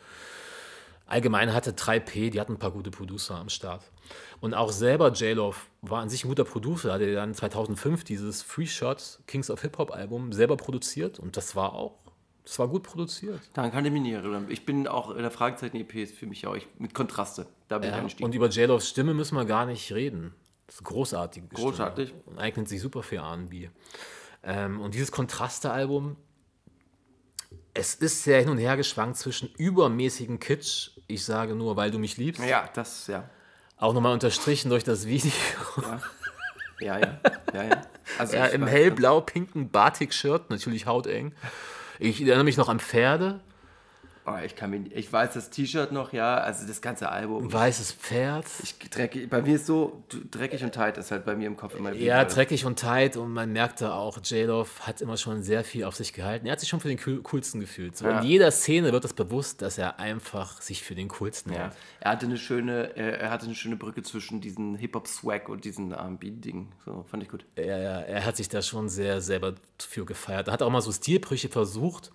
Allgemein 1.07 1.55
hatte 1.55 1.73
3P, 1.73 2.29
die 2.29 2.39
hatten 2.39 2.53
ein 2.53 2.59
paar 2.59 2.71
gute 2.71 2.91
Producer 2.91 3.37
am 3.37 3.49
Start. 3.49 3.83
Und 4.43 4.53
auch 4.53 4.73
selber 4.73 5.11
J-Love 5.11 5.57
war 5.81 6.03
an 6.03 6.11
sich 6.11 6.25
ein 6.25 6.29
guter 6.29 6.45
Producer. 6.45 6.93
Hatte 6.93 7.11
dann 7.15 7.35
2005 7.35 8.05
dieses 8.05 8.43
Free 8.43 8.67
Shot 8.67 9.21
Kings 9.27 9.51
of 9.51 9.63
Hip 9.63 9.79
Hop 9.79 9.91
Album 9.91 10.33
selber 10.33 10.59
produziert. 10.59 11.19
Und 11.19 11.39
das 11.39 11.57
war 11.57 11.73
auch, 11.73 11.95
das 12.51 12.59
war 12.59 12.67
gut 12.67 12.83
produziert. 12.83 13.41
daran 13.55 13.71
kann 13.71 13.85
ich 13.85 13.93
mich 13.93 14.03
nicht 14.03 14.15
erinnern. 14.15 14.47
Ich 14.49 14.67
bin 14.67 14.89
auch 14.89 15.11
in 15.11 15.23
der 15.23 15.31
Fragezeichen-EP 15.31 15.95
ist 15.95 16.17
für 16.17 16.27
mich 16.27 16.49
auch 16.49 16.57
ich, 16.57 16.67
mit 16.81 16.95
Kontraste. 16.95 17.47
Da 17.69 17.79
bin 17.79 17.91
ich 17.91 17.95
Ja, 17.95 18.01
eingestiegen. 18.01 18.25
und 18.25 18.35
über 18.35 18.49
J-Loves 18.49 18.89
Stimme 18.89 19.15
müssen 19.15 19.37
wir 19.37 19.45
gar 19.45 19.67
nicht 19.67 19.93
reden. 19.93 20.35
Das 20.67 20.75
ist 20.75 20.85
großartig. 20.85 21.45
Großartig. 21.51 22.13
Und 22.27 22.41
eignet 22.41 22.69
sich 22.69 22.81
super 22.81 23.05
für 23.05 23.19
R&B. 23.19 23.69
Ähm, 24.43 24.81
und 24.81 24.95
dieses 24.95 25.13
Kontraste-Album, 25.13 26.17
es 27.73 27.95
ist 27.95 28.25
sehr 28.25 28.41
hin 28.41 28.49
und 28.49 28.59
her 28.59 28.77
geschwankt 28.77 29.19
zwischen 29.19 29.49
übermäßigen 29.57 30.41
Kitsch, 30.41 30.91
ich 31.07 31.25
sage 31.25 31.55
nur, 31.55 31.77
weil 31.77 31.93
du 31.93 32.01
mich 32.01 32.17
liebst, 32.17 32.43
ja, 32.45 32.69
das, 32.75 33.07
ja. 33.07 33.31
auch 33.77 33.93
nochmal 33.95 34.13
unterstrichen 34.13 34.71
durch 34.71 34.83
das 34.83 35.07
Video, 35.07 35.31
Ja, 36.81 36.99
ja, 36.99 37.21
ja, 37.55 37.63
ja. 37.63 37.83
Also 38.19 38.35
ja, 38.35 38.49
ich 38.49 38.55
im 38.55 38.67
hellblau-pinken 38.67 39.71
Batik-Shirt, 39.71 40.51
natürlich 40.51 40.87
hauteng, 40.87 41.33
Ich 42.03 42.19
erinnere 42.23 42.45
mich 42.45 42.57
noch 42.57 42.71
an 42.71 42.81
Pferde. 42.81 43.41
Oh, 44.33 44.45
ich 44.45 44.55
kann 44.55 44.71
mich, 44.71 44.93
ich 44.95 45.13
weiß 45.13 45.33
das 45.35 45.51
T-Shirt 45.51 45.93
noch, 45.93 46.13
ja, 46.13 46.37
also 46.37 46.67
das 46.67 46.81
ganze 46.81 47.09
Album. 47.09 47.53
Weißes 47.53 47.93
Pferd. 47.93 48.45
Ich 48.63 48.79
dreckig, 48.79 49.29
bei 49.31 49.43
mir 49.43 49.57
ist 49.57 49.67
so 49.67 50.05
dreckig 50.31 50.63
und 50.63 50.73
tight 50.75 50.99
ist 50.99 51.11
halt 51.11 51.25
bei 51.25 51.35
mir 51.35 51.47
im 51.47 51.57
Kopf 51.57 51.75
immer 51.75 51.91
Ja, 51.93 52.21
wieder. 52.21 52.25
dreckig 52.27 52.65
und 52.65 52.79
tight 52.79 53.17
und 53.17 53.33
man 53.33 53.53
merkte 53.53 53.93
auch, 53.93 54.19
J-Love 54.23 54.69
hat 54.81 55.01
immer 55.01 55.17
schon 55.17 55.43
sehr 55.43 55.65
viel 55.65 55.85
auf 55.85 55.97
sich 55.97 56.13
gehalten. 56.13 56.47
Er 56.47 56.53
hat 56.53 56.61
sich 56.61 56.69
schon 56.69 56.81
für 56.81 56.89
den 56.89 56.99
cool- 57.07 57.23
coolsten 57.23 57.61
gefühlt. 57.61 57.97
So 57.97 58.05
Ja. 58.07 58.21
In 58.21 58.27
jeder 58.27 58.51
Szene 58.51 58.93
wird 58.93 59.05
es 59.05 59.15
bewusst, 59.15 59.63
dass 59.63 59.79
er 59.79 59.99
einfach 59.99 60.61
sich 60.61 60.83
für 60.83 60.95
den 60.95 61.09
coolsten 61.09 61.53
Ja. 61.53 61.59
hält. 61.59 61.73
Er 62.01 62.11
hatte 62.13 62.27
eine 62.27 62.37
schöne, 62.39 62.97
er 62.97 63.31
hatte 63.31 63.47
eine 63.47 63.55
schöne 63.55 63.77
Brücke 63.77 64.03
zwischen 64.03 64.41
diesem 64.41 64.75
Hip-Hop-Swag 64.77 65.49
und 65.49 65.65
diesem 65.65 65.93
R&B-Ding. 65.93 66.69
So, 66.85 67.05
fand 67.11 67.23
ich 67.23 67.29
gut. 67.29 67.45
Ja, 67.57 67.65
ja, 67.79 68.01
er 68.01 68.25
hat 68.25 68.37
sich 68.37 68.49
da 68.49 68.63
schon 68.63 68.89
sehr 68.89 69.21
selber 69.21 69.55
für 69.79 70.05
gefeiert. 70.05 70.49
Er 70.49 70.53
hat 70.53 70.63
auch 70.63 70.71
mal 70.71 70.81
so 70.83 70.93
Stilbrüche 70.93 71.49
versucht, 71.49 72.11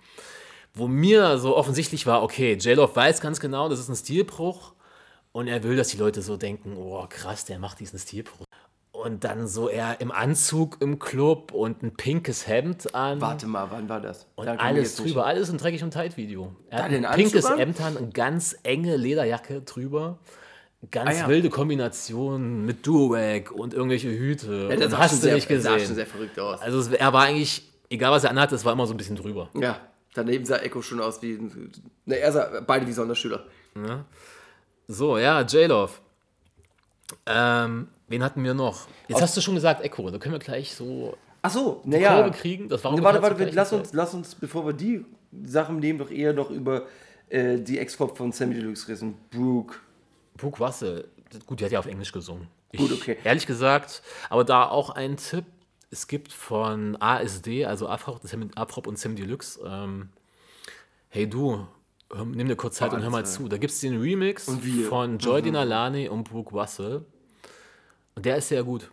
wo 0.76 0.88
mir 0.88 1.38
so 1.38 1.56
offensichtlich 1.56 2.06
war, 2.06 2.22
okay, 2.24 2.54
J-Love 2.54 2.96
weiß 2.96 3.22
ganz 3.22 3.40
genau, 3.40 3.70
das 3.70 3.80
ist 3.80 3.90
ein 3.90 3.96
Stilbruch 3.96 4.74
und 5.32 5.48
er 5.48 5.64
will, 5.64 5.76
dass 5.76 5.88
die 5.90 5.98
Leute 5.98 6.22
so 6.22 6.38
denken, 6.38 6.76
oh 6.78 7.06
krass, 7.10 7.46
der 7.46 7.60
macht 7.60 7.80
diesen 7.80 7.98
Stilbruch. 8.00 8.46
Und 8.92 9.24
dann 9.26 9.48
so 9.48 9.68
er 9.68 10.00
im 10.00 10.10
Anzug 10.12 10.78
im 10.82 11.00
Club 11.00 11.52
und 11.52 11.84
ein 11.84 11.96
pinkes 11.96 12.48
Hemd 12.48 12.96
an. 12.96 13.20
Warte 13.20 13.46
mal, 13.46 13.68
wann 13.70 13.90
war 13.90 14.00
das? 14.00 14.26
Und 14.36 14.46
Da 14.46 14.56
alles 14.56 14.84
jetzt 14.92 15.00
nicht- 15.00 15.10
drüber, 15.14 15.26
alles 15.26 15.50
ein 15.50 15.58
dreckig 15.58 15.84
und 15.84 15.92
tight 15.92 16.16
Video. 16.16 16.56
Er 16.70 16.78
Da 16.80 16.84
hat 16.86 16.92
ein 16.94 17.06
pinkes 17.16 17.46
an? 17.46 17.58
Hemd 17.58 17.82
an, 17.82 17.98
eine 17.98 18.08
ganz 18.10 18.56
enge 18.64 18.96
Lederjacke 18.96 19.62
drüber. 19.62 20.18
Ganz 20.92 21.10
Ah, 21.10 21.14
ja. 21.14 21.28
wilde 21.28 21.50
Kombination 21.50 22.64
mit 22.66 22.86
Duowag 22.88 23.52
und 23.52 23.74
irgendwelche 23.74 24.10
Hüte. 24.10 24.68
Ja, 24.70 24.76
das 24.78 24.96
hast 24.98 25.14
du 25.14 25.18
sehr, 25.18 25.36
nicht 25.36 25.50
das 25.50 25.64
sah 25.64 25.74
gesehen. 25.74 25.88
schon 25.88 25.96
sehr 25.96 26.06
verrückt 26.08 26.40
aus. 26.40 26.62
Also 26.62 26.80
es, 26.80 26.88
er 26.90 27.12
war 27.12 27.24
eigentlich, 27.24 27.64
egal 27.90 28.12
was 28.12 28.24
er 28.24 28.30
anhatte, 28.32 28.56
es 28.56 28.64
war 28.66 28.74
immer 28.74 28.86
so 28.88 28.94
ein 28.94 28.98
bisschen 28.98 29.16
drüber. 29.16 29.50
Ja, 29.56 29.80
daneben 30.16 30.46
sah 30.46 30.58
Echo 30.58 30.82
schon 30.82 31.00
aus 31.00 31.22
wie. 31.22 31.38
Ne, 32.06 32.18
er 32.18 32.32
sah 32.32 32.62
beide 32.66 32.88
wie 32.88 32.94
Sonderschüler. 32.94 33.46
So, 34.88 35.18
ja, 35.18 35.42
J-Love. 35.42 35.94
Ähm, 37.28 37.88
wen 38.08 38.24
hatten 38.24 38.44
wir 38.44 38.54
noch? 38.54 38.88
Jetzt 39.08 39.22
hast 39.22 39.38
du 39.38 39.42
schon 39.42 39.56
gesagt 39.56 39.84
Echo, 39.84 40.10
da 40.10 40.18
können 40.18 40.34
wir 40.34 40.40
gleich 40.40 40.74
so 40.74 41.16
Ach 41.42 41.52
so, 41.52 41.74
Kurve 41.74 41.90
naja. 41.90 42.30
kriegen. 42.30 42.70
Das 42.70 42.84
war 42.84 42.94
Ne, 42.96 43.04
warte, 43.04 43.22
warte, 43.22 43.46
lass 43.52 43.72
uns, 43.72 43.94
lass 43.94 44.14
uns, 44.16 44.34
bevor 44.34 44.66
wir 44.66 44.74
die 44.74 45.06
Sachen 45.44 45.78
nehmen, 45.80 46.00
doch 46.00 46.10
eher 46.10 46.34
noch 46.34 46.50
über 46.50 46.88
äh, 47.30 47.60
die 47.60 47.78
Ex-Cop 47.78 48.18
von 48.18 48.32
Sammy 48.32 48.56
Deluxe 48.56 48.88
reden. 48.88 49.16
Brooke. 49.30 49.76
Brooke 50.38 50.64
Russell, 50.64 51.08
gut, 51.46 51.60
die 51.60 51.66
hat 51.66 51.72
ja 51.72 51.78
auf 51.80 51.86
Englisch 51.86 52.12
gesungen. 52.12 52.48
Ich, 52.72 52.80
Gut, 52.80 52.92
okay. 52.92 53.18
Ehrlich 53.24 53.46
gesagt, 53.46 54.02
aber 54.30 54.44
da 54.44 54.68
auch 54.68 54.90
ein 54.90 55.18
Tipp, 55.18 55.46
es 55.92 56.08
gibt 56.08 56.32
von 56.34 56.98
ASD, 57.00 57.66
also 57.66 57.88
Afrop 57.88 58.22
und 58.22 58.28
Sam- 58.30 58.52
Afrop 58.56 58.88
und 58.88 58.98
Sam 59.00 59.16
Deluxe, 59.16 59.60
ähm, 59.66 60.10
hey 61.10 61.30
du, 61.30 61.66
hör, 62.12 62.26
nimm 62.26 62.48
dir 62.48 62.56
kurz 62.56 62.76
Zeit 62.78 62.92
Oh, 62.92 62.96
und 62.96 63.04
hör 63.04 63.10
mal 63.10 63.26
zu. 63.26 63.48
Da 63.48 63.58
gibt 63.58 63.72
es 63.74 63.80
den 63.80 64.00
Remix 64.02 64.46
von 64.90 65.18
Joy 65.20 65.42
Dinalani 65.42 66.10
und 66.10 66.30
Brooke 66.30 66.54
Russell. 66.56 67.06
Und 68.16 68.26
der 68.26 68.38
ist 68.38 68.48
sehr 68.50 68.64
gut. 68.64 68.92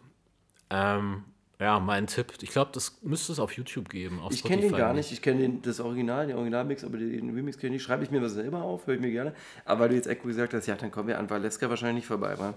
Ähm, 0.70 1.24
ja, 1.60 1.78
mein 1.78 2.09
Tipp. 2.09 2.32
Ich 2.40 2.51
glaube, 2.51 2.70
das 2.74 2.98
müsste 3.02 3.31
es 3.32 3.39
auf 3.39 3.52
YouTube 3.52 3.89
geben. 3.89 4.19
Auf 4.20 4.32
Ich 4.32 4.43
kenne 4.43 4.62
den 4.62 4.73
gar 4.73 4.93
nicht. 4.93 5.12
Ich 5.12 5.23
kenne 5.23 5.43
den- 5.43 5.62
das 5.62 5.78
Original, 5.78 6.27
den 6.27 6.35
Originalmix, 6.36 6.82
aber 6.82 6.98
den 6.98 7.31
Remix 7.32 7.56
kenne 7.56 7.69
ich 7.69 7.73
nicht. 7.74 7.82
Schreibe 7.85 8.02
ich 8.02 8.10
mir 8.10 8.20
mal 8.20 8.28
selber 8.28 8.62
auf, 8.62 8.86
höre 8.89 8.94
ich 8.97 9.01
mir 9.01 9.12
gerne. 9.12 9.32
Aber 9.64 9.82
weil 9.82 9.90
du 9.90 9.94
jetzt 9.94 10.09
Echo 10.09 10.27
gesagt 10.27 10.55
hast, 10.55 10.66
ja, 10.66 10.74
dann 10.74 10.90
kommen 10.90 11.06
wir 11.09 11.19
an 11.20 11.31
Valeska 11.31 11.69
wahrscheinlich 11.70 11.97
nicht 12.02 12.06
vorbei, 12.09 12.36
wa? 12.39 12.55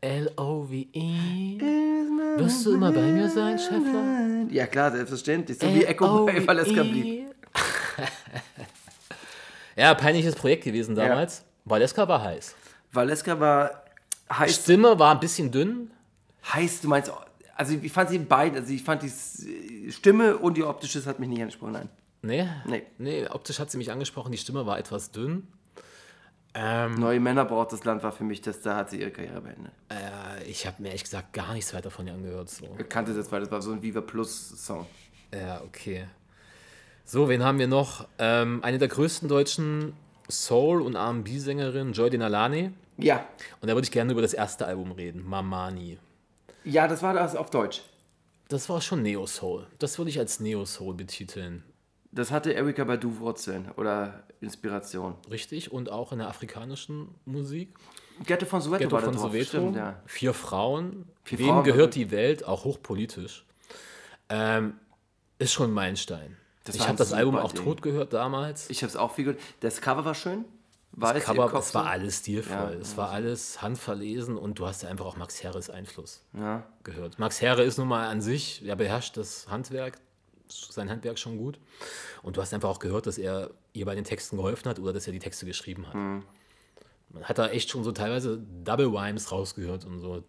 L-O-V-E. 0.00 1.58
Wirst 2.38 2.66
du 2.66 2.74
immer 2.74 2.92
bei 2.92 3.02
mir 3.02 3.28
sein, 3.28 3.58
Schäffler? 3.58 4.46
Ja, 4.50 4.66
klar, 4.66 4.90
selbstverständlich. 4.92 5.58
So 5.58 5.72
wie 5.74 5.84
Echo 5.84 6.26
bei 6.26 6.46
Valeska 6.46 6.82
blieb. 6.82 7.04
E. 7.04 7.26
ja, 9.80 9.94
peinliches 9.94 10.34
Projekt 10.34 10.64
gewesen 10.64 10.94
damals. 10.94 11.44
Valeska 11.64 12.06
war 12.06 12.22
heiß. 12.22 12.54
Valeska 12.92 13.38
war 13.40 13.82
heiß, 14.32 14.54
Stimme 14.56 14.98
war 14.98 15.12
ein 15.14 15.20
bisschen 15.20 15.50
dünn. 15.50 15.90
heiß, 16.52 16.80
du 16.82 16.88
meinst, 16.88 17.10
also 17.56 17.74
ich 17.80 17.92
fand 17.92 18.10
sie 18.10 18.18
beide, 18.18 18.58
also 18.60 18.72
ich 18.72 18.82
fand 18.82 19.02
die 19.02 19.90
Stimme 19.90 20.36
und 20.36 20.56
die 20.56 20.64
optisches 20.64 21.06
hat 21.06 21.18
mich 21.18 21.28
nicht 21.28 21.40
angesprochen, 21.40 21.72
nein. 21.72 21.88
Nee, 22.22 22.48
Nee. 22.64 22.82
nee, 22.98 23.26
optisch 23.28 23.58
hat 23.60 23.70
sie 23.70 23.78
mich 23.78 23.90
angesprochen. 23.92 24.32
Die 24.32 24.38
Stimme 24.38 24.66
war 24.66 24.78
etwas 24.78 25.10
dünn. 25.10 25.46
Ähm, 26.58 26.94
Neue 26.94 27.20
Männer 27.20 27.44
braucht 27.44 27.72
das 27.72 27.84
Land 27.84 28.02
war 28.02 28.12
für 28.12 28.24
mich, 28.24 28.40
das, 28.40 28.62
da 28.62 28.76
hat 28.76 28.88
sie 28.90 29.00
ihre 29.00 29.10
Karriere 29.10 29.42
beendet. 29.42 29.72
äh, 29.90 30.42
ich 30.44 30.66
habe 30.66 30.80
mir 30.80 30.88
ehrlich 30.88 31.02
gesagt 31.04 31.34
gar 31.34 31.52
nichts 31.52 31.74
weiter 31.74 31.90
von 31.90 32.06
ihr 32.06 32.14
angehört. 32.14 32.48
So. 32.48 32.64
Ich 32.78 32.88
kannte 32.88 33.12
das, 33.12 33.30
weil 33.30 33.40
das 33.40 33.50
war 33.50 33.60
so 33.60 33.72
ein 33.72 33.82
Viva 33.82 34.00
Plus 34.00 34.48
Song. 34.64 34.86
Ja, 35.34 35.60
okay. 35.62 36.06
So, 37.04 37.28
wen 37.28 37.44
haben 37.44 37.58
wir 37.58 37.66
noch? 37.68 38.08
Ähm, 38.18 38.64
eine 38.64 38.78
der 38.78 38.88
größten 38.88 39.28
deutschen 39.28 39.92
Soul- 40.30 40.80
und 40.80 40.94
R&B-Sängerinnen, 40.94 41.92
Joy 41.92 42.08
Dinalani. 42.10 42.70
Ja, 42.98 43.26
Und 43.60 43.68
da 43.68 43.74
würde 43.74 43.84
ich 43.84 43.90
gerne 43.92 44.10
über 44.12 44.22
das 44.22 44.32
erste 44.32 44.64
Album 44.66 44.92
reden, 44.92 45.22
Mamani. 45.28 45.98
ja, 46.64 46.88
das 46.88 47.02
war 47.02 47.12
das 47.12 47.36
auf 47.36 47.50
Deutsch. 47.50 47.82
Das 48.48 48.68
war 48.70 48.80
schon 48.80 49.02
Neo-Soul. 49.02 49.66
Das 49.78 49.98
würde 49.98 50.08
ich 50.10 50.18
als 50.18 50.40
Neo-Soul 50.40 50.94
betiteln. 50.94 51.62
Das 52.16 52.30
hatte 52.32 52.52
Erika 52.52 52.82
Badu 52.84 53.18
Wurzeln 53.18 53.70
oder 53.76 54.24
Inspiration. 54.40 55.14
Richtig? 55.30 55.70
Und 55.70 55.90
auch 55.90 56.12
in 56.12 56.18
der 56.18 56.28
afrikanischen 56.28 57.08
Musik. 57.26 57.74
Ghetto 58.24 58.46
von 58.46 58.60
Soweto 58.62 58.84
Ghetto 58.84 58.92
war 58.92 59.00
da 59.02 59.06
von 59.06 59.14
drauf. 59.16 59.22
Soweto. 59.30 59.48
Stimmt, 59.48 59.76
ja. 59.76 60.00
Vier 60.06 60.32
Frauen. 60.34 61.06
Vier 61.24 61.38
Wem 61.38 61.46
Frauen, 61.48 61.64
gehört 61.64 61.94
die 61.94 62.10
Welt? 62.10 62.44
Auch 62.44 62.64
hochpolitisch. 62.64 63.44
Ähm, 64.28 64.74
ist 65.38 65.52
schon 65.52 65.70
ein 65.70 65.74
Meilenstein. 65.74 66.36
Das 66.64 66.74
ich 66.74 66.80
war 66.80 66.88
habe 66.88 66.98
das 66.98 67.12
Album 67.12 67.36
auch 67.36 67.52
Ding. 67.52 67.62
tot 67.64 67.82
gehört 67.82 68.12
damals. 68.12 68.70
Ich 68.70 68.82
habe 68.82 68.88
es 68.90 68.96
auch 68.96 69.12
viel 69.14 69.24
gehört. 69.26 69.40
Das 69.60 69.80
Cover 69.80 70.04
war 70.04 70.14
schön. 70.14 70.44
Weiß 70.92 71.12
Das 71.14 71.24
Cover, 71.24 71.44
ihr 71.44 71.50
Kopf 71.50 71.66
es 71.68 71.74
war 71.74 71.86
alles 71.86 72.18
stilvoll. 72.20 72.56
Ja, 72.56 72.70
es 72.70 72.96
war 72.96 73.10
alles 73.10 73.60
handverlesen 73.60 74.38
und 74.38 74.58
du 74.58 74.66
hast 74.66 74.82
ja 74.82 74.88
einfach 74.88 75.04
auch 75.04 75.16
Max 75.18 75.42
Herres 75.42 75.68
Einfluss 75.68 76.24
Ja. 76.32 76.64
gehört. 76.84 77.18
Max 77.18 77.42
Herre 77.42 77.62
ist 77.64 77.76
nun 77.76 77.86
mal 77.88 78.08
an 78.08 78.22
sich, 78.22 78.64
er 78.66 78.76
beherrscht 78.76 79.18
das 79.18 79.46
Handwerk, 79.48 79.98
sein 80.48 80.90
Handwerk 80.90 81.18
schon 81.18 81.38
gut. 81.38 81.58
Und 82.22 82.36
du 82.36 82.42
hast 82.42 82.52
einfach 82.54 82.68
auch 82.68 82.78
gehört, 82.78 83.06
dass 83.06 83.18
er 83.18 83.50
ihr 83.72 83.84
bei 83.86 83.94
den 83.94 84.04
Texten 84.04 84.36
geholfen 84.36 84.68
hat 84.68 84.78
oder 84.78 84.92
dass 84.92 85.06
er 85.06 85.12
die 85.12 85.18
Texte 85.18 85.46
geschrieben 85.46 85.86
hat. 85.86 85.94
Mhm. 85.94 86.22
Man 87.10 87.24
hat 87.24 87.38
da 87.38 87.48
echt 87.48 87.70
schon 87.70 87.84
so 87.84 87.92
teilweise 87.92 88.42
Double 88.64 88.86
Rhymes 88.86 89.32
rausgehört 89.32 89.84
und 89.84 90.00
so. 90.00 90.24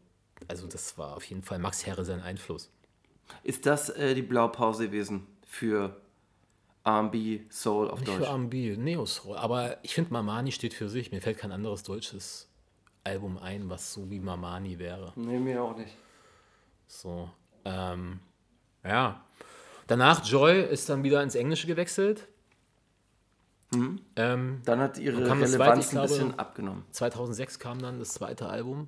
Also 0.48 0.68
das 0.68 0.98
war 0.98 1.15
auf 1.15 1.23
jeden 1.26 1.41
Fall 1.41 1.60
Max 1.60 1.85
Herre 1.85 2.06
sein 2.06 2.22
Einfluss. 2.22 2.72
Ist 3.44 3.65
das 3.65 3.89
äh, 3.89 4.15
die 4.15 4.22
Blaupause 4.22 4.85
gewesen 4.88 5.27
für 5.45 5.99
R&B 6.84 7.41
Soul 7.49 7.89
auf 7.89 7.99
Nicht 7.99 8.10
Deutsch? 8.11 8.18
für 8.19 8.26
R&B, 8.26 8.77
Neo-Soul. 8.77 9.35
Aber 9.35 9.77
ich 9.84 9.94
finde, 9.95 10.14
Mamani 10.14 10.52
steht 10.52 10.73
für 10.73 10.88
sich. 10.88 11.11
Mir 11.11 11.22
fällt 11.22 11.38
kein 11.38 11.52
anderes 11.52 11.84
deutsches 11.84 12.48
Album 13.03 13.38
ein, 13.38 13.69
was 13.69 13.94
so 13.94 14.10
wie 14.10 14.19
Mamani 14.19 14.80
wäre. 14.80 15.11
Nee, 15.15 15.39
mir 15.39 15.61
auch 15.61 15.76
nicht. 15.76 15.94
So, 16.88 17.30
ähm, 17.65 18.19
ja. 18.84 19.22
Danach 19.88 20.26
Joy 20.26 20.61
ist 20.61 20.89
dann 20.89 21.03
wieder 21.03 21.23
ins 21.23 21.35
Englische 21.35 21.68
gewechselt. 21.68 22.27
Ähm, 24.15 24.61
Dann 24.64 24.80
hat 24.80 24.97
ihre 24.97 25.22
Dann 25.23 25.41
Relevanz 25.41 25.51
zweite, 25.51 25.80
ein 25.88 25.89
glaube- 25.89 26.07
bisschen 26.07 26.39
abgenommen. 26.39 26.84
2006 26.91 27.59
kam 27.59 27.80
dann 27.80 27.99
das 27.99 28.09
zweite 28.09 28.47
Album. 28.47 28.88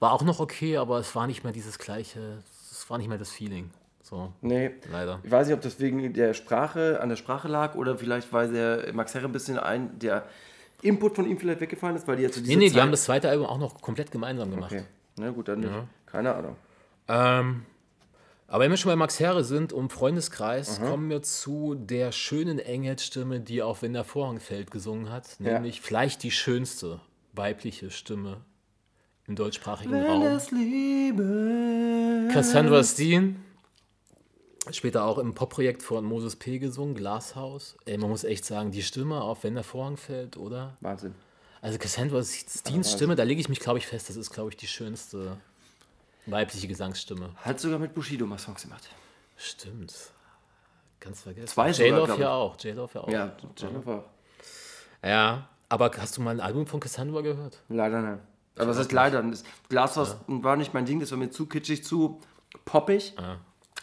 War 0.00 0.12
auch 0.12 0.22
noch 0.22 0.40
okay, 0.40 0.78
aber 0.78 0.98
es 0.98 1.14
war 1.14 1.28
nicht 1.28 1.44
mehr 1.44 1.52
dieses 1.52 1.78
gleiche, 1.78 2.38
es 2.72 2.88
war 2.90 2.98
nicht 2.98 3.08
mehr 3.08 3.18
das 3.18 3.30
Feeling. 3.30 3.70
So, 4.02 4.32
Nee. 4.40 4.72
leider. 4.90 5.20
Ich 5.22 5.30
weiß 5.30 5.46
nicht, 5.46 5.54
ob 5.54 5.60
das 5.62 5.78
wegen 5.80 6.12
der 6.12 6.34
Sprache, 6.34 7.00
an 7.00 7.08
der 7.08 7.16
Sprache 7.16 7.46
lag 7.48 7.74
oder 7.76 7.96
vielleicht, 7.98 8.32
weil 8.32 8.52
der 8.52 8.92
Max 8.92 9.14
Herre 9.14 9.26
ein 9.26 9.32
bisschen 9.32 9.58
ein, 9.58 9.96
der 9.98 10.26
Input 10.82 11.14
von 11.16 11.26
ihm 11.28 11.38
vielleicht 11.38 11.60
weggefallen 11.60 11.96
ist, 11.96 12.06
weil 12.08 12.16
die 12.16 12.22
jetzt 12.24 12.34
zu 12.34 12.40
Nee, 12.42 12.56
nee, 12.56 12.66
die 12.66 12.72
Zeit- 12.72 12.82
haben 12.82 12.90
das 12.90 13.04
zweite 13.04 13.28
Album 13.28 13.46
auch 13.46 13.58
noch 13.58 13.80
komplett 13.80 14.10
gemeinsam 14.10 14.50
gemacht. 14.50 14.72
Okay, 14.72 14.84
na 15.18 15.30
gut, 15.30 15.46
dann 15.48 15.60
nicht. 15.60 15.72
Keine 16.06 16.34
Ahnung. 16.34 16.56
Ähm, 17.08 17.64
aber 18.48 18.64
wenn 18.64 18.70
wir 18.70 18.76
schon 18.76 18.90
bei 18.90 18.96
Max 18.96 19.18
Herre 19.18 19.42
sind, 19.44 19.72
um 19.72 19.90
Freundeskreis, 19.90 20.80
kommen 20.80 21.10
wir 21.10 21.22
zu 21.22 21.74
der 21.74 22.12
schönen 22.12 22.58
Engelsstimme, 22.58 23.40
die 23.40 23.62
auch 23.62 23.82
Wenn 23.82 23.92
der 23.92 24.04
Vorhang 24.04 24.38
fällt 24.38 24.70
gesungen 24.70 25.10
hat. 25.10 25.36
Ja. 25.40 25.54
Nämlich 25.54 25.80
vielleicht 25.80 26.22
die 26.22 26.30
schönste 26.30 27.00
weibliche 27.32 27.90
Stimme 27.90 28.42
im 29.26 29.34
deutschsprachigen 29.34 29.94
Raum. 29.94 30.40
Liebe. 30.52 32.28
Cassandra 32.32 32.84
Steen, 32.84 33.42
später 34.70 35.04
auch 35.04 35.18
im 35.18 35.34
Popprojekt 35.34 35.82
von 35.82 36.04
Moses 36.04 36.36
P. 36.36 36.60
gesungen, 36.60 36.94
Glashaus. 36.94 37.76
Ey, 37.84 37.98
man 37.98 38.10
muss 38.10 38.22
echt 38.22 38.44
sagen, 38.44 38.70
die 38.70 38.82
Stimme 38.82 39.22
auf 39.22 39.42
Wenn 39.42 39.54
der 39.54 39.64
Vorhang 39.64 39.96
fällt, 39.96 40.36
oder? 40.36 40.76
Wahnsinn. 40.80 41.14
Also 41.60 41.78
Cassandra 41.78 42.22
Steens 42.22 42.92
Stimme, 42.92 43.16
da 43.16 43.24
lege 43.24 43.40
ich 43.40 43.48
mich, 43.48 43.58
glaube 43.58 43.80
ich, 43.80 43.86
fest, 43.88 44.08
das 44.08 44.14
ist, 44.14 44.30
glaube 44.30 44.50
ich, 44.50 44.56
die 44.56 44.68
schönste 44.68 45.38
weibliche 46.26 46.68
Gesangsstimme. 46.68 47.30
Hat 47.36 47.60
sogar 47.60 47.78
mit 47.78 47.94
Bushido 47.94 48.26
mal 48.26 48.38
Songs 48.38 48.62
gemacht. 48.62 48.88
Stimmt. 49.36 49.94
Ganz 51.00 51.22
vergessen. 51.22 51.48
Zwei 51.48 51.70
J-Love 51.70 52.20
ja 52.20 52.30
auch. 52.30 52.56
J-Love 52.60 52.90
ja 52.94 53.00
auch. 53.00 53.08
Ja, 53.08 53.36
Jennifer. 53.56 54.04
ja. 55.02 55.48
Aber 55.68 55.90
hast 55.98 56.16
du 56.16 56.22
mal 56.22 56.30
ein 56.30 56.40
Album 56.40 56.66
von 56.66 56.78
Cassandra 56.78 57.22
gehört? 57.22 57.62
Leider 57.68 58.00
nein. 58.00 58.20
Aber 58.56 58.68
was 58.68 58.78
ist 58.78 58.92
leider? 58.92 59.22
Das 59.22 59.44
Glashaus 59.68 60.16
war 60.26 60.56
nicht 60.56 60.74
mein 60.74 60.86
Ding, 60.86 61.00
das 61.00 61.10
war 61.10 61.18
mir 61.18 61.30
zu 61.30 61.46
kitschig, 61.46 61.84
zu 61.84 62.20
poppig. 62.64 63.14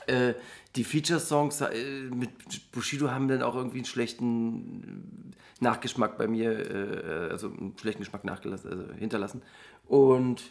Äh, 0.08 0.34
die 0.76 0.84
Feature-Songs 0.84 1.62
äh, 1.62 2.10
mit 2.10 2.72
Bushido 2.72 3.12
haben 3.12 3.28
dann 3.28 3.44
auch 3.44 3.56
irgendwie 3.56 3.78
einen 3.78 3.86
schlechten 3.86 5.34
Nachgeschmack 5.60 6.18
bei 6.18 6.28
mir, 6.28 6.52
äh, 6.52 7.32
also 7.32 7.48
einen 7.48 7.76
schlechten 7.80 8.02
Geschmack 8.02 8.24
nachgelassen, 8.26 8.72
also 8.72 8.94
hinterlassen. 8.94 9.42
Und 9.88 10.42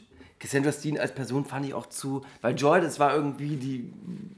Cassandra 0.42 0.72
Steen 0.72 0.98
als 0.98 1.14
Person 1.14 1.44
fand 1.44 1.64
ich 1.66 1.72
auch 1.72 1.86
zu, 1.86 2.22
weil 2.40 2.56
Joy, 2.56 2.80
das 2.80 2.98
war 2.98 3.14
irgendwie, 3.14 3.54
die 3.54 3.92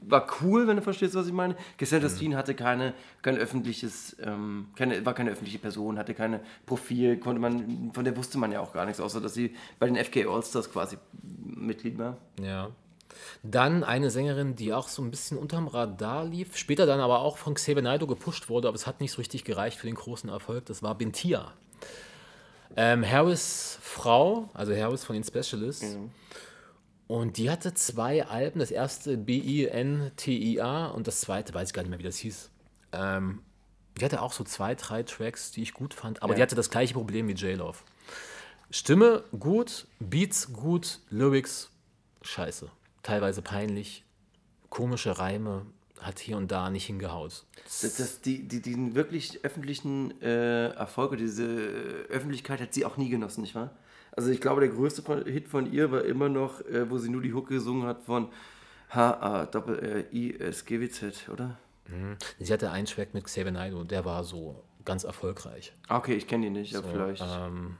war 0.07 0.27
cool, 0.39 0.67
wenn 0.67 0.75
du 0.75 0.83
verstehst, 0.83 1.15
was 1.15 1.25
ich 1.25 1.33
meine. 1.33 1.55
Cassandra 1.79 2.09
Steen 2.09 2.35
hatte 2.35 2.53
keine, 2.53 2.93
kein 3.23 3.37
öffentliches, 3.39 4.15
ähm, 4.21 4.67
keine, 4.75 5.03
war 5.03 5.15
keine 5.15 5.31
öffentliche 5.31 5.57
Person, 5.57 5.97
hatte 5.97 6.13
keine 6.13 6.41
Profil, 6.67 7.17
konnte 7.17 7.41
man, 7.41 7.89
von 7.91 8.05
der 8.05 8.15
wusste 8.15 8.37
man 8.37 8.51
ja 8.51 8.59
auch 8.59 8.71
gar 8.71 8.85
nichts, 8.85 9.01
außer 9.01 9.19
dass 9.19 9.33
sie 9.33 9.55
bei 9.79 9.87
den 9.87 9.95
FK 9.95 10.27
Allstars 10.27 10.71
quasi 10.71 10.97
Mitglied 11.43 11.97
war. 11.97 12.17
Ja. 12.39 12.69
Dann 13.41 13.83
eine 13.83 14.11
Sängerin, 14.11 14.55
die 14.55 14.73
auch 14.73 14.89
so 14.89 15.01
ein 15.01 15.09
bisschen 15.09 15.39
unterm 15.39 15.67
Radar 15.67 16.23
lief, 16.23 16.55
später 16.55 16.85
dann 16.85 16.99
aber 16.99 17.21
auch 17.21 17.37
von 17.37 17.55
Xavier 17.55 17.81
Naidoo 17.81 18.05
gepusht 18.05 18.47
wurde, 18.47 18.67
aber 18.67 18.75
es 18.75 18.85
hat 18.85 19.01
nicht 19.01 19.11
so 19.11 19.17
richtig 19.17 19.43
gereicht 19.43 19.79
für 19.79 19.87
den 19.87 19.95
großen 19.95 20.29
Erfolg. 20.29 20.67
Das 20.67 20.83
war 20.83 20.93
Bintia. 20.93 21.51
Ähm, 22.77 23.09
Harris 23.09 23.77
Frau, 23.81 24.49
also 24.53 24.75
Harris 24.75 25.03
von 25.03 25.13
den 25.15 25.23
Specialists. 25.23 25.97
Und 27.07 27.37
die 27.37 27.49
hatte 27.49 27.73
zwei 27.73 28.25
Alben. 28.25 28.59
Das 28.59 28.71
erste 28.71 29.17
B-I-N-T-I-A 29.17 30.87
und 30.87 31.07
das 31.07 31.21
zweite, 31.21 31.53
weiß 31.53 31.69
ich 31.69 31.73
gar 31.73 31.83
nicht 31.83 31.89
mehr, 31.91 31.99
wie 31.99 32.03
das 32.03 32.17
hieß. 32.17 32.49
Ähm, 32.93 33.41
die 33.99 34.03
hatte 34.03 34.21
auch 34.21 34.33
so 34.33 34.43
zwei, 34.43 34.75
drei 34.75 35.03
Tracks, 35.03 35.51
die 35.51 35.61
ich 35.61 35.73
gut 35.73 35.93
fand, 35.93 36.21
aber 36.21 36.33
Ja. 36.33 36.37
die 36.37 36.41
hatte 36.41 36.55
das 36.55 36.69
gleiche 36.69 36.93
Problem 36.93 37.27
wie 37.27 37.33
J-Love. 37.33 37.77
Stimme 38.71 39.23
gut, 39.39 39.87
Beats 39.99 40.51
gut, 40.51 40.99
Lyrics 41.09 41.69
scheiße. 42.23 42.69
Teilweise 43.03 43.41
peinlich, 43.41 44.03
komische 44.69 45.17
Reime, 45.17 45.65
hat 45.99 46.19
hier 46.19 46.37
und 46.37 46.51
da 46.51 46.69
nicht 46.69 46.85
hingehaut. 46.85 47.43
Das, 47.63 47.95
das, 47.97 48.21
die, 48.21 48.47
die, 48.47 48.61
diesen 48.61 48.95
wirklich 48.95 49.39
öffentlichen 49.43 50.19
äh, 50.21 50.67
Erfolg 50.69 51.11
oder 51.11 51.19
diese 51.21 51.45
Öffentlichkeit 52.09 52.61
hat 52.61 52.73
sie 52.73 52.85
auch 52.85 52.97
nie 52.97 53.09
genossen, 53.09 53.41
nicht 53.41 53.55
wahr? 53.55 53.71
Also 54.11 54.29
ich 54.29 54.39
glaube, 54.41 54.61
der 54.61 54.69
größte 54.69 55.01
von, 55.01 55.25
Hit 55.25 55.47
von 55.47 55.71
ihr 55.71 55.91
war 55.91 56.03
immer 56.05 56.29
noch, 56.29 56.61
äh, 56.61 56.89
wo 56.89 56.97
sie 56.97 57.09
nur 57.09 57.21
die 57.21 57.33
Hook 57.33 57.49
gesungen 57.49 57.85
hat 57.87 58.03
von 58.03 58.29
H-A-I-S-G-W-Z, 59.91 61.29
oder? 61.31 61.57
Sie 62.39 62.51
hatte 62.53 62.71
einen 62.71 62.87
Track 62.87 63.13
mit 63.13 63.25
Xavier 63.25 63.51
Naidoo, 63.51 63.83
der 63.83 64.05
war 64.05 64.23
so 64.23 64.63
ganz 64.85 65.03
erfolgreich. 65.03 65.71
Ah, 65.87 65.97
Okay, 65.97 66.15
ich 66.15 66.27
kenne 66.27 66.45
die 66.45 66.49
nicht, 66.51 66.75
aber 66.75 66.87
vielleicht. 66.87 67.23
Ähm, 67.25 67.77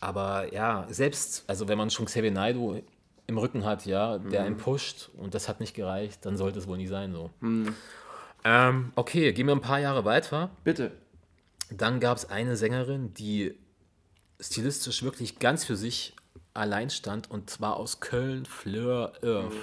aber 0.00 0.52
ja, 0.52 0.86
selbst, 0.90 1.44
also 1.46 1.68
wenn 1.68 1.78
man 1.78 1.90
schon 1.90 2.06
Xavier 2.06 2.30
Naidoo 2.30 2.82
im 3.30 3.38
Rücken 3.38 3.64
hat, 3.64 3.86
ja, 3.86 4.18
der 4.18 4.42
einen 4.42 4.58
pusht 4.58 5.08
und 5.16 5.34
das 5.34 5.48
hat 5.48 5.60
nicht 5.60 5.74
gereicht, 5.74 6.26
dann 6.26 6.36
sollte 6.36 6.58
es 6.58 6.66
wohl 6.66 6.76
nicht 6.76 6.90
sein 6.90 7.12
so. 7.12 7.30
Ähm, 8.44 8.92
okay, 8.96 9.32
gehen 9.32 9.46
wir 9.46 9.54
ein 9.54 9.60
paar 9.60 9.80
Jahre 9.80 10.04
weiter. 10.04 10.50
Bitte. 10.64 10.92
Dann 11.70 12.00
gab 12.00 12.16
es 12.16 12.28
eine 12.28 12.56
Sängerin, 12.56 13.14
die 13.14 13.54
stilistisch 14.40 15.02
wirklich 15.02 15.38
ganz 15.38 15.64
für 15.64 15.76
sich 15.76 16.14
allein 16.54 16.90
stand 16.90 17.30
und 17.30 17.50
zwar 17.50 17.76
aus 17.76 18.00
Köln, 18.00 18.44
Fleur 18.44 19.12
Irv. 19.22 19.54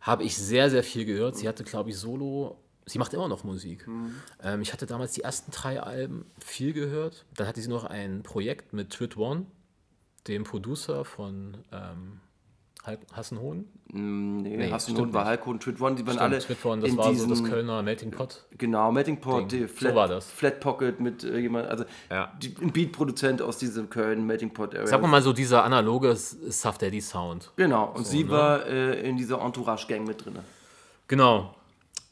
Habe 0.00 0.24
ich 0.24 0.36
sehr, 0.36 0.70
sehr 0.70 0.82
viel 0.82 1.04
gehört. 1.04 1.36
Sie 1.36 1.48
hatte, 1.48 1.64
glaube 1.64 1.90
ich, 1.90 1.98
Solo. 1.98 2.58
Sie 2.86 2.98
macht 2.98 3.14
immer 3.14 3.28
noch 3.28 3.44
Musik. 3.44 3.86
Ähm, 4.42 4.62
ich 4.62 4.72
hatte 4.72 4.86
damals 4.86 5.12
die 5.12 5.22
ersten 5.22 5.52
drei 5.52 5.80
Alben 5.80 6.26
viel 6.38 6.72
gehört. 6.72 7.24
Dann 7.36 7.46
hatte 7.46 7.60
sie 7.60 7.68
noch 7.68 7.84
ein 7.84 8.22
Projekt 8.22 8.72
mit 8.72 8.90
Twit 8.90 9.16
One, 9.16 9.46
dem 10.26 10.44
Producer 10.44 11.04
von 11.04 11.58
ähm, 11.70 12.20
Hassenhohn. 13.12 13.66
Nee, 13.92 14.56
Nee, 14.56 14.78
stimmt 14.78 14.98
nun 14.98 15.12
war 15.12 15.22
nicht. 15.24 15.30
Heiko 15.32 15.50
und 15.50 15.62
Twit 15.62 15.80
One, 15.80 15.96
die 15.96 16.06
waren 16.06 16.14
Stimmt, 16.14 16.20
alle 16.32 16.38
Twit 16.38 16.64
One, 16.64 16.80
das 16.82 16.90
in 16.90 16.96
war 16.96 17.14
so 17.14 17.26
das 17.26 17.42
Kölner 17.44 17.82
Melting 17.82 18.10
Pot. 18.10 18.44
Genau, 18.56 18.90
Melting 18.92 19.20
Pot, 19.20 19.50
Ding. 19.52 19.60
die 19.60 19.66
So 19.66 19.74
Flat, 19.74 19.94
war 19.94 20.08
das. 20.08 20.30
Flat 20.30 20.60
Pocket 20.60 20.98
mit 21.00 21.24
äh, 21.24 21.38
jemand, 21.38 21.68
also 21.68 21.84
Ja. 22.10 22.32
die, 22.40 22.54
ein 22.60 22.72
Beat-Produzent 22.72 23.42
aus 23.42 23.58
diesem 23.58 23.90
Köln 23.90 24.26
Melting 24.26 24.52
Pot 24.54 24.74
Area. 24.74 24.86
Sag 24.86 25.02
mal 25.02 25.20
so 25.22 25.32
dieser 25.32 25.64
analoge 25.64 26.14
Suff 26.16 26.78
Daddy 26.78 27.00
Sound. 27.00 27.50
Genau, 27.56 27.92
und 27.94 28.06
sie 28.06 28.24
ne? 28.24 28.30
war 28.30 28.66
äh, 28.66 29.08
in 29.08 29.16
dieser 29.16 29.40
Entourage-Gang 29.40 30.06
mit 30.06 30.24
drin. 30.24 30.38
Genau. 31.08 31.54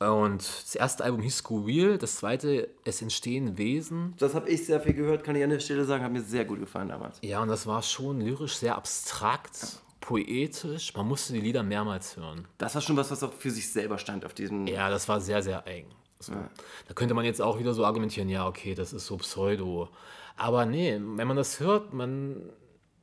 Und 0.01 0.39
das 0.65 0.75
erste 0.77 1.03
Album 1.05 1.23
hieß 1.23 1.39
Skurril, 1.39 1.99
das 1.99 2.17
zweite 2.17 2.69
Es 2.85 3.03
entstehen 3.03 3.59
Wesen. 3.59 4.15
Das 4.19 4.35
habe 4.35 4.49
ich 4.49 4.65
sehr 4.65 4.81
viel 4.81 4.95
gehört, 4.95 5.25
kann 5.25 5.35
ich 5.35 5.43
an 5.43 5.51
der 5.51 5.59
Stelle 5.59 5.85
sagen, 5.85 6.05
hat 6.05 6.13
mir 6.13 6.23
sehr 6.23 6.45
gut 6.45 6.61
gefallen 6.61 6.89
damals. 6.89 7.19
Ja, 7.23 7.43
und 7.43 7.49
das 7.49 7.67
war 7.67 7.83
schon 7.83 8.21
lyrisch 8.21 8.57
sehr 8.59 8.77
abstrakt, 8.77 9.81
poetisch. 10.01 10.95
Man 10.95 11.07
musste 11.07 11.33
die 11.33 11.41
Lieder 11.41 11.63
mehrmals 11.63 12.17
hören. 12.17 12.47
Das 12.59 12.75
war 12.75 12.83
schon 12.83 12.97
was, 12.97 13.11
was 13.11 13.23
auch 13.23 13.33
für 13.33 13.51
sich 13.51 13.71
selber 13.73 13.99
stand 13.99 14.25
auf 14.25 14.35
diesem. 14.35 14.67
Ja, 14.67 14.89
das 14.91 15.09
war 15.09 15.21
sehr, 15.21 15.43
sehr 15.43 15.67
eigen. 15.67 15.91
So. 16.21 16.33
Da 16.33 16.95
könnte 16.95 17.15
man 17.15 17.25
jetzt 17.25 17.41
auch 17.41 17.59
wieder 17.59 17.75
so 17.75 17.85
argumentieren, 17.85 18.29
ja, 18.29 18.47
okay, 18.47 18.75
das 18.75 18.93
ist 18.93 19.07
so 19.07 19.17
Pseudo. 19.19 19.89
Aber 20.37 20.67
nee, 20.67 20.95
wenn 21.01 21.27
man 21.29 21.37
das 21.37 21.61
hört, 21.61 21.93
man. 21.93 22.51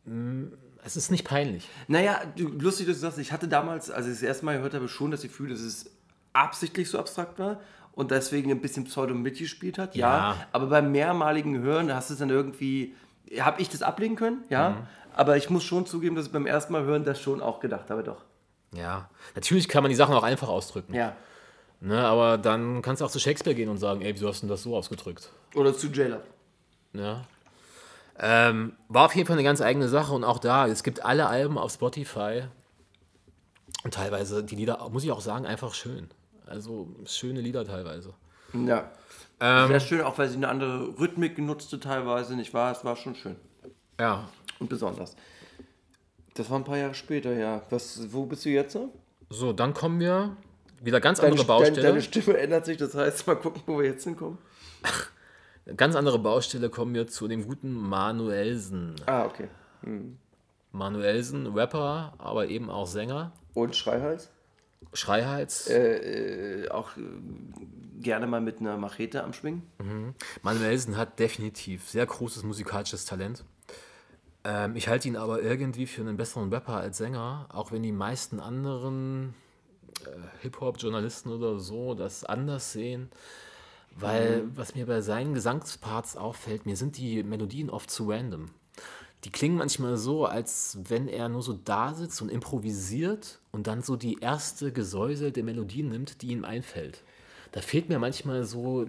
mm, 0.06 0.46
Es 0.84 0.96
ist 0.98 1.12
nicht 1.12 1.24
peinlich. 1.26 1.68
Naja, 1.88 2.22
du, 2.36 2.48
lustig, 2.50 2.88
dass 2.88 2.98
du 2.98 3.02
sagst, 3.02 3.18
ich 3.20 3.32
hatte 3.32 3.48
damals, 3.48 3.90
als 3.90 4.06
ich 4.08 4.14
das 4.14 4.22
erste 4.24 4.46
Mal 4.46 4.58
gehört 4.58 4.74
habe, 4.74 4.88
schon 4.88 5.12
das 5.12 5.22
Gefühl, 5.22 5.50
dass 5.50 5.60
es 5.62 5.90
absichtlich 6.34 6.90
so 6.90 7.00
abstrakt 7.00 7.40
war 7.40 7.62
und 7.94 8.12
deswegen 8.12 8.52
ein 8.52 8.62
bisschen 8.62 8.84
Pseudo 8.86 9.14
mitgespielt 9.16 9.78
hat. 9.78 9.96
Ja, 9.96 10.32
Ja. 10.34 10.48
aber 10.52 10.68
beim 10.68 10.92
mehrmaligen 10.92 11.60
Hören 11.62 11.94
hast 11.94 12.10
du 12.10 12.14
es 12.14 12.20
dann 12.20 12.30
irgendwie, 12.30 12.94
habe 13.40 13.62
ich 13.62 13.70
das 13.70 13.82
ablegen 13.82 14.16
können, 14.18 14.44
ja. 14.50 14.86
Aber 15.16 15.38
ich 15.38 15.50
muss 15.50 15.64
schon 15.64 15.86
zugeben, 15.86 16.16
dass 16.18 16.26
ich 16.26 16.32
beim 16.34 16.46
ersten 16.46 16.74
Mal 16.74 16.84
hören 16.84 17.06
das 17.06 17.22
schon 17.22 17.42
auch 17.42 17.62
gedacht 17.62 17.90
habe, 17.90 18.04
doch. 18.04 18.22
Ja, 18.74 19.10
natürlich 19.34 19.70
kann 19.70 19.82
man 19.82 19.90
die 19.90 19.96
Sachen 19.96 20.14
auch 20.14 20.24
einfach 20.24 20.50
ausdrücken. 20.50 20.94
Ja. 20.94 21.16
Ne, 21.80 22.06
aber 22.06 22.38
dann 22.38 22.82
kannst 22.82 23.02
du 23.02 23.06
auch 23.06 23.12
zu 23.12 23.20
Shakespeare 23.20 23.56
gehen 23.56 23.70
und 23.70 23.78
sagen, 23.78 24.02
ey, 24.02 24.14
wieso 24.14 24.28
hast 24.28 24.42
du 24.42 24.48
denn 24.48 24.50
das 24.50 24.64
so 24.64 24.76
ausgedrückt? 24.76 25.30
Oder 25.56 25.74
zu 25.74 25.88
Jailer. 25.88 26.22
Ja. 26.92 27.24
Ähm, 28.20 28.74
war 28.90 29.06
auf 29.06 29.16
jeden 29.16 29.26
Fall 29.26 29.38
eine 29.38 29.44
ganz 29.44 29.62
eigene 29.62 29.88
Sache 29.88 30.14
und 30.14 30.26
auch 30.26 30.40
da, 30.40 30.68
es 30.68 30.84
gibt 30.84 31.06
alle 31.06 31.28
Alben 31.28 31.58
auf 31.58 31.72
Spotify 31.72 32.44
und 33.84 33.94
teilweise 33.94 34.44
die 34.44 34.56
Lieder, 34.56 34.90
muss 34.90 35.04
ich 35.06 35.12
auch 35.12 35.22
sagen, 35.22 35.46
einfach 35.46 35.74
schön. 35.74 36.10
Also 36.46 36.90
schöne 37.06 37.40
Lieder 37.40 37.66
teilweise. 37.66 38.14
Ja. 38.54 38.92
Ähm, 39.40 39.68
Sehr 39.68 39.80
schön, 39.80 40.02
auch 40.02 40.18
weil 40.18 40.28
sie 40.28 40.38
eine 40.38 40.50
andere 40.50 40.98
Rhythmik 41.00 41.36
genutzte 41.38 41.80
teilweise, 41.80 42.36
nicht 42.36 42.54
wahr? 42.54 42.72
Es 42.72 42.84
war 42.84 42.98
schon 42.98 43.16
schön 43.16 43.38
ja. 44.00 44.28
Und 44.60 44.70
besonders. 44.70 45.16
Das 46.34 46.50
war 46.50 46.58
ein 46.60 46.64
paar 46.64 46.78
Jahre 46.78 46.94
später, 46.94 47.34
ja. 47.34 47.62
Was, 47.70 48.12
wo 48.12 48.26
bist 48.26 48.46
du 48.46 48.50
jetzt? 48.50 48.78
So, 49.30 49.54
dann 49.54 49.74
kommen 49.74 50.00
wir 50.00 50.36
wieder 50.82 51.00
ganz 51.00 51.20
Deine, 51.20 51.32
andere 51.32 51.48
deine, 51.48 51.60
Baustelle. 51.60 51.88
deine 51.88 52.02
Stimme 52.02 52.38
ändert 52.38 52.66
sich, 52.66 52.78
das 52.78 52.94
heißt, 52.94 53.26
mal 53.28 53.36
gucken, 53.36 53.62
wo 53.66 53.80
wir 53.80 53.86
jetzt 53.86 54.04
hinkommen. 54.04 54.38
Ganz 55.78 55.96
andere 55.96 56.20
Baustelle 56.20 56.70
kommen 56.70 56.94
wir 56.94 57.08
zu 57.08 57.28
dem 57.28 57.48
guten 57.48 57.74
Manuelsen. 57.74 58.96
Ah, 59.08 59.26
okay. 59.26 59.48
Manuelsen, 60.72 61.48
Rapper, 61.48 62.14
aber 62.18 62.48
eben 62.48 62.70
auch 62.70 62.86
Sänger. 62.86 63.32
Und 63.54 63.76
Schreihals? 63.76 64.30
Schreihals. 64.94 65.68
Äh, 65.70 66.68
auch 66.70 66.96
äh, 66.98 67.02
gerne 68.02 68.28
mal 68.28 68.42
mit 68.42 68.60
einer 68.60 68.78
Machete 68.78 69.24
am 69.24 69.34
Schwingen. 69.34 69.64
Manuelsen 70.44 70.98
hat 70.98 71.18
definitiv 71.18 71.90
sehr 71.90 72.06
großes 72.06 72.44
musikalisches 72.44 73.06
Talent. 73.06 73.44
Ähm, 74.46 74.76
ich 74.76 74.88
halte 74.88 75.08
ihn 75.08 75.18
aber 75.18 75.42
irgendwie 75.42 75.88
für 75.88 76.02
einen 76.02 76.18
besseren 76.18 76.54
Rapper 76.54 76.76
als 76.76 76.98
Sänger, 77.00 77.48
auch 77.52 77.72
wenn 77.72 77.84
die 77.84 77.92
meisten 77.92 78.40
anderen 78.40 79.34
äh, 80.06 80.10
Hip-Hop-Journalisten 80.42 81.32
oder 81.32 81.60
so 81.60 81.96
das 81.96 82.24
anders 82.24 82.72
sehen. 82.72 83.10
Weil, 83.98 84.44
was 84.54 84.76
mir 84.76 84.86
bei 84.86 85.00
seinen 85.00 85.34
Gesangsparts 85.34 86.18
auffällt, 86.18 86.66
mir 86.66 86.76
sind 86.76 86.98
die 86.98 87.24
Melodien 87.24 87.70
oft 87.70 87.90
zu 87.90 88.10
random. 88.10 88.48
Die 89.24 89.32
klingen 89.32 89.58
manchmal 89.58 89.96
so, 89.96 90.26
als 90.26 90.78
wenn 90.90 91.08
er 91.08 91.30
nur 91.30 91.42
so 91.42 91.54
da 91.54 91.94
sitzt 91.94 92.22
und 92.22 92.30
improvisiert 92.30 93.40
und 93.52 93.68
dann 93.68 93.82
so 93.82 93.96
die 93.96 94.20
erste 94.20 94.74
gesäuselte 94.74 95.44
Melodie 95.44 95.82
nimmt, 95.82 96.22
die 96.22 96.28
ihm 96.28 96.44
einfällt. 96.44 97.02
Da 97.54 97.62
fehlt 97.62 97.88
mir 97.88 97.98
manchmal 97.98 98.44
so 98.44 98.86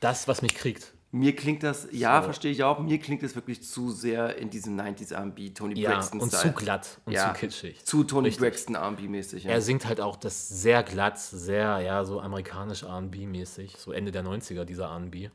das, 0.00 0.28
was 0.28 0.42
mich 0.42 0.54
kriegt. 0.54 0.92
Mir 1.12 1.34
klingt 1.34 1.64
das, 1.64 1.88
ja, 1.90 2.20
So. 2.20 2.26
verstehe 2.26 2.52
ich 2.52 2.62
auch, 2.62 2.78
mir 2.78 2.98
klingt 2.98 3.24
das 3.24 3.34
wirklich 3.34 3.62
zu 3.62 3.90
sehr 3.90 4.36
in 4.36 4.48
diesem 4.48 4.78
90s 4.78 5.12
R&B, 5.12 5.50
Tony 5.50 5.78
Ja, 5.80 5.90
Braxton 5.90 6.20
und 6.20 6.30
zu 6.30 6.52
glatt 6.52 7.00
und 7.04 7.12
ja, 7.12 7.34
zu 7.34 7.40
kitschig. 7.40 7.84
Zu 7.84 8.04
Tony 8.04 8.28
Richtig. 8.28 8.42
Braxton 8.42 8.74
R&B 8.76 9.08
mäßig. 9.08 9.42
Ja. 9.44 9.50
Er 9.50 9.60
singt 9.60 9.86
halt 9.86 10.00
auch 10.00 10.14
das 10.14 10.48
sehr 10.48 10.84
glatt, 10.84 11.18
sehr, 11.18 11.80
ja, 11.80 12.04
so 12.04 12.20
amerikanisch 12.20 12.84
RB-mäßig, 12.84 13.76
so 13.76 13.90
Ende 13.90 14.12
der 14.12 14.22
90er, 14.24 14.64
dieser 14.64 14.86
RB. 14.96 15.30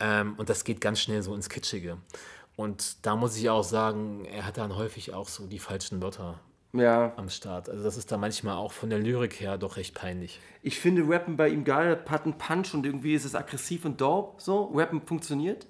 Ähm, 0.00 0.34
und 0.38 0.48
das 0.48 0.64
geht 0.64 0.80
ganz 0.80 1.00
schnell 1.00 1.22
so 1.22 1.34
ins 1.36 1.48
Kitschige. 1.48 1.98
Und 2.56 3.04
da 3.06 3.14
muss 3.14 3.36
ich 3.36 3.48
auch 3.50 3.64
sagen, 3.64 4.24
er 4.24 4.44
hat 4.44 4.58
dann 4.58 4.74
häufig 4.76 5.14
auch 5.14 5.28
so 5.28 5.46
die 5.46 5.58
falschen 5.60 6.02
Wörter 6.02 6.40
ja. 6.74 7.12
am 7.16 7.28
Start. 7.28 7.68
Also 7.68 7.82
das 7.82 7.96
ist 7.96 8.10
da 8.12 8.16
manchmal 8.16 8.56
auch 8.56 8.72
von 8.72 8.90
der 8.90 8.98
Lyrik 8.98 9.40
her 9.40 9.58
doch 9.58 9.76
recht 9.76 9.94
peinlich. 9.94 10.40
Ich 10.62 10.78
finde 10.78 11.08
Rappen 11.08 11.36
bei 11.36 11.48
ihm 11.48 11.64
geil, 11.64 12.02
hat 12.08 12.24
einen 12.24 12.38
Punch 12.38 12.74
und 12.74 12.84
irgendwie 12.84 13.14
ist 13.14 13.24
es 13.24 13.34
aggressiv 13.34 13.84
und 13.84 14.00
dope, 14.00 14.42
so. 14.42 14.72
Rappen 14.74 15.00
funktioniert. 15.06 15.66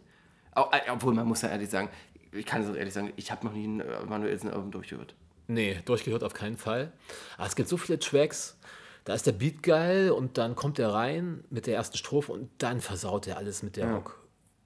Äh, 0.54 0.90
Obwohl, 0.90 1.14
man 1.14 1.26
muss 1.26 1.42
ja 1.42 1.48
ehrlich 1.48 1.70
sagen, 1.70 1.88
ich 2.32 2.46
kann 2.46 2.62
es 2.62 2.70
auch 2.70 2.74
ehrlich 2.74 2.94
sagen, 2.94 3.12
ich 3.16 3.30
habe 3.30 3.46
noch 3.46 3.52
nie 3.52 3.66
ein 3.66 3.80
äh, 3.80 4.04
Manuelsen-Album 4.06 4.70
durchgehört. 4.70 5.14
Nee, 5.46 5.78
durchgehört 5.84 6.24
auf 6.24 6.34
keinen 6.34 6.56
Fall. 6.56 6.92
Aber 7.36 7.46
es 7.46 7.54
gibt 7.54 7.68
so 7.68 7.76
viele 7.76 7.98
Tracks, 7.98 8.56
da 9.04 9.12
ist 9.12 9.26
der 9.26 9.32
Beat 9.32 9.62
geil 9.62 10.10
und 10.10 10.38
dann 10.38 10.54
kommt 10.54 10.78
er 10.78 10.92
rein 10.92 11.44
mit 11.50 11.66
der 11.66 11.76
ersten 11.76 11.98
Strophe 11.98 12.32
und 12.32 12.50
dann 12.58 12.80
versaut 12.80 13.26
er 13.26 13.36
alles 13.36 13.62
mit 13.62 13.76
der 13.76 13.92
Rock. 13.92 14.23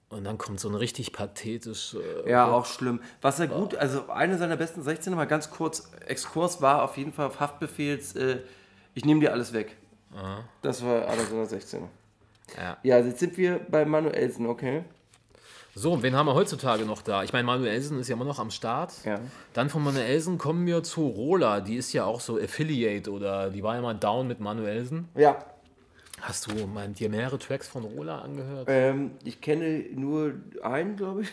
Und 0.09 0.23
dann 0.23 0.37
kommt 0.39 0.59
so 0.59 0.69
ein 0.69 0.75
richtig 0.75 1.13
pathetisch. 1.13 1.95
Äh, 2.25 2.29
Ja, 2.31 2.51
auch 2.51 2.65
schlimm. 2.65 2.99
Was 3.21 3.39
er 3.39 3.47
gut, 3.47 3.75
also 3.75 4.09
eine 4.09 4.37
seiner 4.37 4.57
besten 4.57 4.81
16 4.81 5.13
mal 5.13 5.25
ganz 5.25 5.51
kurz, 5.51 5.91
Exkurs 6.07 6.61
war 6.61 6.83
auf 6.83 6.97
jeden 6.97 7.13
Fall 7.13 7.27
auf 7.27 7.39
Haftbefehls, 7.39 8.15
äh, 8.15 8.39
ich 8.95 9.05
nehme 9.05 9.19
dir 9.19 9.31
alles 9.31 9.53
weg. 9.53 9.75
Das 10.63 10.83
war 10.83 11.07
einer 11.07 11.23
seiner 11.23 11.45
16 11.45 11.83
Ja. 12.57 12.77
Ja, 12.81 12.97
jetzt 12.97 13.19
sind 13.19 13.37
wir 13.37 13.59
bei 13.69 13.85
Manuelsen, 13.85 14.47
okay? 14.47 14.83
So, 15.75 16.01
wen 16.01 16.15
haben 16.15 16.25
wir 16.25 16.33
heutzutage 16.33 16.83
noch 16.83 17.03
da? 17.03 17.23
Ich 17.23 17.31
meine, 17.31 17.45
Manuelsen 17.45 17.99
ist 17.99 18.07
ja 18.09 18.15
immer 18.15 18.25
noch 18.25 18.39
am 18.39 18.49
Start. 18.49 18.91
Ja. 19.05 19.19
Dann 19.53 19.69
von 19.69 19.83
Manuelsen 19.83 20.39
kommen 20.39 20.65
wir 20.65 20.81
zu 20.81 21.07
Rola. 21.07 21.61
Die 21.61 21.75
ist 21.75 21.93
ja 21.93 22.05
auch 22.05 22.19
so 22.19 22.37
Affiliate 22.39 23.11
oder 23.11 23.51
die 23.51 23.61
war 23.61 23.75
ja 23.75 23.81
mal 23.81 23.93
down 23.93 24.27
mit 24.27 24.39
Manuelsen. 24.39 25.07
Ja. 25.15 25.37
Hast 26.21 26.47
du 26.47 26.67
mal 26.67 26.89
dir 26.89 27.09
mehrere 27.09 27.39
Tracks 27.39 27.67
von 27.67 27.83
Rola 27.83 28.19
angehört? 28.19 28.67
Ähm, 28.69 29.11
ich 29.23 29.41
kenne 29.41 29.85
nur 29.93 30.33
einen, 30.63 30.95
glaube 30.95 31.23
ich. 31.23 31.29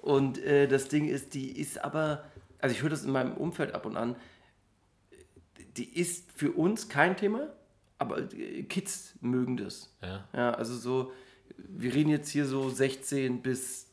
Und 0.00 0.38
äh, 0.38 0.66
das 0.66 0.88
Ding 0.88 1.08
ist, 1.08 1.34
die 1.34 1.58
ist 1.60 1.82
aber, 1.84 2.24
also 2.58 2.74
ich 2.74 2.82
höre 2.82 2.90
das 2.90 3.04
in 3.04 3.12
meinem 3.12 3.34
Umfeld 3.34 3.74
ab 3.74 3.86
und 3.86 3.96
an, 3.96 4.16
die 5.76 5.98
ist 5.98 6.32
für 6.32 6.52
uns 6.52 6.88
kein 6.88 7.16
Thema, 7.16 7.52
aber 7.98 8.22
Kids 8.68 9.14
mögen 9.20 9.56
das. 9.56 9.94
Ja. 10.02 10.28
Ja, 10.32 10.50
also 10.52 10.74
so, 10.74 11.12
wir 11.56 11.94
reden 11.94 12.10
jetzt 12.10 12.30
hier 12.30 12.46
so 12.46 12.70
16 12.70 13.42
bis 13.42 13.88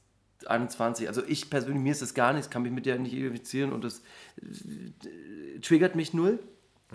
21. 0.45 1.07
Also 1.07 1.23
ich 1.27 1.49
persönlich, 1.49 1.81
mir 1.81 1.91
ist 1.91 2.01
das 2.01 2.13
gar 2.13 2.33
nichts, 2.33 2.49
kann 2.49 2.61
mich 2.61 2.71
mit 2.71 2.85
der 2.85 2.99
nicht 2.99 3.13
identifizieren 3.13 3.73
und 3.73 3.83
das 3.83 4.01
äh, 4.41 5.59
triggert 5.59 5.95
mich 5.95 6.13
null. 6.13 6.39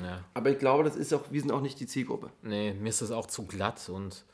Ja. 0.00 0.24
Aber 0.34 0.50
ich 0.50 0.58
glaube, 0.58 0.84
das 0.84 0.96
ist 0.96 1.12
auch, 1.12 1.24
wir 1.30 1.40
sind 1.40 1.50
auch 1.52 1.60
nicht 1.60 1.78
die 1.80 1.86
Zielgruppe. 1.86 2.30
Nee, 2.42 2.72
mir 2.72 2.88
ist 2.88 3.02
das 3.02 3.10
auch 3.10 3.26
zu 3.26 3.44
glatt 3.46 3.88
und 3.90 4.24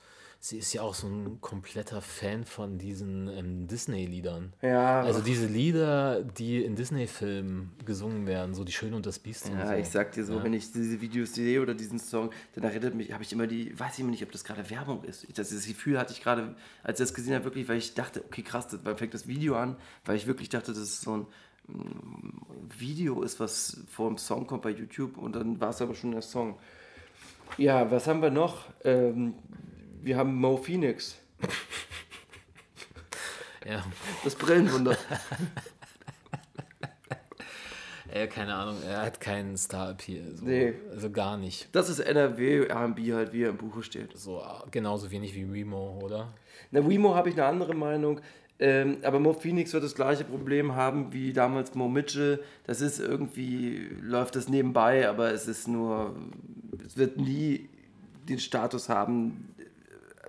sie 0.41 0.59
ist 0.59 0.73
ja 0.73 0.83
auch 0.83 0.95
so 0.95 1.09
ein 1.09 1.41
kompletter 1.41 2.01
Fan 2.01 2.45
von 2.45 2.79
diesen 2.79 3.27
ähm, 3.27 3.67
Disney-Liedern. 3.67 4.53
Ja, 4.63 5.01
Also 5.03 5.21
diese 5.21 5.47
Lieder, 5.47 6.23
die 6.23 6.63
in 6.63 6.77
Disney-Filmen 6.77 7.73
gesungen 7.85 8.29
werden, 8.29 8.55
so 8.55 8.63
Die 8.63 8.71
Schöne 8.71 8.95
und 8.95 9.05
das 9.05 9.19
Biest 9.19 9.49
Ja, 9.49 9.67
so. 9.67 9.75
ich 9.75 9.89
sag 9.89 10.13
dir 10.13 10.25
so, 10.25 10.41
wenn 10.45 10.53
ich 10.53 10.71
diese 10.71 11.01
Videos 11.01 11.35
sehe 11.35 11.61
oder 11.61 11.75
diesen 11.75 11.99
Song, 11.99 12.31
dann 12.55 12.63
erinnert 12.63 12.95
mich, 12.95 13.13
habe 13.13 13.25
ich 13.25 13.33
immer 13.33 13.49
die, 13.49 13.77
weiß 13.77 13.95
ich 13.95 14.01
immer 14.01 14.11
nicht, 14.13 14.23
ob 14.23 14.31
das 14.31 14.45
gerade 14.45 14.71
Werbung 14.71 15.03
ist. 15.03 15.25
Ich- 15.25 15.35
Das, 15.35 15.51
das 15.51 15.67
Gefühl 15.67 15.99
hatte 15.99 16.13
ich 16.13 16.23
gerade, 16.23 16.55
als 16.85 17.01
ich 17.01 17.07
das 17.09 17.15
gesehen 17.15 17.35
habe, 17.35 17.45
wirklich, 17.45 17.69
weil 17.69 17.79
ich 17.79 17.95
dachte, 17.95 18.23
okay, 18.25 18.43
krass, 18.43 18.69
das, 18.69 18.85
weil 18.85 18.97
fängt 18.97 19.15
das 19.15 19.27
Video 19.27 19.57
an, 19.57 19.77
weil 20.05 20.15
ich 20.17 20.29
wirklich 20.29 20.51
dachte, 20.51 20.71
dass 20.71 20.79
es 20.83 21.01
so 21.01 21.17
ein 21.17 21.27
Video 22.79 23.23
ist, 23.23 23.41
was 23.41 23.85
vor 23.91 24.09
dem 24.09 24.19
Song 24.19 24.47
kommt 24.47 24.63
bei 24.63 24.71
YouTube 24.71 25.19
und 25.19 25.35
dann 25.35 25.61
war 25.61 25.71
es 25.71 25.83
aber 25.83 25.95
schon 25.95 26.13
der 26.13 26.23
Song. 26.23 26.59
Ja, 27.57 27.91
was 27.91 28.07
haben 28.07 28.23
wir 28.23 28.31
noch? 28.31 28.67
Ähm, 28.85 29.35
wir 30.01 30.17
haben 30.17 30.35
Mo 30.35 30.57
Phoenix, 30.57 31.19
Ja, 33.69 33.85
das 34.25 34.35
Brillenwunder. 34.35 34.97
äh, 38.11 38.27
keine 38.27 38.55
Ahnung, 38.55 38.77
er 38.83 39.03
hat 39.03 39.21
keinen 39.21 39.59
Star-Appeal. 39.59 40.37
So, 40.37 40.47
Nee. 40.47 40.75
Also 40.91 41.11
gar 41.11 41.37
nicht. 41.37 41.69
Das 41.73 41.91
ist 41.91 41.99
NRW 41.99 42.67
R&B 42.67 43.13
halt, 43.13 43.35
wie 43.35 43.43
er 43.43 43.51
im 43.51 43.59
Buche 43.59 43.83
steht. 43.83 44.17
So 44.17 44.43
genauso 44.71 45.11
wenig 45.11 45.35
wie 45.35 45.45
Remo, 45.45 45.99
oder? 46.03 46.33
Na, 46.71 46.89
Wemo 46.89 47.15
habe 47.15 47.29
ich 47.29 47.35
eine 47.35 47.45
andere 47.45 47.75
Meinung. 47.75 48.21
Ähm, 48.61 48.99
aber 49.03 49.21
Mo 49.21 49.33
Phoenix 49.35 49.73
wird 49.73 49.85
das 49.85 49.95
gleiche 49.95 50.25
Problem 50.25 50.75
haben 50.75 51.13
wie 51.13 51.33
damals 51.33 51.75
Mo 51.75 51.89
Mitchell. 51.89 52.41
Das 52.67 52.81
ist 52.81 52.99
irgendwie, 52.99 53.89
läuft 54.03 54.35
das 54.37 54.49
nebenbei, 54.49 55.09
aber 55.09 55.33
es 55.33 55.47
ist 55.47 55.69
nur, 55.69 56.17
es 56.85 56.97
wird 56.97 57.19
nie 57.19 57.69
den 58.29 58.39
Status 58.41 58.89
haben, 58.89 59.55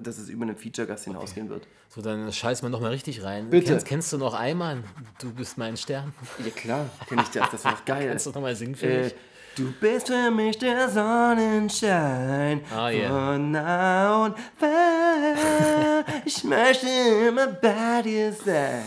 dass 0.02 0.18
es 0.20 0.30
über 0.30 0.44
einen 0.44 0.56
Feature-Gast 0.56 1.06
hinausgehen 1.06 1.50
wird. 1.50 1.68
So, 1.90 2.02
dann 2.02 2.32
scheiß 2.32 2.62
mal 2.62 2.70
noch 2.70 2.82
mal 2.82 2.92
richtig 2.92 3.24
rein. 3.24 3.50
Bitte. 3.50 3.72
Kennst, 3.72 3.88
kennst 3.88 4.14
du 4.14 4.18
noch 4.18 4.36
einmal? 4.36 4.84
Du 5.20 5.34
bist 5.34 5.58
mein 5.58 5.76
Stern. 5.76 6.14
Ja 6.46 6.52
klar, 6.52 6.90
kenne 7.08 7.24
ich 7.24 7.30
das, 7.30 7.50
das 7.50 7.66
war 7.66 7.72
doch 7.74 7.86
geil. 7.86 8.08
Kannst 8.10 8.28
du 8.28 8.30
noch 8.32 8.42
mal 8.42 8.56
singen 8.56 8.76
für 8.76 8.86
Äh, 8.86 9.04
mich? 9.06 9.16
Du 9.56 9.72
bist 9.80 10.08
für 10.08 10.32
mich 10.32 10.58
der 10.58 10.90
Sonnenschein 10.90 12.62
Ah, 12.76 12.90
ja. 12.90 13.10
von 13.10 13.52
nah 13.52 14.26
und 14.26 14.36
fern. 14.58 16.06
Ich 16.26 16.44
möchte 16.44 16.88
immer 17.28 17.48
bei 17.48 18.02
dir 18.04 18.32
sein. 18.34 18.84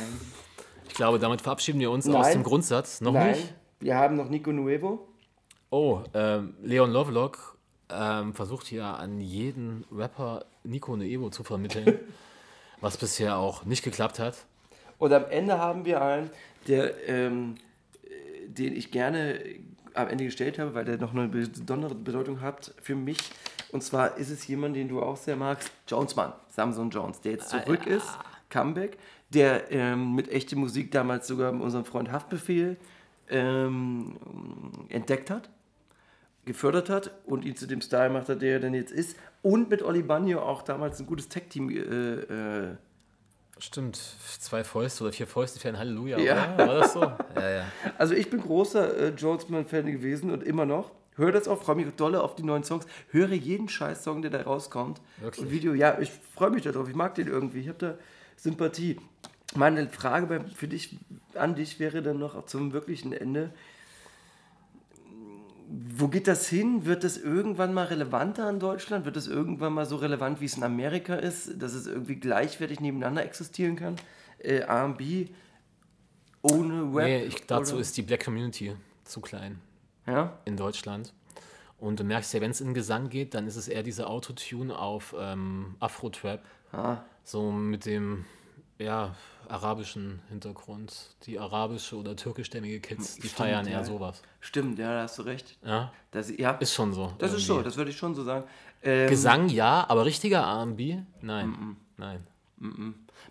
Ich 0.88 0.94
glaube, 0.94 1.18
damit 1.18 1.40
verabschieden 1.40 1.80
wir 1.80 1.90
uns 1.90 2.06
aus 2.08 2.26
Nein. 2.26 2.32
dem 2.38 2.42
Grundsatz. 2.42 3.00
Noch 3.00 3.12
Nein, 3.12 3.30
nicht? 3.32 3.54
wir 3.80 3.96
haben 3.96 4.16
noch 4.16 4.28
Nico 4.28 4.52
Nuevo. 4.52 5.08
Oh, 5.70 6.00
ähm, 6.12 6.54
Leon 6.62 6.90
Lovelock 6.92 7.56
ähm, 7.90 8.34
versucht 8.34 8.70
ja 8.72 8.94
an 8.94 9.20
jeden 9.20 9.84
Rapper 9.90 10.44
Nico 10.64 10.96
Nuevo 10.96 11.30
zu 11.30 11.44
vermitteln, 11.44 11.98
was 12.80 12.96
bisher 12.98 13.38
auch 13.38 13.64
nicht 13.64 13.82
geklappt 13.82 14.18
hat. 14.18 14.36
Und 14.98 15.12
am 15.12 15.24
Ende 15.30 15.58
haben 15.58 15.84
wir 15.84 16.02
einen, 16.02 16.30
der, 16.68 17.08
ähm, 17.08 17.54
äh, 18.04 18.48
den 18.48 18.76
ich 18.76 18.90
gerne 18.90 19.40
am 19.94 20.08
Ende 20.08 20.24
gestellt 20.24 20.58
habe, 20.58 20.74
weil 20.74 20.84
der 20.84 20.98
noch 20.98 21.14
eine 21.14 21.28
besondere 21.28 21.94
Bedeutung 21.94 22.40
hat 22.40 22.74
für 22.80 22.94
mich. 22.94 23.18
Und 23.70 23.82
zwar 23.82 24.16
ist 24.16 24.30
es 24.30 24.46
jemand, 24.46 24.76
den 24.76 24.88
du 24.88 25.02
auch 25.02 25.16
sehr 25.16 25.36
magst, 25.36 25.70
Jonesmann, 25.88 26.32
Samson 26.48 26.90
Jones, 26.90 27.20
der 27.20 27.32
jetzt 27.32 27.50
zurück 27.50 27.86
ist, 27.86 28.06
Comeback, 28.50 28.98
der 29.30 29.70
ähm, 29.70 30.14
mit 30.14 30.30
echter 30.30 30.56
Musik 30.56 30.90
damals 30.92 31.26
sogar 31.26 31.52
unseren 31.52 31.84
Freund 31.84 32.12
Haftbefehl 32.12 32.76
ähm, 33.30 34.16
entdeckt 34.88 35.30
hat, 35.30 35.48
gefördert 36.44 36.90
hat 36.90 37.10
und 37.24 37.44
ihn 37.44 37.56
zu 37.56 37.66
dem 37.66 37.80
Style 37.80 38.10
macht, 38.10 38.28
der 38.28 38.42
er 38.42 38.60
denn 38.60 38.74
jetzt 38.74 38.92
ist. 38.92 39.16
Und 39.42 39.70
mit 39.70 39.82
Oli 39.82 40.02
Bagno 40.02 40.40
auch 40.40 40.62
damals 40.62 41.00
ein 41.00 41.06
gutes 41.06 41.28
Tech-Team 41.28 41.70
äh, 41.70 41.78
äh, 41.78 42.76
Stimmt, 43.62 43.96
zwei 44.40 44.64
Fäuste 44.64 45.04
oder 45.04 45.12
vier 45.12 45.28
Fäuste 45.28 45.60
für 45.60 45.68
ein 45.68 45.78
Halleluja, 45.78 46.18
Ja. 46.18 46.54
oder? 46.54 46.66
War 46.66 46.74
das 46.80 46.92
so? 46.94 47.00
Ja, 47.36 47.48
ja. 47.50 47.64
Also 47.96 48.12
ich 48.14 48.28
bin 48.28 48.40
großer 48.40 48.96
äh, 48.96 49.08
Jonesman-Fan 49.10 49.86
gewesen 49.86 50.30
und 50.32 50.42
immer 50.42 50.66
noch. 50.66 50.90
Höre 51.14 51.30
das 51.30 51.46
auch, 51.46 51.62
freue 51.62 51.76
mich 51.76 51.86
dolle 51.94 52.22
auf 52.22 52.34
die 52.34 52.42
neuen 52.42 52.64
Songs. 52.64 52.86
Höre 53.10 53.32
jeden 53.32 53.68
Scheiß-Song, 53.68 54.20
der 54.22 54.32
da 54.32 54.42
rauskommt. 54.42 55.00
Wirklich? 55.20 55.44
Und 55.46 55.52
Video, 55.52 55.74
ja, 55.74 55.98
ich 56.00 56.10
freue 56.34 56.50
mich 56.50 56.62
darauf. 56.64 56.88
Ich 56.88 56.96
mag 56.96 57.14
den 57.14 57.28
irgendwie. 57.28 57.60
Ich 57.60 57.68
habe 57.68 57.78
da 57.78 57.94
Sympathie. 58.36 58.98
Meine 59.54 59.86
Frage 59.88 60.26
bei, 60.26 60.40
für 60.40 60.66
dich, 60.66 60.96
an 61.34 61.54
dich 61.54 61.78
wäre 61.78 62.02
dann 62.02 62.18
noch 62.18 62.46
zum 62.46 62.72
wirklichen 62.72 63.12
Ende. 63.12 63.50
Wo 65.74 66.08
geht 66.08 66.28
das 66.28 66.48
hin? 66.48 66.84
Wird 66.84 67.02
das 67.02 67.16
irgendwann 67.16 67.72
mal 67.72 67.86
relevanter 67.86 68.48
in 68.50 68.60
Deutschland? 68.60 69.06
Wird 69.06 69.16
das 69.16 69.26
irgendwann 69.26 69.72
mal 69.72 69.86
so 69.86 69.96
relevant, 69.96 70.40
wie 70.42 70.44
es 70.44 70.56
in 70.58 70.64
Amerika 70.64 71.14
ist, 71.14 71.62
dass 71.62 71.72
es 71.72 71.86
irgendwie 71.86 72.16
gleichwertig 72.16 72.80
nebeneinander 72.80 73.24
existieren 73.24 73.76
kann? 73.76 73.96
Äh, 74.38 74.62
RB 74.64 75.30
ohne 76.42 76.82
Rap? 76.94 77.04
Nee, 77.06 77.24
ich, 77.24 77.46
dazu 77.46 77.72
oder- 77.74 77.80
ist 77.80 77.96
die 77.96 78.02
Black 78.02 78.24
Community 78.24 78.76
zu 79.04 79.20
klein 79.22 79.60
Ja? 80.06 80.38
in 80.44 80.56
Deutschland. 80.56 81.14
Und 81.78 81.98
du 82.00 82.04
merkst 82.04 82.34
ja, 82.34 82.40
wenn 82.40 82.50
es 82.50 82.60
in 82.60 82.74
Gesang 82.74 83.08
geht, 83.08 83.34
dann 83.34 83.46
ist 83.46 83.56
es 83.56 83.66
eher 83.66 83.82
diese 83.82 84.06
Autotune 84.08 84.78
auf 84.78 85.14
ähm, 85.18 85.74
Afro-Trap. 85.80 86.40
Ah. 86.72 86.98
So 87.24 87.50
mit 87.50 87.86
dem 87.86 88.24
ja, 88.82 89.14
arabischen 89.48 90.20
Hintergrund. 90.28 91.16
Die 91.26 91.38
arabische 91.38 91.96
oder 91.96 92.16
türkischstämmige 92.16 92.80
Kids, 92.80 93.16
die 93.16 93.22
Stimmt, 93.22 93.34
feiern 93.34 93.66
ja. 93.66 93.78
eher 93.78 93.84
sowas. 93.84 94.22
Stimmt, 94.40 94.78
ja, 94.78 94.94
da 94.94 95.02
hast 95.02 95.18
du 95.18 95.22
recht. 95.22 95.56
Ja, 95.64 95.92
Das, 96.10 96.30
ja, 96.36 96.52
ist 96.52 96.72
schon 96.74 96.92
so. 96.92 97.12
das 97.18 97.32
ist 97.32 97.46
irgendwie. 97.46 97.46
so, 97.46 97.62
das 97.62 97.76
würde 97.76 97.90
ich 97.90 97.96
schon 97.96 98.14
so 98.14 98.24
sagen. 98.24 98.44
Ähm, 98.82 99.08
Gesang 99.08 99.48
ja, 99.48 99.84
aber 99.88 100.04
richtiger 100.04 100.40
R&B? 100.40 100.98
Nein, 101.20 101.76
nein, 101.96 102.26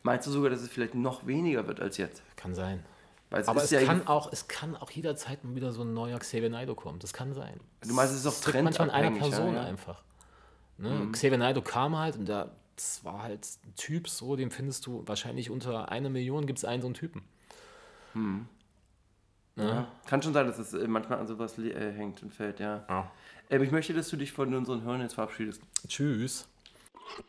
Meinst 0.04 0.28
du 0.28 0.32
sogar, 0.32 0.50
dass 0.50 0.62
es 0.62 0.70
vielleicht 0.70 0.96
noch 0.96 1.26
weniger 1.26 1.68
wird 1.68 1.80
als 1.80 1.98
jetzt? 1.98 2.22
kann 2.36 2.54
sein. 2.56 2.84
Es 3.30 3.48
Aber 3.48 3.60
ist 3.64 3.72
es 3.72 3.82
ja 3.82 3.86
kann 3.86 4.08
auch, 4.08 4.32
es 4.34 4.48
kann 4.50 4.76
auch 4.76 4.92
jederzeit 4.92 5.44
mal 5.46 5.56
wieder 5.56 5.72
so 5.72 5.84
ein 5.84 5.94
neuer 5.94 6.20
Xavier 6.20 6.50
Naidoo 6.50 6.76
kommen. 6.76 7.00
Das 7.00 7.14
kann 7.14 7.34
sein. 7.34 7.62
Du 7.82 7.94
meinst, 7.94 8.14
es 8.14 8.26
ist 8.26 8.28
auch 8.28 8.46
liegt 8.54 8.64
manchmal 8.64 8.90
an 8.90 8.96
einer 8.96 9.18
Person 9.18 9.54
ja, 9.56 9.62
ja. 9.62 9.68
einfach. 9.68 10.04
Ne? 10.78 11.08
Xavier 11.14 11.38
Naidoo 11.38 11.62
kam 11.62 11.98
halt 11.98 12.18
und 12.18 12.28
der, 12.28 12.52
das 12.82 13.06
war 13.06 13.22
halt 13.22 13.48
ein 13.64 13.76
Typ 13.76 14.10
so, 14.10 14.36
den 14.36 14.50
findest 14.50 14.88
du 14.88 15.04
wahrscheinlich 15.06 15.52
unter 15.52 15.92
einer 15.92 16.10
Million 16.10 16.48
gibt 16.48 16.60
es 16.60 16.66
einen 16.66 16.82
so 16.82 16.88
einen 16.88 16.96
Typen. 16.96 17.22
Ja. 19.56 19.92
Kann 20.08 20.22
schon 20.22 20.34
sein, 20.34 20.48
dass 20.48 20.58
es 20.58 20.74
äh, 20.74 20.88
manchmal 20.88 21.20
an 21.20 21.28
sowas 21.28 21.58
äh, 21.60 21.92
hängt 21.92 22.24
und 22.24 22.34
fällt, 22.34 22.60
ja. 22.60 22.86
Ja. 22.90 23.12
Ähm, 23.50 23.64
ich 23.64 23.72
möchte, 23.72 23.94
dass 23.94 24.10
du 24.10 24.18
dich 24.18 24.32
von 24.32 24.54
unseren 24.56 24.84
Hörern 24.84 25.02
jetzt 25.02 25.14
verabschiedest. 25.14 25.62
Tschüss. 25.88 26.48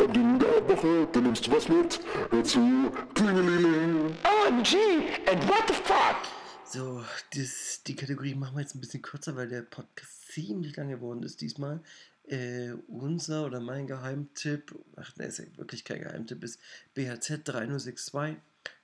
Ding 0.01 0.39
der 0.39 0.69
Woche, 0.69 1.09
da 1.13 1.21
nimmst 1.21 1.47
du 1.47 1.53
was 1.53 1.69
mit. 1.69 2.01
Hör 2.31 2.45
zu. 2.45 2.61
OMG, 2.61 4.77
and 5.29 5.49
what 5.49 5.69
the 5.69 5.75
fuck? 5.75 6.17
So, 6.65 7.03
das, 7.35 7.83
die 7.87 7.97
Kategorie 7.97 8.35
machen 8.35 8.57
wir 8.57 8.63
jetzt 8.63 8.75
ein 8.75 8.81
bisschen 8.81 9.03
kürzer, 9.03 9.37
weil 9.37 9.49
der 9.49 9.63
Podcast 9.63 10.33
ziemlich 10.33 10.77
lang 10.77 10.89
geworden 10.89 11.23
ist 11.23 11.41
diesmal. 11.41 11.81
Äh, 12.25 12.73
unser 12.87 13.47
oder 13.47 13.61
mein 13.61 13.87
Geheimtipp, 13.87 14.75
ach 14.97 15.17
ne, 15.17 15.27
ist 15.27 15.39
ja 15.39 15.45
wirklich 15.57 15.85
kein 15.85 16.03
Geheimtipp, 16.03 16.43
ist 16.45 16.61
BHZ 16.95 17.41
3062. 17.45 18.37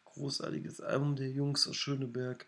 Großartiges 0.04 0.80
Album 0.80 1.14
der 1.14 1.30
Jungs 1.30 1.68
aus 1.68 1.76
Schöneberg. 1.76 2.46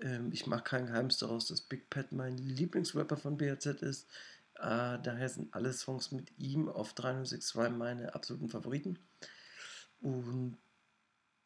Ähm, 0.00 0.30
ich 0.32 0.46
mache 0.46 0.64
kein 0.64 0.86
Geheimnis 0.86 1.18
daraus, 1.18 1.46
dass 1.46 1.60
Big 1.60 1.90
Pat 1.90 2.12
mein 2.12 2.38
Lieblingsrapper 2.38 3.16
von 3.16 3.36
BAZ 3.36 3.66
ist. 3.66 4.06
Äh, 4.54 4.98
daher 5.02 5.28
sind 5.28 5.54
alle 5.54 5.72
Songs 5.72 6.12
mit 6.12 6.32
ihm 6.38 6.68
auf 6.68 6.94
3062 6.94 7.76
meine 7.76 8.14
absoluten 8.14 8.48
Favoriten. 8.48 8.98
Und 10.00 10.56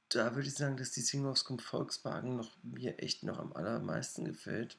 da 0.09 0.35
würde 0.35 0.49
ich 0.49 0.55
sagen, 0.55 0.77
dass 0.77 0.93
die 0.93 1.01
Single 1.01 1.31
aus 1.31 1.45
Volkswagen 1.61 2.37
noch, 2.37 2.57
mir 2.63 2.99
echt 3.01 3.25
noch 3.25 3.39
am 3.39 3.53
allermeisten 3.53 4.25
gefällt. 4.25 4.79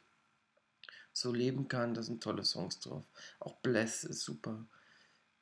So 1.16 1.32
leben 1.32 1.70
kann, 1.70 1.94
da 1.94 2.04
sind 2.04 2.22
tolle 2.22 2.44
Songs 2.44 2.78
drauf. 2.82 3.06
Auch 3.40 3.56
Bless 3.62 4.04
ist 4.04 4.20
super. 4.20 4.66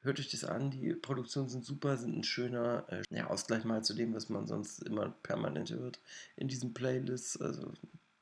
Hört 0.02 0.20
euch 0.20 0.30
das 0.30 0.44
an, 0.44 0.70
die 0.70 0.94
Produktionen 0.94 1.50
sind 1.50 1.66
super, 1.66 1.98
sind 1.98 2.16
ein 2.16 2.24
schöner 2.24 2.86
äh, 2.90 3.02
ja, 3.10 3.28
Ausgleich 3.28 3.64
mal 3.64 3.84
zu 3.84 3.96
dem, 3.96 4.14
was 4.14 4.30
man 4.30 4.46
sonst 4.46 4.84
immer 4.84 5.10
permanent 5.24 5.72
hört 5.72 6.00
in 6.36 6.48
diesen 6.48 6.76
Playlists. 6.76 7.42
Also 7.42 7.74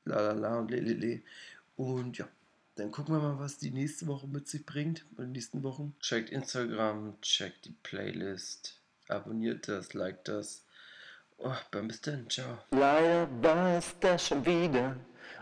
la 0.05 0.21
la 0.21 0.31
la 0.31 0.59
und 0.59 0.71
le, 0.71 0.79
le, 0.79 0.93
le. 0.93 1.21
Und 1.75 2.19
ja, 2.19 2.27
dann 2.75 2.89
gucken 2.89 3.15
wir 3.15 3.19
mal, 3.19 3.37
was 3.37 3.57
die 3.57 3.71
nächste 3.71 4.07
Woche 4.07 4.27
mit 4.27 4.47
sich 4.47 4.65
bringt. 4.65 5.03
In 5.17 5.25
den 5.25 5.31
nächsten 5.33 5.61
Wochen. 5.61 5.93
Checkt 5.99 6.29
Instagram, 6.29 7.19
checkt 7.21 7.65
die 7.65 7.75
Playlist, 7.83 8.79
abonniert 9.09 9.67
das, 9.67 9.93
liked 9.93 10.29
das. 10.29 10.63
Oh, 11.37 11.51
dann 11.71 11.89
bis 11.89 11.99
dann, 11.99 12.29
ciao. 12.29 12.59
Leider 12.71 13.27
war 13.43 13.77
es 13.77 13.93
das 13.99 14.27
schon 14.27 14.45
wieder. 14.45 14.95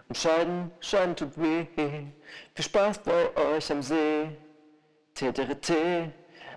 Und 0.10 0.18
Scheiden, 0.18 0.72
Scheiden 0.80 1.15
tut 1.15 1.40
weh. 1.40 1.68
Viel 1.76 2.65
Spaß 2.65 2.98
bei 2.99 3.36
euch 3.36 3.72
am 3.72 3.84
See. 3.84 4.30
TTRT, 5.14 6.11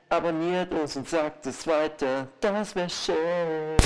abonniert 0.08 0.72
uns 0.72 0.96
und 0.96 1.06
sagt 1.06 1.46
es 1.46 1.66
weiter. 1.66 2.28
Das 2.40 2.74
wär 2.74 2.88
schön. 2.88 3.76